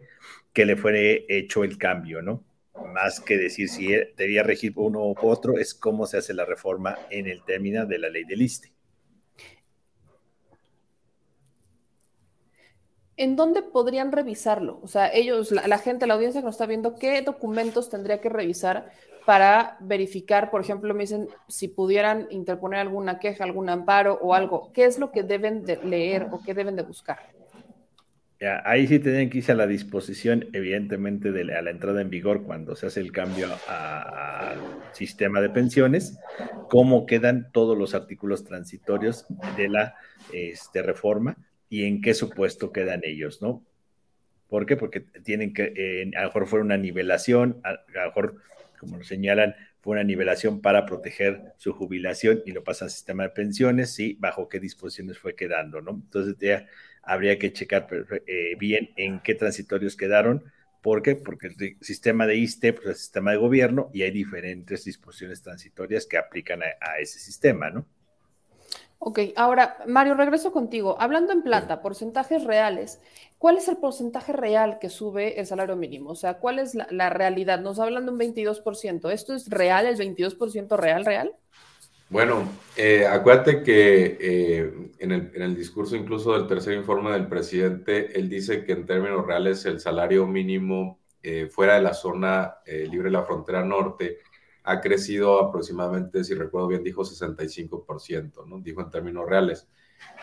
que 0.52 0.64
le 0.64 0.76
fue 0.76 1.26
hecho 1.28 1.64
el 1.64 1.76
cambio, 1.76 2.22
¿no? 2.22 2.44
Más 2.94 3.18
que 3.18 3.36
decir 3.36 3.68
si 3.68 3.88
debía 4.16 4.44
regir 4.44 4.72
uno 4.76 5.00
u 5.00 5.16
otro, 5.22 5.58
es 5.58 5.74
cómo 5.74 6.06
se 6.06 6.18
hace 6.18 6.34
la 6.34 6.44
reforma 6.44 6.96
en 7.10 7.26
el 7.26 7.42
término 7.42 7.84
de 7.84 7.98
la 7.98 8.08
ley 8.10 8.22
del 8.22 8.42
ISTE. 8.42 8.70
¿En 13.16 13.36
dónde 13.36 13.62
podrían 13.62 14.12
revisarlo? 14.12 14.80
O 14.82 14.88
sea, 14.88 15.12
ellos, 15.12 15.50
la, 15.50 15.78
gente, 15.78 16.06
la 16.06 16.14
audiencia 16.14 16.40
que 16.40 16.46
nos 16.46 16.54
está 16.54 16.66
viendo, 16.66 16.94
¿qué 16.96 17.22
documentos 17.22 17.90
tendría 17.90 18.20
que 18.20 18.28
revisar 18.28 18.90
para 19.26 19.76
verificar, 19.80 20.50
por 20.50 20.60
ejemplo, 20.60 20.92
me 20.94 21.02
dicen 21.02 21.28
si 21.48 21.68
pudieran 21.68 22.26
interponer 22.30 22.80
alguna 22.80 23.18
queja, 23.18 23.44
algún 23.44 23.68
amparo 23.68 24.18
o 24.20 24.34
algo? 24.34 24.72
¿Qué 24.72 24.84
es 24.84 24.98
lo 24.98 25.12
que 25.12 25.22
deben 25.22 25.64
de 25.64 25.76
leer 25.76 26.28
o 26.32 26.40
qué 26.42 26.54
deben 26.54 26.76
de 26.76 26.82
buscar? 26.82 27.18
Ahí 28.64 28.88
sí 28.88 28.98
tienen 28.98 29.30
que 29.30 29.38
irse 29.38 29.52
a 29.52 29.54
la 29.54 29.68
disposición, 29.68 30.48
evidentemente, 30.52 31.30
de 31.30 31.54
a 31.54 31.62
la 31.62 31.70
entrada 31.70 32.00
en 32.00 32.10
vigor 32.10 32.42
cuando 32.42 32.74
se 32.74 32.86
hace 32.86 32.98
el 32.98 33.12
cambio 33.12 33.46
al 33.68 34.58
sistema 34.90 35.40
de 35.40 35.48
pensiones, 35.48 36.18
cómo 36.68 37.06
quedan 37.06 37.52
todos 37.52 37.78
los 37.78 37.94
artículos 37.94 38.42
transitorios 38.42 39.26
de 39.56 39.68
la 39.68 39.94
este, 40.32 40.82
reforma 40.82 41.36
y 41.72 41.86
en 41.86 42.02
qué 42.02 42.12
supuesto 42.12 42.70
quedan 42.70 43.00
ellos, 43.02 43.40
¿no? 43.40 43.64
¿Por 44.46 44.66
qué? 44.66 44.76
Porque 44.76 45.00
tienen 45.00 45.54
que, 45.54 45.72
eh, 45.74 46.10
a 46.14 46.20
lo 46.20 46.26
mejor 46.26 46.46
fue 46.46 46.60
una 46.60 46.76
nivelación, 46.76 47.62
a, 47.64 47.72
lo 47.72 48.04
mejor, 48.08 48.42
como 48.78 48.98
lo 48.98 49.04
señalan, 49.04 49.54
fue 49.80 49.92
una 49.92 50.04
nivelación 50.04 50.60
para 50.60 50.84
proteger 50.84 51.54
su 51.56 51.72
jubilación 51.72 52.42
y 52.44 52.52
lo 52.52 52.62
pasa 52.62 52.84
al 52.84 52.90
sistema 52.90 53.22
de 53.22 53.30
pensiones, 53.30 53.94
sí, 53.94 54.18
bajo 54.20 54.50
qué 54.50 54.60
disposiciones 54.60 55.18
fue 55.18 55.34
quedando, 55.34 55.80
¿no? 55.80 55.92
Entonces 55.92 56.36
ya 56.38 56.66
habría 57.02 57.38
que 57.38 57.54
checar 57.54 57.88
eh, 58.26 58.54
bien 58.58 58.90
en 58.96 59.20
qué 59.20 59.34
transitorios 59.34 59.96
quedaron. 59.96 60.44
¿Por 60.82 61.00
qué? 61.00 61.16
Porque 61.16 61.46
el 61.46 61.78
sistema 61.80 62.26
de 62.26 62.36
ISTE 62.36 62.74
pues, 62.74 62.84
es 62.84 62.90
el 62.90 62.96
sistema 62.96 63.30
de 63.30 63.38
gobierno 63.38 63.88
y 63.94 64.02
hay 64.02 64.10
diferentes 64.10 64.84
disposiciones 64.84 65.40
transitorias 65.40 66.04
que 66.04 66.18
aplican 66.18 66.62
a, 66.62 66.98
ese 66.98 67.18
sistema, 67.18 67.70
¿no? 67.70 67.86
Ok, 69.04 69.18
ahora, 69.34 69.78
Mario, 69.88 70.14
regreso 70.14 70.52
contigo. 70.52 70.96
Hablando 71.00 71.32
en 71.32 71.42
plata, 71.42 71.82
porcentajes 71.82 72.44
reales, 72.44 73.00
¿cuál 73.36 73.56
es 73.56 73.66
el 73.66 73.78
porcentaje 73.78 74.32
real 74.32 74.78
que 74.80 74.90
sube 74.90 75.40
el 75.40 75.46
salario 75.46 75.74
mínimo? 75.74 76.10
O 76.10 76.14
sea, 76.14 76.34
¿cuál 76.38 76.60
es 76.60 76.76
la, 76.76 76.86
la 76.90 77.10
realidad? 77.10 77.60
Nos 77.60 77.80
hablan 77.80 78.06
de 78.06 78.12
un 78.12 78.18
22%. 78.20 79.10
¿Esto 79.10 79.34
es 79.34 79.50
real, 79.50 79.86
el 79.86 79.96
22% 79.96 80.76
real, 80.76 81.04
real? 81.04 81.34
Bueno, 82.12 82.46
eh, 82.76 83.04
acuérdate 83.04 83.64
que 83.64 84.18
eh, 84.20 84.72
en, 84.98 85.10
el, 85.10 85.56
discurso 85.56 85.96
incluso 85.96 86.34
del 86.34 86.46
tercer 86.46 86.74
informe 86.74 87.10
del 87.10 87.26
presidente, 87.26 88.16
él 88.16 88.28
dice 88.28 88.64
que 88.64 88.72
en 88.72 88.86
términos 88.86 89.26
reales 89.26 89.64
el 89.64 89.80
salario 89.80 90.28
mínimo 90.28 91.00
eh, 91.24 91.48
fuera 91.50 91.74
de 91.74 91.82
la 91.82 91.94
zona 91.94 92.58
libre 92.66 93.08
de 93.08 93.12
la 93.12 93.24
frontera 93.24 93.64
norte 93.64 94.18
ha 94.64 94.80
crecido 94.80 95.40
aproximadamente, 95.40 96.24
si 96.24 96.34
recuerdo 96.34 96.68
bien, 96.68 96.84
dijo 96.84 97.02
65%, 97.02 98.46
¿no? 98.46 98.60
Dijo 98.60 98.80
en 98.80 98.90
términos 98.90 99.28
reales. 99.28 99.68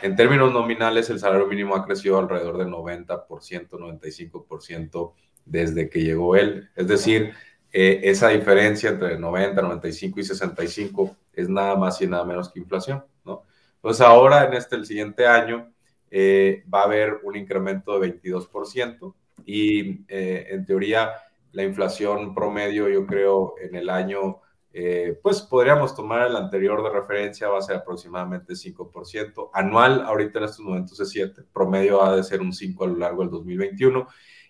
En 0.02 0.16
términos 0.16 0.52
nominales, 0.52 1.10
el 1.10 1.20
salario 1.20 1.48
mínimo 1.48 1.76
ha 1.76 1.86
crecido 1.86 2.20
alrededor 2.20 2.58
del 2.58 2.68
90%, 2.68 3.70
95% 3.70 5.14
desde 5.46 5.90
que 5.90 6.04
llegó 6.04 6.36
él. 6.36 6.70
Es 6.76 6.88
decir, 6.88 7.34
esa 7.72 8.30
diferencia 8.30 8.90
entre 8.90 9.18
90, 9.18 9.62
95 9.62 10.20
y 10.20 10.24
65 10.24 11.18
es 11.34 11.50
nada 11.50 11.76
más 11.76 12.02
y 12.02 12.08
nada 12.08 12.26
menos 12.26 12.50
que 12.50 12.60
inflación, 12.60 13.04
¿no? 13.24 13.44
Entonces 13.76 14.02
ahora 14.02 14.46
en 14.46 14.54
este, 14.54 14.76
el 14.76 14.86
siguiente 14.86 15.28
año, 15.28 15.72
eh, 16.12 16.64
va 16.74 16.82
a 16.82 16.86
haber 16.86 17.20
un 17.24 17.36
incremento 17.36 18.00
de 18.00 18.20
22% 18.22 19.14
y 19.46 20.04
eh, 20.08 20.48
en 20.50 20.66
teoría 20.66 21.12
la 21.52 21.64
inflación 21.64 22.34
promedio, 22.34 22.90
yo 22.90 23.06
creo, 23.06 23.56
en 23.62 23.76
el 23.76 23.90
año, 23.90 24.40
eh, 24.72 25.20
pues 25.22 25.42
podríamos 25.42 25.96
tomar 25.96 26.28
el 26.28 26.36
anterior 26.36 26.84
de 26.84 26.90
referencia, 26.90 27.50
va 27.50 27.60
a 27.60 27.62
ser 27.62 27.78
aproximadamente 27.78 28.54
5%. 28.54 29.50
Anual, 29.54 30.02
ahorita 30.02 30.40
en 30.40 30.46
estos 30.46 30.60
momentos 30.60 31.00
es 31.00 31.10
7, 31.10 31.44
promedio 31.54 32.04
ha 32.04 32.16
de 32.16 32.24
ser 32.24 32.42
un 32.42 32.54
5 32.54 32.84
a 32.84 32.88
lo 32.88 32.98
largo 32.98 33.22
del 33.22 33.32
2021. 33.32 34.08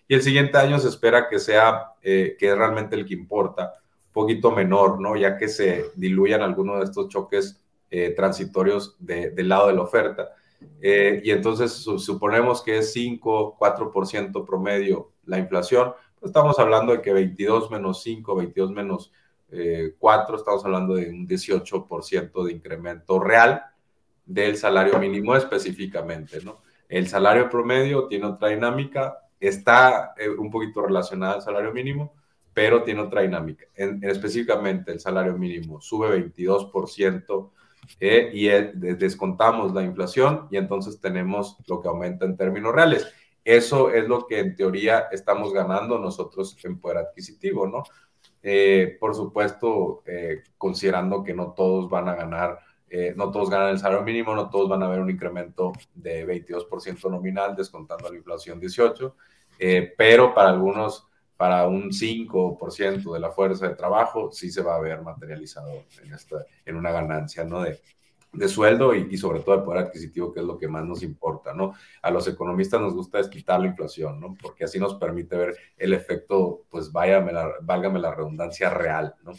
Y 0.08 0.14
el 0.14 0.22
siguiente 0.22 0.58
año 0.58 0.78
se 0.78 0.88
espera 0.88 1.28
que 1.28 1.38
sea, 1.38 1.92
que 2.02 2.36
es 2.38 2.58
realmente 2.58 2.96
el 2.96 3.06
que 3.06 3.14
importa, 3.14 3.74
poquito 4.12 4.50
menor, 4.50 5.00
¿no? 5.00 5.16
Ya 5.16 5.36
que 5.36 5.48
se 5.48 5.86
diluyan 5.94 6.42
algunos 6.42 6.78
de 6.78 6.84
estos 6.84 7.08
choques 7.08 7.60
eh, 7.92 8.10
transitorios 8.10 8.96
del 9.00 9.48
lado 9.48 9.66
de 9.66 9.74
la 9.74 9.82
oferta. 9.82 10.28
Eh, 10.80 11.22
y 11.24 11.30
entonces 11.30 11.72
suponemos 11.72 12.62
que 12.62 12.78
es 12.78 12.92
5, 12.92 13.56
4% 13.58 14.46
promedio 14.46 15.10
la 15.24 15.38
inflación, 15.38 15.92
estamos 16.22 16.58
hablando 16.58 16.92
de 16.92 17.00
que 17.00 17.12
22 17.12 17.70
menos 17.70 18.02
5, 18.02 18.34
22 18.34 18.70
menos 18.72 19.12
4, 19.98 20.34
eh, 20.34 20.38
estamos 20.38 20.64
hablando 20.64 20.94
de 20.94 21.10
un 21.10 21.26
18% 21.26 22.44
de 22.44 22.52
incremento 22.52 23.18
real 23.18 23.64
del 24.24 24.56
salario 24.56 24.98
mínimo 24.98 25.34
específicamente. 25.34 26.38
El 26.88 27.08
salario 27.08 27.48
promedio 27.48 28.06
tiene 28.06 28.26
otra 28.26 28.48
dinámica, 28.48 29.18
está 29.38 30.14
un 30.38 30.50
poquito 30.50 30.82
relacionada 30.82 31.34
al 31.34 31.42
salario 31.42 31.72
mínimo, 31.72 32.14
pero 32.52 32.82
tiene 32.82 33.00
otra 33.00 33.22
dinámica. 33.22 33.66
En, 33.74 34.02
específicamente 34.04 34.92
el 34.92 35.00
salario 35.00 35.36
mínimo 35.36 35.80
sube 35.80 36.32
22% 36.34 37.50
eh, 37.98 38.30
y 38.32 38.48
descontamos 38.96 39.72
la 39.72 39.82
inflación 39.82 40.46
y 40.50 40.56
entonces 40.56 41.00
tenemos 41.00 41.56
lo 41.66 41.80
que 41.80 41.88
aumenta 41.88 42.24
en 42.24 42.36
términos 42.36 42.74
reales. 42.74 43.06
Eso 43.44 43.90
es 43.90 44.06
lo 44.06 44.26
que 44.26 44.40
en 44.40 44.54
teoría 44.54 45.08
estamos 45.10 45.52
ganando 45.52 45.98
nosotros 45.98 46.56
en 46.64 46.78
poder 46.78 46.98
adquisitivo, 46.98 47.66
¿no? 47.66 47.82
Eh, 48.42 48.96
por 48.98 49.14
supuesto, 49.14 50.02
eh, 50.06 50.42
considerando 50.56 51.22
que 51.22 51.34
no 51.34 51.52
todos 51.52 51.88
van 51.88 52.08
a 52.08 52.14
ganar, 52.14 52.58
no 53.14 53.30
todos 53.30 53.48
ganan 53.48 53.68
el 53.68 53.78
salario 53.78 54.04
mínimo, 54.04 54.34
no 54.34 54.50
todos 54.50 54.68
van 54.68 54.82
a 54.82 54.88
ver 54.88 54.98
un 54.98 55.10
incremento 55.10 55.72
de 55.94 56.26
22% 56.26 57.08
nominal, 57.08 57.54
descontando 57.54 58.10
la 58.10 58.16
inflación 58.16 58.60
18%, 58.60 59.14
pero 59.96 60.34
para 60.34 60.50
algunos 60.50 61.08
para 61.40 61.66
un 61.66 61.90
5% 61.90 63.14
de 63.14 63.18
la 63.18 63.30
fuerza 63.30 63.66
de 63.66 63.74
trabajo, 63.74 64.30
sí 64.30 64.50
se 64.50 64.60
va 64.60 64.76
a 64.76 64.78
ver 64.78 65.00
materializado 65.00 65.86
en, 66.02 66.12
esta, 66.12 66.44
en 66.66 66.76
una 66.76 66.92
ganancia, 66.92 67.44
¿no? 67.44 67.62
De, 67.62 67.80
de 68.32 68.48
sueldo 68.48 68.94
y, 68.94 69.16
sobre 69.16 69.40
todo 69.40 69.58
de 69.58 69.64
poder 69.64 69.84
adquisitivo, 69.84 70.32
que 70.32 70.40
es 70.40 70.46
lo 70.46 70.58
que 70.58 70.68
más 70.68 70.84
nos 70.84 71.02
importa, 71.02 71.52
¿no? 71.52 71.74
A 72.02 72.10
los 72.10 72.28
economistas 72.28 72.80
nos 72.80 72.94
gusta 72.94 73.18
desquitar 73.18 73.60
la 73.60 73.66
inflación, 73.66 74.20
¿no? 74.20 74.36
Porque 74.40 74.64
así 74.64 74.78
nos 74.78 74.94
permite 74.94 75.36
ver 75.36 75.56
el 75.76 75.92
efecto, 75.92 76.64
pues 76.70 76.92
váyame 76.92 77.32
la, 77.32 77.50
válgame 77.62 77.98
la 77.98 78.14
redundancia 78.14 78.70
real, 78.70 79.14
¿no? 79.24 79.32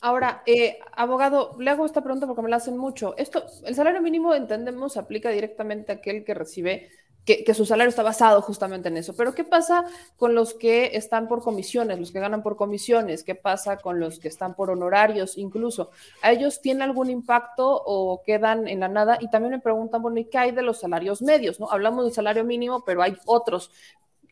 Ahora, 0.00 0.42
eh, 0.46 0.80
abogado, 0.96 1.54
le 1.60 1.70
hago 1.70 1.86
esta 1.86 2.02
pregunta 2.02 2.26
porque 2.26 2.42
me 2.42 2.48
la 2.48 2.56
hacen 2.56 2.76
mucho. 2.76 3.16
Esto, 3.16 3.44
el 3.64 3.76
salario 3.76 4.02
mínimo, 4.02 4.34
entendemos, 4.34 4.96
aplica 4.96 5.30
directamente 5.30 5.92
a 5.92 5.96
aquel 5.96 6.24
que 6.24 6.34
recibe 6.34 6.90
que, 7.24 7.54
su 7.54 7.64
salario 7.64 7.88
está 7.88 8.02
basado 8.02 8.42
justamente 8.42 8.88
en 8.88 8.96
eso. 8.96 9.14
Pero 9.14 9.34
¿qué 9.34 9.44
pasa 9.44 9.84
con 10.16 10.34
los 10.34 10.54
que 10.54 10.90
están 10.94 11.28
por 11.28 11.42
comisiones, 11.42 11.98
los 11.98 12.10
que 12.10 12.20
ganan 12.20 12.42
por 12.42 12.56
comisiones? 12.56 13.22
¿Qué 13.22 13.34
pasa 13.34 13.76
con 13.76 14.00
los 14.00 14.18
que 14.18 14.28
están 14.28 14.54
por 14.54 14.70
honorarios 14.70 15.38
incluso? 15.38 15.90
¿A 16.22 16.32
ellos 16.32 16.60
tiene 16.60 16.82
algún 16.82 17.10
impacto 17.10 17.82
o 17.84 18.22
quedan 18.24 18.66
en 18.66 18.80
la 18.80 18.88
nada? 18.88 19.18
Y 19.20 19.30
también 19.30 19.52
me 19.52 19.60
preguntan, 19.60 20.02
bueno, 20.02 20.18
¿y 20.18 20.24
qué 20.24 20.38
hay 20.38 20.50
de 20.50 20.62
los 20.62 20.80
salarios 20.80 21.22
medios? 21.22 21.60
¿no? 21.60 21.70
Hablamos 21.70 22.04
del 22.04 22.14
salario 22.14 22.44
mínimo, 22.44 22.84
pero 22.84 23.02
hay 23.02 23.16
otros. 23.24 23.70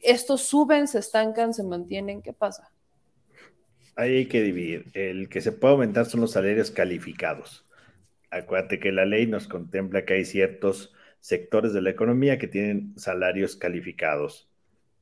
¿Estos 0.03 0.43
suben, 0.43 0.89
se 0.89 0.99
estancan, 0.99 1.55
se 1.55 1.63
mantienen? 1.63 2.23
¿Qué 2.23 2.33
pasa? 2.33 2.73
Ahí 3.95 4.17
hay 4.17 4.27
que 4.27 4.43
dividir. 4.43 4.91
El 4.95 5.29
que 5.29 5.43
se 5.43 5.53
puede 5.53 5.75
aumentar 5.75 6.07
son 6.07 6.23
los 6.23 6.33
salarios 6.33 6.71
calificados. 6.71 7.67
Acuérdate 8.31 8.81
que 8.81 8.91
la 8.91 9.05
ley 9.05 9.27
nos 9.27 9.47
contempla 9.47 10.05
que 10.05 10.15
hay 10.15 10.25
ciertos 10.25 10.93
sectores 11.21 11.73
de 11.73 11.83
la 11.83 11.91
economía 11.91 12.39
que 12.39 12.49
tienen 12.49 12.95
salarios 12.99 13.57
calificados. 13.57 14.49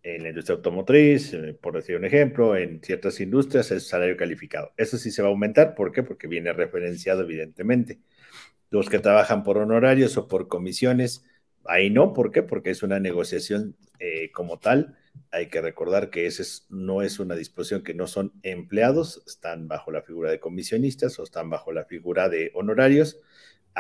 En 0.03 0.23
la 0.23 0.29
industria 0.31 0.57
automotriz, 0.57 1.35
eh, 1.35 1.57
por 1.61 1.75
decir 1.75 1.97
un 1.97 2.05
ejemplo, 2.05 2.57
en 2.57 2.81
ciertas 2.83 3.21
industrias 3.21 3.71
es 3.71 3.89
salario 3.89 4.17
calificado. 4.17 4.73
Eso 4.77 4.97
sí 4.97 5.11
se 5.11 5.23
va 5.23 5.29
a 5.29 5.31
aumentar. 5.31 5.75
¿Por 5.75 5.93
qué? 5.93 6.03
Porque 6.03 6.29
viene 6.29 6.53
referenciado, 6.53 7.23
evidentemente. 7.23 7.99
Los 8.71 8.89
que 8.89 8.99
trabajan 9.01 9.43
por 9.43 9.59
honorarios 9.59 10.17
o 10.17 10.29
por 10.29 10.49
comisiones, 10.49 11.25
ahí 11.65 11.91
no. 11.91 12.13
¿Por 12.13 12.31
qué? 12.33 12.43
Porque 12.43 12.71
es 12.71 12.83
una 12.83 13.01
negociación 13.01 13.77
eh, 13.99 14.31
como 14.33 14.59
tal. 14.59 14.97
Hay 15.33 15.49
que 15.49 15.61
recordar 15.61 16.11
que 16.11 16.27
ese 16.27 16.45
no 16.71 17.03
es 17.03 17.19
una 17.19 17.35
disposición 17.35 17.83
que 17.83 17.95
no 17.95 18.07
son 18.07 18.33
empleados, 18.43 19.23
están 19.27 19.69
bajo 19.69 19.91
la 19.91 20.03
figura 20.03 20.31
de 20.31 20.41
comisionistas 20.41 21.19
o 21.19 21.25
están 21.25 21.51
bajo 21.51 21.73
la 21.73 21.85
figura 21.85 22.29
de 22.29 22.53
honorarios 22.55 23.21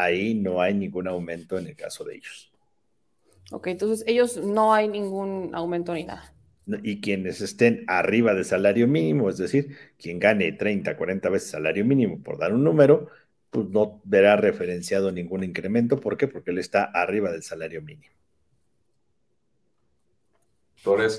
ahí 0.02 0.34
no 0.34 0.60
hay 0.60 0.74
ningún 0.74 1.08
aumento 1.08 1.58
en 1.58 1.66
el 1.66 1.76
caso 1.76 2.04
de 2.04 2.16
ellos. 2.16 2.52
Ok, 3.50 3.68
entonces 3.68 4.04
ellos 4.06 4.36
no 4.36 4.72
hay 4.72 4.88
ningún 4.88 5.54
aumento 5.54 5.94
ni 5.94 6.04
nada. 6.04 6.34
Y 6.82 7.00
quienes 7.00 7.40
estén 7.40 7.84
arriba 7.86 8.34
de 8.34 8.44
salario 8.44 8.86
mínimo, 8.86 9.30
es 9.30 9.38
decir, 9.38 9.74
quien 9.98 10.18
gane 10.18 10.52
30, 10.52 10.96
40 10.98 11.30
veces 11.30 11.50
salario 11.50 11.84
mínimo, 11.84 12.22
por 12.22 12.38
dar 12.38 12.52
un 12.52 12.62
número, 12.62 13.08
pues 13.50 13.68
no 13.70 14.02
verá 14.04 14.36
referenciado 14.36 15.10
ningún 15.10 15.44
incremento. 15.44 15.98
¿Por 15.98 16.18
qué? 16.18 16.28
Porque 16.28 16.50
él 16.50 16.58
está 16.58 16.84
arriba 16.84 17.32
del 17.32 17.42
salario 17.42 17.80
mínimo. 17.80 18.12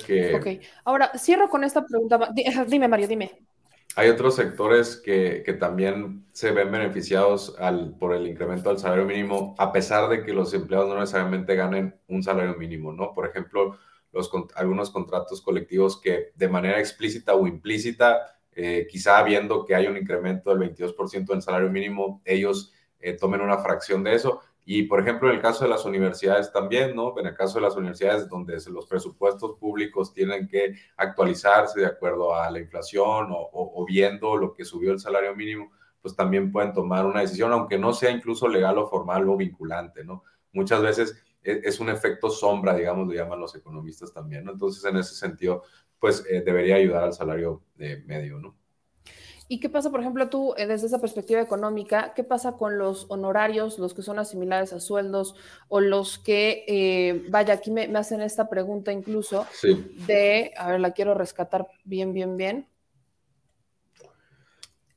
que... 0.05 0.35
Ok, 0.35 0.47
ahora 0.85 1.11
cierro 1.17 1.49
con 1.49 1.63
esta 1.63 1.83
pregunta. 1.83 2.31
Dime, 2.67 2.87
Mario, 2.87 3.07
dime. 3.07 3.48
Hay 3.95 4.09
otros 4.09 4.35
sectores 4.35 4.97
que, 4.97 5.43
también 5.59 6.25
se 6.31 6.51
ven 6.51 6.71
beneficiados 6.71 7.55
al, 7.59 7.95
por 7.97 8.13
el 8.13 8.27
incremento 8.27 8.69
del 8.69 8.77
salario 8.77 9.05
mínimo, 9.05 9.55
a 9.57 9.71
pesar 9.71 10.09
de 10.09 10.23
que 10.23 10.33
los 10.33 10.53
empleados 10.53 10.87
no 10.89 10.99
necesariamente 10.99 11.55
ganen 11.55 11.99
un 12.07 12.23
salario 12.23 12.55
mínimo, 12.55 12.93
¿no? 12.93 13.13
Por 13.13 13.27
ejemplo, 13.27 13.77
los, 14.11 14.31
algunos 14.55 14.91
contratos 14.91 15.41
colectivos 15.41 15.99
que 15.99 16.31
de 16.35 16.47
manera 16.47 16.79
explícita 16.79 17.33
o 17.33 17.47
implícita, 17.47 18.37
eh, 18.53 18.87
quizá 18.89 19.21
viendo 19.23 19.65
que 19.65 19.75
hay 19.75 19.87
un 19.87 19.97
incremento 19.97 20.55
del 20.55 20.73
22% 20.75 21.25
del 21.25 21.41
salario 21.41 21.69
mínimo, 21.69 22.21
ellos 22.25 22.71
eh, 22.99 23.13
tomen 23.13 23.41
una 23.41 23.57
fracción 23.57 24.03
de 24.03 24.13
eso 24.15 24.41
Y, 24.71 24.83
por 24.83 24.99
ejemplo, 24.99 25.27
en 25.27 25.37
el 25.37 25.41
caso 25.41 25.63
de 25.63 25.71
las 25.71 25.83
universidades 25.83 26.53
también, 26.53 26.95
¿no? 26.95 27.17
En 27.17 27.25
el 27.25 27.33
caso 27.33 27.55
de 27.55 27.65
las 27.65 27.75
universidades 27.75 28.29
donde 28.29 28.55
los 28.69 28.85
presupuestos 28.85 29.57
públicos 29.57 30.13
tienen 30.13 30.47
que 30.47 30.75
actualizarse 30.95 31.79
de 31.79 31.87
acuerdo 31.87 32.35
a 32.35 32.51
la 32.51 32.59
inflación 32.59 33.29
o, 33.31 33.83
viendo 33.87 34.37
lo 34.37 34.53
que 34.53 34.63
subió 34.63 34.91
el 34.91 34.99
salario 34.99 35.35
mínimo, 35.35 35.71
pues 36.03 36.15
también 36.15 36.51
pueden 36.51 36.71
tomar 36.71 37.07
una 37.07 37.21
decisión, 37.21 37.51
aunque 37.51 37.79
no 37.79 37.93
sea 37.93 38.11
incluso 38.11 38.47
legal 38.47 38.77
o 38.77 38.87
formal 38.87 39.27
o 39.27 39.35
vinculante, 39.35 40.03
¿no? 40.03 40.23
Muchas 40.53 40.83
veces 40.83 41.19
e, 41.41 41.61
es 41.63 41.79
un 41.79 41.89
efecto 41.89 42.29
sombra, 42.29 42.75
digamos, 42.75 43.07
lo 43.07 43.13
llaman 43.15 43.39
los 43.39 43.55
economistas 43.55 44.13
también, 44.13 44.43
¿no? 44.43 44.51
Entonces, 44.51 44.85
en 44.85 44.97
ese 44.97 45.15
sentido, 45.15 45.63
pues 45.97 46.23
eh, 46.29 46.43
debería 46.45 46.75
ayudar 46.75 47.05
al 47.05 47.13
salario 47.13 47.63
eh, 47.79 48.03
medio, 48.05 48.37
¿no? 48.37 48.58
¿Y 49.49 49.59
qué 49.59 49.67
pasa, 49.67 49.89
por 49.89 49.99
ejemplo, 49.99 50.29
tú, 50.29 50.53
eh, 50.57 50.67
desde 50.67 50.87
esa 50.87 51.01
perspectiva 51.01 51.41
económica, 51.41 52.13
qué 52.15 52.23
pasa 52.23 52.53
con 52.53 52.77
los 52.77 53.07
honorarios, 53.09 53.79
los 53.79 53.93
que 53.93 54.03
son 54.03 54.19
asimilados 54.19 54.71
a 54.71 54.79
sueldos, 54.79 55.35
o 55.67 55.81
los 55.81 56.19
que, 56.19 57.25
vaya, 57.29 57.55
aquí 57.55 57.71
me, 57.71 57.85
hacen 57.97 58.21
esta 58.21 58.47
pregunta 58.47 58.93
incluso 58.93 59.45
de, 60.07 60.53
a 60.55 60.69
ver, 60.69 60.79
la 60.79 60.91
quiero 60.91 61.15
rescatar 61.15 61.67
bien, 61.83 62.13
bien, 62.13 62.37
bien. 62.37 62.67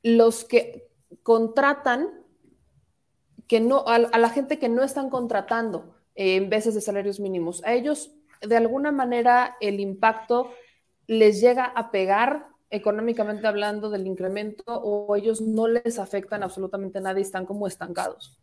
Los 0.03 0.45
que 0.45 0.87
contratan, 1.23 2.09
que 3.47 3.59
no, 3.59 3.83
a 3.87 3.97
la 3.97 4.29
gente 4.29 4.59
que 4.59 4.69
no 4.69 4.83
están 4.83 5.09
contratando, 5.09 5.93
en 6.15 6.49
veces 6.49 6.75
de 6.75 6.81
salarios 6.81 7.19
mínimos. 7.19 7.63
A 7.63 7.73
ellos, 7.73 8.11
de 8.41 8.57
alguna 8.57 8.91
manera, 8.91 9.57
el 9.61 9.79
impacto 9.79 10.51
les 11.07 11.41
llega 11.41 11.65
a 11.65 11.91
pegar 11.91 12.47
económicamente 12.73 13.45
hablando 13.45 13.91
del 13.91 14.07
incremento 14.07 14.63
o 14.65 15.15
ellos 15.15 15.41
no 15.41 15.67
les 15.67 15.99
afectan 15.99 16.41
absolutamente 16.41 16.99
nada 16.99 17.19
y 17.19 17.21
están 17.21 17.45
como 17.45 17.67
estancados. 17.67 18.35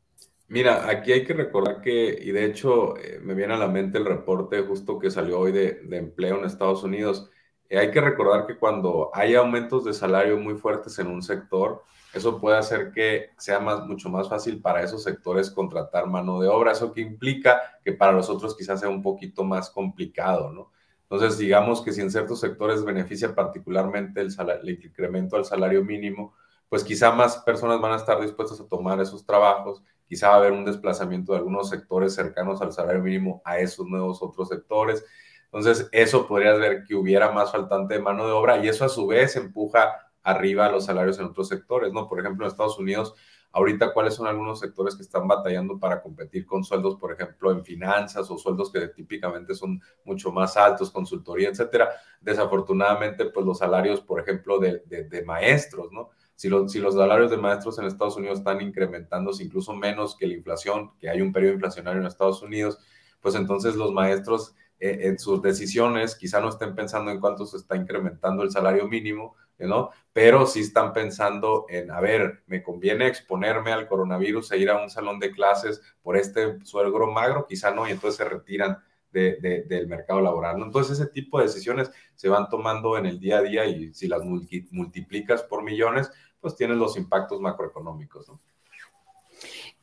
Mira, 0.46 0.88
aquí 0.88 1.12
hay 1.12 1.24
que 1.24 1.34
recordar 1.34 1.80
que, 1.80 2.16
y 2.22 2.30
de 2.30 2.44
hecho 2.44 2.96
eh, 2.96 3.18
me 3.20 3.34
viene 3.34 3.54
a 3.54 3.58
la 3.58 3.66
mente 3.66 3.98
el 3.98 4.04
reporte 4.04 4.62
justo 4.62 5.00
que 5.00 5.10
salió 5.10 5.40
hoy 5.40 5.50
de, 5.50 5.80
empleo 5.90 6.38
en 6.38 6.44
Estados 6.44 6.84
Unidos, 6.84 7.28
eh, 7.68 7.78
hay 7.78 7.90
que 7.90 8.00
recordar 8.00 8.46
que 8.46 8.56
cuando 8.56 9.10
hay 9.12 9.34
aumentos 9.34 9.84
de 9.84 9.92
salario 9.92 10.36
muy 10.38 10.54
fuertes 10.54 10.96
en 11.00 11.08
un 11.08 11.22
sector, 11.22 11.82
eso 12.14 12.40
puede 12.40 12.56
hacer 12.56 12.92
que 12.92 13.30
sea 13.36 13.58
más, 13.58 13.84
mucho 13.86 14.08
más 14.10 14.28
fácil 14.28 14.60
para 14.60 14.82
esos 14.82 15.02
sectores 15.02 15.50
contratar 15.50 16.06
mano 16.06 16.40
de 16.40 16.48
obra, 16.48 16.72
eso 16.72 16.92
que 16.92 17.00
implica 17.00 17.60
que 17.84 17.92
para 17.92 18.12
los 18.12 18.30
otros 18.30 18.56
quizás 18.56 18.78
sea 18.78 18.88
un 18.88 19.02
poquito 19.02 19.42
más 19.42 19.70
complicado, 19.70 20.52
¿no? 20.52 20.70
Entonces, 21.10 21.38
digamos 21.38 21.82
que 21.82 21.92
si 21.92 22.00
en 22.00 22.10
ciertos 22.10 22.38
sectores 22.40 22.84
beneficia 22.84 23.34
particularmente 23.34 24.20
el, 24.20 24.28
el 24.62 24.68
incremento 24.70 25.36
al 25.36 25.44
salario 25.44 25.84
mínimo, 25.84 26.34
pues 26.68 26.84
quizá 26.84 27.10
más 27.10 27.38
personas 27.38 27.80
van 27.80 27.92
a 27.92 27.96
estar 27.96 28.20
dispuestas 28.20 28.60
a 28.60 28.68
tomar 28.68 29.00
esos 29.00 29.26
trabajos, 29.26 29.82
quizá 30.06 30.28
va 30.28 30.34
a 30.34 30.38
haber 30.38 30.52
un 30.52 30.64
desplazamiento 30.64 31.32
de 31.32 31.38
algunos 31.38 31.68
sectores 31.68 32.14
cercanos 32.14 32.62
al 32.62 32.72
salario 32.72 33.02
mínimo 33.02 33.42
a 33.44 33.58
esos 33.58 33.86
nuevos 33.88 34.22
otros 34.22 34.48
sectores. 34.48 35.04
Entonces, 35.46 35.88
eso 35.90 36.28
podría 36.28 36.54
ver 36.54 36.84
que 36.84 36.94
hubiera 36.94 37.32
más 37.32 37.50
faltante 37.50 37.94
de 37.94 38.00
mano 38.00 38.24
de 38.24 38.32
obra 38.32 38.58
y 38.58 38.68
eso 38.68 38.84
a 38.84 38.88
su 38.88 39.08
vez 39.08 39.34
empuja 39.34 39.92
arriba 40.22 40.70
los 40.70 40.84
salarios 40.84 41.18
en 41.18 41.26
otros 41.26 41.48
sectores, 41.48 41.92
¿no? 41.92 42.08
Por 42.08 42.20
ejemplo, 42.20 42.46
en 42.46 42.52
Estados 42.52 42.78
Unidos, 42.78 43.14
ahorita, 43.52 43.92
¿cuáles 43.92 44.14
son 44.14 44.26
algunos 44.26 44.60
sectores 44.60 44.94
que 44.94 45.02
están 45.02 45.26
batallando 45.26 45.78
para 45.78 46.00
competir 46.00 46.46
con 46.46 46.64
sueldos, 46.64 46.96
por 46.96 47.12
ejemplo, 47.12 47.50
en 47.52 47.64
finanzas 47.64 48.30
o 48.30 48.38
sueldos 48.38 48.70
que 48.72 48.88
típicamente 48.88 49.54
son 49.54 49.80
mucho 50.04 50.30
más 50.30 50.56
altos, 50.56 50.90
consultoría, 50.90 51.48
etcétera? 51.48 51.90
Desafortunadamente, 52.20 53.26
pues 53.26 53.44
los 53.44 53.58
salarios, 53.58 54.00
por 54.00 54.20
ejemplo, 54.20 54.58
de, 54.58 55.24
maestros, 55.26 55.92
¿no? 55.92 56.10
Si 56.34 56.48
los, 56.48 56.72
si 56.72 56.78
los 56.78 56.94
salarios 56.94 57.30
de 57.30 57.36
maestros 57.36 57.78
en 57.78 57.84
Estados 57.84 58.16
Unidos 58.16 58.38
están 58.38 58.60
incrementándose 58.62 59.44
incluso 59.44 59.74
menos 59.74 60.16
que 60.16 60.26
la 60.26 60.34
inflación, 60.34 60.92
que 60.98 61.10
hay 61.10 61.20
un 61.20 61.32
periodo 61.32 61.54
inflacionario 61.54 62.00
en 62.00 62.06
Estados 62.06 62.42
Unidos, 62.42 62.78
pues 63.20 63.34
entonces 63.34 63.76
los 63.76 63.92
maestros 63.92 64.54
eh, 64.78 65.00
en 65.02 65.18
sus 65.18 65.42
decisiones 65.42 66.16
quizá 66.16 66.40
no 66.40 66.48
estén 66.48 66.74
pensando 66.74 67.10
en 67.10 67.20
cuánto 67.20 67.44
se 67.44 67.58
está 67.58 67.76
incrementando 67.76 68.42
el 68.42 68.50
salario 68.50 68.88
mínimo, 68.88 69.36
¿no? 69.66 69.90
Pero 70.12 70.46
sí 70.46 70.60
están 70.60 70.92
pensando 70.92 71.66
en, 71.68 71.90
a 71.90 72.00
ver, 72.00 72.42
me 72.46 72.62
conviene 72.62 73.06
exponerme 73.06 73.72
al 73.72 73.86
coronavirus 73.86 74.52
e 74.52 74.58
ir 74.58 74.70
a 74.70 74.82
un 74.82 74.90
salón 74.90 75.18
de 75.18 75.30
clases 75.30 75.80
por 76.02 76.16
este 76.16 76.64
suegro 76.64 77.10
magro, 77.10 77.46
quizá 77.48 77.70
no, 77.70 77.88
y 77.88 77.92
entonces 77.92 78.16
se 78.16 78.24
retiran 78.24 78.78
del 79.12 79.86
mercado 79.88 80.20
laboral. 80.20 80.62
Entonces, 80.62 80.98
ese 80.98 81.10
tipo 81.10 81.38
de 81.38 81.46
decisiones 81.46 81.90
se 82.14 82.28
van 82.28 82.48
tomando 82.48 82.96
en 82.96 83.06
el 83.06 83.18
día 83.18 83.38
a 83.38 83.42
día 83.42 83.64
y 83.66 83.92
si 83.92 84.06
las 84.06 84.22
multiplicas 84.24 85.42
por 85.42 85.62
millones, 85.62 86.10
pues 86.40 86.56
tienes 86.56 86.76
los 86.76 86.96
impactos 86.96 87.40
macroeconómicos. 87.40 88.30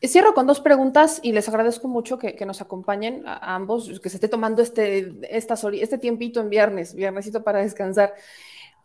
Cierro 0.06 0.36
con 0.36 0.46
dos 0.46 0.60
preguntas 0.60 1.20
y 1.24 1.32
les 1.32 1.50
agradezco 1.50 1.88
mucho 1.88 2.20
que, 2.20 2.46
nos 2.46 2.62
acompañen 2.62 3.24
a 3.26 3.56
ambos, 3.56 4.00
que 4.00 4.10
se 4.10 4.18
esté 4.18 4.28
tomando 4.28 4.62
este, 4.62 5.12
este 5.32 5.98
tiempito 5.98 6.40
en 6.40 6.50
viernes, 6.50 6.94
viernesito 6.94 7.44
para 7.44 7.60
descansar. 7.60 8.14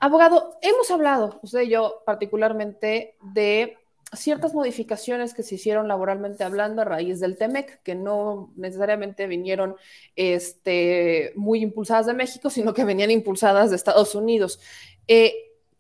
Abogado, 0.02 0.58
hemos 0.62 0.90
hablado, 0.90 1.38
usted 1.42 1.60
y 1.60 1.68
yo 1.68 2.02
particularmente, 2.04 3.14
de 3.22 3.78
ciertas 4.12 4.52
modificaciones 4.52 5.32
que 5.32 5.44
se 5.44 5.54
hicieron 5.54 5.86
laboralmente 5.86 6.42
hablando 6.42 6.82
a 6.82 6.84
raíz 6.84 7.20
del 7.20 7.38
TEMEC, 7.38 7.80
que 7.84 7.94
no 7.94 8.50
necesariamente 8.56 9.28
vinieron 9.28 9.76
este, 10.16 11.32
muy 11.36 11.62
impulsadas 11.62 12.06
de 12.06 12.14
México, 12.14 12.50
sino 12.50 12.74
que 12.74 12.82
venían 12.82 13.12
impulsadas 13.12 13.70
de 13.70 13.76
Estados 13.76 14.16
Unidos. 14.16 14.58
Eh, 15.06 15.36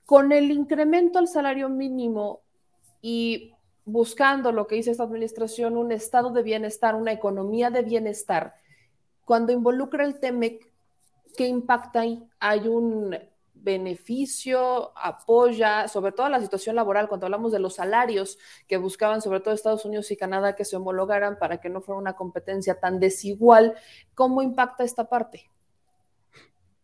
con 0.06 0.30
el 0.30 0.52
incremento 0.52 1.18
al 1.18 1.26
salario 1.26 1.68
mínimo 1.68 2.42
y 3.00 3.52
buscando 3.84 4.52
lo 4.52 4.68
que 4.68 4.76
dice 4.76 4.92
esta 4.92 5.02
administración, 5.02 5.76
un 5.76 5.90
estado 5.90 6.30
de 6.30 6.44
bienestar, 6.44 6.94
una 6.94 7.10
economía 7.10 7.70
de 7.70 7.82
bienestar, 7.82 8.54
cuando 9.24 9.50
involucra 9.50 10.04
el 10.04 10.20
TEMEC, 10.20 10.70
¿qué 11.36 11.48
impacta 11.48 12.02
ahí? 12.02 12.22
Hay 12.38 12.68
un 12.68 13.16
beneficio, 13.62 14.96
apoya, 14.96 15.88
sobre 15.88 16.12
todo 16.12 16.28
la 16.28 16.40
situación 16.40 16.76
laboral, 16.76 17.08
cuando 17.08 17.26
hablamos 17.26 17.52
de 17.52 17.58
los 17.58 17.76
salarios 17.76 18.38
que 18.66 18.76
buscaban 18.76 19.20
sobre 19.20 19.40
todo 19.40 19.54
Estados 19.54 19.84
Unidos 19.84 20.10
y 20.10 20.16
Canadá 20.16 20.54
que 20.54 20.64
se 20.64 20.76
homologaran 20.76 21.38
para 21.38 21.58
que 21.60 21.68
no 21.68 21.80
fuera 21.80 21.98
una 21.98 22.14
competencia 22.14 22.80
tan 22.80 23.00
desigual, 23.00 23.74
¿cómo 24.14 24.42
impacta 24.42 24.84
esta 24.84 25.08
parte? 25.08 25.50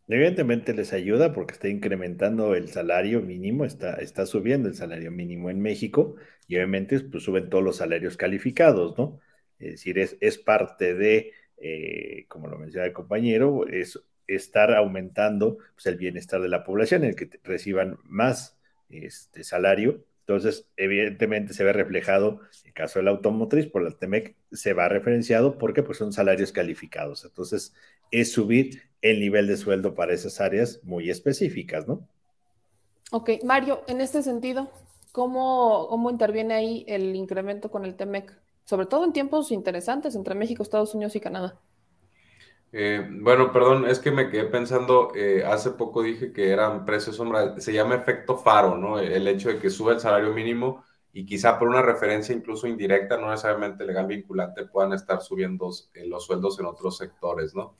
Evidentemente 0.08 0.72
les 0.72 0.94
ayuda 0.94 1.34
porque 1.34 1.52
está 1.52 1.68
incrementando 1.68 2.54
el 2.54 2.68
salario 2.68 3.20
mínimo, 3.20 3.66
está, 3.66 3.94
está 3.96 4.24
subiendo 4.24 4.68
el 4.68 4.74
salario 4.74 5.10
mínimo 5.10 5.50
en 5.50 5.60
México 5.60 6.16
y 6.46 6.56
obviamente 6.56 6.98
pues, 7.00 7.24
suben 7.24 7.50
todos 7.50 7.62
los 7.62 7.76
salarios 7.76 8.16
calificados, 8.16 8.96
¿no? 8.96 9.20
Es 9.58 9.72
decir, 9.72 9.98
es, 9.98 10.16
es 10.20 10.38
parte 10.38 10.94
de, 10.94 11.32
eh, 11.58 12.24
como 12.28 12.48
lo 12.48 12.56
mencionaba 12.56 12.86
el 12.86 12.94
compañero, 12.94 13.66
es 13.66 14.00
estar 14.28 14.72
aumentando 14.74 15.58
pues, 15.74 15.86
el 15.86 15.96
bienestar 15.96 16.40
de 16.40 16.48
la 16.48 16.62
población, 16.62 17.02
el 17.04 17.16
que 17.16 17.28
reciban 17.42 17.98
más 18.04 18.56
este, 18.90 19.42
salario. 19.42 20.04
Entonces, 20.20 20.68
evidentemente 20.76 21.54
se 21.54 21.64
ve 21.64 21.72
reflejado, 21.72 22.42
en 22.62 22.68
el 22.68 22.74
caso 22.74 22.98
de 22.98 23.06
la 23.06 23.12
automotriz, 23.12 23.66
por 23.66 23.82
la 23.82 23.90
TEMEC, 23.90 24.36
se 24.52 24.74
va 24.74 24.88
referenciado 24.88 25.56
porque 25.56 25.82
pues, 25.82 25.98
son 25.98 26.12
salarios 26.12 26.52
calificados. 26.52 27.24
Entonces, 27.24 27.74
es 28.10 28.32
subir 28.32 28.82
el 29.00 29.20
nivel 29.20 29.46
de 29.46 29.56
sueldo 29.56 29.94
para 29.94 30.12
esas 30.12 30.40
áreas 30.40 30.80
muy 30.84 31.10
específicas, 31.10 31.88
¿no? 31.88 32.06
Ok, 33.10 33.30
Mario, 33.42 33.82
en 33.86 34.02
este 34.02 34.22
sentido, 34.22 34.70
¿cómo, 35.12 35.86
cómo 35.88 36.10
interviene 36.10 36.54
ahí 36.54 36.84
el 36.86 37.16
incremento 37.16 37.70
con 37.70 37.86
el 37.86 37.94
TEMEC? 37.94 38.38
Sobre 38.64 38.84
todo 38.84 39.06
en 39.06 39.14
tiempos 39.14 39.50
interesantes 39.50 40.14
entre 40.14 40.34
México, 40.34 40.62
Estados 40.62 40.94
Unidos 40.94 41.16
y 41.16 41.20
Canadá. 41.20 41.58
Eh, 42.70 43.06
bueno, 43.10 43.50
perdón, 43.50 43.86
es 43.86 43.98
que 43.98 44.10
me 44.10 44.28
quedé 44.28 44.44
pensando, 44.44 45.10
eh, 45.14 45.42
hace 45.46 45.70
poco 45.70 46.02
dije 46.02 46.32
que 46.32 46.50
eran 46.50 46.84
precios 46.84 47.16
sombra, 47.16 47.58
se 47.58 47.72
llama 47.72 47.94
efecto 47.94 48.36
faro, 48.36 48.76
¿no? 48.76 48.98
El 48.98 49.26
hecho 49.26 49.48
de 49.48 49.58
que 49.58 49.70
sube 49.70 49.94
el 49.94 50.00
salario 50.00 50.34
mínimo 50.34 50.84
y 51.12 51.24
quizá 51.24 51.58
por 51.58 51.68
una 51.68 51.80
referencia 51.80 52.34
incluso 52.34 52.66
indirecta, 52.66 53.16
no 53.16 53.30
necesariamente 53.30 53.86
legal 53.86 54.06
vinculante, 54.06 54.66
puedan 54.66 54.92
estar 54.92 55.22
subiendo 55.22 55.70
eh, 55.94 56.06
los 56.06 56.26
sueldos 56.26 56.60
en 56.60 56.66
otros 56.66 56.96
sectores, 56.98 57.54
¿no? 57.54 57.76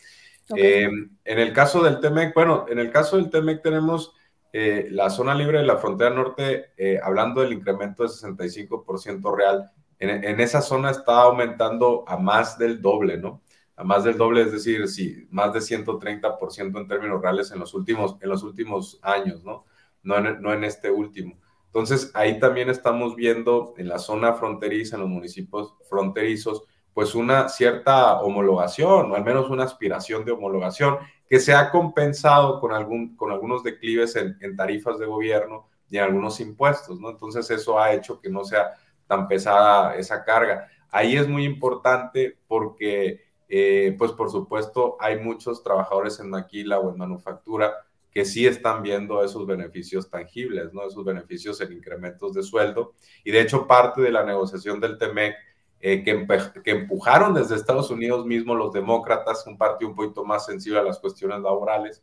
en 0.51 1.11
el 1.25 1.53
caso 1.53 1.83
del 1.83 2.01
TEMEC, 2.01 2.33
bueno, 2.33 2.65
en 2.71 2.79
el 2.79 2.91
caso 2.91 3.19
del 3.19 3.29
TEMEC 3.29 3.63
tenemos 3.63 4.15
la 4.51 5.11
zona 5.11 5.35
libre 5.35 5.59
de 5.59 5.65
la 5.65 5.77
frontera 5.77 6.09
norte, 6.09 6.71
hablando 7.03 7.43
del 7.43 7.53
incremento 7.53 8.03
de 8.03 8.09
65% 8.09 9.37
real, 9.37 9.71
en, 9.99 10.25
en 10.25 10.41
esa 10.41 10.63
zona 10.63 10.91
está 10.91 11.21
aumentando 11.21 12.03
a 12.09 12.17
más 12.17 12.57
del 12.57 12.81
doble, 12.81 13.19
¿no? 13.19 13.43
A 13.79 13.85
más 13.85 14.03
del 14.03 14.17
doble, 14.17 14.43
es 14.43 14.51
decir, 14.51 14.89
sí, 14.89 15.29
más 15.31 15.53
de 15.53 15.61
130% 15.61 16.81
en 16.81 16.89
términos 16.89 17.23
reales 17.23 17.53
en 17.53 17.61
los 17.61 17.75
últimos, 17.75 18.17
en 18.21 18.29
los 18.29 18.43
últimos 18.43 18.99
años, 19.03 19.45
¿no? 19.45 19.65
No 20.03 20.17
en, 20.17 20.43
no 20.43 20.53
en 20.53 20.65
este 20.65 20.91
último. 20.91 21.39
Entonces, 21.67 22.11
ahí 22.15 22.41
también 22.41 22.71
estamos 22.71 23.15
viendo 23.15 23.75
en 23.79 23.89
la 23.89 24.01
zona 24.01 24.33
fronteriza, 24.33 24.97
en 24.97 25.03
los 25.03 25.11
municipios 25.11 25.75
fronterizos, 25.89 26.65
pues 26.93 27.15
una 27.15 27.49
cierta 27.49 28.21
homologación, 28.21 29.13
o 29.13 29.15
al 29.15 29.25
menos 29.25 29.49
una 29.49 29.63
aspiración 29.63 30.25
de 30.25 30.33
homologación, 30.33 30.99
que 31.29 31.39
se 31.39 31.55
ha 31.55 31.71
compensado 31.71 32.59
con, 32.59 32.73
algún, 32.73 33.15
con 33.15 33.31
algunos 33.31 33.63
declives 33.63 34.17
en, 34.17 34.37
en 34.41 34.57
tarifas 34.57 34.99
de 34.99 35.07
gobierno 35.07 35.69
y 35.89 35.99
en 35.99 36.05
algunos 36.05 36.41
impuestos, 36.41 36.99
¿no? 36.99 37.11
Entonces, 37.11 37.49
eso 37.49 37.79
ha 37.79 37.93
hecho 37.93 38.21
que 38.21 38.29
no 38.29 38.43
sea 38.43 38.73
tan 39.07 39.29
pesada 39.29 39.95
esa 39.95 40.25
carga. 40.25 40.69
ahí 40.91 41.17
es 41.17 41.29
muy 41.29 41.45
importante 41.45 42.39
porque, 42.49 43.28
eh, 43.49 43.95
pues 43.97 44.13
por 44.13 44.31
supuesto, 44.31 44.97
hay 45.01 45.19
muchos 45.19 45.63
trabajadores 45.63 46.21
en 46.21 46.29
maquila 46.29 46.79
o 46.79 46.91
en 46.91 46.99
manufactura 46.99 47.73
que 48.11 48.25
sí 48.25 48.47
están 48.47 48.83
viendo 48.83 49.25
esos 49.25 49.47
beneficios 49.47 50.11
tangibles, 50.11 50.73
¿no? 50.73 50.87
Esos 50.87 51.05
beneficios 51.05 51.61
en 51.61 51.73
incrementos 51.73 52.35
de 52.35 52.43
sueldo. 52.43 52.95
Y 53.25 53.31
de 53.31 53.41
hecho, 53.41 53.67
parte 53.67 54.03
de 54.03 54.11
la 54.11 54.25
negociación 54.25 54.81
del 54.81 54.99
TEMEC 54.99 55.35
eh, 55.81 56.03
que, 56.03 56.71
empujaron 56.71 57.35
desde 57.35 57.55
Estados 57.55 57.91
Unidos 57.91 58.27
mismo 58.27 58.55
los 58.55 58.73
demócratas, 58.73 59.47
un 59.47 59.57
partido 59.57 59.91
un 59.91 59.97
poquito 59.97 60.25
más 60.25 60.45
sensible 60.45 60.81
a 60.81 60.83
las 60.83 60.99
cuestiones 60.99 61.41
laborales, 61.41 62.03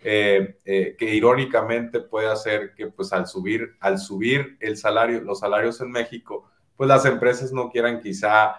eh, 0.00 0.56
que 0.64 1.14
irónicamente 1.14 2.00
puede 2.00 2.28
hacer 2.28 2.72
que 2.74 2.86
pues 2.86 3.12
al 3.12 3.26
subir, 3.26 3.74
al 3.80 3.98
subir 3.98 4.56
el 4.60 4.76
salario, 4.76 5.20
los 5.22 5.40
salarios 5.40 5.80
en 5.80 5.90
México, 5.90 6.48
pues 6.76 6.86
las 6.86 7.04
empresas 7.04 7.52
no 7.52 7.68
quieran 7.68 8.00
quizá 8.00 8.54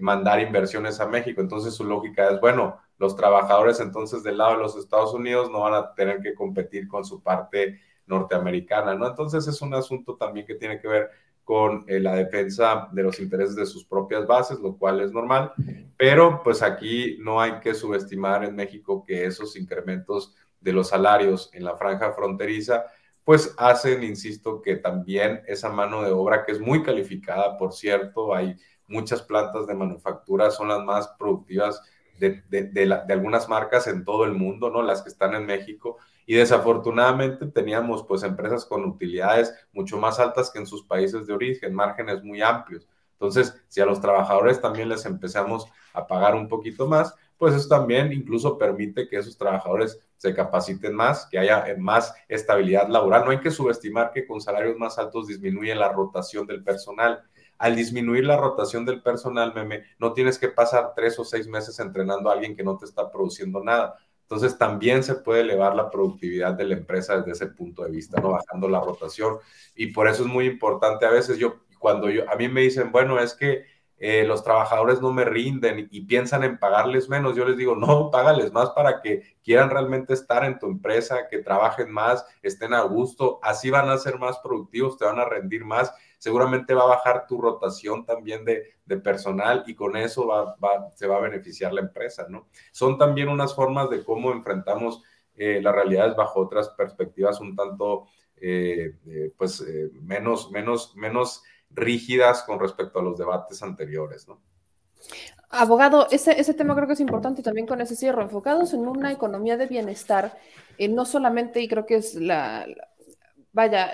mandar 0.00 0.40
inversiones 0.40 1.00
a 1.00 1.06
México. 1.06 1.40
Entonces 1.40 1.74
su 1.74 1.84
lógica 1.84 2.28
es, 2.30 2.40
bueno, 2.40 2.78
los 2.98 3.16
trabajadores 3.16 3.80
entonces 3.80 4.22
del 4.22 4.38
lado 4.38 4.52
de 4.52 4.62
los 4.62 4.76
Estados 4.76 5.14
Unidos 5.14 5.50
no 5.50 5.60
van 5.60 5.74
a 5.74 5.94
tener 5.94 6.20
que 6.20 6.34
competir 6.34 6.86
con 6.86 7.04
su 7.04 7.22
parte 7.22 7.80
norteamericana, 8.06 8.94
¿no? 8.94 9.06
Entonces 9.06 9.46
es 9.46 9.62
un 9.62 9.72
asunto 9.72 10.16
también 10.16 10.46
que 10.46 10.56
tiene 10.56 10.78
que 10.78 10.88
ver 10.88 11.10
con 11.42 11.84
eh, 11.88 11.98
la 11.98 12.14
defensa 12.14 12.88
de 12.92 13.02
los 13.02 13.18
intereses 13.18 13.56
de 13.56 13.66
sus 13.66 13.84
propias 13.84 14.26
bases, 14.26 14.60
lo 14.60 14.76
cual 14.76 15.00
es 15.00 15.12
normal, 15.12 15.52
pero 15.96 16.42
pues 16.44 16.62
aquí 16.62 17.16
no 17.20 17.40
hay 17.40 17.58
que 17.60 17.74
subestimar 17.74 18.44
en 18.44 18.54
México 18.54 19.02
que 19.04 19.24
esos 19.24 19.56
incrementos 19.56 20.36
de 20.60 20.72
los 20.72 20.88
salarios 20.88 21.50
en 21.54 21.64
la 21.64 21.76
franja 21.76 22.12
fronteriza 22.12 22.84
pues 23.24 23.54
hacen, 23.58 24.02
insisto, 24.02 24.60
que 24.60 24.76
también 24.76 25.42
esa 25.46 25.68
mano 25.68 26.02
de 26.02 26.10
obra 26.10 26.44
que 26.44 26.52
es 26.52 26.60
muy 26.60 26.82
calificada, 26.82 27.56
por 27.56 27.72
cierto, 27.72 28.34
hay 28.34 28.56
muchas 28.90 29.22
plantas 29.22 29.66
de 29.66 29.74
manufactura, 29.74 30.50
son 30.50 30.68
las 30.68 30.84
más 30.84 31.08
productivas 31.18 31.82
de, 32.18 32.42
de, 32.50 33.02
algunas 33.08 33.48
marcas 33.48 33.86
en 33.86 34.04
todo 34.04 34.24
el 34.24 34.32
mundo, 34.32 34.68
¿no? 34.68 34.82
Las 34.82 35.00
que 35.00 35.08
están 35.08 35.34
en 35.34 35.46
México, 35.46 35.96
y 36.26 36.34
desafortunadamente 36.34 37.46
teníamos 37.46 38.04
pues 38.04 38.22
empresas 38.22 38.66
con 38.66 38.84
utilidades 38.84 39.54
mucho 39.72 39.96
más 39.96 40.20
altas 40.20 40.50
que 40.50 40.58
en 40.58 40.66
sus 40.66 40.84
países 40.84 41.26
de 41.26 41.32
origen, 41.32 41.74
márgenes 41.74 42.22
muy 42.22 42.42
amplios. 42.42 42.86
Entonces, 43.12 43.54
si 43.68 43.80
a 43.80 43.86
los 43.86 44.00
trabajadores 44.00 44.60
también 44.60 44.88
les 44.88 45.04
empezamos 45.06 45.66
a 45.92 46.06
pagar 46.06 46.34
un 46.34 46.48
poquito 46.48 46.86
más, 46.86 47.14
pues 47.36 47.54
eso 47.54 47.68
también 47.68 48.12
incluso 48.12 48.58
permite 48.58 49.08
que 49.08 49.16
esos 49.16 49.36
trabajadores 49.36 49.98
se 50.16 50.34
capaciten 50.34 50.94
más, 50.94 51.26
que 51.30 51.38
haya 51.38 51.64
más 51.78 52.14
estabilidad 52.28 52.88
laboral. 52.88 53.24
No 53.24 53.30
hay 53.30 53.40
que 53.40 53.50
subestimar 53.50 54.12
que 54.12 54.26
con 54.26 54.40
salarios 54.40 54.76
más 54.76 54.98
altos 54.98 55.26
disminuye 55.26 55.74
la 55.74 55.90
rotación 55.90 56.46
del 56.46 56.62
personal. 56.62 57.22
Al 57.60 57.76
disminuir 57.76 58.24
la 58.24 58.38
rotación 58.38 58.86
del 58.86 59.02
personal, 59.02 59.52
meme, 59.54 59.84
no 59.98 60.14
tienes 60.14 60.38
que 60.38 60.48
pasar 60.48 60.94
tres 60.96 61.18
o 61.18 61.26
seis 61.26 61.46
meses 61.46 61.78
entrenando 61.78 62.30
a 62.30 62.32
alguien 62.32 62.56
que 62.56 62.64
no 62.64 62.78
te 62.78 62.86
está 62.86 63.10
produciendo 63.10 63.62
nada. 63.62 63.98
Entonces 64.22 64.56
también 64.56 65.02
se 65.02 65.16
puede 65.16 65.42
elevar 65.42 65.76
la 65.76 65.90
productividad 65.90 66.54
de 66.54 66.64
la 66.64 66.74
empresa 66.74 67.18
desde 67.18 67.32
ese 67.32 67.46
punto 67.48 67.84
de 67.84 67.90
vista, 67.90 68.18
¿no? 68.18 68.30
Bajando 68.30 68.66
la 68.66 68.80
rotación. 68.80 69.36
Y 69.74 69.88
por 69.88 70.08
eso 70.08 70.22
es 70.22 70.28
muy 70.30 70.46
importante. 70.46 71.04
A 71.04 71.10
veces 71.10 71.36
yo, 71.36 71.60
cuando 71.78 72.08
yo, 72.08 72.22
a 72.30 72.34
mí 72.36 72.48
me 72.48 72.62
dicen, 72.62 72.92
bueno, 72.92 73.20
es 73.20 73.34
que 73.34 73.66
eh, 73.98 74.24
los 74.24 74.42
trabajadores 74.42 75.02
no 75.02 75.12
me 75.12 75.26
rinden 75.26 75.86
y 75.90 76.06
piensan 76.06 76.42
en 76.44 76.58
pagarles 76.58 77.10
menos, 77.10 77.36
yo 77.36 77.44
les 77.44 77.58
digo, 77.58 77.76
no, 77.76 78.10
págales 78.10 78.54
más 78.54 78.70
para 78.70 79.02
que 79.02 79.36
quieran 79.44 79.68
realmente 79.68 80.14
estar 80.14 80.46
en 80.46 80.58
tu 80.58 80.64
empresa, 80.64 81.28
que 81.28 81.40
trabajen 81.40 81.92
más, 81.92 82.24
estén 82.40 82.72
a 82.72 82.80
gusto, 82.80 83.38
así 83.42 83.68
van 83.68 83.90
a 83.90 83.98
ser 83.98 84.18
más 84.18 84.38
productivos, 84.38 84.96
te 84.96 85.04
van 85.04 85.18
a 85.18 85.26
rendir 85.26 85.66
más 85.66 85.92
seguramente 86.20 86.74
va 86.74 86.82
a 86.82 86.96
bajar 86.96 87.26
tu 87.26 87.40
rotación 87.40 88.04
también 88.04 88.44
de, 88.44 88.74
personal 88.98 89.64
y 89.66 89.74
con 89.74 89.96
eso 89.96 90.26
va, 90.26 90.56
se 90.94 91.06
va 91.06 91.16
a 91.16 91.20
beneficiar 91.20 91.72
la 91.72 91.80
empresa, 91.80 92.26
¿no? 92.28 92.48
Son 92.72 92.98
también 92.98 93.28
unas 93.28 93.54
formas 93.54 93.88
de 93.88 94.04
cómo 94.04 94.32
enfrentamos 94.32 95.02
eh, 95.36 95.60
las 95.62 95.74
realidades 95.74 96.14
bajo 96.16 96.40
otras 96.40 96.68
perspectivas 96.70 97.40
un 97.40 97.56
tanto, 97.56 98.08
eh, 98.36 98.96
eh, 99.06 99.32
pues, 99.38 99.64
menos, 100.02 100.50
menos, 100.50 100.94
menos 100.96 101.42
rígidas 101.70 102.42
con 102.42 102.60
respecto 102.60 102.98
a 102.98 103.02
los 103.02 103.16
debates 103.16 103.62
anteriores, 103.62 104.28
¿no? 104.28 104.42
Abogado, 105.48 106.06
ese, 106.10 106.38
ese 106.38 106.52
tema 106.52 106.74
creo 106.74 106.86
que 106.86 106.92
es 106.92 107.00
importante 107.00 107.42
también 107.42 107.66
con 107.66 107.80
ese 107.80 107.96
cierre, 107.96 108.22
enfocados 108.22 108.74
en 108.74 108.86
una 108.86 109.10
economía 109.10 109.56
de 109.56 109.66
bienestar, 109.66 110.36
no 110.90 111.06
solamente, 111.06 111.60
y 111.60 111.68
creo 111.68 111.86
que 111.86 111.96
es 111.96 112.14
la, 112.14 112.66
vaya, 113.52 113.92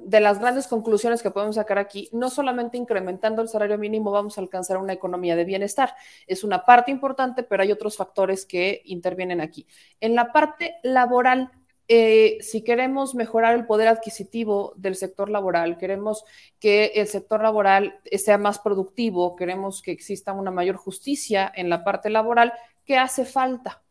de 0.00 0.20
las 0.20 0.38
grandes 0.38 0.66
conclusiones 0.66 1.22
que 1.22 1.30
podemos 1.30 1.56
sacar 1.56 1.78
aquí, 1.78 2.08
no 2.12 2.30
solamente 2.30 2.76
incrementando 2.76 3.42
el 3.42 3.48
salario 3.48 3.78
mínimo 3.78 4.10
vamos 4.10 4.38
a 4.38 4.40
alcanzar 4.40 4.78
una 4.78 4.92
economía 4.92 5.36
de 5.36 5.44
bienestar, 5.44 5.94
es 6.26 6.44
una 6.44 6.64
parte 6.64 6.90
importante, 6.90 7.42
pero 7.42 7.62
hay 7.62 7.72
otros 7.72 7.96
factores 7.96 8.46
que 8.46 8.82
intervienen 8.86 9.40
aquí. 9.40 9.66
En 10.00 10.14
la 10.14 10.32
parte 10.32 10.76
laboral, 10.82 11.50
eh, 11.86 12.38
si 12.40 12.64
queremos 12.64 13.14
mejorar 13.14 13.54
el 13.54 13.66
poder 13.66 13.88
adquisitivo 13.88 14.72
del 14.76 14.96
sector 14.96 15.28
laboral, 15.28 15.76
queremos 15.76 16.24
que 16.58 16.92
el 16.94 17.06
sector 17.06 17.42
laboral 17.42 18.00
sea 18.12 18.38
más 18.38 18.58
productivo, 18.58 19.36
queremos 19.36 19.82
que 19.82 19.92
exista 19.92 20.32
una 20.32 20.50
mayor 20.50 20.76
justicia 20.76 21.52
en 21.54 21.68
la 21.68 21.84
parte 21.84 22.08
laboral, 22.08 22.54
¿qué 22.86 22.96
hace 22.96 23.26
falta? 23.26 23.83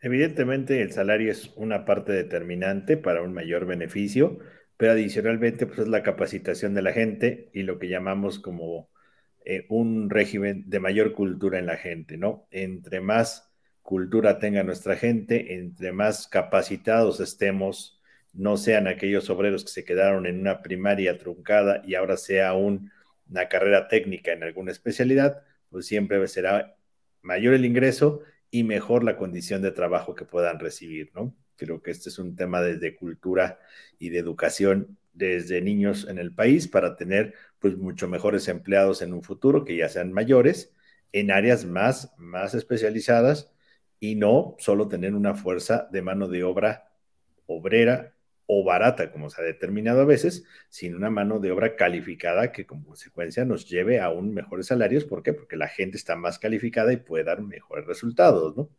Evidentemente 0.00 0.80
el 0.82 0.92
salario 0.92 1.32
es 1.32 1.52
una 1.56 1.84
parte 1.84 2.12
determinante 2.12 2.96
para 2.96 3.22
un 3.22 3.32
mayor 3.32 3.66
beneficio, 3.66 4.38
pero 4.76 4.92
adicionalmente 4.92 5.66
pues 5.66 5.80
es 5.80 5.88
la 5.88 6.02
capacitación 6.04 6.74
de 6.74 6.82
la 6.82 6.92
gente 6.92 7.50
y 7.52 7.62
lo 7.64 7.78
que 7.78 7.88
llamamos 7.88 8.38
como 8.38 8.88
eh, 9.44 9.66
un 9.68 10.08
régimen 10.10 10.64
de 10.68 10.78
mayor 10.78 11.14
cultura 11.14 11.58
en 11.58 11.66
la 11.66 11.76
gente, 11.76 12.16
¿no? 12.16 12.46
Entre 12.50 13.00
más 13.00 13.50
cultura 13.82 14.38
tenga 14.38 14.62
nuestra 14.62 14.96
gente, 14.96 15.54
entre 15.54 15.92
más 15.92 16.28
capacitados 16.28 17.20
estemos, 17.20 18.00
no 18.32 18.56
sean 18.56 18.86
aquellos 18.86 19.30
obreros 19.30 19.64
que 19.64 19.70
se 19.70 19.84
quedaron 19.84 20.26
en 20.26 20.38
una 20.38 20.62
primaria 20.62 21.18
truncada 21.18 21.82
y 21.84 21.94
ahora 21.94 22.16
sea 22.16 22.54
una 22.54 23.48
carrera 23.48 23.88
técnica 23.88 24.32
en 24.32 24.44
alguna 24.44 24.70
especialidad, 24.70 25.42
pues 25.70 25.86
siempre 25.86 26.24
será 26.28 26.76
mayor 27.22 27.54
el 27.54 27.64
ingreso 27.64 28.22
y 28.50 28.64
mejor 28.64 29.04
la 29.04 29.16
condición 29.16 29.62
de 29.62 29.72
trabajo 29.72 30.14
que 30.14 30.24
puedan 30.24 30.58
recibir, 30.58 31.10
¿no? 31.14 31.34
Creo 31.56 31.82
que 31.82 31.90
este 31.90 32.08
es 32.08 32.18
un 32.18 32.36
tema 32.36 32.60
desde 32.62 32.96
cultura 32.96 33.58
y 33.98 34.10
de 34.10 34.18
educación 34.18 34.98
desde 35.12 35.60
niños 35.60 36.06
en 36.08 36.18
el 36.18 36.32
país 36.32 36.68
para 36.68 36.96
tener 36.96 37.34
pues 37.58 37.76
mucho 37.76 38.08
mejores 38.08 38.48
empleados 38.48 39.02
en 39.02 39.12
un 39.12 39.22
futuro 39.22 39.64
que 39.64 39.76
ya 39.76 39.88
sean 39.88 40.12
mayores 40.12 40.72
en 41.12 41.30
áreas 41.32 41.64
más, 41.64 42.12
más 42.18 42.54
especializadas 42.54 43.50
y 44.00 44.14
no 44.14 44.54
solo 44.58 44.88
tener 44.88 45.14
una 45.14 45.34
fuerza 45.34 45.88
de 45.92 46.02
mano 46.02 46.28
de 46.28 46.44
obra 46.44 46.92
obrera 47.46 48.14
o 48.50 48.64
barata, 48.64 49.12
como 49.12 49.28
se 49.28 49.42
ha 49.42 49.44
determinado 49.44 50.00
a 50.00 50.04
veces, 50.06 50.44
sino 50.70 50.96
una 50.96 51.10
mano 51.10 51.38
de 51.38 51.52
obra 51.52 51.76
calificada 51.76 52.50
que 52.50 52.66
como 52.66 52.86
consecuencia 52.86 53.44
nos 53.44 53.68
lleve 53.68 54.00
a 54.00 54.06
aún 54.06 54.32
mejores 54.32 54.66
salarios. 54.66 55.04
¿Por 55.04 55.22
qué? 55.22 55.34
Porque 55.34 55.56
la 55.56 55.68
gente 55.68 55.98
está 55.98 56.16
más 56.16 56.38
calificada 56.38 56.90
y 56.90 56.96
puede 56.96 57.24
dar 57.24 57.42
mejores 57.42 57.86
resultados, 57.86 58.56
¿no? 58.56 58.70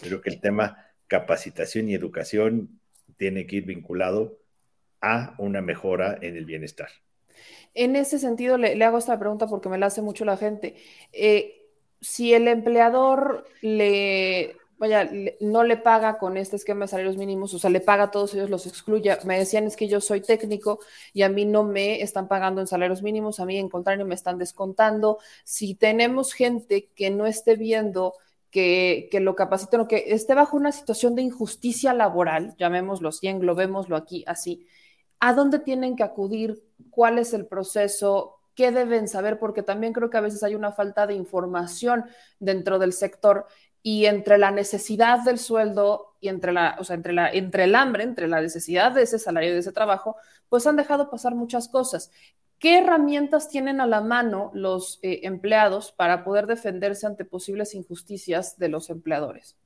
Creo 0.00 0.20
que 0.20 0.30
el 0.30 0.40
tema 0.40 0.88
capacitación 1.06 1.88
y 1.88 1.94
educación 1.94 2.80
tiene 3.16 3.46
que 3.46 3.56
ir 3.56 3.66
vinculado 3.66 4.40
a 5.00 5.36
una 5.38 5.60
mejora 5.60 6.18
en 6.20 6.36
el 6.36 6.44
bienestar. 6.44 6.88
En 7.72 7.94
ese 7.94 8.18
sentido, 8.18 8.58
le, 8.58 8.82
hago 8.82 8.98
esta 8.98 9.18
pregunta 9.20 9.46
porque 9.46 9.68
me 9.68 9.78
la 9.78 9.86
hace 9.86 10.02
mucho 10.02 10.24
la 10.24 10.36
gente. 10.36 10.74
Eh, 11.12 11.68
si 12.00 12.34
el 12.34 12.48
empleador 12.48 13.46
le 13.62 14.56
no 15.40 15.64
le 15.64 15.76
paga 15.76 16.18
con 16.18 16.36
este 16.36 16.56
esquema 16.56 16.84
de 16.84 16.88
salarios 16.88 17.16
mínimos, 17.16 17.54
o 17.54 17.58
sea, 17.58 17.70
le 17.70 17.80
paga 17.80 18.04
a 18.04 18.10
todos 18.10 18.34
ellos, 18.34 18.50
los 18.50 18.66
excluye. 18.66 19.16
Me 19.24 19.38
decían 19.38 19.64
es 19.64 19.76
que 19.76 19.88
yo 19.88 20.00
soy 20.00 20.20
técnico 20.20 20.80
y 21.12 21.22
a 21.22 21.28
mí 21.28 21.44
no 21.44 21.64
me 21.64 22.02
están 22.02 22.28
pagando 22.28 22.60
en 22.60 22.66
salarios 22.66 23.02
mínimos, 23.02 23.40
a 23.40 23.46
mí 23.46 23.58
en 23.58 23.68
contrario 23.68 24.06
me 24.06 24.14
están 24.14 24.38
descontando. 24.38 25.18
Si 25.44 25.74
tenemos 25.74 26.32
gente 26.32 26.90
que 26.94 27.10
no 27.10 27.26
esté 27.26 27.56
viendo 27.56 28.14
que, 28.50 29.08
que, 29.10 29.20
lo 29.20 29.34
capaciten 29.34 29.80
o 29.80 29.88
que 29.88 30.04
esté 30.08 30.34
bajo 30.34 30.56
una 30.56 30.72
situación 30.72 31.14
de 31.14 31.22
injusticia 31.22 31.92
laboral, 31.92 32.54
llamémoslo 32.56 33.08
así, 33.08 33.26
englobémoslo 33.26 33.96
aquí 33.96 34.24
así, 34.26 34.66
¿a 35.20 35.32
dónde 35.34 35.58
tienen 35.58 35.96
que 35.96 36.02
acudir? 36.04 36.64
¿Cuál 36.90 37.18
es 37.18 37.34
el 37.34 37.46
proceso? 37.46 38.40
¿Qué 38.54 38.70
deben 38.70 39.08
saber? 39.08 39.38
Porque 39.38 39.62
también 39.62 39.92
creo 39.92 40.10
que 40.10 40.16
a 40.16 40.20
veces 40.20 40.42
hay 40.42 40.54
una 40.54 40.70
falta 40.70 41.06
de 41.06 41.14
información 41.14 42.04
dentro 42.38 42.78
del 42.78 42.92
sector 42.92 43.46
y 43.86 44.06
entre 44.06 44.38
la 44.38 44.50
necesidad 44.50 45.22
del 45.24 45.38
sueldo 45.38 46.16
y 46.18 46.28
entre 46.28 46.52
la, 46.52 46.74
o 46.80 46.84
sea, 46.84 46.96
entre 46.96 47.12
la, 47.12 47.30
entre 47.30 47.64
el 47.64 47.74
hambre, 47.74 48.02
entre 48.02 48.26
la 48.26 48.40
necesidad 48.40 48.92
de 48.92 49.02
ese 49.02 49.18
salario, 49.18 49.52
de 49.52 49.58
ese 49.58 49.72
trabajo, 49.72 50.16
pues 50.48 50.66
han 50.66 50.76
dejado 50.76 51.10
pasar 51.10 51.34
muchas 51.34 51.68
cosas. 51.68 52.10
¿Qué 52.58 52.78
herramientas 52.78 53.50
tienen 53.50 53.82
a 53.82 53.86
la 53.86 54.00
mano 54.00 54.50
los 54.54 55.00
eh, 55.02 55.20
empleados 55.24 55.92
para 55.92 56.24
poder 56.24 56.46
defenderse 56.46 57.06
ante 57.06 57.26
posibles 57.26 57.74
injusticias 57.74 58.58
de 58.58 58.70
los 58.70 58.88
empleadores? 58.88 59.58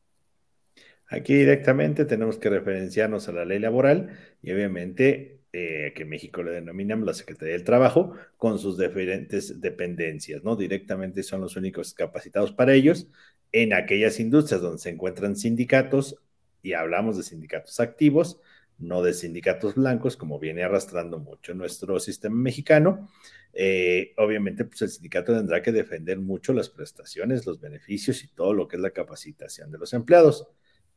Aquí 1.06 1.34
directamente 1.34 2.04
tenemos 2.04 2.38
que 2.38 2.50
referenciarnos 2.50 3.28
a 3.28 3.32
la 3.32 3.44
ley 3.44 3.60
laboral 3.60 4.18
y 4.42 4.50
obviamente 4.50 5.37
eh, 5.52 5.92
que 5.94 6.04
México 6.04 6.42
le 6.42 6.52
denominamos 6.52 7.06
la 7.06 7.14
Secretaría 7.14 7.54
del 7.54 7.64
Trabajo, 7.64 8.12
con 8.36 8.58
sus 8.58 8.76
diferentes 8.76 9.60
dependencias, 9.60 10.44
¿no? 10.44 10.56
Directamente 10.56 11.22
son 11.22 11.40
los 11.40 11.56
únicos 11.56 11.94
capacitados 11.94 12.52
para 12.52 12.74
ellos 12.74 13.08
en 13.52 13.72
aquellas 13.72 14.20
industrias 14.20 14.60
donde 14.60 14.78
se 14.78 14.90
encuentran 14.90 15.36
sindicatos, 15.36 16.16
y 16.62 16.74
hablamos 16.74 17.16
de 17.16 17.22
sindicatos 17.22 17.80
activos, 17.80 18.40
no 18.78 19.02
de 19.02 19.14
sindicatos 19.14 19.74
blancos, 19.74 20.16
como 20.16 20.38
viene 20.38 20.62
arrastrando 20.62 21.18
mucho 21.18 21.54
nuestro 21.54 21.98
sistema 21.98 22.36
mexicano. 22.36 23.08
Eh, 23.54 24.12
obviamente, 24.18 24.64
pues 24.64 24.82
el 24.82 24.90
sindicato 24.90 25.34
tendrá 25.34 25.62
que 25.62 25.72
defender 25.72 26.18
mucho 26.18 26.52
las 26.52 26.68
prestaciones, 26.68 27.46
los 27.46 27.60
beneficios 27.60 28.22
y 28.22 28.28
todo 28.28 28.52
lo 28.52 28.68
que 28.68 28.76
es 28.76 28.82
la 28.82 28.90
capacitación 28.90 29.70
de 29.70 29.78
los 29.78 29.92
empleados. 29.94 30.46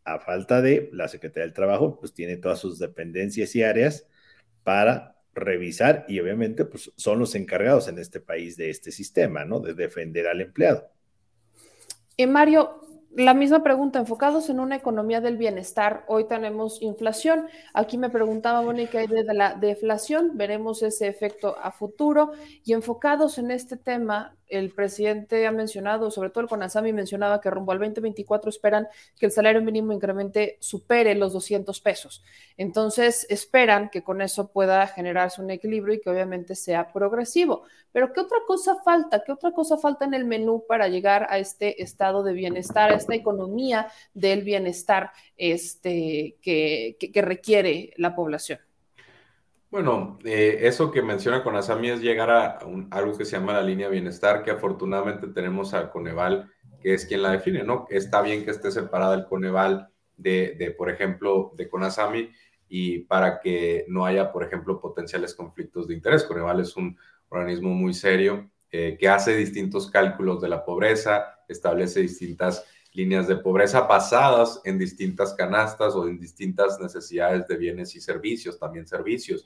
A 0.04 0.20
falta 0.20 0.62
de 0.62 0.90
la 0.92 1.08
Secretaría 1.08 1.46
del 1.46 1.54
Trabajo, 1.54 1.98
pues 2.00 2.14
tiene 2.14 2.38
todas 2.38 2.60
sus 2.60 2.80
dependencias 2.80 3.56
y 3.56 3.64
áreas 3.64 4.08
para 4.64 5.16
revisar 5.34 6.06
y 6.08 6.20
obviamente 6.20 6.66
pues 6.66 6.92
son 6.96 7.20
los 7.20 7.36
encargados 7.36 7.88
en 7.88 8.00
este 8.00 8.20
país 8.20 8.58
de 8.58 8.70
este 8.70 8.92
sistema, 8.92 9.46
¿no? 9.46 9.60
De 9.60 9.74
defender 9.74 10.28
al 10.28 10.42
empleado. 10.42 10.90
Y 12.18 12.28
Mario, 12.28 12.82
la 13.16 13.34
misma 13.34 13.64
pregunta, 13.64 14.00
enfocados 14.00 14.50
en 14.50 14.60
una 14.60 14.76
economía 14.76 15.20
del 15.20 15.38
bienestar, 15.38 16.06
hoy 16.08 16.28
tenemos 16.28 16.82
inflación. 16.82 17.48
Aquí 17.74 17.98
me 17.98 18.10
preguntaba 18.10 18.62
Mónica 18.62 19.00
de 19.00 19.24
la 19.34 19.56
deflación, 19.56 20.38
veremos 20.38 20.82
ese 20.82 21.08
efecto 21.08 21.58
a 21.62 21.72
futuro 21.72 22.32
y 22.64 22.74
enfocados 22.74 23.38
en 23.38 23.52
este 23.52 23.76
tema, 23.76 24.38
el 24.52 24.72
presidente 24.72 25.48
ha 25.48 25.52
mencionado, 25.52 26.12
sobre 26.12 26.30
todo 26.30 26.42
el 26.42 26.50
CONASAMI 26.50 26.94
mencionaba 26.94 27.42
que 27.42 27.50
rumbo 27.50 27.72
al 27.72 27.80
2024 27.80 28.50
esperan 28.50 28.88
que 29.20 29.26
el 29.26 29.32
salario 29.32 29.62
mínimo 29.62 29.94
incremente 29.94 30.58
supere 30.60 31.16
los 31.16 31.34
200 31.34 31.80
pesos. 31.82 32.24
Entonces, 32.58 33.26
esperan 33.30 33.90
que 33.90 34.04
con 34.04 34.22
eso 34.22 34.52
pueda 34.52 34.86
generarse 34.88 35.42
un 35.42 35.50
equilibrio 35.50 35.96
y 35.96 36.02
que 36.02 36.10
obviamente 36.10 36.56
sea 36.56 36.92
progresivo. 36.92 37.64
Pero 37.92 38.14
¿qué 38.14 38.22
otra 38.22 38.38
cosa 38.48 38.76
falta? 38.84 39.24
¿Qué 39.24 39.32
otra 39.32 39.52
cosa 39.52 39.78
falta 39.78 40.06
en 40.06 40.14
el 40.14 40.26
menú 40.26 40.66
para 40.68 40.88
llegar 40.88 41.28
a 41.30 41.40
este 41.40 41.82
estado 41.82 42.24
de 42.24 42.34
bienestar, 42.34 42.92
a 42.92 42.96
esta 42.96 43.16
economía 43.16 43.88
del 44.14 44.44
bienestar 44.44 45.12
este, 45.38 46.38
que, 46.42 46.98
que 47.00 47.22
requiere 47.22 47.94
la 47.98 48.16
población? 48.16 48.60
Bueno, 49.72 50.20
eh, 50.26 50.60
eso 50.64 50.92
que 50.92 51.02
menciona 51.02 51.44
Conasami 51.44 51.92
es 51.92 52.02
llegar 52.02 52.30
a 52.30 52.60
algo 52.92 53.18
que 53.18 53.24
se 53.24 53.38
llama 53.38 53.54
la 53.54 53.62
línea 53.64 53.88
bienestar, 53.88 54.44
que 54.44 54.52
afortunadamente 54.52 55.28
tenemos 55.28 55.74
al 55.74 55.90
Coneval, 55.90 56.52
que 56.82 56.94
es 56.94 57.06
quien 57.06 57.22
la 57.22 57.32
define, 57.32 57.64
¿no? 57.64 57.86
Está 57.90 58.22
bien 58.22 58.44
que 58.44 58.52
esté 58.52 58.70
separada 58.70 59.16
el 59.16 59.26
Coneval 59.26 59.90
de, 60.18 60.56
de, 60.60 60.72
por 60.72 60.90
ejemplo, 60.90 61.54
de 61.56 61.70
Conasami 61.70 62.30
y 62.68 63.00
para 63.00 63.40
que 63.40 63.86
no 63.88 64.06
haya, 64.06 64.34
por 64.34 64.44
ejemplo, 64.44 64.82
potenciales 64.82 65.34
conflictos 65.34 65.88
de 65.88 65.94
interés. 65.94 66.26
Coneval 66.26 66.60
es 66.60 66.76
un 66.76 66.98
organismo 67.30 67.70
muy 67.70 67.94
serio 67.94 68.52
eh, 68.72 68.98
que 69.00 69.08
hace 69.08 69.38
distintos 69.38 69.90
cálculos 69.90 70.42
de 70.42 70.50
la 70.50 70.66
pobreza, 70.66 71.40
establece 71.48 72.02
distintas 72.02 72.66
líneas 72.94 73.28
de 73.28 73.38
pobreza 73.38 73.82
basadas 73.82 74.62
en 74.66 74.78
distintas 74.78 75.34
canastas 75.34 75.96
o 75.96 76.08
en 76.08 76.20
distintas 76.20 76.80
necesidades 76.80 77.48
de 77.48 77.58
bienes 77.58 77.96
y 77.96 78.02
servicios, 78.02 78.60
también 78.60 78.88
servicios. 78.88 79.46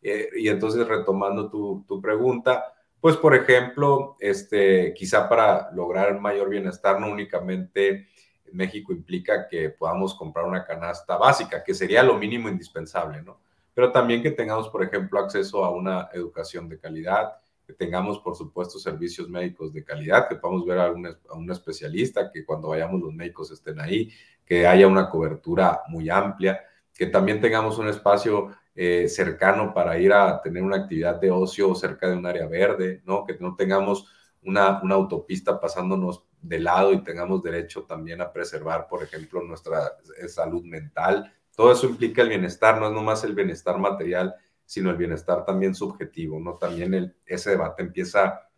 Eh, 0.00 0.28
y 0.36 0.48
entonces, 0.48 0.86
retomando 0.86 1.50
tu, 1.50 1.84
tu, 1.88 2.00
pregunta, 2.00 2.74
pues, 3.00 3.16
por 3.16 3.34
ejemplo, 3.34 4.16
este, 4.20 4.94
quizá 4.94 5.28
para 5.28 5.70
lograr 5.72 6.20
mayor 6.20 6.48
bienestar, 6.48 7.00
no 7.00 7.10
únicamente 7.10 8.06
México 8.52 8.92
implica 8.92 9.48
que 9.48 9.70
podamos 9.70 10.14
comprar 10.14 10.46
una 10.46 10.64
canasta 10.64 11.16
básica, 11.16 11.62
que 11.62 11.74
sería 11.74 12.02
lo 12.02 12.16
mínimo 12.16 12.48
indispensable, 12.48 13.22
¿no? 13.22 13.40
Pero 13.74 13.90
también 13.90 14.22
que 14.22 14.30
tengamos, 14.30 14.68
por 14.68 14.84
ejemplo, 14.84 15.18
acceso 15.18 15.64
a 15.64 15.70
una 15.70 16.08
educación 16.12 16.68
de 16.68 16.78
calidad, 16.78 17.34
que 17.66 17.72
tengamos, 17.72 18.18
por 18.18 18.36
supuesto, 18.36 18.78
servicios 18.78 19.28
médicos 19.28 19.72
de 19.72 19.84
calidad, 19.84 20.28
que 20.28 20.36
podamos 20.36 20.66
ver 20.66 20.78
a 20.78 20.90
un, 20.90 21.06
a 21.06 21.34
un 21.34 21.50
especialista, 21.50 22.30
que 22.30 22.44
cuando 22.44 22.68
vayamos 22.68 23.00
los 23.00 23.12
médicos 23.12 23.50
estén 23.50 23.80
ahí, 23.80 24.10
que 24.44 24.66
haya 24.66 24.86
una 24.86 25.08
cobertura 25.08 25.82
muy 25.88 26.10
amplia, 26.10 26.60
que 26.92 27.06
también 27.06 27.40
tengamos 27.40 27.78
un 27.78 27.88
espacio 27.88 28.50
eh, 28.74 29.08
cercano 29.08 29.72
para 29.72 29.98
ir 29.98 30.12
a 30.12 30.40
tener 30.42 30.62
una 30.62 30.78
actividad 30.78 31.20
de 31.20 31.30
ocio 31.30 31.74
cerca 31.74 32.08
de 32.08 32.16
un 32.16 32.26
área 32.26 32.46
verde, 32.46 33.02
¿no? 33.04 33.24
Que 33.24 33.36
no 33.38 33.54
tengamos 33.54 34.08
una, 34.42 34.80
una 34.82 34.96
autopista 34.96 35.60
pasándonos 35.60 36.24
de 36.40 36.58
lado 36.58 36.92
y 36.92 37.02
tengamos 37.02 37.42
derecho 37.42 37.84
también 37.84 38.20
a 38.20 38.32
preservar, 38.32 38.86
por 38.88 39.02
ejemplo, 39.02 39.42
nuestra 39.42 39.92
eh, 40.20 40.28
salud 40.28 40.64
mental. 40.64 41.32
Todo 41.56 41.72
eso 41.72 41.86
implica 41.86 42.22
el 42.22 42.28
bienestar, 42.28 42.80
no 42.80 42.88
es 42.88 42.92
nomás 42.92 43.24
el 43.24 43.34
bienestar 43.34 43.78
material, 43.78 44.34
sino 44.64 44.90
el 44.90 44.96
bienestar 44.96 45.44
también 45.44 45.74
subjetivo, 45.74 46.40
¿no? 46.40 46.54
También 46.54 46.94
el, 46.94 47.16
ese 47.26 47.50
debate 47.50 47.82
empieza 47.82 48.48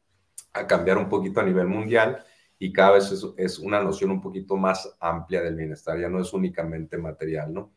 a 0.53 0.67
cambiar 0.67 0.99
un 0.99 1.09
poquito 1.09 1.41
a 1.41 1.45
nivel 1.45 1.67
mundial 1.67 2.25
y 2.59 2.73
cada 2.73 2.93
vez 2.93 3.13
es, 3.37 3.59
una 3.59 3.83
noción 3.83 4.11
un 4.11 4.21
poquito 4.21 4.57
más 4.57 4.97
amplia 5.01 5.43
del 5.43 5.57
bienestar, 5.57 5.99
ya 6.01 6.09
no 6.09 6.21
es 6.21 6.33
únicamente 6.33 6.97
material, 6.97 7.53
¿no? 7.53 7.73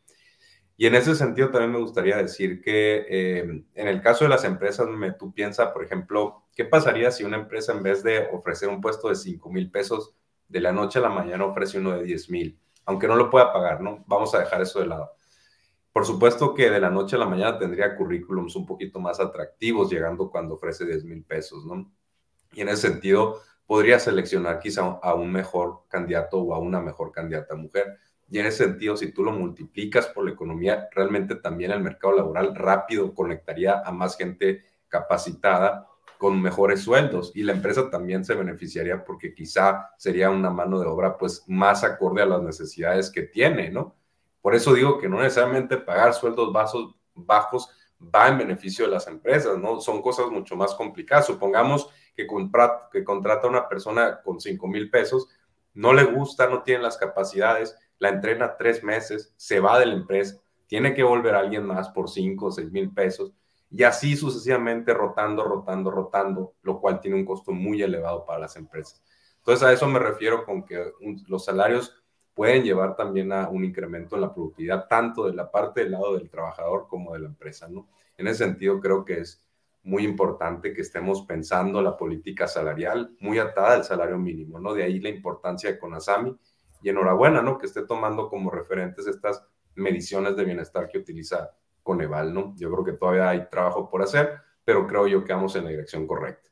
Y 0.76 0.86
en 0.86 0.94
ese 0.94 1.14
sentido 1.14 1.50
también 1.50 1.72
me 1.72 1.78
gustaría 1.78 2.16
decir 2.16 2.62
que 2.62 3.04
eh, 3.06 3.64
en 3.74 3.88
el 3.88 4.00
caso 4.00 4.24
de 4.24 4.30
las 4.30 4.44
empresas, 4.44 4.88
me, 4.88 5.12
tú 5.12 5.34
piensas, 5.34 5.72
por 5.72 5.84
ejemplo, 5.84 6.44
¿qué 6.54 6.64
pasaría 6.64 7.10
si 7.10 7.22
una 7.22 7.36
empresa 7.36 7.72
en 7.72 7.82
vez 7.82 8.02
de 8.02 8.28
ofrecer 8.32 8.70
un 8.70 8.80
puesto 8.80 9.10
de 9.10 9.16
5 9.16 9.50
mil 9.50 9.70
pesos 9.70 10.14
de 10.48 10.60
la 10.60 10.72
noche 10.72 10.98
a 10.98 11.02
la 11.02 11.10
mañana 11.10 11.44
ofrece 11.44 11.78
uno 11.78 11.98
de 11.98 12.04
10 12.04 12.30
mil? 12.30 12.58
Aunque 12.86 13.06
no 13.06 13.14
lo 13.14 13.28
pueda 13.28 13.52
pagar, 13.52 13.82
¿no? 13.82 14.02
Vamos 14.06 14.34
a 14.34 14.38
dejar 14.38 14.62
eso 14.62 14.80
de 14.80 14.86
lado. 14.86 15.12
Por 15.92 16.06
supuesto 16.06 16.54
que 16.54 16.70
de 16.70 16.80
la 16.80 16.90
noche 16.90 17.16
a 17.16 17.18
la 17.18 17.26
mañana 17.26 17.58
tendría 17.58 17.96
currículums 17.96 18.54
un 18.56 18.66
poquito 18.66 19.00
más 19.00 19.18
atractivos, 19.18 19.90
llegando 19.90 20.30
cuando 20.30 20.54
ofrece 20.54 20.86
10 20.86 21.04
mil 21.04 21.24
pesos, 21.24 21.64
¿no? 21.64 21.90
Y 22.52 22.60
en 22.60 22.68
ese 22.68 22.88
sentido, 22.88 23.40
podría 23.70 24.00
seleccionar 24.00 24.58
quizá 24.58 24.82
a 24.82 25.14
un 25.14 25.30
mejor 25.30 25.82
candidato 25.88 26.38
o 26.38 26.54
a 26.54 26.58
una 26.58 26.80
mejor 26.80 27.12
candidata 27.12 27.54
mujer. 27.54 27.98
Y 28.28 28.38
en 28.40 28.46
ese 28.46 28.64
sentido, 28.64 28.96
si 28.96 29.12
tú 29.12 29.22
lo 29.22 29.30
multiplicas 29.30 30.08
por 30.08 30.24
la 30.24 30.32
economía, 30.32 30.88
realmente 30.92 31.36
también 31.36 31.70
el 31.70 31.80
mercado 31.80 32.16
laboral 32.16 32.54
rápido 32.56 33.14
conectaría 33.14 33.80
a 33.84 33.92
más 33.92 34.16
gente 34.16 34.64
capacitada 34.88 35.86
con 36.18 36.42
mejores 36.42 36.80
sueldos 36.80 37.30
y 37.34 37.44
la 37.44 37.52
empresa 37.52 37.88
también 37.90 38.24
se 38.24 38.34
beneficiaría 38.34 39.04
porque 39.04 39.32
quizá 39.32 39.90
sería 39.96 40.30
una 40.30 40.50
mano 40.50 40.80
de 40.80 40.86
obra 40.86 41.16
pues 41.16 41.44
más 41.46 41.84
acorde 41.84 42.22
a 42.22 42.26
las 42.26 42.42
necesidades 42.42 43.08
que 43.08 43.22
tiene, 43.22 43.70
¿no? 43.70 43.96
Por 44.40 44.54
eso 44.54 44.72
digo 44.74 44.98
que 44.98 45.08
no 45.08 45.20
necesariamente 45.20 45.76
pagar 45.76 46.14
sueldos 46.14 46.52
bajos, 46.52 46.94
bajos 47.14 47.68
va 48.02 48.28
en 48.28 48.38
beneficio 48.38 48.86
de 48.86 48.92
las 48.92 49.06
empresas, 49.06 49.58
¿no? 49.58 49.80
Son 49.80 50.00
cosas 50.00 50.30
mucho 50.30 50.56
más 50.56 50.74
complicadas. 50.74 51.26
Supongamos 51.26 51.90
que, 52.16 52.26
contrata, 52.26 52.88
que 52.90 53.04
contrata 53.04 53.46
a 53.46 53.50
una 53.50 53.68
persona 53.68 54.20
con 54.22 54.40
5 54.40 54.66
mil 54.66 54.90
pesos, 54.90 55.28
no 55.74 55.92
le 55.92 56.04
gusta, 56.04 56.48
no 56.48 56.62
tiene 56.62 56.82
las 56.82 56.96
capacidades, 56.96 57.76
la 57.98 58.08
entrena 58.08 58.56
tres 58.56 58.82
meses, 58.82 59.34
se 59.36 59.60
va 59.60 59.78
de 59.78 59.86
la 59.86 59.92
empresa, 59.92 60.40
tiene 60.66 60.94
que 60.94 61.02
volver 61.02 61.34
a 61.34 61.40
alguien 61.40 61.64
más 61.64 61.90
por 61.90 62.08
5 62.08 62.46
o 62.46 62.50
6 62.50 62.72
mil 62.72 62.92
pesos 62.92 63.32
y 63.70 63.84
así 63.84 64.16
sucesivamente 64.16 64.92
rotando, 64.94 65.44
rotando, 65.44 65.90
rotando, 65.90 66.54
lo 66.62 66.80
cual 66.80 67.00
tiene 67.00 67.16
un 67.16 67.24
costo 67.24 67.52
muy 67.52 67.82
elevado 67.82 68.24
para 68.24 68.40
las 68.40 68.56
empresas. 68.56 69.02
Entonces 69.38 69.66
a 69.66 69.72
eso 69.72 69.86
me 69.86 69.98
refiero 69.98 70.44
con 70.44 70.64
que 70.64 70.92
los 71.28 71.44
salarios 71.44 71.99
pueden 72.34 72.62
llevar 72.62 72.96
también 72.96 73.32
a 73.32 73.48
un 73.48 73.64
incremento 73.64 74.16
en 74.16 74.22
la 74.22 74.32
productividad, 74.32 74.86
tanto 74.88 75.26
de 75.26 75.34
la 75.34 75.50
parte 75.50 75.82
del 75.82 75.92
lado 75.92 76.16
del 76.16 76.30
trabajador 76.30 76.86
como 76.88 77.12
de 77.12 77.20
la 77.20 77.26
empresa, 77.26 77.68
¿no? 77.68 77.88
En 78.16 78.28
ese 78.28 78.44
sentido, 78.44 78.80
creo 78.80 79.04
que 79.04 79.20
es 79.20 79.44
muy 79.82 80.04
importante 80.04 80.74
que 80.74 80.82
estemos 80.82 81.22
pensando 81.22 81.80
la 81.80 81.96
política 81.96 82.46
salarial 82.46 83.16
muy 83.20 83.38
atada 83.38 83.74
al 83.74 83.84
salario 83.84 84.18
mínimo, 84.18 84.58
¿no? 84.58 84.74
De 84.74 84.82
ahí 84.82 85.00
la 85.00 85.08
importancia 85.08 85.70
de 85.70 85.78
CONASAMI 85.78 86.36
y 86.82 86.88
enhorabuena, 86.88 87.42
¿no? 87.42 87.58
Que 87.58 87.66
esté 87.66 87.86
tomando 87.86 88.28
como 88.28 88.50
referentes 88.50 89.06
estas 89.06 89.42
mediciones 89.74 90.36
de 90.36 90.44
bienestar 90.44 90.88
que 90.88 90.98
utiliza 90.98 91.50
Coneval, 91.82 92.34
¿no? 92.34 92.54
Yo 92.56 92.70
creo 92.70 92.84
que 92.84 92.92
todavía 92.92 93.30
hay 93.30 93.48
trabajo 93.48 93.88
por 93.88 94.02
hacer, 94.02 94.34
pero 94.64 94.86
creo 94.86 95.06
yo 95.06 95.24
que 95.24 95.32
vamos 95.32 95.56
en 95.56 95.64
la 95.64 95.70
dirección 95.70 96.06
correcta. 96.06 96.49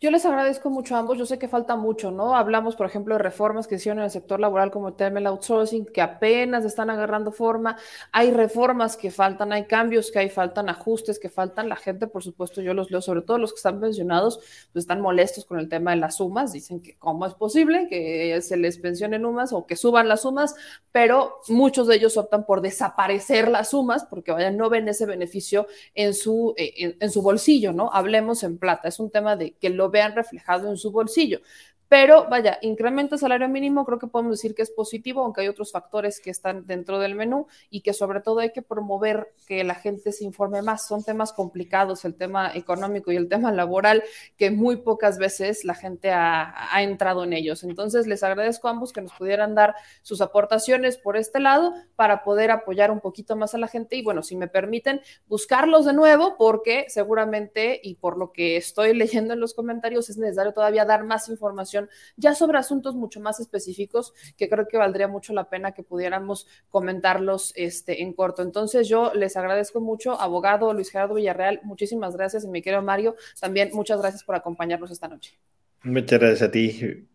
Yo 0.00 0.12
les 0.12 0.24
agradezco 0.24 0.70
mucho 0.70 0.94
a 0.94 1.00
ambos. 1.00 1.18
Yo 1.18 1.26
sé 1.26 1.40
que 1.40 1.48
falta 1.48 1.74
mucho, 1.74 2.12
¿no? 2.12 2.36
Hablamos, 2.36 2.76
por 2.76 2.86
ejemplo, 2.86 3.16
de 3.16 3.18
reformas 3.18 3.66
que 3.66 3.74
hicieron 3.74 3.98
en 3.98 4.04
el 4.04 4.12
sector 4.12 4.38
laboral 4.38 4.70
como 4.70 4.86
el 4.86 4.94
tema 4.94 5.14
del 5.14 5.26
outsourcing, 5.26 5.86
que 5.86 6.00
apenas 6.00 6.64
están 6.64 6.88
agarrando 6.88 7.32
forma. 7.32 7.76
Hay 8.12 8.30
reformas 8.30 8.96
que 8.96 9.10
faltan, 9.10 9.52
hay 9.52 9.64
cambios 9.64 10.12
que 10.12 10.20
hay, 10.20 10.28
faltan 10.28 10.68
ajustes 10.68 11.18
que 11.18 11.28
faltan. 11.28 11.68
La 11.68 11.74
gente, 11.74 12.06
por 12.06 12.22
supuesto, 12.22 12.62
yo 12.62 12.74
los 12.74 12.92
leo, 12.92 13.00
sobre 13.02 13.22
todo 13.22 13.38
los 13.38 13.52
que 13.52 13.56
están 13.56 13.80
pensionados, 13.80 14.38
pues 14.72 14.84
están 14.84 15.00
molestos 15.00 15.44
con 15.44 15.58
el 15.58 15.68
tema 15.68 15.90
de 15.90 15.96
las 15.96 16.18
sumas. 16.18 16.52
Dicen 16.52 16.80
que 16.80 16.96
cómo 16.96 17.26
es 17.26 17.34
posible 17.34 17.88
que 17.90 18.40
se 18.40 18.56
les 18.56 18.78
pensionen 18.78 19.22
sumas 19.22 19.52
o 19.52 19.66
que 19.66 19.74
suban 19.74 20.06
las 20.06 20.22
sumas, 20.22 20.54
pero 20.92 21.40
muchos 21.48 21.88
de 21.88 21.96
ellos 21.96 22.16
optan 22.16 22.46
por 22.46 22.60
desaparecer 22.60 23.48
las 23.48 23.70
sumas 23.70 24.04
porque, 24.04 24.30
vaya, 24.30 24.52
no 24.52 24.70
ven 24.70 24.86
ese 24.86 25.06
beneficio 25.06 25.66
en 25.96 26.14
su, 26.14 26.54
eh, 26.56 26.72
en, 26.76 26.96
en 27.00 27.10
su 27.10 27.20
bolsillo, 27.20 27.72
¿no? 27.72 27.90
Hablemos 27.92 28.44
en 28.44 28.58
plata. 28.58 28.86
Es 28.86 29.00
un 29.00 29.10
tema 29.10 29.34
de 29.34 29.54
que 29.54 29.70
lo 29.70 29.87
vean 29.90 30.14
reflejado 30.14 30.68
en 30.68 30.76
su 30.76 30.90
bolsillo. 30.90 31.40
Pero 31.88 32.28
vaya, 32.28 32.58
incremento 32.62 33.14
el 33.14 33.20
salario 33.20 33.48
mínimo, 33.48 33.84
creo 33.84 33.98
que 33.98 34.06
podemos 34.06 34.32
decir 34.32 34.54
que 34.54 34.62
es 34.62 34.70
positivo, 34.70 35.22
aunque 35.22 35.40
hay 35.40 35.48
otros 35.48 35.72
factores 35.72 36.20
que 36.20 36.30
están 36.30 36.66
dentro 36.66 36.98
del 36.98 37.14
menú 37.14 37.46
y 37.70 37.80
que 37.80 37.92
sobre 37.92 38.20
todo 38.20 38.40
hay 38.40 38.52
que 38.52 38.62
promover 38.62 39.32
que 39.46 39.64
la 39.64 39.74
gente 39.74 40.12
se 40.12 40.24
informe 40.24 40.62
más. 40.62 40.86
Son 40.86 41.02
temas 41.02 41.32
complicados, 41.32 42.04
el 42.04 42.14
tema 42.14 42.52
económico 42.54 43.10
y 43.10 43.16
el 43.16 43.28
tema 43.28 43.52
laboral, 43.52 44.02
que 44.36 44.50
muy 44.50 44.76
pocas 44.76 45.18
veces 45.18 45.64
la 45.64 45.74
gente 45.74 46.10
ha, 46.10 46.74
ha 46.74 46.82
entrado 46.82 47.24
en 47.24 47.32
ellos. 47.32 47.64
Entonces, 47.64 48.06
les 48.06 48.22
agradezco 48.22 48.68
a 48.68 48.72
ambos 48.72 48.92
que 48.92 49.00
nos 49.00 49.12
pudieran 49.12 49.54
dar 49.54 49.74
sus 50.02 50.20
aportaciones 50.20 50.98
por 50.98 51.16
este 51.16 51.40
lado 51.40 51.74
para 51.96 52.22
poder 52.22 52.50
apoyar 52.50 52.90
un 52.90 53.00
poquito 53.00 53.36
más 53.36 53.54
a 53.54 53.58
la 53.58 53.68
gente 53.68 53.96
y 53.96 54.02
bueno, 54.02 54.22
si 54.22 54.36
me 54.36 54.48
permiten, 54.48 55.00
buscarlos 55.26 55.84
de 55.84 55.92
nuevo 55.92 56.36
porque 56.36 56.86
seguramente 56.88 57.80
y 57.82 57.94
por 57.96 58.18
lo 58.18 58.32
que 58.32 58.56
estoy 58.56 58.94
leyendo 58.94 59.34
en 59.34 59.40
los 59.40 59.54
comentarios 59.54 60.10
es 60.10 60.18
necesario 60.18 60.52
todavía 60.52 60.84
dar 60.84 61.04
más 61.04 61.28
información 61.28 61.77
ya 62.16 62.34
sobre 62.34 62.58
asuntos 62.58 62.94
mucho 62.94 63.20
más 63.20 63.40
específicos 63.40 64.14
que 64.36 64.48
creo 64.48 64.66
que 64.66 64.78
valdría 64.78 65.08
mucho 65.08 65.32
la 65.32 65.48
pena 65.48 65.72
que 65.72 65.82
pudiéramos 65.82 66.46
comentarlos 66.70 67.52
este, 67.56 68.02
en 68.02 68.12
corto. 68.12 68.42
Entonces 68.42 68.88
yo 68.88 69.12
les 69.14 69.36
agradezco 69.36 69.80
mucho, 69.80 70.20
abogado 70.20 70.72
Luis 70.72 70.90
Gerardo 70.90 71.14
Villarreal, 71.14 71.60
muchísimas 71.62 72.16
gracias 72.16 72.44
y 72.44 72.48
mi 72.48 72.62
querido 72.62 72.82
Mario, 72.82 73.16
también 73.40 73.70
muchas 73.72 74.00
gracias 74.00 74.24
por 74.24 74.34
acompañarnos 74.34 74.90
esta 74.90 75.08
noche. 75.08 75.38
Muchas 75.82 76.18
gracias 76.18 76.48
a 76.48 76.50
ti. 76.50 77.08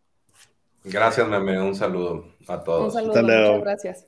Gracias, 0.84 1.28
Meme. 1.28 1.62
Un 1.62 1.76
saludo 1.76 2.26
a 2.48 2.64
todos. 2.64 2.94
Un 2.96 3.14
saludo, 3.14 3.14
muchas 3.14 3.62
gracias. 3.62 4.08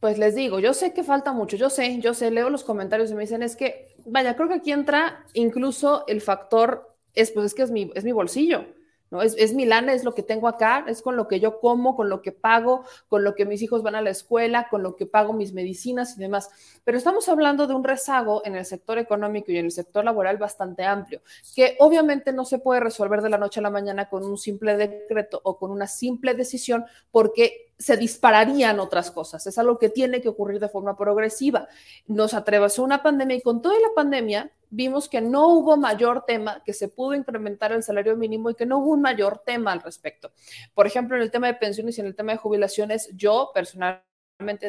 Pues 0.00 0.18
les 0.18 0.34
digo, 0.34 0.60
yo 0.60 0.74
sé 0.74 0.92
que 0.92 1.02
falta 1.02 1.32
mucho, 1.32 1.56
yo 1.56 1.70
sé, 1.70 1.98
yo 1.98 2.12
sé, 2.12 2.30
leo 2.30 2.50
los 2.50 2.62
comentarios 2.62 3.10
y 3.10 3.14
me 3.14 3.22
dicen, 3.22 3.42
es 3.42 3.56
que, 3.56 3.96
vaya, 4.04 4.36
creo 4.36 4.48
que 4.48 4.56
aquí 4.56 4.70
entra 4.70 5.24
incluso 5.32 6.04
el 6.08 6.20
factor 6.20 6.93
es, 7.14 7.30
pues 7.30 7.46
es 7.46 7.54
que 7.54 7.62
es 7.62 7.70
mi, 7.70 7.90
es 7.94 8.04
mi 8.04 8.12
bolsillo. 8.12 8.64
¿no? 9.10 9.22
Es, 9.22 9.34
es, 9.38 9.54
mi 9.54 9.66
lana, 9.66 9.92
es 9.92 10.02
lo 10.02 10.14
que 10.14 10.22
tengo 10.22 10.48
acá, 10.48 10.84
es 10.88 11.02
con 11.02 11.16
lo 11.16 11.28
que 11.28 11.38
yo 11.38 11.60
como, 11.60 11.94
con 11.94 12.08
lo 12.08 12.22
que 12.22 12.32
pago, 12.32 12.84
con 13.08 13.22
lo 13.22 13.34
que 13.34 13.44
mis 13.44 13.62
hijos 13.62 13.82
van 13.82 13.94
a 13.94 14.00
la 14.00 14.10
escuela, 14.10 14.68
con 14.68 14.82
lo 14.82 14.96
que 14.96 15.06
pago 15.06 15.32
mis 15.32 15.52
medicinas 15.52 16.16
y 16.16 16.20
demás. 16.20 16.50
Pero 16.84 16.98
estamos 16.98 17.28
hablando 17.28 17.66
de 17.66 17.74
un 17.74 17.84
rezago 17.84 18.42
en 18.44 18.56
el 18.56 18.64
sector 18.64 18.98
económico 18.98 19.52
y 19.52 19.58
en 19.58 19.66
el 19.66 19.72
sector 19.72 20.04
laboral 20.04 20.38
bastante 20.38 20.84
amplio, 20.84 21.20
que 21.54 21.76
obviamente 21.80 22.32
no 22.32 22.44
se 22.44 22.58
puede 22.58 22.80
resolver 22.80 23.22
de 23.22 23.30
la 23.30 23.38
noche 23.38 23.60
a 23.60 23.62
la 23.62 23.70
mañana 23.70 24.08
con 24.08 24.24
un 24.24 24.38
simple 24.38 24.76
decreto 24.76 25.40
o 25.44 25.58
con 25.58 25.70
una 25.70 25.86
simple 25.86 26.34
decisión, 26.34 26.84
porque 27.10 27.73
se 27.78 27.96
dispararían 27.96 28.80
otras 28.80 29.10
cosas. 29.10 29.46
Es 29.46 29.58
algo 29.58 29.78
que 29.78 29.88
tiene 29.88 30.20
que 30.20 30.28
ocurrir 30.28 30.60
de 30.60 30.68
forma 30.68 30.96
progresiva. 30.96 31.68
Nos 32.06 32.34
atravesó 32.34 32.82
una 32.82 33.02
pandemia 33.02 33.36
y 33.36 33.42
con 33.42 33.62
toda 33.62 33.74
la 33.80 33.94
pandemia 33.94 34.50
vimos 34.70 35.08
que 35.08 35.20
no 35.20 35.48
hubo 35.48 35.76
mayor 35.76 36.24
tema, 36.26 36.62
que 36.64 36.72
se 36.72 36.88
pudo 36.88 37.14
incrementar 37.14 37.72
el 37.72 37.82
salario 37.82 38.16
mínimo 38.16 38.50
y 38.50 38.54
que 38.54 38.66
no 38.66 38.78
hubo 38.78 38.90
un 38.90 39.02
mayor 39.02 39.42
tema 39.44 39.72
al 39.72 39.82
respecto. 39.82 40.32
Por 40.74 40.86
ejemplo, 40.86 41.16
en 41.16 41.22
el 41.22 41.30
tema 41.30 41.46
de 41.46 41.54
pensiones 41.54 41.96
y 41.98 42.00
en 42.00 42.08
el 42.08 42.16
tema 42.16 42.32
de 42.32 42.38
jubilaciones, 42.38 43.10
yo 43.14 43.50
personalmente 43.54 44.13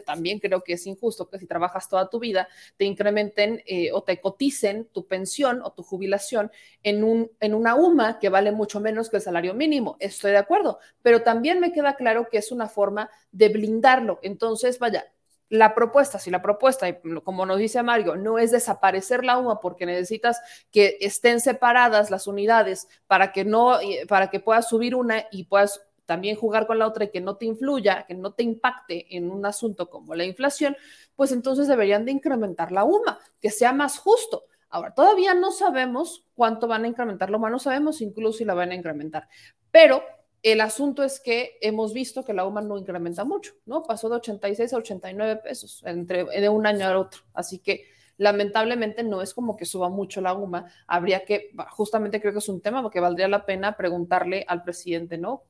también 0.06 0.40
creo 0.40 0.62
que 0.62 0.74
es 0.74 0.86
injusto 0.86 1.28
que 1.28 1.40
si 1.40 1.48
trabajas 1.48 1.90
toda 1.90 2.10
tu 2.10 2.20
vida 2.20 2.48
te 2.78 2.86
incrementen 2.86 3.64
eh, 3.66 3.92
o 3.92 4.04
te 4.04 4.22
coticen 4.22 4.86
tu 4.92 5.08
pensión 5.08 5.62
o 5.64 5.72
tu 5.72 5.82
jubilación 5.84 6.52
en, 6.84 7.04
un, 7.04 7.32
en 7.40 7.56
una 7.56 7.76
UMA 7.76 8.20
que 8.20 8.30
vale 8.30 8.52
mucho 8.52 8.80
menos 8.80 9.10
que 9.10 9.18
el 9.18 9.24
salario 9.24 9.54
mínimo. 9.54 9.98
Estoy 10.00 10.32
de 10.32 10.38
acuerdo, 10.38 10.80
pero 11.02 11.24
también 11.24 11.60
me 11.60 11.72
queda 11.72 11.96
claro 11.96 12.28
que 12.30 12.38
es 12.38 12.52
una 12.52 12.68
forma 12.68 13.10
de 13.32 13.50
blindarlo. 13.50 14.20
Entonces, 14.22 14.78
vaya, 14.78 15.12
la 15.50 15.76
propuesta, 15.76 16.20
si 16.20 16.32
la 16.32 16.42
propuesta, 16.42 16.88
como 17.24 17.46
nos 17.46 17.58
dice 17.58 17.82
Mario, 17.84 18.16
no 18.16 18.40
es 18.40 18.52
desaparecer 18.52 19.24
la 19.24 19.38
UMA 19.38 19.60
porque 19.60 19.86
necesitas 19.86 20.42
que 20.72 20.98
estén 21.02 21.40
separadas 21.40 22.10
las 22.10 22.28
unidades 22.28 22.88
para 23.08 23.32
que 23.32 23.46
no, 23.46 23.78
para 24.08 24.30
que 24.30 24.40
puedas 24.40 24.68
subir 24.68 24.96
una 24.96 25.26
y 25.32 25.46
puedas 25.46 25.85
también 26.06 26.36
jugar 26.36 26.68
con 26.68 26.80
la 26.80 26.88
otra 26.88 27.06
y 27.06 27.12
que 27.12 27.22
no 27.22 27.38
te 27.38 27.46
influya, 27.46 28.06
que 28.08 28.14
no 28.14 28.34
te 28.34 28.44
impacte 28.44 29.16
en 29.16 29.30
un 29.32 29.46
asunto 29.46 29.90
como 29.90 30.16
la 30.16 30.26
inflación, 30.26 30.76
pues 31.16 31.32
entonces 31.32 31.68
deberían 31.68 32.06
de 32.06 32.12
incrementar 32.12 32.72
la 32.72 32.84
UMA, 32.84 33.20
que 33.42 33.50
sea 33.50 33.74
más 33.74 33.98
justo. 33.98 34.46
Ahora, 34.70 34.94
todavía 34.94 35.34
no 35.34 35.52
sabemos 35.52 36.26
cuánto 36.34 36.68
van 36.68 36.84
a 36.84 36.88
incrementar 36.88 37.30
la 37.30 37.38
UMA, 37.38 37.50
no 37.50 37.60
sabemos 37.60 38.02
incluso 38.02 38.40
si 38.40 38.46
la 38.46 38.54
van 38.54 38.72
a 38.72 38.76
incrementar, 38.76 39.28
pero 39.72 40.04
el 40.46 40.62
asunto 40.62 41.04
es 41.04 41.20
que 41.20 41.58
hemos 41.60 41.92
visto 41.92 42.24
que 42.24 42.32
la 42.32 42.46
UMA 42.46 42.62
no 42.62 42.78
incrementa 42.78 43.24
mucho, 43.24 43.54
¿no? 43.66 43.82
Pasó 43.82 44.10
de 44.10 44.18
86 44.18 44.74
a 44.74 44.78
89 44.78 45.38
pesos 45.38 45.82
entre, 45.88 46.24
de 46.24 46.50
un 46.50 46.68
año 46.68 46.86
al 46.86 46.98
otro. 46.98 47.22
Así 47.34 47.58
que 47.58 47.86
lamentablemente 48.18 49.02
no 49.02 49.24
es 49.24 49.34
como 49.34 49.58
que 49.58 49.66
suba 49.66 49.90
mucho 49.90 50.22
la 50.22 50.36
UMA. 50.36 50.68
Habría 50.86 51.26
que, 51.26 51.50
justamente 51.72 52.22
creo 52.22 52.32
que 52.32 52.40
es 52.40 52.48
un 52.50 52.62
tema 52.62 52.84
porque 52.84 53.00
valdría 53.00 53.28
la 53.28 53.44
pena 53.44 53.76
preguntarle 53.76 54.46
al 54.48 54.62
presidente, 54.62 55.18
¿no? 55.18 55.42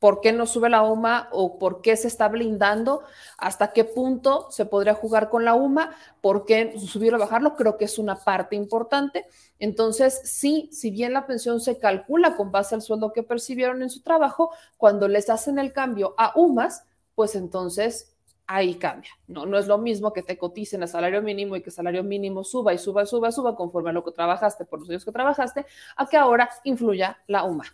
Por 0.00 0.22
qué 0.22 0.32
no 0.32 0.46
sube 0.46 0.70
la 0.70 0.82
UMA 0.82 1.28
o 1.30 1.58
por 1.58 1.82
qué 1.82 1.96
se 1.96 2.08
está 2.08 2.26
blindando, 2.28 3.02
hasta 3.36 3.72
qué 3.72 3.84
punto 3.84 4.50
se 4.50 4.64
podría 4.64 4.94
jugar 4.94 5.28
con 5.28 5.44
la 5.44 5.54
UMA, 5.54 5.94
por 6.22 6.46
qué 6.46 6.74
subir 6.78 7.14
o 7.14 7.18
bajarlo, 7.18 7.54
creo 7.54 7.76
que 7.76 7.84
es 7.84 7.98
una 7.98 8.16
parte 8.16 8.56
importante. 8.56 9.26
Entonces, 9.58 10.20
sí, 10.24 10.70
si 10.72 10.90
bien 10.90 11.12
la 11.12 11.26
pensión 11.26 11.60
se 11.60 11.78
calcula 11.78 12.34
con 12.34 12.50
base 12.50 12.74
al 12.74 12.82
sueldo 12.82 13.12
que 13.12 13.22
percibieron 13.22 13.82
en 13.82 13.90
su 13.90 14.00
trabajo, 14.00 14.50
cuando 14.78 15.06
les 15.06 15.28
hacen 15.28 15.58
el 15.58 15.74
cambio 15.74 16.14
a 16.16 16.32
UMAS, 16.34 16.84
pues 17.14 17.34
entonces 17.34 18.16
ahí 18.46 18.76
cambia. 18.76 19.10
No, 19.28 19.44
no 19.44 19.58
es 19.58 19.66
lo 19.66 19.76
mismo 19.76 20.14
que 20.14 20.22
te 20.22 20.38
coticen 20.38 20.82
a 20.82 20.86
salario 20.86 21.20
mínimo 21.20 21.56
y 21.56 21.62
que 21.62 21.70
salario 21.70 22.02
mínimo 22.02 22.42
suba 22.42 22.72
y 22.72 22.78
suba 22.78 23.02
y 23.02 23.06
suba 23.06 23.30
suba 23.30 23.54
conforme 23.54 23.90
a 23.90 23.92
lo 23.92 24.02
que 24.02 24.12
trabajaste 24.12 24.64
por 24.64 24.80
los 24.80 24.88
años 24.88 25.04
que 25.04 25.12
trabajaste, 25.12 25.66
a 25.94 26.06
que 26.06 26.16
ahora 26.16 26.48
influya 26.64 27.18
la 27.26 27.44
UMA. 27.44 27.64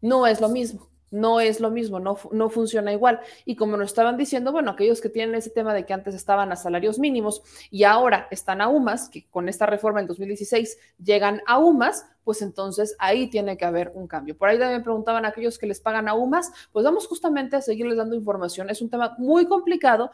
No 0.00 0.26
es 0.26 0.40
lo 0.40 0.48
mismo 0.48 0.88
no 1.10 1.40
es 1.40 1.60
lo 1.60 1.70
mismo, 1.70 2.00
no, 2.00 2.18
no 2.32 2.50
funciona 2.50 2.92
igual. 2.92 3.20
Y 3.44 3.56
como 3.56 3.76
nos 3.76 3.88
estaban 3.88 4.16
diciendo, 4.16 4.52
bueno, 4.52 4.72
aquellos 4.72 5.00
que 5.00 5.08
tienen 5.08 5.34
ese 5.34 5.50
tema 5.50 5.74
de 5.74 5.86
que 5.86 5.92
antes 5.92 6.14
estaban 6.14 6.52
a 6.52 6.56
salarios 6.56 6.98
mínimos 6.98 7.42
y 7.70 7.84
ahora 7.84 8.28
están 8.30 8.60
a 8.60 8.68
UMAS, 8.68 9.08
que 9.08 9.26
con 9.30 9.48
esta 9.48 9.66
reforma 9.66 10.00
en 10.00 10.06
2016 10.06 10.78
llegan 11.02 11.42
a 11.46 11.58
UMAS, 11.58 12.06
pues 12.24 12.42
entonces 12.42 12.96
ahí 12.98 13.28
tiene 13.28 13.56
que 13.56 13.64
haber 13.64 13.92
un 13.94 14.08
cambio. 14.08 14.36
Por 14.36 14.48
ahí 14.48 14.58
también 14.58 14.82
preguntaban 14.82 15.24
a 15.24 15.28
aquellos 15.28 15.58
que 15.58 15.66
les 15.66 15.80
pagan 15.80 16.08
a 16.08 16.14
UMAS, 16.14 16.50
pues 16.72 16.84
vamos 16.84 17.06
justamente 17.06 17.56
a 17.56 17.62
seguirles 17.62 17.96
dando 17.96 18.16
información. 18.16 18.68
Es 18.70 18.82
un 18.82 18.90
tema 18.90 19.14
muy 19.18 19.46
complicado, 19.46 20.10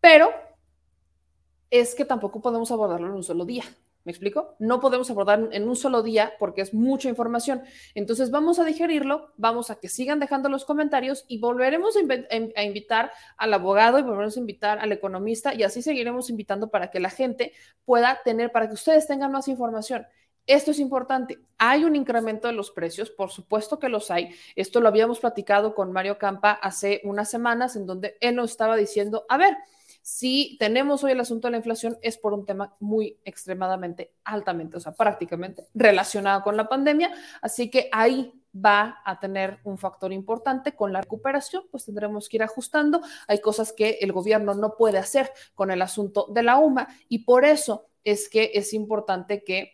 pero 0.00 0.28
es 1.70 1.94
que 1.94 2.04
tampoco 2.04 2.40
podemos 2.40 2.70
abordarlo 2.70 3.06
en 3.06 3.14
un 3.14 3.22
solo 3.22 3.44
día. 3.44 3.64
¿Me 4.04 4.12
explico? 4.12 4.54
No 4.58 4.80
podemos 4.80 5.10
abordar 5.10 5.48
en 5.52 5.66
un 5.66 5.76
solo 5.76 6.02
día 6.02 6.34
porque 6.38 6.60
es 6.60 6.74
mucha 6.74 7.08
información. 7.08 7.62
Entonces 7.94 8.30
vamos 8.30 8.58
a 8.58 8.64
digerirlo, 8.64 9.32
vamos 9.38 9.70
a 9.70 9.76
que 9.76 9.88
sigan 9.88 10.20
dejando 10.20 10.50
los 10.50 10.66
comentarios 10.66 11.24
y 11.26 11.38
volveremos 11.38 11.96
a, 11.96 12.62
invitar 12.62 13.12
al 13.38 13.54
abogado 13.54 13.98
y 13.98 14.02
volveremos 14.02 14.36
a 14.36 14.40
invitar 14.40 14.78
al 14.78 14.92
economista 14.92 15.54
y 15.54 15.62
así 15.62 15.80
seguiremos 15.80 16.28
invitando 16.28 16.68
para 16.68 16.90
que 16.90 17.00
la 17.00 17.08
gente 17.08 17.54
pueda 17.86 18.20
tener, 18.22 18.52
para 18.52 18.68
que 18.68 18.74
ustedes 18.74 19.06
tengan 19.06 19.32
más 19.32 19.48
información. 19.48 20.06
Esto 20.46 20.72
es 20.72 20.80
importante. 20.80 21.38
Hay 21.56 21.84
un 21.84 21.96
incremento 21.96 22.48
de 22.48 22.52
los 22.52 22.70
precios, 22.70 23.08
por 23.08 23.30
supuesto 23.30 23.78
que 23.78 23.88
los 23.88 24.10
hay. 24.10 24.34
Esto 24.54 24.80
lo 24.80 24.88
habíamos 24.88 25.20
platicado 25.20 25.74
con 25.74 25.92
Mario 25.92 26.18
Campa 26.18 26.50
hace 26.50 27.00
unas 27.04 27.30
semanas 27.30 27.74
en 27.76 27.86
donde 27.86 28.18
él 28.20 28.36
nos 28.36 28.50
estaba 28.50 28.76
diciendo, 28.76 29.24
a 29.30 29.38
ver, 29.38 29.56
si 30.04 30.58
tenemos 30.60 31.02
hoy 31.02 31.12
el 31.12 31.20
asunto 31.20 31.48
de 31.48 31.52
la 31.52 31.56
inflación 31.56 31.96
es 32.02 32.18
por 32.18 32.34
un 32.34 32.44
tema 32.44 32.76
muy 32.78 33.18
extremadamente, 33.24 34.12
altamente, 34.22 34.76
o 34.76 34.80
sea, 34.80 34.92
prácticamente 34.92 35.66
relacionado 35.72 36.42
con 36.42 36.58
la 36.58 36.68
pandemia. 36.68 37.10
Así 37.40 37.70
que 37.70 37.88
ahí 37.90 38.30
va 38.54 39.00
a 39.02 39.18
tener 39.18 39.60
un 39.64 39.78
factor 39.78 40.12
importante 40.12 40.76
con 40.76 40.92
la 40.92 41.00
recuperación, 41.00 41.62
pues 41.70 41.86
tendremos 41.86 42.28
que 42.28 42.36
ir 42.36 42.42
ajustando. 42.42 43.00
Hay 43.28 43.40
cosas 43.40 43.72
que 43.72 43.96
el 44.02 44.12
gobierno 44.12 44.52
no 44.52 44.76
puede 44.76 44.98
hacer 44.98 45.32
con 45.54 45.70
el 45.70 45.80
asunto 45.80 46.26
de 46.28 46.42
la 46.42 46.58
UMA 46.58 46.86
y 47.08 47.20
por 47.20 47.46
eso 47.46 47.88
es 48.04 48.28
que 48.28 48.50
es 48.52 48.74
importante 48.74 49.42
que 49.42 49.72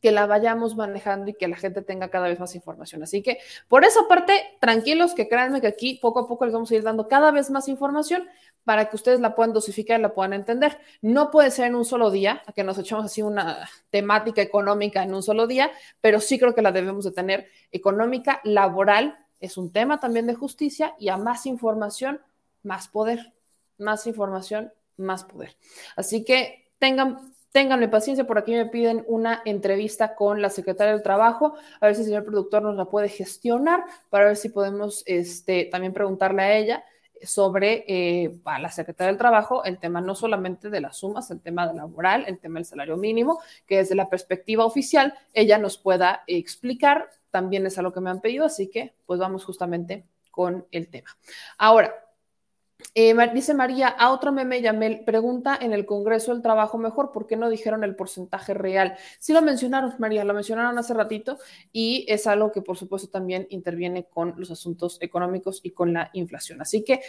que 0.00 0.12
la 0.12 0.26
vayamos 0.26 0.76
manejando 0.76 1.30
y 1.30 1.34
que 1.34 1.48
la 1.48 1.56
gente 1.56 1.82
tenga 1.82 2.08
cada 2.08 2.28
vez 2.28 2.38
más 2.38 2.54
información. 2.54 3.02
Así 3.02 3.22
que 3.22 3.38
por 3.68 3.84
esa 3.84 4.06
parte, 4.08 4.32
tranquilos, 4.60 5.14
que 5.14 5.28
créanme 5.28 5.60
que 5.60 5.66
aquí 5.66 5.98
poco 6.00 6.20
a 6.20 6.28
poco 6.28 6.44
les 6.44 6.54
vamos 6.54 6.70
a 6.70 6.74
ir 6.74 6.82
dando 6.82 7.08
cada 7.08 7.30
vez 7.30 7.50
más 7.50 7.68
información 7.68 8.28
para 8.64 8.88
que 8.88 8.96
ustedes 8.96 9.20
la 9.20 9.34
puedan 9.34 9.52
dosificar 9.52 9.98
y 9.98 10.02
la 10.02 10.14
puedan 10.14 10.32
entender. 10.32 10.78
No 11.02 11.30
puede 11.30 11.50
ser 11.50 11.66
en 11.66 11.74
un 11.74 11.84
solo 11.84 12.10
día, 12.10 12.42
que 12.54 12.64
nos 12.64 12.78
echemos 12.78 13.04
así 13.04 13.22
una 13.22 13.68
temática 13.90 14.42
económica 14.42 15.02
en 15.02 15.14
un 15.14 15.22
solo 15.22 15.46
día, 15.46 15.70
pero 16.00 16.20
sí 16.20 16.38
creo 16.38 16.54
que 16.54 16.62
la 16.62 16.72
debemos 16.72 17.04
de 17.04 17.12
tener 17.12 17.48
económica, 17.72 18.40
laboral, 18.44 19.16
es 19.40 19.56
un 19.56 19.72
tema 19.72 20.00
también 20.00 20.26
de 20.26 20.34
justicia 20.34 20.94
y 20.98 21.08
a 21.08 21.16
más 21.16 21.46
información, 21.46 22.20
más 22.62 22.88
poder, 22.88 23.32
más 23.78 24.06
información, 24.06 24.72
más 24.96 25.24
poder. 25.24 25.56
Así 25.96 26.24
que 26.24 26.70
tengan 26.78 27.32
Ténganme 27.52 27.88
paciencia, 27.88 28.28
por 28.28 28.38
aquí 28.38 28.52
me 28.52 28.66
piden 28.66 29.04
una 29.08 29.42
entrevista 29.44 30.14
con 30.14 30.40
la 30.40 30.50
secretaria 30.50 30.92
del 30.92 31.02
Trabajo, 31.02 31.54
a 31.80 31.86
ver 31.86 31.96
si 31.96 32.02
el 32.02 32.06
señor 32.06 32.24
productor 32.24 32.62
nos 32.62 32.76
la 32.76 32.84
puede 32.84 33.08
gestionar, 33.08 33.82
para 34.08 34.26
ver 34.26 34.36
si 34.36 34.50
podemos 34.50 35.02
este, 35.04 35.64
también 35.64 35.92
preguntarle 35.92 36.42
a 36.42 36.56
ella 36.56 36.84
sobre 37.22 37.84
eh, 37.86 38.40
a 38.44 38.58
la 38.58 38.70
Secretaría 38.70 39.08
del 39.08 39.18
Trabajo 39.18 39.64
el 39.64 39.78
tema 39.78 40.00
no 40.00 40.14
solamente 40.14 40.70
de 40.70 40.80
las 40.80 40.98
sumas, 40.98 41.30
el 41.30 41.40
tema 41.40 41.66
de 41.66 41.74
laboral, 41.74 42.24
el 42.26 42.38
tema 42.38 42.58
del 42.58 42.64
salario 42.64 42.96
mínimo, 42.96 43.40
que 43.66 43.78
desde 43.78 43.94
la 43.94 44.08
perspectiva 44.08 44.64
oficial 44.64 45.14
ella 45.32 45.58
nos 45.58 45.78
pueda 45.78 46.22
explicar, 46.26 47.10
también 47.30 47.66
es 47.66 47.78
algo 47.78 47.92
que 47.92 48.00
me 48.00 48.10
han 48.10 48.20
pedido, 48.20 48.44
así 48.44 48.68
que 48.68 48.94
pues 49.06 49.20
vamos 49.20 49.44
justamente 49.44 50.04
con 50.30 50.66
el 50.70 50.88
tema. 50.88 51.16
Ahora, 51.58 51.94
eh, 52.94 53.14
dice 53.34 53.54
María, 53.54 53.88
a 53.88 54.10
otro 54.10 54.32
meme 54.32 54.60
Yamel, 54.62 55.04
pregunta 55.04 55.58
en 55.60 55.72
el 55.72 55.86
Congreso 55.86 56.32
el 56.32 56.42
trabajo 56.42 56.78
mejor, 56.78 57.12
¿por 57.12 57.26
qué 57.26 57.36
no 57.36 57.48
dijeron 57.48 57.84
el 57.84 57.96
porcentaje 57.96 58.54
real? 58.54 58.96
Sí 59.18 59.32
lo 59.32 59.42
mencionaron, 59.42 59.94
María, 59.98 60.24
lo 60.24 60.34
mencionaron 60.34 60.78
hace 60.78 60.94
ratito 60.94 61.38
y 61.72 62.04
es 62.08 62.26
algo 62.26 62.52
que 62.52 62.62
por 62.62 62.76
supuesto 62.76 63.08
también 63.08 63.46
interviene 63.50 64.04
con 64.04 64.34
los 64.36 64.50
asuntos 64.50 64.98
económicos 65.00 65.60
y 65.62 65.70
con 65.70 65.92
la 65.92 66.10
inflación. 66.12 66.60
Así 66.60 66.82
que 66.84 67.00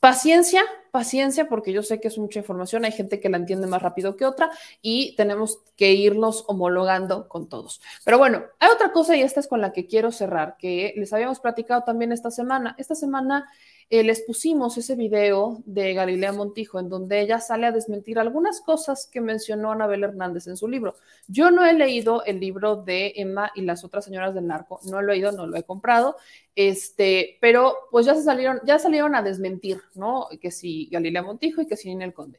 paciencia, 0.00 0.62
paciencia, 0.90 1.48
porque 1.48 1.72
yo 1.72 1.82
sé 1.82 2.00
que 2.00 2.08
es 2.08 2.18
mucha 2.18 2.38
información, 2.38 2.84
hay 2.84 2.92
gente 2.92 3.20
que 3.20 3.28
la 3.28 3.36
entiende 3.36 3.66
más 3.66 3.82
rápido 3.82 4.16
que 4.16 4.24
otra 4.24 4.50
y 4.80 5.16
tenemos 5.16 5.60
que 5.76 5.92
irnos 5.92 6.44
homologando 6.46 7.28
con 7.28 7.48
todos. 7.48 7.80
Pero 8.04 8.18
bueno, 8.18 8.44
hay 8.60 8.70
otra 8.70 8.92
cosa 8.92 9.16
y 9.16 9.22
esta 9.22 9.40
es 9.40 9.48
con 9.48 9.60
la 9.60 9.72
que 9.72 9.86
quiero 9.86 10.12
cerrar, 10.12 10.56
que 10.58 10.94
les 10.96 11.12
habíamos 11.12 11.40
platicado 11.40 11.82
también 11.82 12.12
esta 12.12 12.30
semana. 12.30 12.74
Esta 12.78 12.94
semana 12.94 13.48
eh, 13.90 14.02
les 14.02 14.20
pusimos 14.22 14.76
ese 14.76 14.96
video 14.96 15.62
de 15.64 15.94
Galilea 15.94 16.32
Montijo 16.32 16.78
en 16.78 16.90
donde 16.90 17.20
ella 17.20 17.40
sale 17.40 17.66
a 17.66 17.72
desmentir 17.72 18.18
algunas 18.18 18.60
cosas 18.60 19.06
que 19.10 19.20
mencionó 19.22 19.72
Anabel 19.72 20.04
Hernández 20.04 20.46
en 20.46 20.58
su 20.58 20.68
libro. 20.68 20.96
Yo 21.26 21.50
no 21.50 21.64
he 21.64 21.72
leído 21.72 22.22
el 22.24 22.38
libro 22.38 22.76
de 22.76 23.14
Emma 23.16 23.50
y 23.54 23.62
las 23.62 23.84
otras 23.84 24.04
señoras 24.04 24.34
del 24.34 24.46
narco, 24.46 24.80
no 24.84 25.00
lo 25.00 25.12
he 25.12 25.16
leído, 25.16 25.32
no 25.32 25.46
lo 25.46 25.56
he 25.56 25.62
comprado, 25.62 26.16
este, 26.54 27.38
pero 27.40 27.74
pues 27.90 28.04
ya 28.04 28.14
se 28.14 28.22
salieron, 28.22 28.60
ya 28.64 28.78
salieron 28.78 29.14
a 29.14 29.22
desmentir, 29.22 29.80
¿no? 29.94 30.28
Que 30.40 30.50
si 30.50 30.88
Galilea 30.90 31.22
Montijo 31.22 31.62
y 31.62 31.66
que 31.66 31.76
si 31.76 31.88
Ninel 31.88 32.12
Conde. 32.12 32.38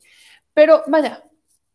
Pero 0.54 0.84
vaya, 0.88 1.24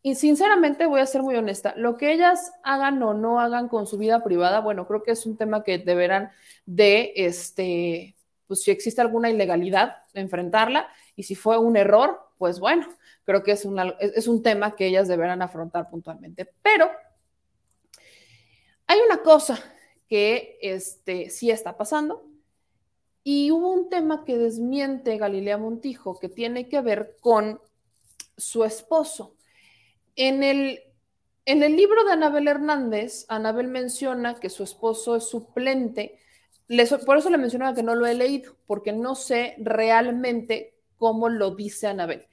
y 0.02 0.16
sinceramente 0.16 0.86
voy 0.86 1.00
a 1.00 1.06
ser 1.06 1.22
muy 1.22 1.34
honesta, 1.34 1.74
lo 1.76 1.96
que 1.96 2.12
ellas 2.12 2.52
hagan 2.62 3.02
o 3.02 3.14
no 3.14 3.40
hagan 3.40 3.68
con 3.68 3.86
su 3.86 3.96
vida 3.96 4.22
privada, 4.22 4.60
bueno, 4.60 4.86
creo 4.86 5.02
que 5.02 5.12
es 5.12 5.24
un 5.24 5.36
tema 5.36 5.64
que 5.64 5.78
deberán 5.78 6.30
de, 6.66 7.12
este, 7.16 8.13
pues 8.46 8.62
si 8.62 8.70
existe 8.70 9.00
alguna 9.00 9.30
ilegalidad, 9.30 9.96
enfrentarla 10.12 10.88
y 11.16 11.24
si 11.24 11.34
fue 11.34 11.58
un 11.58 11.76
error, 11.76 12.20
pues 12.38 12.60
bueno, 12.60 12.86
creo 13.24 13.42
que 13.42 13.52
es, 13.52 13.66
es 14.00 14.28
un 14.28 14.42
tema 14.42 14.76
que 14.76 14.86
ellas 14.86 15.08
deberán 15.08 15.42
afrontar 15.42 15.88
puntualmente. 15.90 16.50
Pero 16.62 16.90
hay 18.86 18.98
una 19.00 19.22
cosa 19.22 19.58
que 20.08 20.58
este, 20.60 21.30
sí 21.30 21.50
está 21.50 21.76
pasando 21.76 22.24
y 23.22 23.50
hubo 23.50 23.72
un 23.72 23.88
tema 23.88 24.24
que 24.24 24.36
desmiente 24.36 25.16
Galilea 25.16 25.56
Montijo 25.56 26.18
que 26.18 26.28
tiene 26.28 26.68
que 26.68 26.80
ver 26.82 27.16
con 27.20 27.60
su 28.36 28.64
esposo. 28.64 29.34
En 30.16 30.42
el, 30.42 30.80
en 31.46 31.62
el 31.62 31.76
libro 31.76 32.04
de 32.04 32.12
Anabel 32.12 32.48
Hernández, 32.48 33.24
Anabel 33.28 33.68
menciona 33.68 34.38
que 34.38 34.50
su 34.50 34.62
esposo 34.62 35.16
es 35.16 35.24
suplente 35.24 36.18
por 37.04 37.18
eso 37.18 37.30
le 37.30 37.38
mencionaba 37.38 37.74
que 37.74 37.82
no 37.82 37.94
lo 37.94 38.06
he 38.06 38.14
leído, 38.14 38.56
porque 38.66 38.92
no 38.92 39.14
sé 39.14 39.54
realmente 39.58 40.74
cómo 40.96 41.28
lo 41.28 41.54
dice 41.54 41.88
Anabel. 41.88 42.26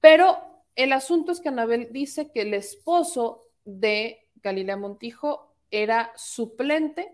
Pero 0.00 0.38
el 0.74 0.92
asunto 0.92 1.32
es 1.32 1.40
que 1.40 1.48
Anabel 1.48 1.88
dice 1.92 2.30
que 2.30 2.42
el 2.42 2.54
esposo 2.54 3.42
de 3.64 4.28
Galilea 4.36 4.76
Montijo 4.76 5.54
era 5.70 6.12
suplente 6.16 7.12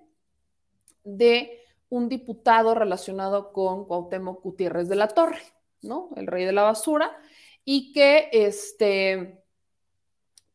de 1.02 1.60
un 1.88 2.08
diputado 2.08 2.74
relacionado 2.74 3.52
con 3.52 3.86
Cuauhtémoc 3.86 4.42
Gutiérrez 4.42 4.88
de 4.88 4.96
la 4.96 5.08
Torre, 5.08 5.42
¿no? 5.82 6.10
El 6.16 6.26
rey 6.26 6.44
de 6.44 6.52
la 6.52 6.62
basura, 6.62 7.16
y 7.64 7.92
que 7.92 8.28
este, 8.32 9.42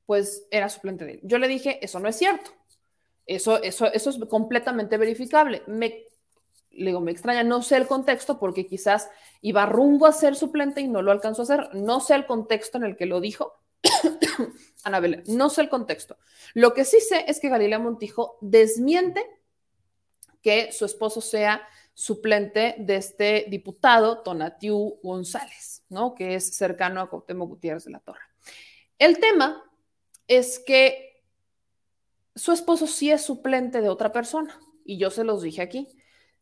pues 0.06 0.48
era 0.52 0.70
suplente 0.70 1.06
de 1.06 1.12
él. 1.14 1.20
Yo 1.24 1.38
le 1.38 1.48
dije, 1.48 1.84
eso 1.84 2.00
no 2.00 2.10
es 2.10 2.16
cierto. 2.16 2.52
Eso, 3.30 3.62
eso, 3.62 3.86
eso 3.94 4.10
es 4.10 4.18
completamente 4.28 4.98
verificable. 4.98 5.62
Me, 5.68 6.06
digo, 6.72 7.00
me 7.00 7.12
extraña, 7.12 7.44
no 7.44 7.62
sé 7.62 7.78
el 7.78 7.86
contexto 7.86 8.40
porque 8.40 8.66
quizás 8.66 9.08
iba 9.42 9.68
rumbo 9.68 10.08
a 10.08 10.12
ser 10.12 10.36
suplente 10.36 10.82
y 10.82 10.88
no 10.88 11.04
lo 11.04 11.12
alcanzó 11.12 11.44
a 11.44 11.44
hacer. 11.44 11.76
No 11.76 12.00
sé 12.00 12.16
el 12.16 12.26
contexto 12.26 12.80
en 12.80 12.86
el 12.86 12.98
que 12.98 13.06
lo 13.06 13.22
dijo. 13.22 13.54
Anabel, 14.84 15.22
no 15.28 15.52
sé 15.52 15.62
el 15.62 15.70
contexto. 15.70 16.18
Lo 16.56 16.74
que 16.74 16.86
sí 16.86 17.00
sé 17.02 17.26
es 17.28 17.40
que 17.40 17.50
Galilea 17.50 17.78
Montijo 17.78 18.40
desmiente 18.42 19.24
que 20.42 20.72
su 20.72 20.86
esposo 20.86 21.22
sea 21.22 21.62
suplente 21.94 22.78
de 22.80 22.96
este 22.96 23.46
diputado 23.48 24.24
Tonatiu 24.24 25.00
González, 25.04 25.84
¿no? 25.90 26.16
Que 26.16 26.34
es 26.34 26.56
cercano 26.56 27.00
a 27.00 27.10
Cuauhtémoc 27.12 27.48
Gutiérrez 27.48 27.86
de 27.86 27.92
la 27.92 28.00
Torre. 28.00 28.22
El 28.98 29.20
tema 29.20 29.64
es 30.28 30.58
que 30.58 31.09
su 32.40 32.54
esposo 32.54 32.88
sí 32.88 33.12
es 33.12 33.22
suplente 33.22 33.82
de 33.82 33.90
otra 33.90 34.14
persona, 34.14 34.58
y 34.86 34.98
yo 34.98 35.12
se 35.12 35.26
los 35.26 35.42
dije 35.42 35.62
aquí. 35.62 35.90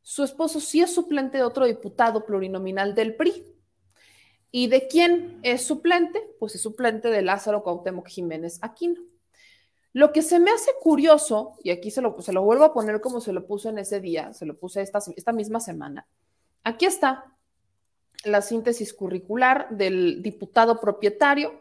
Su 0.04 0.24
esposo 0.24 0.60
sí 0.60 0.80
es 0.80 0.94
suplente 0.94 1.40
de 1.40 1.44
otro 1.44 1.66
diputado 1.66 2.24
plurinominal 2.24 2.94
del 2.94 3.16
PRI. 3.16 3.44
¿Y 4.52 4.68
de 4.68 4.88
quién 4.88 5.40
es 5.42 5.64
suplente? 5.66 6.24
Pues 6.40 6.54
es 6.54 6.62
suplente 6.62 7.10
de 7.10 7.24
Lázaro 7.24 7.64
Cuauhtémoc 7.64 8.08
Jiménez 8.08 8.60
Aquino. 8.62 9.02
Lo 9.92 10.14
que 10.14 10.22
se 10.22 10.40
me 10.40 10.52
hace 10.52 10.72
curioso, 10.80 11.56
y 11.64 11.72
aquí 11.72 11.90
se 11.90 12.02
lo, 12.02 12.22
se 12.22 12.32
lo 12.32 12.44
vuelvo 12.44 12.66
a 12.66 12.74
poner 12.74 13.02
como 13.02 13.20
se 13.20 13.34
lo 13.34 13.48
puse 13.48 13.70
en 13.70 13.80
ese 13.80 14.00
día, 14.00 14.34
se 14.34 14.46
lo 14.46 14.56
puse 14.56 14.84
esta, 14.84 15.00
esta 15.16 15.32
misma 15.32 15.60
semana, 15.60 16.08
aquí 16.64 16.86
está 16.86 17.36
la 18.24 18.44
síntesis 18.44 18.94
curricular 18.94 19.68
del 19.72 20.22
diputado 20.22 20.80
propietario 20.80 21.60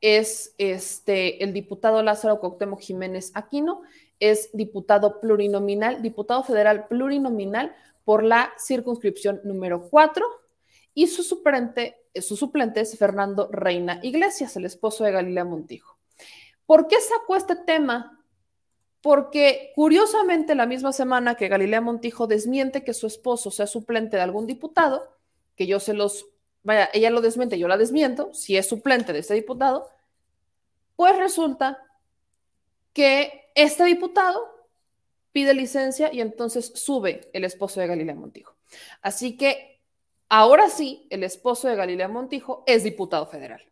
es 0.00 0.54
este, 0.58 1.42
el 1.42 1.52
diputado 1.52 2.02
Lázaro 2.02 2.40
Cuauhtémoc 2.40 2.80
Jiménez 2.80 3.32
Aquino, 3.34 3.82
es 4.20 4.50
diputado 4.52 5.20
plurinominal, 5.20 6.02
diputado 6.02 6.42
federal 6.42 6.86
plurinominal 6.88 7.74
por 8.04 8.24
la 8.24 8.52
circunscripción 8.58 9.40
número 9.44 9.88
4 9.88 10.24
y 10.94 11.06
su 11.06 11.22
suplente, 11.22 11.96
su 12.14 12.36
suplente 12.36 12.80
es 12.80 12.98
Fernando 12.98 13.48
Reina 13.52 14.00
Iglesias, 14.02 14.56
el 14.56 14.64
esposo 14.64 15.04
de 15.04 15.12
Galilea 15.12 15.44
Montijo. 15.44 15.98
¿Por 16.66 16.88
qué 16.88 16.96
sacó 17.00 17.36
este 17.36 17.56
tema? 17.56 18.24
Porque 19.00 19.72
curiosamente 19.74 20.54
la 20.54 20.66
misma 20.66 20.92
semana 20.92 21.36
que 21.36 21.48
Galilea 21.48 21.80
Montijo 21.80 22.26
desmiente 22.26 22.82
que 22.82 22.94
su 22.94 23.06
esposo 23.06 23.50
sea 23.50 23.66
suplente 23.66 24.16
de 24.16 24.22
algún 24.22 24.46
diputado, 24.46 25.16
que 25.54 25.66
yo 25.66 25.78
se 25.80 25.94
los 25.94 26.26
vaya, 26.62 26.90
ella 26.92 27.10
lo 27.10 27.20
desmiente, 27.20 27.58
yo 27.58 27.68
la 27.68 27.76
desmiento, 27.76 28.32
si 28.34 28.56
es 28.56 28.68
suplente 28.68 29.12
de 29.12 29.20
este 29.20 29.34
diputado, 29.34 29.88
pues 30.96 31.16
resulta 31.16 31.82
que 32.92 33.50
este 33.54 33.84
diputado 33.84 34.58
pide 35.32 35.54
licencia 35.54 36.12
y 36.12 36.20
entonces 36.20 36.72
sube 36.74 37.30
el 37.32 37.44
esposo 37.44 37.80
de 37.80 37.86
Galilea 37.86 38.14
Montijo. 38.14 38.56
Así 39.02 39.36
que 39.36 39.80
ahora 40.28 40.68
sí, 40.68 41.06
el 41.10 41.22
esposo 41.22 41.68
de 41.68 41.76
Galilea 41.76 42.08
Montijo 42.08 42.64
es 42.66 42.82
diputado 42.82 43.26
federal. 43.26 43.62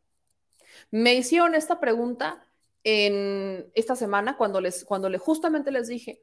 Me 0.91 1.15
hicieron 1.15 1.55
esta 1.55 1.81
pregunta 1.81 2.47
en 2.85 3.71
esta 3.75 3.97
semana 3.97 4.37
cuando 4.37 4.61
les 4.61 4.85
cuando 4.85 5.09
le 5.09 5.19
justamente 5.19 5.73
les 5.73 5.89
dije 5.89 6.23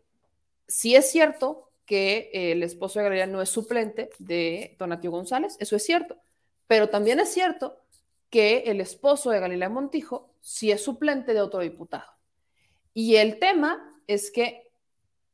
si 0.68 0.96
es 0.96 1.12
cierto 1.12 1.70
que 1.86 2.30
el 2.34 2.64
esposo 2.64 3.00
de 3.00 3.06
Galilea 3.06 3.28
no 3.28 3.42
es 3.42 3.50
suplente 3.50 4.10
de 4.20 4.76
Donatio 4.80 5.12
González, 5.12 5.58
eso 5.60 5.76
es 5.76 5.84
cierto. 5.84 6.18
Pero 6.74 6.90
también 6.90 7.20
es 7.20 7.32
cierto 7.32 7.84
que 8.32 8.64
el 8.66 8.82
esposo 8.82 9.30
de 9.30 9.40
Galilea 9.40 9.70
Montijo 9.70 10.34
sí 10.42 10.72
es 10.72 10.84
suplente 10.84 11.36
de 11.36 11.42
otro 11.42 11.60
diputado. 11.60 12.12
Y 12.96 13.18
el 13.18 13.38
tema 13.38 13.94
es 14.08 14.32
que 14.32 14.72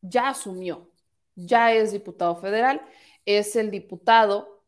ya 0.01 0.27
asumió, 0.27 0.91
ya 1.35 1.71
es 1.71 1.93
diputado 1.93 2.35
federal, 2.35 2.81
es 3.23 3.55
el 3.55 3.71
diputado 3.71 4.65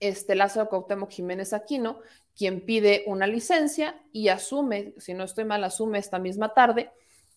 este, 0.00 0.34
Lázaro 0.34 0.68
Cuauhtémoc 0.68 1.08
Jiménez 1.08 1.52
Aquino, 1.52 2.00
quien 2.36 2.66
pide 2.66 3.04
una 3.06 3.28
licencia 3.28 4.02
y 4.10 4.26
asume, 4.26 4.94
si 4.98 5.14
no 5.14 5.22
estoy 5.22 5.44
mal, 5.44 5.62
asume 5.62 6.00
esta 6.00 6.18
misma 6.18 6.52
tarde, 6.52 6.90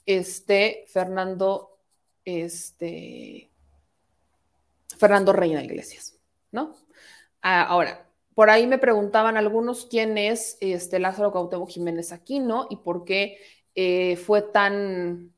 este 0.08 0.86
Fernando, 0.88 1.78
este, 2.26 3.52
Fernando 4.98 5.34
Reina 5.34 5.64
Iglesias, 5.64 6.18
¿no? 6.52 6.76
Ah, 7.44 7.62
ahora, 7.62 8.06
por 8.36 8.50
ahí 8.50 8.68
me 8.68 8.78
preguntaban 8.78 9.38
algunos 9.38 9.86
quién 9.86 10.18
es 10.18 10.58
este 10.60 11.00
Lázaro 11.00 11.32
Cuauhtémoc 11.32 11.70
Jiménez 11.70 12.12
Aquino 12.12 12.68
y 12.70 12.76
por 12.76 13.06
qué 13.06 13.40
eh, 13.74 14.18
fue 14.18 14.42
tan, 14.42 15.34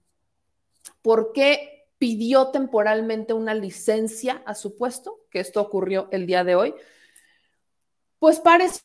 por 1.03 1.31
qué 1.31 1.85
pidió 1.99 2.49
temporalmente 2.49 3.33
una 3.33 3.53
licencia 3.53 4.41
a 4.45 4.55
su 4.55 4.75
puesto, 4.75 5.19
que 5.29 5.39
esto 5.39 5.61
ocurrió 5.61 6.07
el 6.11 6.25
día 6.25 6.43
de 6.43 6.55
hoy. 6.55 6.75
Pues 8.17 8.39
pareciera 8.39 8.83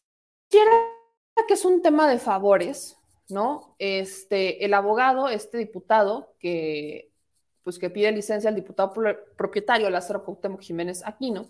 que 1.48 1.54
es 1.54 1.64
un 1.64 1.80
tema 1.80 2.06
de 2.06 2.18
favores, 2.18 2.98
¿no? 3.30 3.74
Este, 3.78 4.64
el 4.64 4.74
abogado, 4.74 5.28
este 5.28 5.56
diputado 5.56 6.34
que 6.38 7.11
pues 7.62 7.78
que 7.78 7.90
pide 7.90 8.10
licencia 8.12 8.50
al 8.50 8.56
diputado 8.56 8.92
propietario 9.36 9.88
Lázaro 9.90 10.24
Cuauhtémoc 10.24 10.60
Jiménez 10.60 11.02
Aquino. 11.04 11.46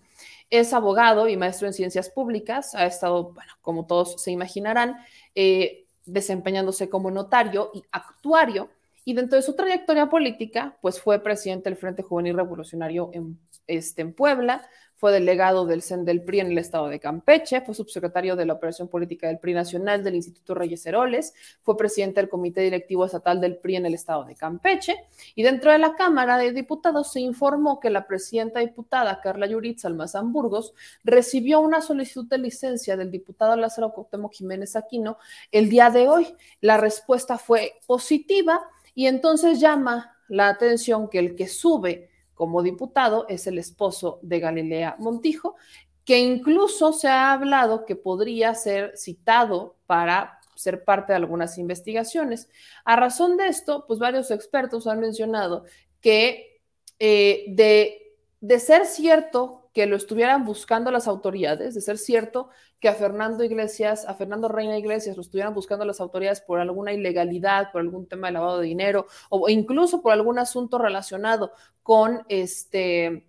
Es 0.50 0.72
abogado 0.72 1.28
y 1.28 1.36
maestro 1.36 1.66
en 1.66 1.72
ciencias 1.72 2.10
públicas. 2.10 2.74
Ha 2.74 2.86
estado, 2.86 3.32
bueno, 3.32 3.52
como 3.62 3.86
todos 3.86 4.22
se 4.22 4.30
imaginarán, 4.30 4.96
eh, 5.34 5.86
desempeñándose 6.04 6.88
como 6.88 7.10
notario 7.10 7.70
y 7.74 7.82
actuario. 7.92 8.70
Y 9.04 9.14
dentro 9.14 9.36
de 9.36 9.42
su 9.42 9.54
trayectoria 9.54 10.08
política, 10.08 10.76
pues 10.80 11.00
fue 11.00 11.18
presidente 11.18 11.70
del 11.70 11.78
Frente 11.78 12.02
Juvenil 12.02 12.36
Revolucionario 12.36 13.10
en, 13.12 13.38
este, 13.66 14.02
en 14.02 14.12
Puebla, 14.12 14.68
fue 15.02 15.10
delegado 15.10 15.66
del 15.66 15.82
CEN 15.82 16.04
del 16.04 16.22
PRI 16.22 16.38
en 16.38 16.52
el 16.52 16.58
estado 16.58 16.86
de 16.86 17.00
Campeche, 17.00 17.60
fue 17.62 17.74
subsecretario 17.74 18.36
de 18.36 18.46
la 18.46 18.52
Operación 18.52 18.86
Política 18.86 19.26
del 19.26 19.40
PRI 19.40 19.52
Nacional 19.52 20.04
del 20.04 20.14
Instituto 20.14 20.54
Reyes 20.54 20.86
Heroles, 20.86 21.34
fue 21.64 21.76
presidente 21.76 22.20
del 22.20 22.30
Comité 22.30 22.60
Directivo 22.60 23.04
Estatal 23.04 23.40
del 23.40 23.56
PRI 23.56 23.74
en 23.74 23.86
el 23.86 23.94
estado 23.94 24.22
de 24.22 24.36
Campeche, 24.36 24.94
y 25.34 25.42
dentro 25.42 25.72
de 25.72 25.78
la 25.78 25.96
Cámara 25.96 26.38
de 26.38 26.52
Diputados 26.52 27.10
se 27.10 27.18
informó 27.18 27.80
que 27.80 27.90
la 27.90 28.06
presidenta 28.06 28.60
diputada 28.60 29.20
Carla 29.20 29.48
Yuritz 29.48 29.84
Almazán 29.84 30.32
Burgos 30.32 30.72
recibió 31.02 31.58
una 31.58 31.80
solicitud 31.80 32.28
de 32.28 32.38
licencia 32.38 32.96
del 32.96 33.10
diputado 33.10 33.56
Lázaro 33.56 33.92
Cuauhtémoc 33.92 34.32
Jiménez 34.32 34.76
Aquino 34.76 35.18
el 35.50 35.68
día 35.68 35.90
de 35.90 36.06
hoy. 36.06 36.32
La 36.60 36.76
respuesta 36.76 37.38
fue 37.38 37.72
positiva 37.88 38.60
y 38.94 39.08
entonces 39.08 39.58
llama 39.58 40.16
la 40.28 40.46
atención 40.46 41.10
que 41.10 41.18
el 41.18 41.34
que 41.34 41.48
sube 41.48 42.11
como 42.34 42.62
diputado 42.62 43.26
es 43.28 43.46
el 43.46 43.58
esposo 43.58 44.18
de 44.22 44.40
Galilea 44.40 44.96
Montijo, 44.98 45.56
que 46.04 46.18
incluso 46.18 46.92
se 46.92 47.08
ha 47.08 47.32
hablado 47.32 47.84
que 47.84 47.96
podría 47.96 48.54
ser 48.54 48.96
citado 48.96 49.76
para 49.86 50.40
ser 50.54 50.84
parte 50.84 51.12
de 51.12 51.16
algunas 51.16 51.58
investigaciones. 51.58 52.48
A 52.84 52.96
razón 52.96 53.36
de 53.36 53.46
esto, 53.46 53.84
pues 53.86 53.98
varios 53.98 54.30
expertos 54.30 54.86
han 54.86 55.00
mencionado 55.00 55.64
que 56.00 56.60
eh, 56.98 57.44
de, 57.48 58.14
de 58.40 58.58
ser 58.58 58.86
cierto 58.86 59.61
que 59.72 59.86
lo 59.86 59.96
estuvieran 59.96 60.44
buscando 60.44 60.90
las 60.90 61.08
autoridades, 61.08 61.74
de 61.74 61.80
ser 61.80 61.98
cierto 61.98 62.50
que 62.78 62.88
a 62.88 62.94
Fernando 62.94 63.42
Iglesias, 63.42 64.04
a 64.06 64.14
Fernando 64.14 64.48
Reina 64.48 64.76
Iglesias, 64.76 65.16
lo 65.16 65.22
estuvieran 65.22 65.54
buscando 65.54 65.84
las 65.84 66.00
autoridades 66.00 66.40
por 66.40 66.60
alguna 66.60 66.92
ilegalidad, 66.92 67.72
por 67.72 67.80
algún 67.80 68.06
tema 68.06 68.28
de 68.28 68.34
lavado 68.34 68.58
de 68.58 68.66
dinero 68.66 69.06
o 69.30 69.48
incluso 69.48 70.02
por 70.02 70.12
algún 70.12 70.38
asunto 70.38 70.78
relacionado 70.78 71.52
con 71.82 72.24
este 72.28 73.26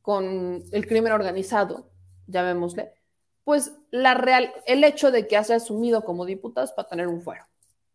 con 0.00 0.64
el 0.72 0.86
crimen 0.86 1.12
organizado, 1.12 1.88
llamémosle, 2.26 2.92
pues 3.44 3.72
la 3.90 4.14
real, 4.14 4.52
el 4.66 4.82
hecho 4.84 5.10
de 5.10 5.26
que 5.28 5.36
haya 5.36 5.56
asumido 5.56 6.02
como 6.02 6.26
diputado 6.26 6.64
es 6.64 6.72
para 6.72 6.88
tener 6.88 7.06
un 7.06 7.22
fuero, 7.22 7.44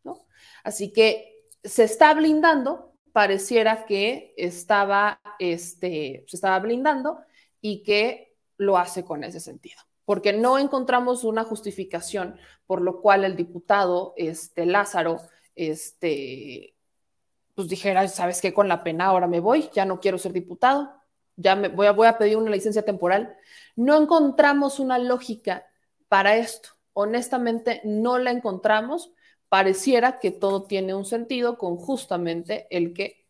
¿no? 0.04 0.26
Así 0.64 0.94
que 0.94 1.44
se 1.64 1.84
está 1.84 2.14
blindando, 2.14 2.94
pareciera 3.12 3.86
que 3.86 4.34
estaba, 4.38 5.20
este, 5.40 6.24
se 6.28 6.36
estaba 6.38 6.60
blindando 6.60 7.20
y 7.62 7.84
que 7.84 8.36
lo 8.58 8.78
hace 8.78 9.04
con 9.04 9.24
ese 9.24 9.40
sentido. 9.40 9.80
Porque 10.06 10.34
no 10.34 10.58
encontramos 10.58 11.24
una 11.24 11.44
justificación 11.44 12.38
por 12.66 12.82
lo 12.82 13.02
cual 13.02 13.24
el 13.24 13.36
diputado 13.36 14.14
este, 14.18 14.66
Lázaro 14.66 15.22
este, 15.56 16.76
pues 17.56 17.68
dijera, 17.68 18.08
¿sabes 18.08 18.42
qué? 18.42 18.54
Con 18.54 18.68
la 18.68 18.84
pena 18.84 19.06
ahora 19.06 19.28
me 19.28 19.40
voy, 19.40 19.70
ya 19.74 19.86
no 19.86 20.00
quiero 20.00 20.18
ser 20.18 20.34
diputado, 20.34 20.94
ya 21.36 21.56
me 21.56 21.70
voy 21.70 21.88
a, 21.88 21.92
voy 21.92 22.08
a 22.08 22.18
pedir 22.18 22.38
una 22.38 22.52
licencia 22.52 22.84
temporal. 22.84 23.36
No 23.76 23.96
encontramos 23.98 24.80
una 24.80 24.98
lógica 24.98 25.66
para 26.08 26.36
esto. 26.36 26.70
Honestamente, 26.94 27.82
no 27.84 28.18
la 28.18 28.32
encontramos. 28.32 29.12
Pareciera 29.50 30.20
que 30.20 30.32
todo 30.32 30.64
tiene 30.64 30.94
un 30.94 31.06
sentido 31.06 31.58
con 31.58 31.78
justamente 31.78 32.68
el 32.70 32.94
que 32.94 33.27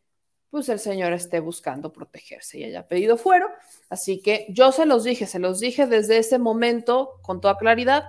pues 0.49 0.69
el 0.69 0.80
señor 0.80 1.14
esté 1.14 1.40
buscando 1.40 1.91
protegerse 1.91 2.60
y 2.60 2.64
haya 2.64 2.88
pedido 2.88 3.18
fuero. 3.18 3.49
Así 3.90 4.22
que 4.22 4.45
yo 4.49 4.72
se 4.72 4.86
los 4.86 5.03
dije, 5.03 5.26
se 5.26 5.40
los 5.40 5.60
dije 5.60 5.88
desde 5.88 6.18
ese 6.18 6.40
momento 6.40 7.19
con 7.22 7.41
toda 7.41 7.57
claridad. 7.57 8.06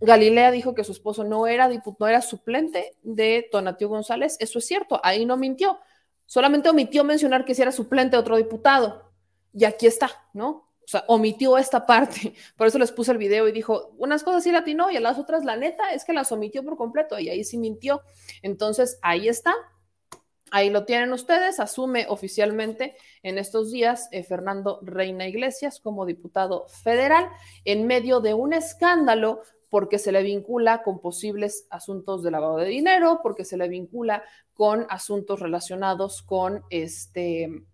Galilea 0.00 0.50
dijo 0.50 0.74
que 0.74 0.84
su 0.84 0.92
esposo 0.92 1.24
no 1.24 1.46
era, 1.46 1.68
no 1.68 2.06
era 2.06 2.20
suplente 2.20 2.96
de 3.02 3.48
Tonatiu 3.50 3.88
González. 3.88 4.36
Eso 4.40 4.58
es 4.58 4.66
cierto, 4.66 5.00
ahí 5.02 5.24
no 5.24 5.36
mintió. 5.36 5.78
Solamente 6.26 6.68
omitió 6.68 7.04
mencionar 7.04 7.44
que 7.44 7.54
si 7.54 7.62
era 7.62 7.72
suplente 7.72 8.16
de 8.16 8.20
otro 8.20 8.36
diputado. 8.36 9.10
Y 9.52 9.64
aquí 9.64 9.86
está, 9.86 10.10
¿no? 10.32 10.68
O 10.84 10.86
sea, 10.86 11.04
omitió 11.08 11.56
esta 11.56 11.86
parte. 11.86 12.34
Por 12.56 12.66
eso 12.66 12.78
les 12.78 12.92
puse 12.92 13.12
el 13.12 13.18
video 13.18 13.48
y 13.48 13.52
dijo, 13.52 13.94
unas 13.96 14.22
cosas 14.22 14.42
sí 14.42 14.52
latinó 14.52 14.90
y 14.90 14.96
a 14.96 15.00
las 15.00 15.18
otras, 15.18 15.44
la 15.44 15.56
neta, 15.56 15.92
es 15.92 16.04
que 16.04 16.12
las 16.12 16.30
omitió 16.32 16.62
por 16.62 16.76
completo 16.76 17.18
y 17.18 17.30
ahí 17.30 17.42
sí 17.42 17.56
mintió. 17.56 18.02
Entonces, 18.42 18.98
ahí 19.00 19.28
está, 19.28 19.54
Ahí 20.56 20.70
lo 20.70 20.84
tienen 20.84 21.12
ustedes, 21.12 21.58
asume 21.58 22.06
oficialmente 22.08 22.94
en 23.24 23.38
estos 23.38 23.72
días 23.72 24.08
eh, 24.12 24.22
Fernando 24.22 24.78
Reina 24.82 25.26
Iglesias 25.26 25.80
como 25.80 26.06
diputado 26.06 26.68
federal 26.68 27.28
en 27.64 27.88
medio 27.88 28.20
de 28.20 28.34
un 28.34 28.52
escándalo 28.52 29.40
porque 29.68 29.98
se 29.98 30.12
le 30.12 30.22
vincula 30.22 30.84
con 30.84 31.00
posibles 31.00 31.66
asuntos 31.70 32.22
de 32.22 32.30
lavado 32.30 32.58
de 32.58 32.66
dinero, 32.66 33.18
porque 33.20 33.44
se 33.44 33.56
le 33.56 33.66
vincula 33.66 34.22
con 34.54 34.86
asuntos 34.90 35.40
relacionados 35.40 36.22
con 36.22 36.62
este 36.70 37.64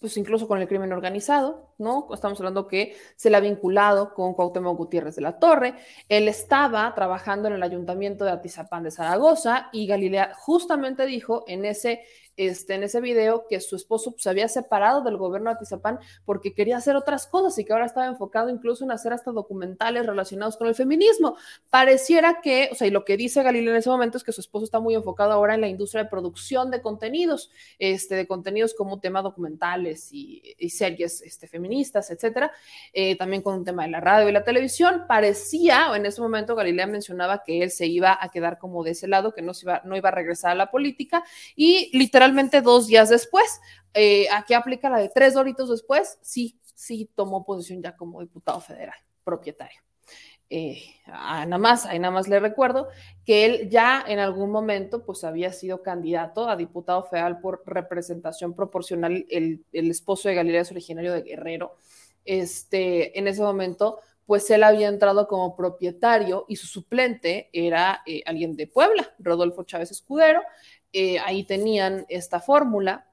pues 0.00 0.16
incluso 0.16 0.46
con 0.46 0.60
el 0.60 0.68
crimen 0.68 0.92
organizado, 0.92 1.74
¿no? 1.78 2.06
Estamos 2.12 2.38
hablando 2.38 2.68
que 2.68 2.96
se 3.16 3.30
le 3.30 3.36
ha 3.36 3.40
vinculado 3.40 4.14
con 4.14 4.34
Cuauhtémoc 4.34 4.76
Gutiérrez 4.76 5.16
de 5.16 5.22
la 5.22 5.38
Torre. 5.38 5.74
Él 6.08 6.28
estaba 6.28 6.94
trabajando 6.94 7.48
en 7.48 7.54
el 7.54 7.62
ayuntamiento 7.62 8.24
de 8.24 8.30
Atizapán 8.30 8.84
de 8.84 8.90
Zaragoza 8.90 9.68
y 9.72 9.86
Galilea 9.86 10.34
justamente 10.36 11.06
dijo 11.06 11.44
en 11.48 11.64
ese 11.64 12.02
este, 12.38 12.74
en 12.74 12.84
ese 12.84 13.00
video 13.00 13.46
que 13.48 13.60
su 13.60 13.74
esposo 13.74 14.14
se 14.16 14.30
había 14.30 14.48
separado 14.48 15.02
del 15.02 15.16
gobierno 15.16 15.50
de 15.50 15.56
Atizapán 15.56 15.98
porque 16.24 16.54
quería 16.54 16.76
hacer 16.76 16.94
otras 16.94 17.26
cosas 17.26 17.58
y 17.58 17.64
que 17.64 17.72
ahora 17.72 17.86
estaba 17.86 18.06
enfocado 18.06 18.48
incluso 18.48 18.84
en 18.84 18.92
hacer 18.92 19.12
hasta 19.12 19.32
documentales 19.32 20.06
relacionados 20.06 20.56
con 20.56 20.68
el 20.68 20.76
feminismo. 20.76 21.36
Pareciera 21.68 22.40
que, 22.40 22.68
o 22.70 22.76
sea, 22.76 22.86
y 22.86 22.90
lo 22.90 23.04
que 23.04 23.16
dice 23.16 23.42
Galilea 23.42 23.72
en 23.72 23.78
ese 23.78 23.90
momento 23.90 24.18
es 24.18 24.24
que 24.24 24.30
su 24.30 24.40
esposo 24.40 24.64
está 24.64 24.78
muy 24.78 24.94
enfocado 24.94 25.32
ahora 25.32 25.56
en 25.56 25.60
la 25.60 25.68
industria 25.68 26.04
de 26.04 26.10
producción 26.10 26.70
de 26.70 26.80
contenidos, 26.80 27.50
este, 27.80 28.14
de 28.14 28.28
contenidos 28.28 28.72
como 28.72 29.00
tema 29.00 29.20
documentales 29.20 30.10
y, 30.12 30.42
series 30.68 31.22
este, 31.22 31.48
feministas, 31.48 32.08
etcétera, 32.10 32.52
eh, 32.92 33.16
también 33.16 33.42
con 33.42 33.54
un 33.54 33.64
tema 33.64 33.82
de 33.82 33.90
la 33.90 34.00
radio 34.00 34.28
y 34.28 34.32
la 34.32 34.44
televisión. 34.44 35.06
Parecía, 35.08 35.88
en 35.96 36.06
ese 36.06 36.20
momento 36.20 36.54
Galilea 36.54 36.86
mencionaba 36.86 37.42
que 37.42 37.64
él 37.64 37.72
se 37.72 37.86
iba 37.86 38.16
a 38.20 38.28
quedar 38.28 38.58
como 38.58 38.84
de 38.84 38.92
ese 38.92 39.08
lado, 39.08 39.34
que 39.34 39.42
no, 39.42 39.54
se 39.54 39.64
iba, 39.64 39.82
no 39.84 39.96
iba 39.96 40.10
a 40.10 40.12
regresar 40.12 40.52
a 40.52 40.54
la 40.54 40.70
política 40.70 41.24
y 41.56 41.90
literalmente 41.98 42.27
dos 42.62 42.86
días 42.86 43.08
después. 43.08 43.60
Eh, 43.94 44.26
aquí 44.30 44.54
aplica 44.54 44.90
la 44.90 44.98
de 44.98 45.08
tres 45.08 45.34
doritos 45.34 45.70
después, 45.70 46.18
sí, 46.22 46.58
sí 46.74 47.10
tomó 47.14 47.44
posición 47.44 47.82
ya 47.82 47.96
como 47.96 48.20
diputado 48.20 48.60
federal, 48.60 48.96
propietario. 49.24 49.80
Eh, 50.50 50.82
nada 51.06 51.58
más, 51.58 51.84
ahí 51.84 51.98
nada 51.98 52.12
más 52.12 52.26
le 52.26 52.40
recuerdo 52.40 52.88
que 53.26 53.44
él 53.44 53.68
ya 53.68 54.02
en 54.06 54.18
algún 54.18 54.50
momento 54.50 55.04
pues 55.04 55.22
había 55.24 55.52
sido 55.52 55.82
candidato 55.82 56.48
a 56.48 56.56
diputado 56.56 57.02
federal 57.02 57.40
por 57.40 57.62
representación 57.66 58.54
proporcional, 58.54 59.26
el, 59.28 59.64
el 59.72 59.90
esposo 59.90 60.28
de 60.28 60.36
Galilea 60.36 60.62
es 60.62 60.70
originario 60.70 61.12
de 61.12 61.22
Guerrero, 61.22 61.76
este, 62.24 63.18
en 63.18 63.28
ese 63.28 63.42
momento 63.42 64.00
pues 64.28 64.50
él 64.50 64.62
había 64.62 64.88
entrado 64.88 65.26
como 65.26 65.56
propietario 65.56 66.44
y 66.48 66.56
su 66.56 66.66
suplente 66.66 67.48
era 67.50 68.02
eh, 68.04 68.20
alguien 68.26 68.56
de 68.56 68.66
Puebla, 68.66 69.14
Rodolfo 69.18 69.64
Chávez 69.64 69.90
Escudero, 69.90 70.42
eh, 70.92 71.18
ahí 71.20 71.44
tenían 71.44 72.06
esta 72.08 72.40
fórmula. 72.40 73.06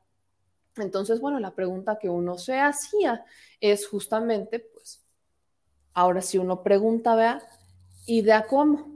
Entonces, 0.77 1.19
bueno, 1.19 1.39
la 1.39 1.55
pregunta 1.55 1.97
que 1.99 2.09
uno 2.09 2.37
se 2.37 2.59
hacía 2.59 3.25
es 3.59 3.87
justamente, 3.87 4.59
pues, 4.59 5.03
ahora 5.93 6.21
si 6.21 6.37
uno 6.37 6.63
pregunta, 6.63 7.15
vea, 7.15 7.41
¿y 8.05 8.21
de 8.21 8.43
cómo? 8.49 8.95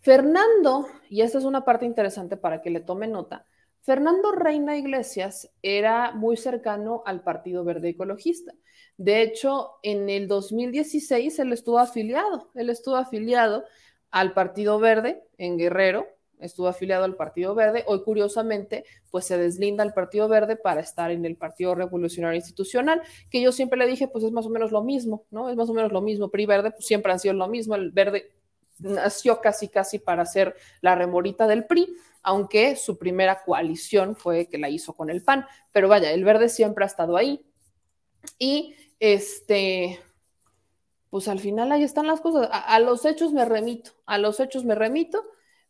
Fernando, 0.00 0.88
y 1.08 1.20
esta 1.20 1.38
es 1.38 1.44
una 1.44 1.64
parte 1.64 1.84
interesante 1.84 2.36
para 2.36 2.62
que 2.62 2.70
le 2.70 2.80
tome 2.80 3.06
nota, 3.06 3.46
Fernando 3.82 4.32
Reina 4.32 4.76
Iglesias 4.76 5.50
era 5.62 6.12
muy 6.12 6.36
cercano 6.36 7.02
al 7.06 7.22
Partido 7.22 7.64
Verde 7.64 7.90
Ecologista. 7.90 8.52
De 8.96 9.22
hecho, 9.22 9.78
en 9.82 10.10
el 10.10 10.28
2016 10.28 11.38
él 11.38 11.52
estuvo 11.52 11.78
afiliado, 11.78 12.50
él 12.54 12.68
estuvo 12.68 12.96
afiliado 12.96 13.64
al 14.10 14.34
Partido 14.34 14.78
Verde 14.78 15.24
en 15.38 15.56
Guerrero, 15.56 16.06
estuvo 16.40 16.68
afiliado 16.68 17.04
al 17.04 17.16
Partido 17.16 17.54
Verde. 17.54 17.84
Hoy, 17.86 18.02
curiosamente, 18.02 18.84
pues 19.10 19.26
se 19.26 19.38
deslinda 19.38 19.84
el 19.84 19.92
Partido 19.92 20.28
Verde 20.28 20.56
para 20.56 20.80
estar 20.80 21.10
en 21.10 21.24
el 21.24 21.36
Partido 21.36 21.74
Revolucionario 21.74 22.36
Institucional, 22.36 23.02
que 23.30 23.40
yo 23.40 23.52
siempre 23.52 23.78
le 23.78 23.86
dije, 23.86 24.08
pues 24.08 24.24
es 24.24 24.32
más 24.32 24.46
o 24.46 24.50
menos 24.50 24.72
lo 24.72 24.82
mismo, 24.82 25.24
¿no? 25.30 25.50
Es 25.50 25.56
más 25.56 25.68
o 25.68 25.74
menos 25.74 25.92
lo 25.92 26.00
mismo. 26.00 26.30
PRI 26.30 26.46
Verde, 26.46 26.70
pues 26.70 26.86
siempre 26.86 27.12
han 27.12 27.20
sido 27.20 27.34
lo 27.34 27.48
mismo. 27.48 27.74
El 27.74 27.90
Verde 27.90 28.32
nació 28.78 29.40
casi, 29.40 29.68
casi 29.68 29.98
para 29.98 30.24
ser 30.24 30.56
la 30.80 30.94
remorita 30.94 31.46
del 31.46 31.66
PRI, 31.66 31.94
aunque 32.22 32.76
su 32.76 32.98
primera 32.98 33.42
coalición 33.42 34.16
fue 34.16 34.46
que 34.46 34.58
la 34.58 34.68
hizo 34.68 34.94
con 34.94 35.10
el 35.10 35.22
PAN. 35.22 35.46
Pero 35.72 35.88
vaya, 35.88 36.10
el 36.12 36.24
Verde 36.24 36.48
siempre 36.48 36.84
ha 36.84 36.86
estado 36.86 37.16
ahí. 37.16 37.44
Y 38.38 38.74
este, 38.98 40.00
pues 41.10 41.28
al 41.28 41.40
final 41.40 41.72
ahí 41.72 41.82
están 41.82 42.06
las 42.06 42.20
cosas. 42.20 42.48
a 42.52 42.78
los 42.80 43.04
hechos 43.04 43.32
me 43.32 43.44
remito, 43.44 43.92
a 44.06 44.18
los 44.18 44.40
hechos 44.40 44.64
me 44.64 44.74
remito 44.74 45.22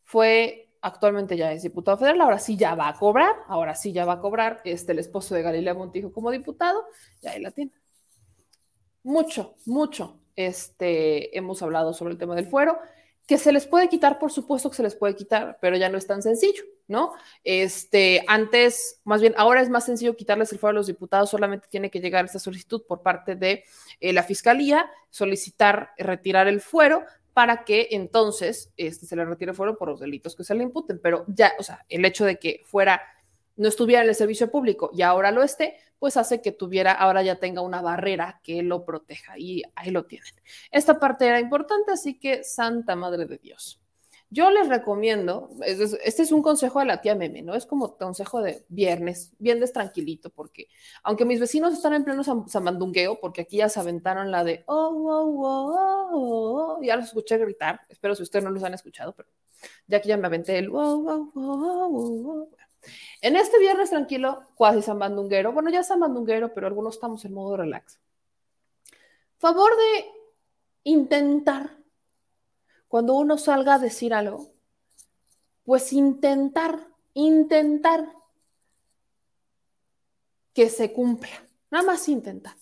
fue 0.03 0.69
actualmente 0.81 1.37
ya 1.37 1.51
es 1.53 1.63
diputado 1.63 1.97
federal, 1.97 2.21
ahora 2.21 2.39
sí 2.39 2.57
ya 2.57 2.75
va 2.75 2.89
a 2.89 2.95
cobrar, 2.95 3.35
ahora 3.47 3.75
sí 3.75 3.93
ya 3.93 4.05
va 4.05 4.13
a 4.13 4.19
cobrar 4.19 4.61
este, 4.65 4.91
el 4.91 4.99
esposo 4.99 5.35
de 5.35 5.43
Galilea 5.43 5.73
Montijo 5.73 6.11
como 6.11 6.31
diputado, 6.31 6.85
y 7.21 7.27
ahí 7.27 7.39
la 7.39 7.51
tiene. 7.51 7.71
Mucho, 9.03 9.55
mucho 9.65 10.19
este, 10.35 11.37
hemos 11.37 11.61
hablado 11.61 11.93
sobre 11.93 12.13
el 12.13 12.17
tema 12.17 12.35
del 12.35 12.47
fuero, 12.47 12.79
que 13.27 13.37
se 13.37 13.53
les 13.53 13.65
puede 13.65 13.87
quitar, 13.87 14.19
por 14.19 14.31
supuesto 14.31 14.69
que 14.69 14.75
se 14.75 14.83
les 14.83 14.95
puede 14.95 15.15
quitar, 15.15 15.57
pero 15.61 15.77
ya 15.77 15.87
no 15.89 15.97
es 15.97 16.07
tan 16.07 16.21
sencillo, 16.21 16.63
¿no? 16.87 17.13
Este, 17.43 18.23
antes, 18.27 18.99
más 19.05 19.21
bien, 19.21 19.33
ahora 19.37 19.61
es 19.61 19.69
más 19.69 19.85
sencillo 19.85 20.17
quitarles 20.17 20.51
el 20.51 20.59
fuero 20.59 20.71
a 20.71 20.79
los 20.79 20.87
diputados, 20.87 21.29
solamente 21.29 21.67
tiene 21.69 21.89
que 21.89 22.01
llegar 22.01 22.25
esta 22.25 22.39
solicitud 22.39 22.83
por 22.85 23.03
parte 23.03 23.35
de 23.35 23.63
eh, 23.99 24.11
la 24.11 24.23
fiscalía, 24.23 24.91
solicitar 25.09 25.91
retirar 25.97 26.47
el 26.47 26.59
fuero, 26.59 27.05
para 27.33 27.63
que 27.63 27.89
entonces 27.91 28.71
este, 28.77 29.05
se 29.05 29.15
le 29.15 29.25
retire 29.25 29.53
fuero 29.53 29.77
por 29.77 29.89
los 29.89 29.99
delitos 29.99 30.35
que 30.35 30.43
se 30.43 30.55
le 30.55 30.63
imputen. 30.63 30.99
Pero 31.01 31.25
ya, 31.27 31.53
o 31.59 31.63
sea, 31.63 31.85
el 31.89 32.03
hecho 32.05 32.25
de 32.25 32.37
que 32.37 32.61
fuera, 32.65 33.01
no 33.55 33.67
estuviera 33.67 34.03
en 34.03 34.09
el 34.09 34.15
servicio 34.15 34.51
público 34.51 34.89
y 34.93 35.01
ahora 35.01 35.31
lo 35.31 35.43
esté, 35.43 35.77
pues 35.99 36.17
hace 36.17 36.41
que 36.41 36.51
tuviera, 36.51 36.93
ahora 36.93 37.21
ya 37.21 37.35
tenga 37.35 37.61
una 37.61 37.81
barrera 37.81 38.41
que 38.43 38.63
lo 38.63 38.85
proteja 38.85 39.37
y 39.37 39.63
ahí 39.75 39.91
lo 39.91 40.05
tienen. 40.05 40.33
Esta 40.71 40.99
parte 40.99 41.27
era 41.27 41.39
importante, 41.39 41.91
así 41.91 42.17
que 42.19 42.43
Santa 42.43 42.95
Madre 42.95 43.25
de 43.25 43.37
Dios. 43.37 43.80
Yo 44.33 44.49
les 44.49 44.69
recomiendo, 44.69 45.49
este 45.65 46.23
es 46.23 46.31
un 46.31 46.41
consejo 46.41 46.79
de 46.79 46.85
la 46.85 47.01
tía 47.01 47.15
Meme, 47.15 47.41
¿no? 47.41 47.53
Es 47.53 47.65
como 47.65 47.97
consejo 47.97 48.41
de 48.41 48.63
viernes, 48.69 49.33
viernes 49.39 49.73
tranquilito, 49.73 50.29
porque 50.29 50.69
aunque 51.03 51.25
mis 51.25 51.41
vecinos 51.41 51.73
están 51.73 51.93
en 51.95 52.05
pleno 52.05 52.23
zamandungueo, 52.23 53.19
porque 53.19 53.41
aquí 53.41 53.57
ya 53.57 53.67
se 53.67 53.81
aventaron 53.81 54.31
la 54.31 54.45
de, 54.45 54.63
oh, 54.67 54.87
oh, 54.87 55.45
oh, 55.45 56.09
oh, 56.13 56.77
oh, 56.77 56.81
ya 56.81 56.95
los 56.95 57.07
escuché 57.07 57.37
gritar, 57.39 57.81
espero 57.89 58.15
si 58.15 58.23
ustedes 58.23 58.45
no 58.45 58.51
los 58.51 58.63
han 58.63 58.73
escuchado, 58.73 59.13
pero 59.13 59.27
ya 59.85 60.01
que 60.01 60.07
ya 60.07 60.15
me 60.15 60.27
aventé 60.27 60.59
el, 60.59 60.69
oh, 60.69 60.79
oh, 60.79 61.31
oh, 61.35 62.47
oh, 62.47 62.49
En 63.21 63.35
este 63.35 63.59
viernes 63.59 63.89
tranquilo, 63.89 64.43
cuasi 64.55 64.81
zamandunguero, 64.81 65.51
bueno, 65.51 65.69
ya 65.69 65.83
zamandunguero, 65.83 66.53
pero 66.53 66.67
algunos 66.67 66.95
estamos 66.95 67.25
en 67.25 67.33
modo 67.33 67.57
relax. 67.57 67.99
Favor 69.39 69.73
de 69.75 70.05
intentar 70.85 71.80
cuando 72.91 73.13
uno 73.13 73.37
salga 73.37 73.75
a 73.75 73.79
decir 73.79 74.13
algo, 74.13 74.51
pues 75.63 75.93
intentar, 75.93 76.77
intentar 77.13 78.05
que 80.53 80.69
se 80.69 80.91
cumpla, 80.91 81.31
nada 81.69 81.85
más 81.85 82.09
intentar. 82.09 82.57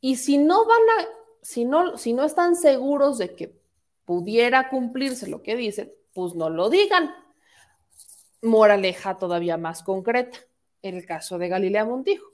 Y 0.00 0.16
si 0.16 0.38
no 0.38 0.66
van 0.66 0.82
a, 0.98 1.06
si 1.40 1.64
no, 1.64 1.96
si 1.96 2.14
no 2.14 2.24
están 2.24 2.56
seguros 2.56 3.18
de 3.18 3.36
que 3.36 3.56
pudiera 4.04 4.70
cumplirse 4.70 5.28
lo 5.28 5.40
que 5.40 5.54
dicen, 5.54 5.92
pues 6.14 6.34
no 6.34 6.50
lo 6.50 6.68
digan. 6.68 7.14
Moraleja 8.42 9.18
todavía 9.18 9.56
más 9.56 9.84
concreta, 9.84 10.36
el 10.82 11.06
caso 11.06 11.38
de 11.38 11.46
Galilea 11.46 11.84
Montijo. 11.84 12.26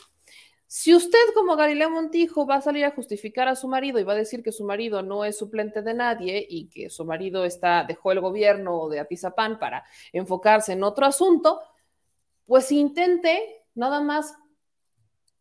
Si 0.73 0.95
usted 0.95 1.19
como 1.35 1.57
Galileo 1.57 1.91
Montijo 1.91 2.47
va 2.47 2.55
a 2.55 2.61
salir 2.61 2.85
a 2.85 2.93
justificar 2.93 3.49
a 3.49 3.57
su 3.57 3.67
marido 3.67 3.99
y 3.99 4.05
va 4.05 4.13
a 4.13 4.17
decir 4.17 4.41
que 4.41 4.53
su 4.53 4.63
marido 4.63 5.03
no 5.03 5.25
es 5.25 5.37
suplente 5.37 5.83
de 5.83 5.95
nadie 5.95 6.47
y 6.49 6.69
que 6.69 6.91
su 6.91 7.05
marido 7.05 7.45
está, 7.45 7.83
dejó 7.83 8.13
el 8.13 8.21
gobierno 8.21 8.89
de 8.89 9.01
Atizapán 9.01 9.59
para 9.59 9.85
enfocarse 10.13 10.75
en 10.75 10.85
otro 10.85 11.07
asunto, 11.07 11.61
pues 12.47 12.71
intente 12.71 13.65
nada 13.75 14.01
más 14.01 14.37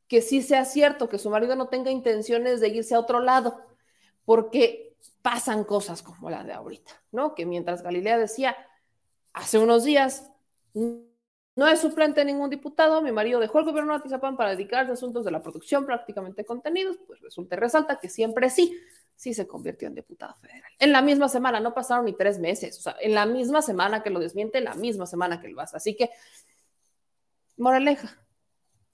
que 0.08 0.24
sí 0.24 0.42
sea 0.42 0.66
cierto, 0.66 1.08
que 1.10 1.20
su 1.20 1.30
marido 1.30 1.56
no 1.56 1.68
tenga 1.68 1.92
intenciones 1.92 2.60
de 2.60 2.70
irse 2.70 2.96
a 2.96 3.00
otro 3.00 3.20
lado, 3.20 3.62
porque 4.26 4.98
pasan 5.22 5.64
cosas 5.64 6.02
como 6.02 6.32
la 6.32 6.44
de 6.44 6.54
ahorita, 6.54 7.04
¿no? 7.12 7.36
Que 7.36 7.46
mientras 7.46 7.84
Galilea 7.84 8.18
decía 8.18 8.58
hace 9.34 9.60
unos 9.60 9.84
días, 9.84 10.28
no 11.60 11.68
es 11.68 11.82
suplente 11.82 12.22
de 12.22 12.26
ningún 12.26 12.50
diputado. 12.50 13.02
Mi 13.02 13.12
marido 13.12 13.38
dejó 13.38 13.60
el 13.60 13.66
gobierno 13.66 13.92
de 13.92 14.00
Atizapán 14.00 14.38
para 14.38 14.52
dedicarse 14.52 14.92
a 14.92 14.94
asuntos 14.94 15.26
de 15.26 15.32
la 15.32 15.44
producción 15.44 15.86
prácticamente 15.86 16.46
contenidos. 16.46 16.98
Pues 17.06 17.20
resulta 17.20 17.56
y 17.56 17.60
resalta 17.60 18.00
que 18.00 18.08
siempre 18.08 18.50
sí, 18.50 18.80
sí 19.14 19.34
se 19.34 19.46
convirtió 19.46 19.90
en 19.90 19.96
diputado 19.96 20.36
federal. 20.36 20.72
En 20.80 20.94
la 20.94 21.02
misma 21.02 21.28
semana, 21.28 21.60
no 21.60 21.74
pasaron 21.74 22.06
ni 22.06 22.14
tres 22.14 22.40
meses. 22.40 22.78
O 22.78 22.82
sea, 22.82 22.96
en 23.02 23.14
la 23.14 23.26
misma 23.26 23.62
semana 23.62 24.02
que 24.02 24.10
lo 24.10 24.22
desmiente, 24.22 24.60
en 24.60 24.64
la 24.64 24.76
misma 24.76 25.06
semana 25.06 25.42
que 25.42 25.50
lo 25.50 25.60
hace. 25.60 25.76
Así 25.76 25.98
que, 25.98 26.12
moraleja, 27.58 28.18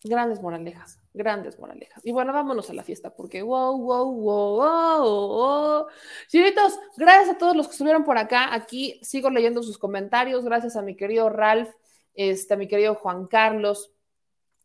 grandes 0.03 0.41
moralejas, 0.41 0.99
grandes 1.13 1.59
moralejas. 1.59 2.03
Y 2.03 2.13
bueno, 2.13 2.33
vámonos 2.33 2.67
a 2.71 2.73
la 2.73 2.81
fiesta 2.81 3.11
porque 3.13 3.43
wow, 3.43 3.77
wow, 3.77 4.11
wow, 4.11 4.55
wow, 4.55 5.27
wow. 5.27 5.87
Chiritos, 6.29 6.79
gracias 6.97 7.35
a 7.35 7.37
todos 7.37 7.55
los 7.55 7.67
que 7.67 7.73
estuvieron 7.73 8.03
por 8.03 8.17
acá. 8.17 8.55
Aquí 8.55 8.99
sigo 9.03 9.29
leyendo 9.29 9.61
sus 9.61 9.77
comentarios. 9.77 10.43
Gracias 10.43 10.75
a 10.75 10.81
mi 10.81 10.95
querido 10.95 11.29
Ralph 11.29 11.69
este, 12.15 12.57
mi 12.57 12.67
querido 12.67 12.95
Juan 12.95 13.27
Carlos. 13.27 13.91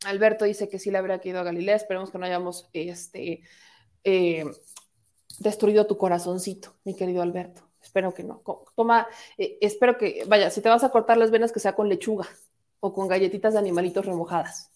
Alberto 0.05 0.45
dice 0.45 0.69
que 0.69 0.79
sí 0.79 0.91
le 0.91 0.99
habría 0.99 1.21
ido 1.23 1.41
a 1.41 1.45
Galilea. 1.45 1.77
Esperemos 1.77 2.11
que 2.11 2.19
no 2.19 2.27
hayamos 2.27 2.69
este, 2.73 3.43
eh, 4.05 4.45
destruido 5.39 5.87
tu 5.87 5.97
corazoncito, 5.99 6.75
mi 6.85 6.95
querido 6.95 7.23
Alberto. 7.23 7.63
Espero 7.83 8.15
que 8.15 8.25
no. 8.25 8.43
Toma, 8.77 9.07
eh, 9.39 9.59
espero 9.61 9.97
que, 9.99 10.25
vaya, 10.27 10.51
si 10.51 10.61
te 10.61 10.69
vas 10.69 10.85
a 10.85 10.91
cortar 10.91 11.17
las 11.19 11.31
venas, 11.31 11.53
que 11.53 11.61
sea 11.61 11.75
con 11.75 11.89
lechuga 11.89 12.29
o 12.81 12.93
con 12.93 13.09
galletitas 13.09 13.53
de 13.53 13.59
animalitos 13.59 14.07
remojadas 14.07 14.71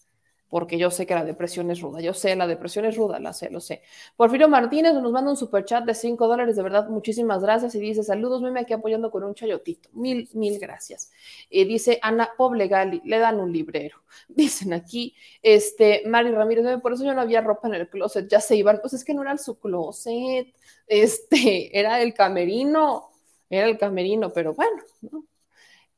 porque 0.49 0.77
yo 0.77 0.91
sé 0.91 1.05
que 1.05 1.15
la 1.15 1.25
depresión 1.25 1.71
es 1.71 1.81
ruda. 1.81 2.01
Yo 2.01 2.13
sé, 2.13 2.35
la 2.35 2.47
depresión 2.47 2.85
es 2.85 2.95
ruda, 2.95 3.19
la 3.19 3.33
sé, 3.33 3.49
lo 3.49 3.59
sé. 3.59 3.81
Porfirio 4.15 4.47
Martínez 4.47 4.93
nos 4.93 5.11
manda 5.11 5.31
un 5.31 5.37
super 5.37 5.65
chat 5.65 5.85
de 5.85 5.93
5 5.93 6.27
dólares, 6.27 6.55
de 6.55 6.63
verdad, 6.63 6.87
muchísimas 6.87 7.41
gracias. 7.41 7.75
Y 7.75 7.79
dice, 7.79 8.03
saludos, 8.03 8.41
meme 8.41 8.61
aquí 8.61 8.73
apoyando 8.73 9.11
con 9.11 9.23
un 9.23 9.33
chayotito. 9.33 9.89
Mil, 9.93 10.29
mil 10.33 10.59
gracias. 10.59 11.11
Y 11.49 11.65
dice 11.65 11.99
Ana 12.01 12.29
Poblegali, 12.37 13.01
le 13.05 13.19
dan 13.19 13.39
un 13.39 13.51
librero. 13.51 13.97
Dicen 14.27 14.73
aquí, 14.73 15.15
este, 15.41 16.03
Mari 16.05 16.31
Ramírez, 16.31 16.81
por 16.81 16.93
eso 16.93 17.03
yo 17.03 17.13
no 17.13 17.21
había 17.21 17.41
ropa 17.41 17.67
en 17.67 17.75
el 17.75 17.89
closet, 17.89 18.29
ya 18.29 18.39
se 18.39 18.55
iban. 18.55 18.79
Pues 18.81 18.93
es 18.93 19.03
que 19.03 19.13
no 19.13 19.21
era 19.23 19.37
su 19.37 19.59
closet, 19.59 20.53
este, 20.87 21.77
era 21.77 22.01
el 22.01 22.13
camerino, 22.13 23.09
era 23.49 23.67
el 23.67 23.77
camerino, 23.77 24.31
pero 24.31 24.53
bueno, 24.53 24.81
¿no? 25.01 25.25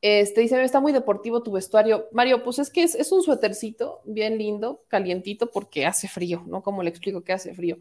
Este 0.00 0.42
dice, 0.42 0.62
está 0.62 0.80
muy 0.80 0.92
deportivo 0.92 1.42
tu 1.42 1.52
vestuario. 1.52 2.08
Mario, 2.12 2.44
pues 2.44 2.60
es 2.60 2.70
que 2.70 2.84
es, 2.84 3.12
un 3.12 3.22
suétercito 3.22 4.00
bien 4.04 4.38
lindo, 4.38 4.84
calientito, 4.88 5.50
porque 5.50 5.86
hace 5.86 6.06
frío, 6.06 6.44
¿no? 6.46 6.62
Como 6.62 6.82
le 6.82 6.90
explico 6.90 7.22
que 7.22 7.32
hace 7.32 7.52
frío. 7.54 7.78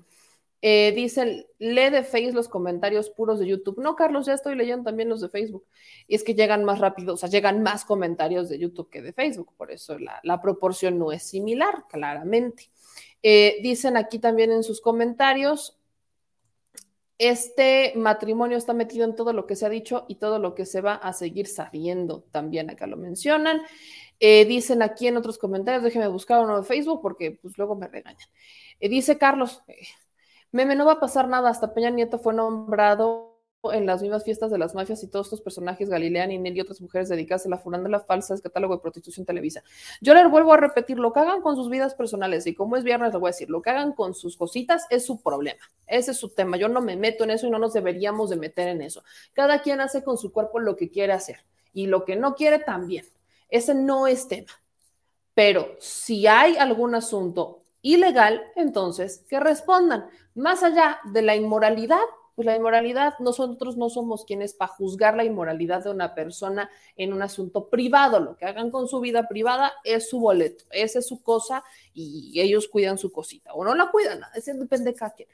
Eh, 0.64 0.92
dicen, 0.96 1.46
lee 1.60 1.92
de 1.92 2.04
Face 2.04 2.32
los 2.32 2.48
comentarios 2.48 3.12
puros 3.12 3.40
de 3.40 3.46
YouTube. 3.46 3.80
No, 3.80 3.96
Carlos, 3.96 4.26
ya 4.26 4.34
estoy 4.34 4.56
leyendo 4.56 4.86
también 4.86 5.10
los 5.10 5.22
de 5.22 5.30
Facebook. 5.30 5.66
Y 6.08 6.16
es 6.16 6.24
que 6.24 6.34
llegan 6.34 6.64
más 6.64 6.80
rápido, 6.80 7.14
o 7.14 7.18
sea, 7.18 7.30
llegan 7.30 7.62
más 7.62 7.86
comentarios 7.86 8.50
de 8.50 8.58
YouTube 8.58 8.90
que 8.90 9.04
de 9.04 9.14
Facebook. 9.14 9.54
Por 9.56 9.72
eso 9.72 9.98
la, 10.00 10.42
proporción 10.42 10.98
no 10.98 11.12
es 11.12 11.22
similar, 11.22 11.86
claramente. 11.88 12.70
Eh, 13.22 13.58
dicen 13.62 13.98
aquí 13.98 14.18
también 14.18 14.52
en 14.52 14.64
sus 14.64 14.82
comentarios, 14.82 15.77
este 17.18 17.94
matrimonio 17.96 18.58
está 18.58 18.74
metido 18.74 19.06
en 19.06 19.16
todo 19.16 19.34
lo 19.34 19.48
que 19.48 19.56
se 19.56 19.66
ha 19.66 19.70
dicho 19.70 20.06
y 20.08 20.16
todo 20.16 20.40
lo 20.40 20.54
que 20.54 20.66
se 20.66 20.82
va 20.82 20.94
a 20.96 21.14
seguir 21.14 21.48
sabiendo. 21.48 22.24
También 22.32 22.70
acá 22.70 22.88
lo 22.88 22.98
mencionan. 22.98 23.62
Eh, 24.20 24.46
dicen 24.46 24.82
aquí 24.82 25.08
en 25.08 25.18
otros 25.18 25.38
comentarios, 25.38 25.84
déjenme 25.84 26.08
buscar 26.08 26.44
uno 26.44 26.58
de 26.58 26.68
Facebook 26.68 27.02
porque 27.02 27.32
pues 27.32 27.58
luego 27.58 27.76
me 27.76 27.88
regañan. 27.88 28.28
Eh, 28.80 28.90
dice 28.90 29.18
Carlos, 29.18 29.64
eh, 29.68 29.76
meme, 30.52 30.76
no 30.76 30.86
va 30.86 30.94
a 30.94 31.00
pasar 31.00 31.28
nada, 31.28 31.50
hasta 31.50 31.74
Peña 31.74 31.90
Nieto 31.90 32.20
fue 32.20 32.34
nombrado 32.34 33.37
en 33.64 33.86
las 33.86 34.02
mismas 34.02 34.24
fiestas 34.24 34.52
de 34.52 34.58
las 34.58 34.76
mafias 34.76 35.04
y 35.04 35.08
todos 35.08 35.28
estos 35.28 35.42
personajes, 35.42 35.90
Galilea, 35.90 36.28
Ninel 36.28 36.56
y 36.56 36.62
otras 36.62 36.80
mujeres 36.82 37.10
dedicadas 37.10 37.46
a 37.46 37.50
la 37.50 37.90
la 37.90 38.00
falsa, 38.00 38.34
es 38.34 38.42
catálogo 38.42 38.76
de 38.76 38.82
prostitución 38.82 39.26
televisa. 39.26 39.64
Yo 40.02 40.14
les 40.14 40.30
vuelvo 40.30 40.54
a 40.54 40.58
repetir, 40.58 41.00
lo 41.00 41.12
que 41.12 41.20
hagan 41.20 41.42
con 41.42 41.56
sus 41.56 41.70
vidas 41.70 41.96
personales, 41.96 42.46
y 42.48 42.54
como 42.54 42.78
es 42.78 42.84
viernes, 42.84 43.14
le 43.14 43.20
voy 43.20 43.30
a 43.30 43.32
decir, 43.32 43.50
lo 43.50 43.62
que 43.62 43.70
hagan 43.70 43.94
con 43.94 44.14
sus 44.14 44.38
cositas 44.38 44.86
es 44.90 45.06
su 45.06 45.22
problema, 45.22 45.60
ese 45.88 46.12
es 46.12 46.18
su 46.18 46.30
tema, 46.30 46.58
yo 46.58 46.70
no 46.70 46.82
me 46.82 46.96
meto 46.96 47.24
en 47.24 47.32
eso 47.32 47.48
y 47.48 47.50
no 47.50 47.60
nos 47.60 47.74
deberíamos 47.74 48.30
de 48.30 48.38
meter 48.38 48.68
en 48.68 48.82
eso. 48.82 49.04
Cada 49.34 49.62
quien 49.62 49.82
hace 49.82 50.04
con 50.04 50.18
su 50.18 50.32
cuerpo 50.32 50.60
lo 50.60 50.76
que 50.76 50.90
quiere 50.90 51.14
hacer, 51.14 51.40
y 51.74 51.88
lo 51.88 52.06
que 52.06 52.16
no 52.16 52.36
quiere 52.36 52.60
también, 52.60 53.06
ese 53.50 53.74
no 53.74 54.08
es 54.08 54.28
tema. 54.28 54.52
Pero 55.34 55.76
si 55.80 56.26
hay 56.26 56.58
algún 56.58 56.96
asunto 56.96 57.62
ilegal, 57.82 58.44
entonces 58.56 59.24
que 59.30 59.40
respondan. 59.40 60.10
Más 60.34 60.64
allá 60.64 61.00
de 61.06 61.22
la 61.22 61.36
inmoralidad, 61.36 62.02
pues 62.38 62.46
la 62.46 62.56
inmoralidad, 62.56 63.16
nosotros 63.18 63.78
no 63.78 63.90
somos 63.90 64.24
quienes 64.24 64.54
para 64.54 64.72
juzgar 64.72 65.16
la 65.16 65.24
inmoralidad 65.24 65.84
de 65.84 65.90
una 65.90 66.14
persona 66.14 66.70
en 66.96 67.12
un 67.12 67.24
asunto 67.24 67.68
privado. 67.68 68.20
Lo 68.20 68.38
que 68.38 68.46
hagan 68.46 68.70
con 68.70 68.88
su 68.88 69.00
vida 69.00 69.28
privada 69.28 69.74
es 69.84 70.08
su 70.08 70.20
boleto, 70.20 70.66
esa 70.70 71.00
es 71.00 71.08
su 71.08 71.24
cosa 71.24 71.64
y 71.96 72.40
ellos 72.40 72.68
cuidan 72.68 73.00
su 73.00 73.12
cosita 73.12 73.56
o 73.56 73.64
no 73.64 73.74
la 73.74 73.90
cuidan, 73.90 74.22
eso 74.36 74.54
depende 74.54 74.92
de 74.92 74.96
cada 74.96 75.16
quien. 75.16 75.28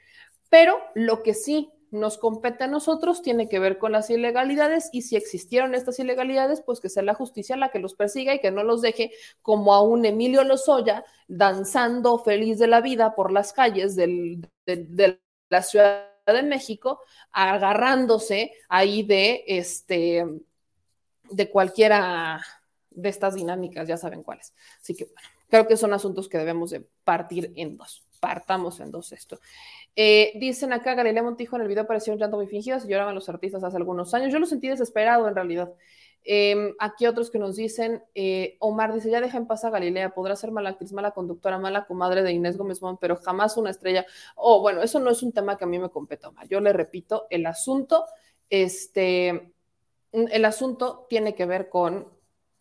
Pero 0.48 0.78
lo 0.94 1.22
que 1.22 1.34
sí 1.34 1.70
nos 1.90 2.16
compete 2.16 2.64
a 2.64 2.68
nosotros 2.68 3.20
tiene 3.20 3.50
que 3.50 3.58
ver 3.58 3.76
con 3.76 3.92
las 3.92 4.08
ilegalidades 4.08 4.88
y 4.90 5.02
si 5.02 5.16
existieron 5.16 5.74
estas 5.74 5.98
ilegalidades, 5.98 6.62
pues 6.62 6.80
que 6.80 6.88
sea 6.88 7.02
la 7.02 7.12
justicia 7.12 7.58
la 7.58 7.68
que 7.68 7.80
los 7.80 7.92
persiga 7.92 8.32
y 8.32 8.40
que 8.40 8.50
no 8.50 8.64
los 8.64 8.80
deje 8.80 9.12
como 9.42 9.74
a 9.74 9.82
un 9.82 10.06
Emilio 10.06 10.42
Lozoya 10.42 11.04
danzando 11.28 12.18
feliz 12.18 12.58
de 12.58 12.68
la 12.68 12.80
vida 12.80 13.14
por 13.14 13.30
las 13.30 13.52
calles 13.52 13.94
de 13.94 14.40
la 15.50 15.62
ciudad 15.62 16.13
de 16.32 16.42
México 16.42 17.00
agarrándose 17.32 18.52
ahí 18.68 19.02
de 19.02 19.44
este 19.46 20.24
de 21.30 21.50
cualquiera 21.50 22.44
de 22.90 23.08
estas 23.08 23.34
dinámicas, 23.34 23.88
ya 23.88 23.96
saben 23.96 24.22
cuáles. 24.22 24.54
Así 24.80 24.94
que 24.94 25.04
bueno, 25.04 25.28
creo 25.48 25.66
que 25.66 25.76
son 25.76 25.92
asuntos 25.92 26.28
que 26.28 26.38
debemos 26.38 26.70
de 26.70 26.86
partir 27.04 27.52
en 27.56 27.76
dos. 27.76 28.04
Partamos 28.20 28.80
en 28.80 28.90
dos 28.90 29.12
esto. 29.12 29.40
Eh, 29.96 30.32
dicen 30.36 30.72
acá, 30.72 30.94
Galilea 30.94 31.22
Montijo 31.22 31.56
en 31.56 31.62
el 31.62 31.68
video 31.68 31.84
apareció 31.84 32.12
un 32.12 32.18
llanto 32.18 32.36
muy 32.36 32.46
fingido, 32.46 32.80
se 32.80 32.88
lloraban 32.88 33.14
los 33.14 33.28
artistas 33.28 33.62
hace 33.62 33.76
algunos 33.76 34.14
años. 34.14 34.32
Yo 34.32 34.38
lo 34.38 34.46
sentí 34.46 34.68
desesperado 34.68 35.28
en 35.28 35.34
realidad. 35.34 35.72
Em, 36.24 36.74
aquí 36.78 37.06
otros 37.06 37.30
que 37.30 37.38
nos 37.38 37.56
dicen, 37.56 38.02
eh, 38.14 38.56
Omar 38.58 38.94
dice, 38.94 39.10
ya 39.10 39.20
deja 39.20 39.36
en 39.36 39.46
paz 39.46 39.64
a 39.64 39.70
Galilea, 39.70 40.14
podrá 40.14 40.36
ser 40.36 40.50
mala 40.50 40.70
actriz, 40.70 40.92
mala 40.92 41.10
conductora, 41.10 41.58
mala 41.58 41.86
comadre 41.86 42.22
de 42.22 42.32
Inés 42.32 42.56
Gómez 42.56 42.80
pero 42.98 43.16
jamás 43.16 43.56
una 43.56 43.70
estrella. 43.70 44.06
Oh, 44.34 44.60
bueno, 44.60 44.82
eso 44.82 44.98
no 45.00 45.10
es 45.10 45.22
un 45.22 45.32
tema 45.32 45.58
que 45.58 45.64
a 45.64 45.66
mí 45.66 45.78
me 45.78 45.90
compete, 45.90 46.26
Omar. 46.26 46.48
Yo 46.48 46.60
le 46.60 46.72
repito, 46.72 47.26
el 47.28 47.44
asunto, 47.46 48.06
este, 48.48 49.52
el 50.12 50.44
asunto 50.44 51.06
tiene 51.08 51.34
que 51.34 51.44
ver 51.44 51.68
con 51.68 52.08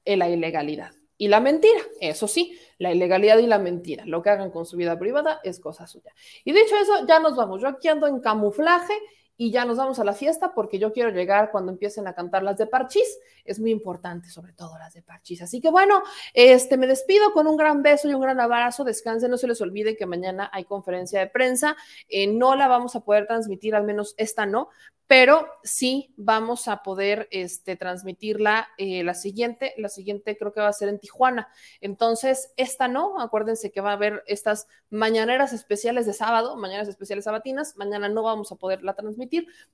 la 0.06 0.30
ilegalidad 0.30 0.92
y 1.18 1.30
la 1.30 1.40
mentira. 1.40 1.80
Eso 2.02 2.28
sí, 2.28 2.60
la 2.80 2.92
ilegalidad 2.92 3.38
y 3.38 3.48
la 3.48 3.60
mentira. 3.60 4.06
Lo 4.06 4.22
que 4.22 4.30
hagan 4.30 4.52
con 4.52 4.66
su 4.66 4.76
vida 4.76 5.00
privada 5.00 5.40
es 5.44 5.60
cosa 5.60 5.88
suya. 5.88 6.14
Y 6.44 6.52
dicho 6.52 6.76
eso, 6.76 7.06
ya 7.08 7.20
nos 7.20 7.38
vamos. 7.38 7.62
Yo 7.62 7.70
aquí 7.70 7.88
ando 7.88 8.08
en 8.08 8.20
camuflaje 8.20 8.94
y 9.36 9.52
ya 9.52 9.66
nos 9.66 9.78
vamos 9.78 10.00
a 10.00 10.04
la 10.04 10.14
fiesta 10.14 10.54
porque 10.54 10.80
yo 10.80 10.94
quiero 10.94 11.10
llegar 11.10 11.52
cuando 11.52 11.72
empiecen 11.72 12.08
a 12.08 12.14
cantar 12.14 12.44
las 12.44 12.58
de 12.58 12.68
Parchís. 12.68 13.20
Es 13.44 13.60
muy 13.60 13.72
importante, 13.72 14.30
sobre 14.30 14.54
todo 14.54 14.78
las 14.78 14.94
de 14.94 15.02
Parchís. 15.02 15.42
Así 15.42 15.60
que 15.60 15.70
bueno, 15.70 16.04
este 16.34 16.78
me 16.78 16.88
despido 16.88 17.34
con 17.34 17.48
un 17.48 17.58
gran 17.58 17.82
beso 17.82 18.10
y 18.10 18.14
un 18.14 18.22
gran 18.22 18.40
abrazo. 18.40 18.84
Descansen, 18.84 19.32
no 19.32 19.38
se 19.38 19.48
les 19.48 19.60
olvide 19.62 19.98
que 19.98 20.06
mañana 20.06 20.50
hay 20.54 20.66
conferencia 20.66 21.20
de 21.20 21.28
prensa. 21.28 21.76
Eh, 22.08 22.28
no 22.28 22.56
la 22.56 22.68
vamos 22.68 22.96
a 22.96 23.02
poder 23.02 23.28
transmitir, 23.28 23.76
al 23.76 23.84
menos 23.84 24.14
esta 24.18 24.46
no, 24.46 24.70
pero 25.08 25.48
sí 25.64 26.14
vamos 26.18 26.68
a 26.68 26.82
poder 26.82 27.28
este, 27.30 27.76
transmitirla 27.76 28.70
eh, 28.78 29.04
la 29.04 29.14
siguiente. 29.14 29.74
La 29.78 29.90
siguiente 29.90 30.38
creo 30.38 30.54
que 30.54 30.62
va 30.62 30.70
a 30.70 30.74
ser 30.74 30.90
en 30.90 31.00
Tijuana. 31.00 31.50
Entonces, 31.82 32.52
esta 32.58 32.88
no, 32.88 33.20
acuérdense 33.20 33.72
que 33.72 33.82
va 33.82 33.92
a 33.92 33.94
haber 33.94 34.24
estas 34.28 34.68
mañaneras 34.90 35.54
especiales 35.54 36.06
de 36.06 36.14
sábado, 36.14 36.56
mañanas 36.56 36.88
especiales 36.88 37.26
sabatinas. 37.26 37.76
Mañana 37.78 38.10
no 38.10 38.24
vamos 38.24 38.52
a 38.52 38.56
poderla 38.56 38.94
transmitir, 38.96 39.23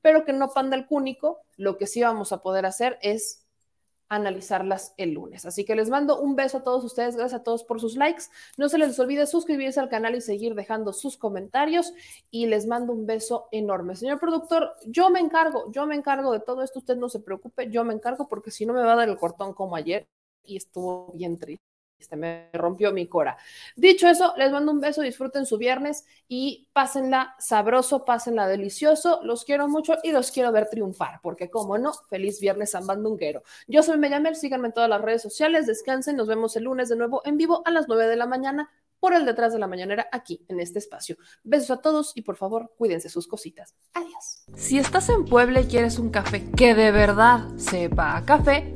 pero 0.01 0.26
que 0.26 0.34
no 0.34 0.49
panda 0.49 0.76
el 0.76 0.85
cúnico. 0.85 1.41
Lo 1.57 1.77
que 1.77 1.88
sí 1.88 2.01
vamos 2.01 2.31
a 2.31 2.41
poder 2.41 2.65
hacer 2.65 2.97
es 3.01 3.45
analizarlas 4.09 4.93
el 4.97 5.11
lunes. 5.11 5.45
Así 5.45 5.63
que 5.63 5.76
les 5.76 5.89
mando 5.89 6.19
un 6.19 6.35
beso 6.35 6.57
a 6.57 6.63
todos 6.63 6.84
ustedes, 6.84 7.15
gracias 7.15 7.39
a 7.39 7.43
todos 7.43 7.63
por 7.63 7.80
sus 7.80 7.95
likes. 7.95 8.23
No 8.57 8.67
se 8.67 8.80
les 8.80 8.99
olvide 8.99 9.27
suscribirse 9.27 9.80
al 9.80 9.88
canal 9.88 10.15
y 10.15 10.21
seguir 10.21 10.55
dejando 10.55 10.93
sus 10.93 11.15
comentarios 11.15 11.93
y 12.31 12.47
les 12.47 12.65
mando 12.65 12.91
un 12.91 13.05
beso 13.05 13.47
enorme. 13.51 13.95
Señor 13.95 14.19
productor, 14.19 14.73
yo 14.88 15.09
me 15.11 15.19
encargo, 15.19 15.71
yo 15.71 15.85
me 15.85 15.95
encargo 15.95 16.34
de 16.34 16.39
todo 16.39 16.63
esto, 16.63 16.80
usted 16.80 16.97
no 16.97 17.07
se 17.07 17.19
preocupe, 17.19 17.69
yo 17.69 17.84
me 17.84 17.93
encargo 17.93 18.27
porque 18.27 18.51
si 18.51 18.65
no 18.65 18.73
me 18.73 18.81
va 18.81 18.93
a 18.93 18.97
dar 18.97 19.09
el 19.09 19.17
cortón 19.17 19.53
como 19.53 19.76
ayer 19.76 20.07
y 20.43 20.57
estuvo 20.57 21.11
bien 21.13 21.38
triste. 21.38 21.68
Este, 21.99 22.15
me 22.15 22.49
rompió 22.53 22.93
mi 22.93 23.07
cora. 23.07 23.38
Dicho 23.76 24.07
eso, 24.07 24.34
les 24.38 24.51
mando 24.51 24.71
un 24.71 24.80
beso, 24.80 25.01
disfruten 25.01 25.45
su 25.45 25.57
viernes 25.57 26.05
y 26.30 26.69
pásenla 26.71 27.35
sabroso, 27.39 28.05
pásenla 28.05 28.47
delicioso. 28.47 29.19
Los 29.23 29.43
quiero 29.43 29.67
mucho 29.67 29.95
y 30.01 30.11
los 30.11 30.31
quiero 30.31 30.51
ver 30.51 30.69
triunfar, 30.69 31.19
porque 31.21 31.49
como 31.49 31.77
no, 31.77 31.91
feliz 32.09 32.39
viernes 32.39 32.71
San 32.71 32.88
Bandunguero. 32.88 33.43
Yo 33.67 33.84
soy 33.84 33.97
Mellamel, 33.97 34.38
síganme 34.38 34.67
en 34.67 34.73
todas 34.73 34.89
las 34.89 35.01
redes 35.01 35.21
sociales, 35.21 35.67
descansen, 35.67 36.15
nos 36.15 36.27
vemos 36.27 36.55
el 36.55 36.63
lunes 36.63 36.88
de 36.88 36.95
nuevo 36.95 37.21
en 37.26 37.35
vivo 37.35 37.61
a 37.65 37.71
las 37.71 37.88
9 37.89 38.07
de 38.07 38.15
la 38.15 38.26
mañana 38.26 38.69
por 38.99 39.13
el 39.13 39.26
detrás 39.26 39.53
de 39.53 39.59
la 39.59 39.67
mañanera 39.67 40.07
aquí 40.11 40.45
en 40.47 40.59
este 40.59 40.80
espacio. 40.80 41.17
Besos 41.43 41.71
a 41.71 41.81
todos 41.81 42.11
y 42.15 42.21
por 42.21 42.35
favor 42.35 42.73
cuídense 42.77 43.09
sus 43.09 43.27
cositas. 43.27 43.76
Adiós. 43.93 44.45
Si 44.55 44.77
estás 44.77 45.09
en 45.09 45.26
Puebla 45.26 45.61
y 45.61 45.67
quieres 45.67 45.99
un 45.99 46.09
café 46.09 46.49
que 46.51 46.76
de 46.76 46.91
verdad 46.91 47.47
sepa 47.57 48.17
a 48.17 48.26
café, 48.26 48.76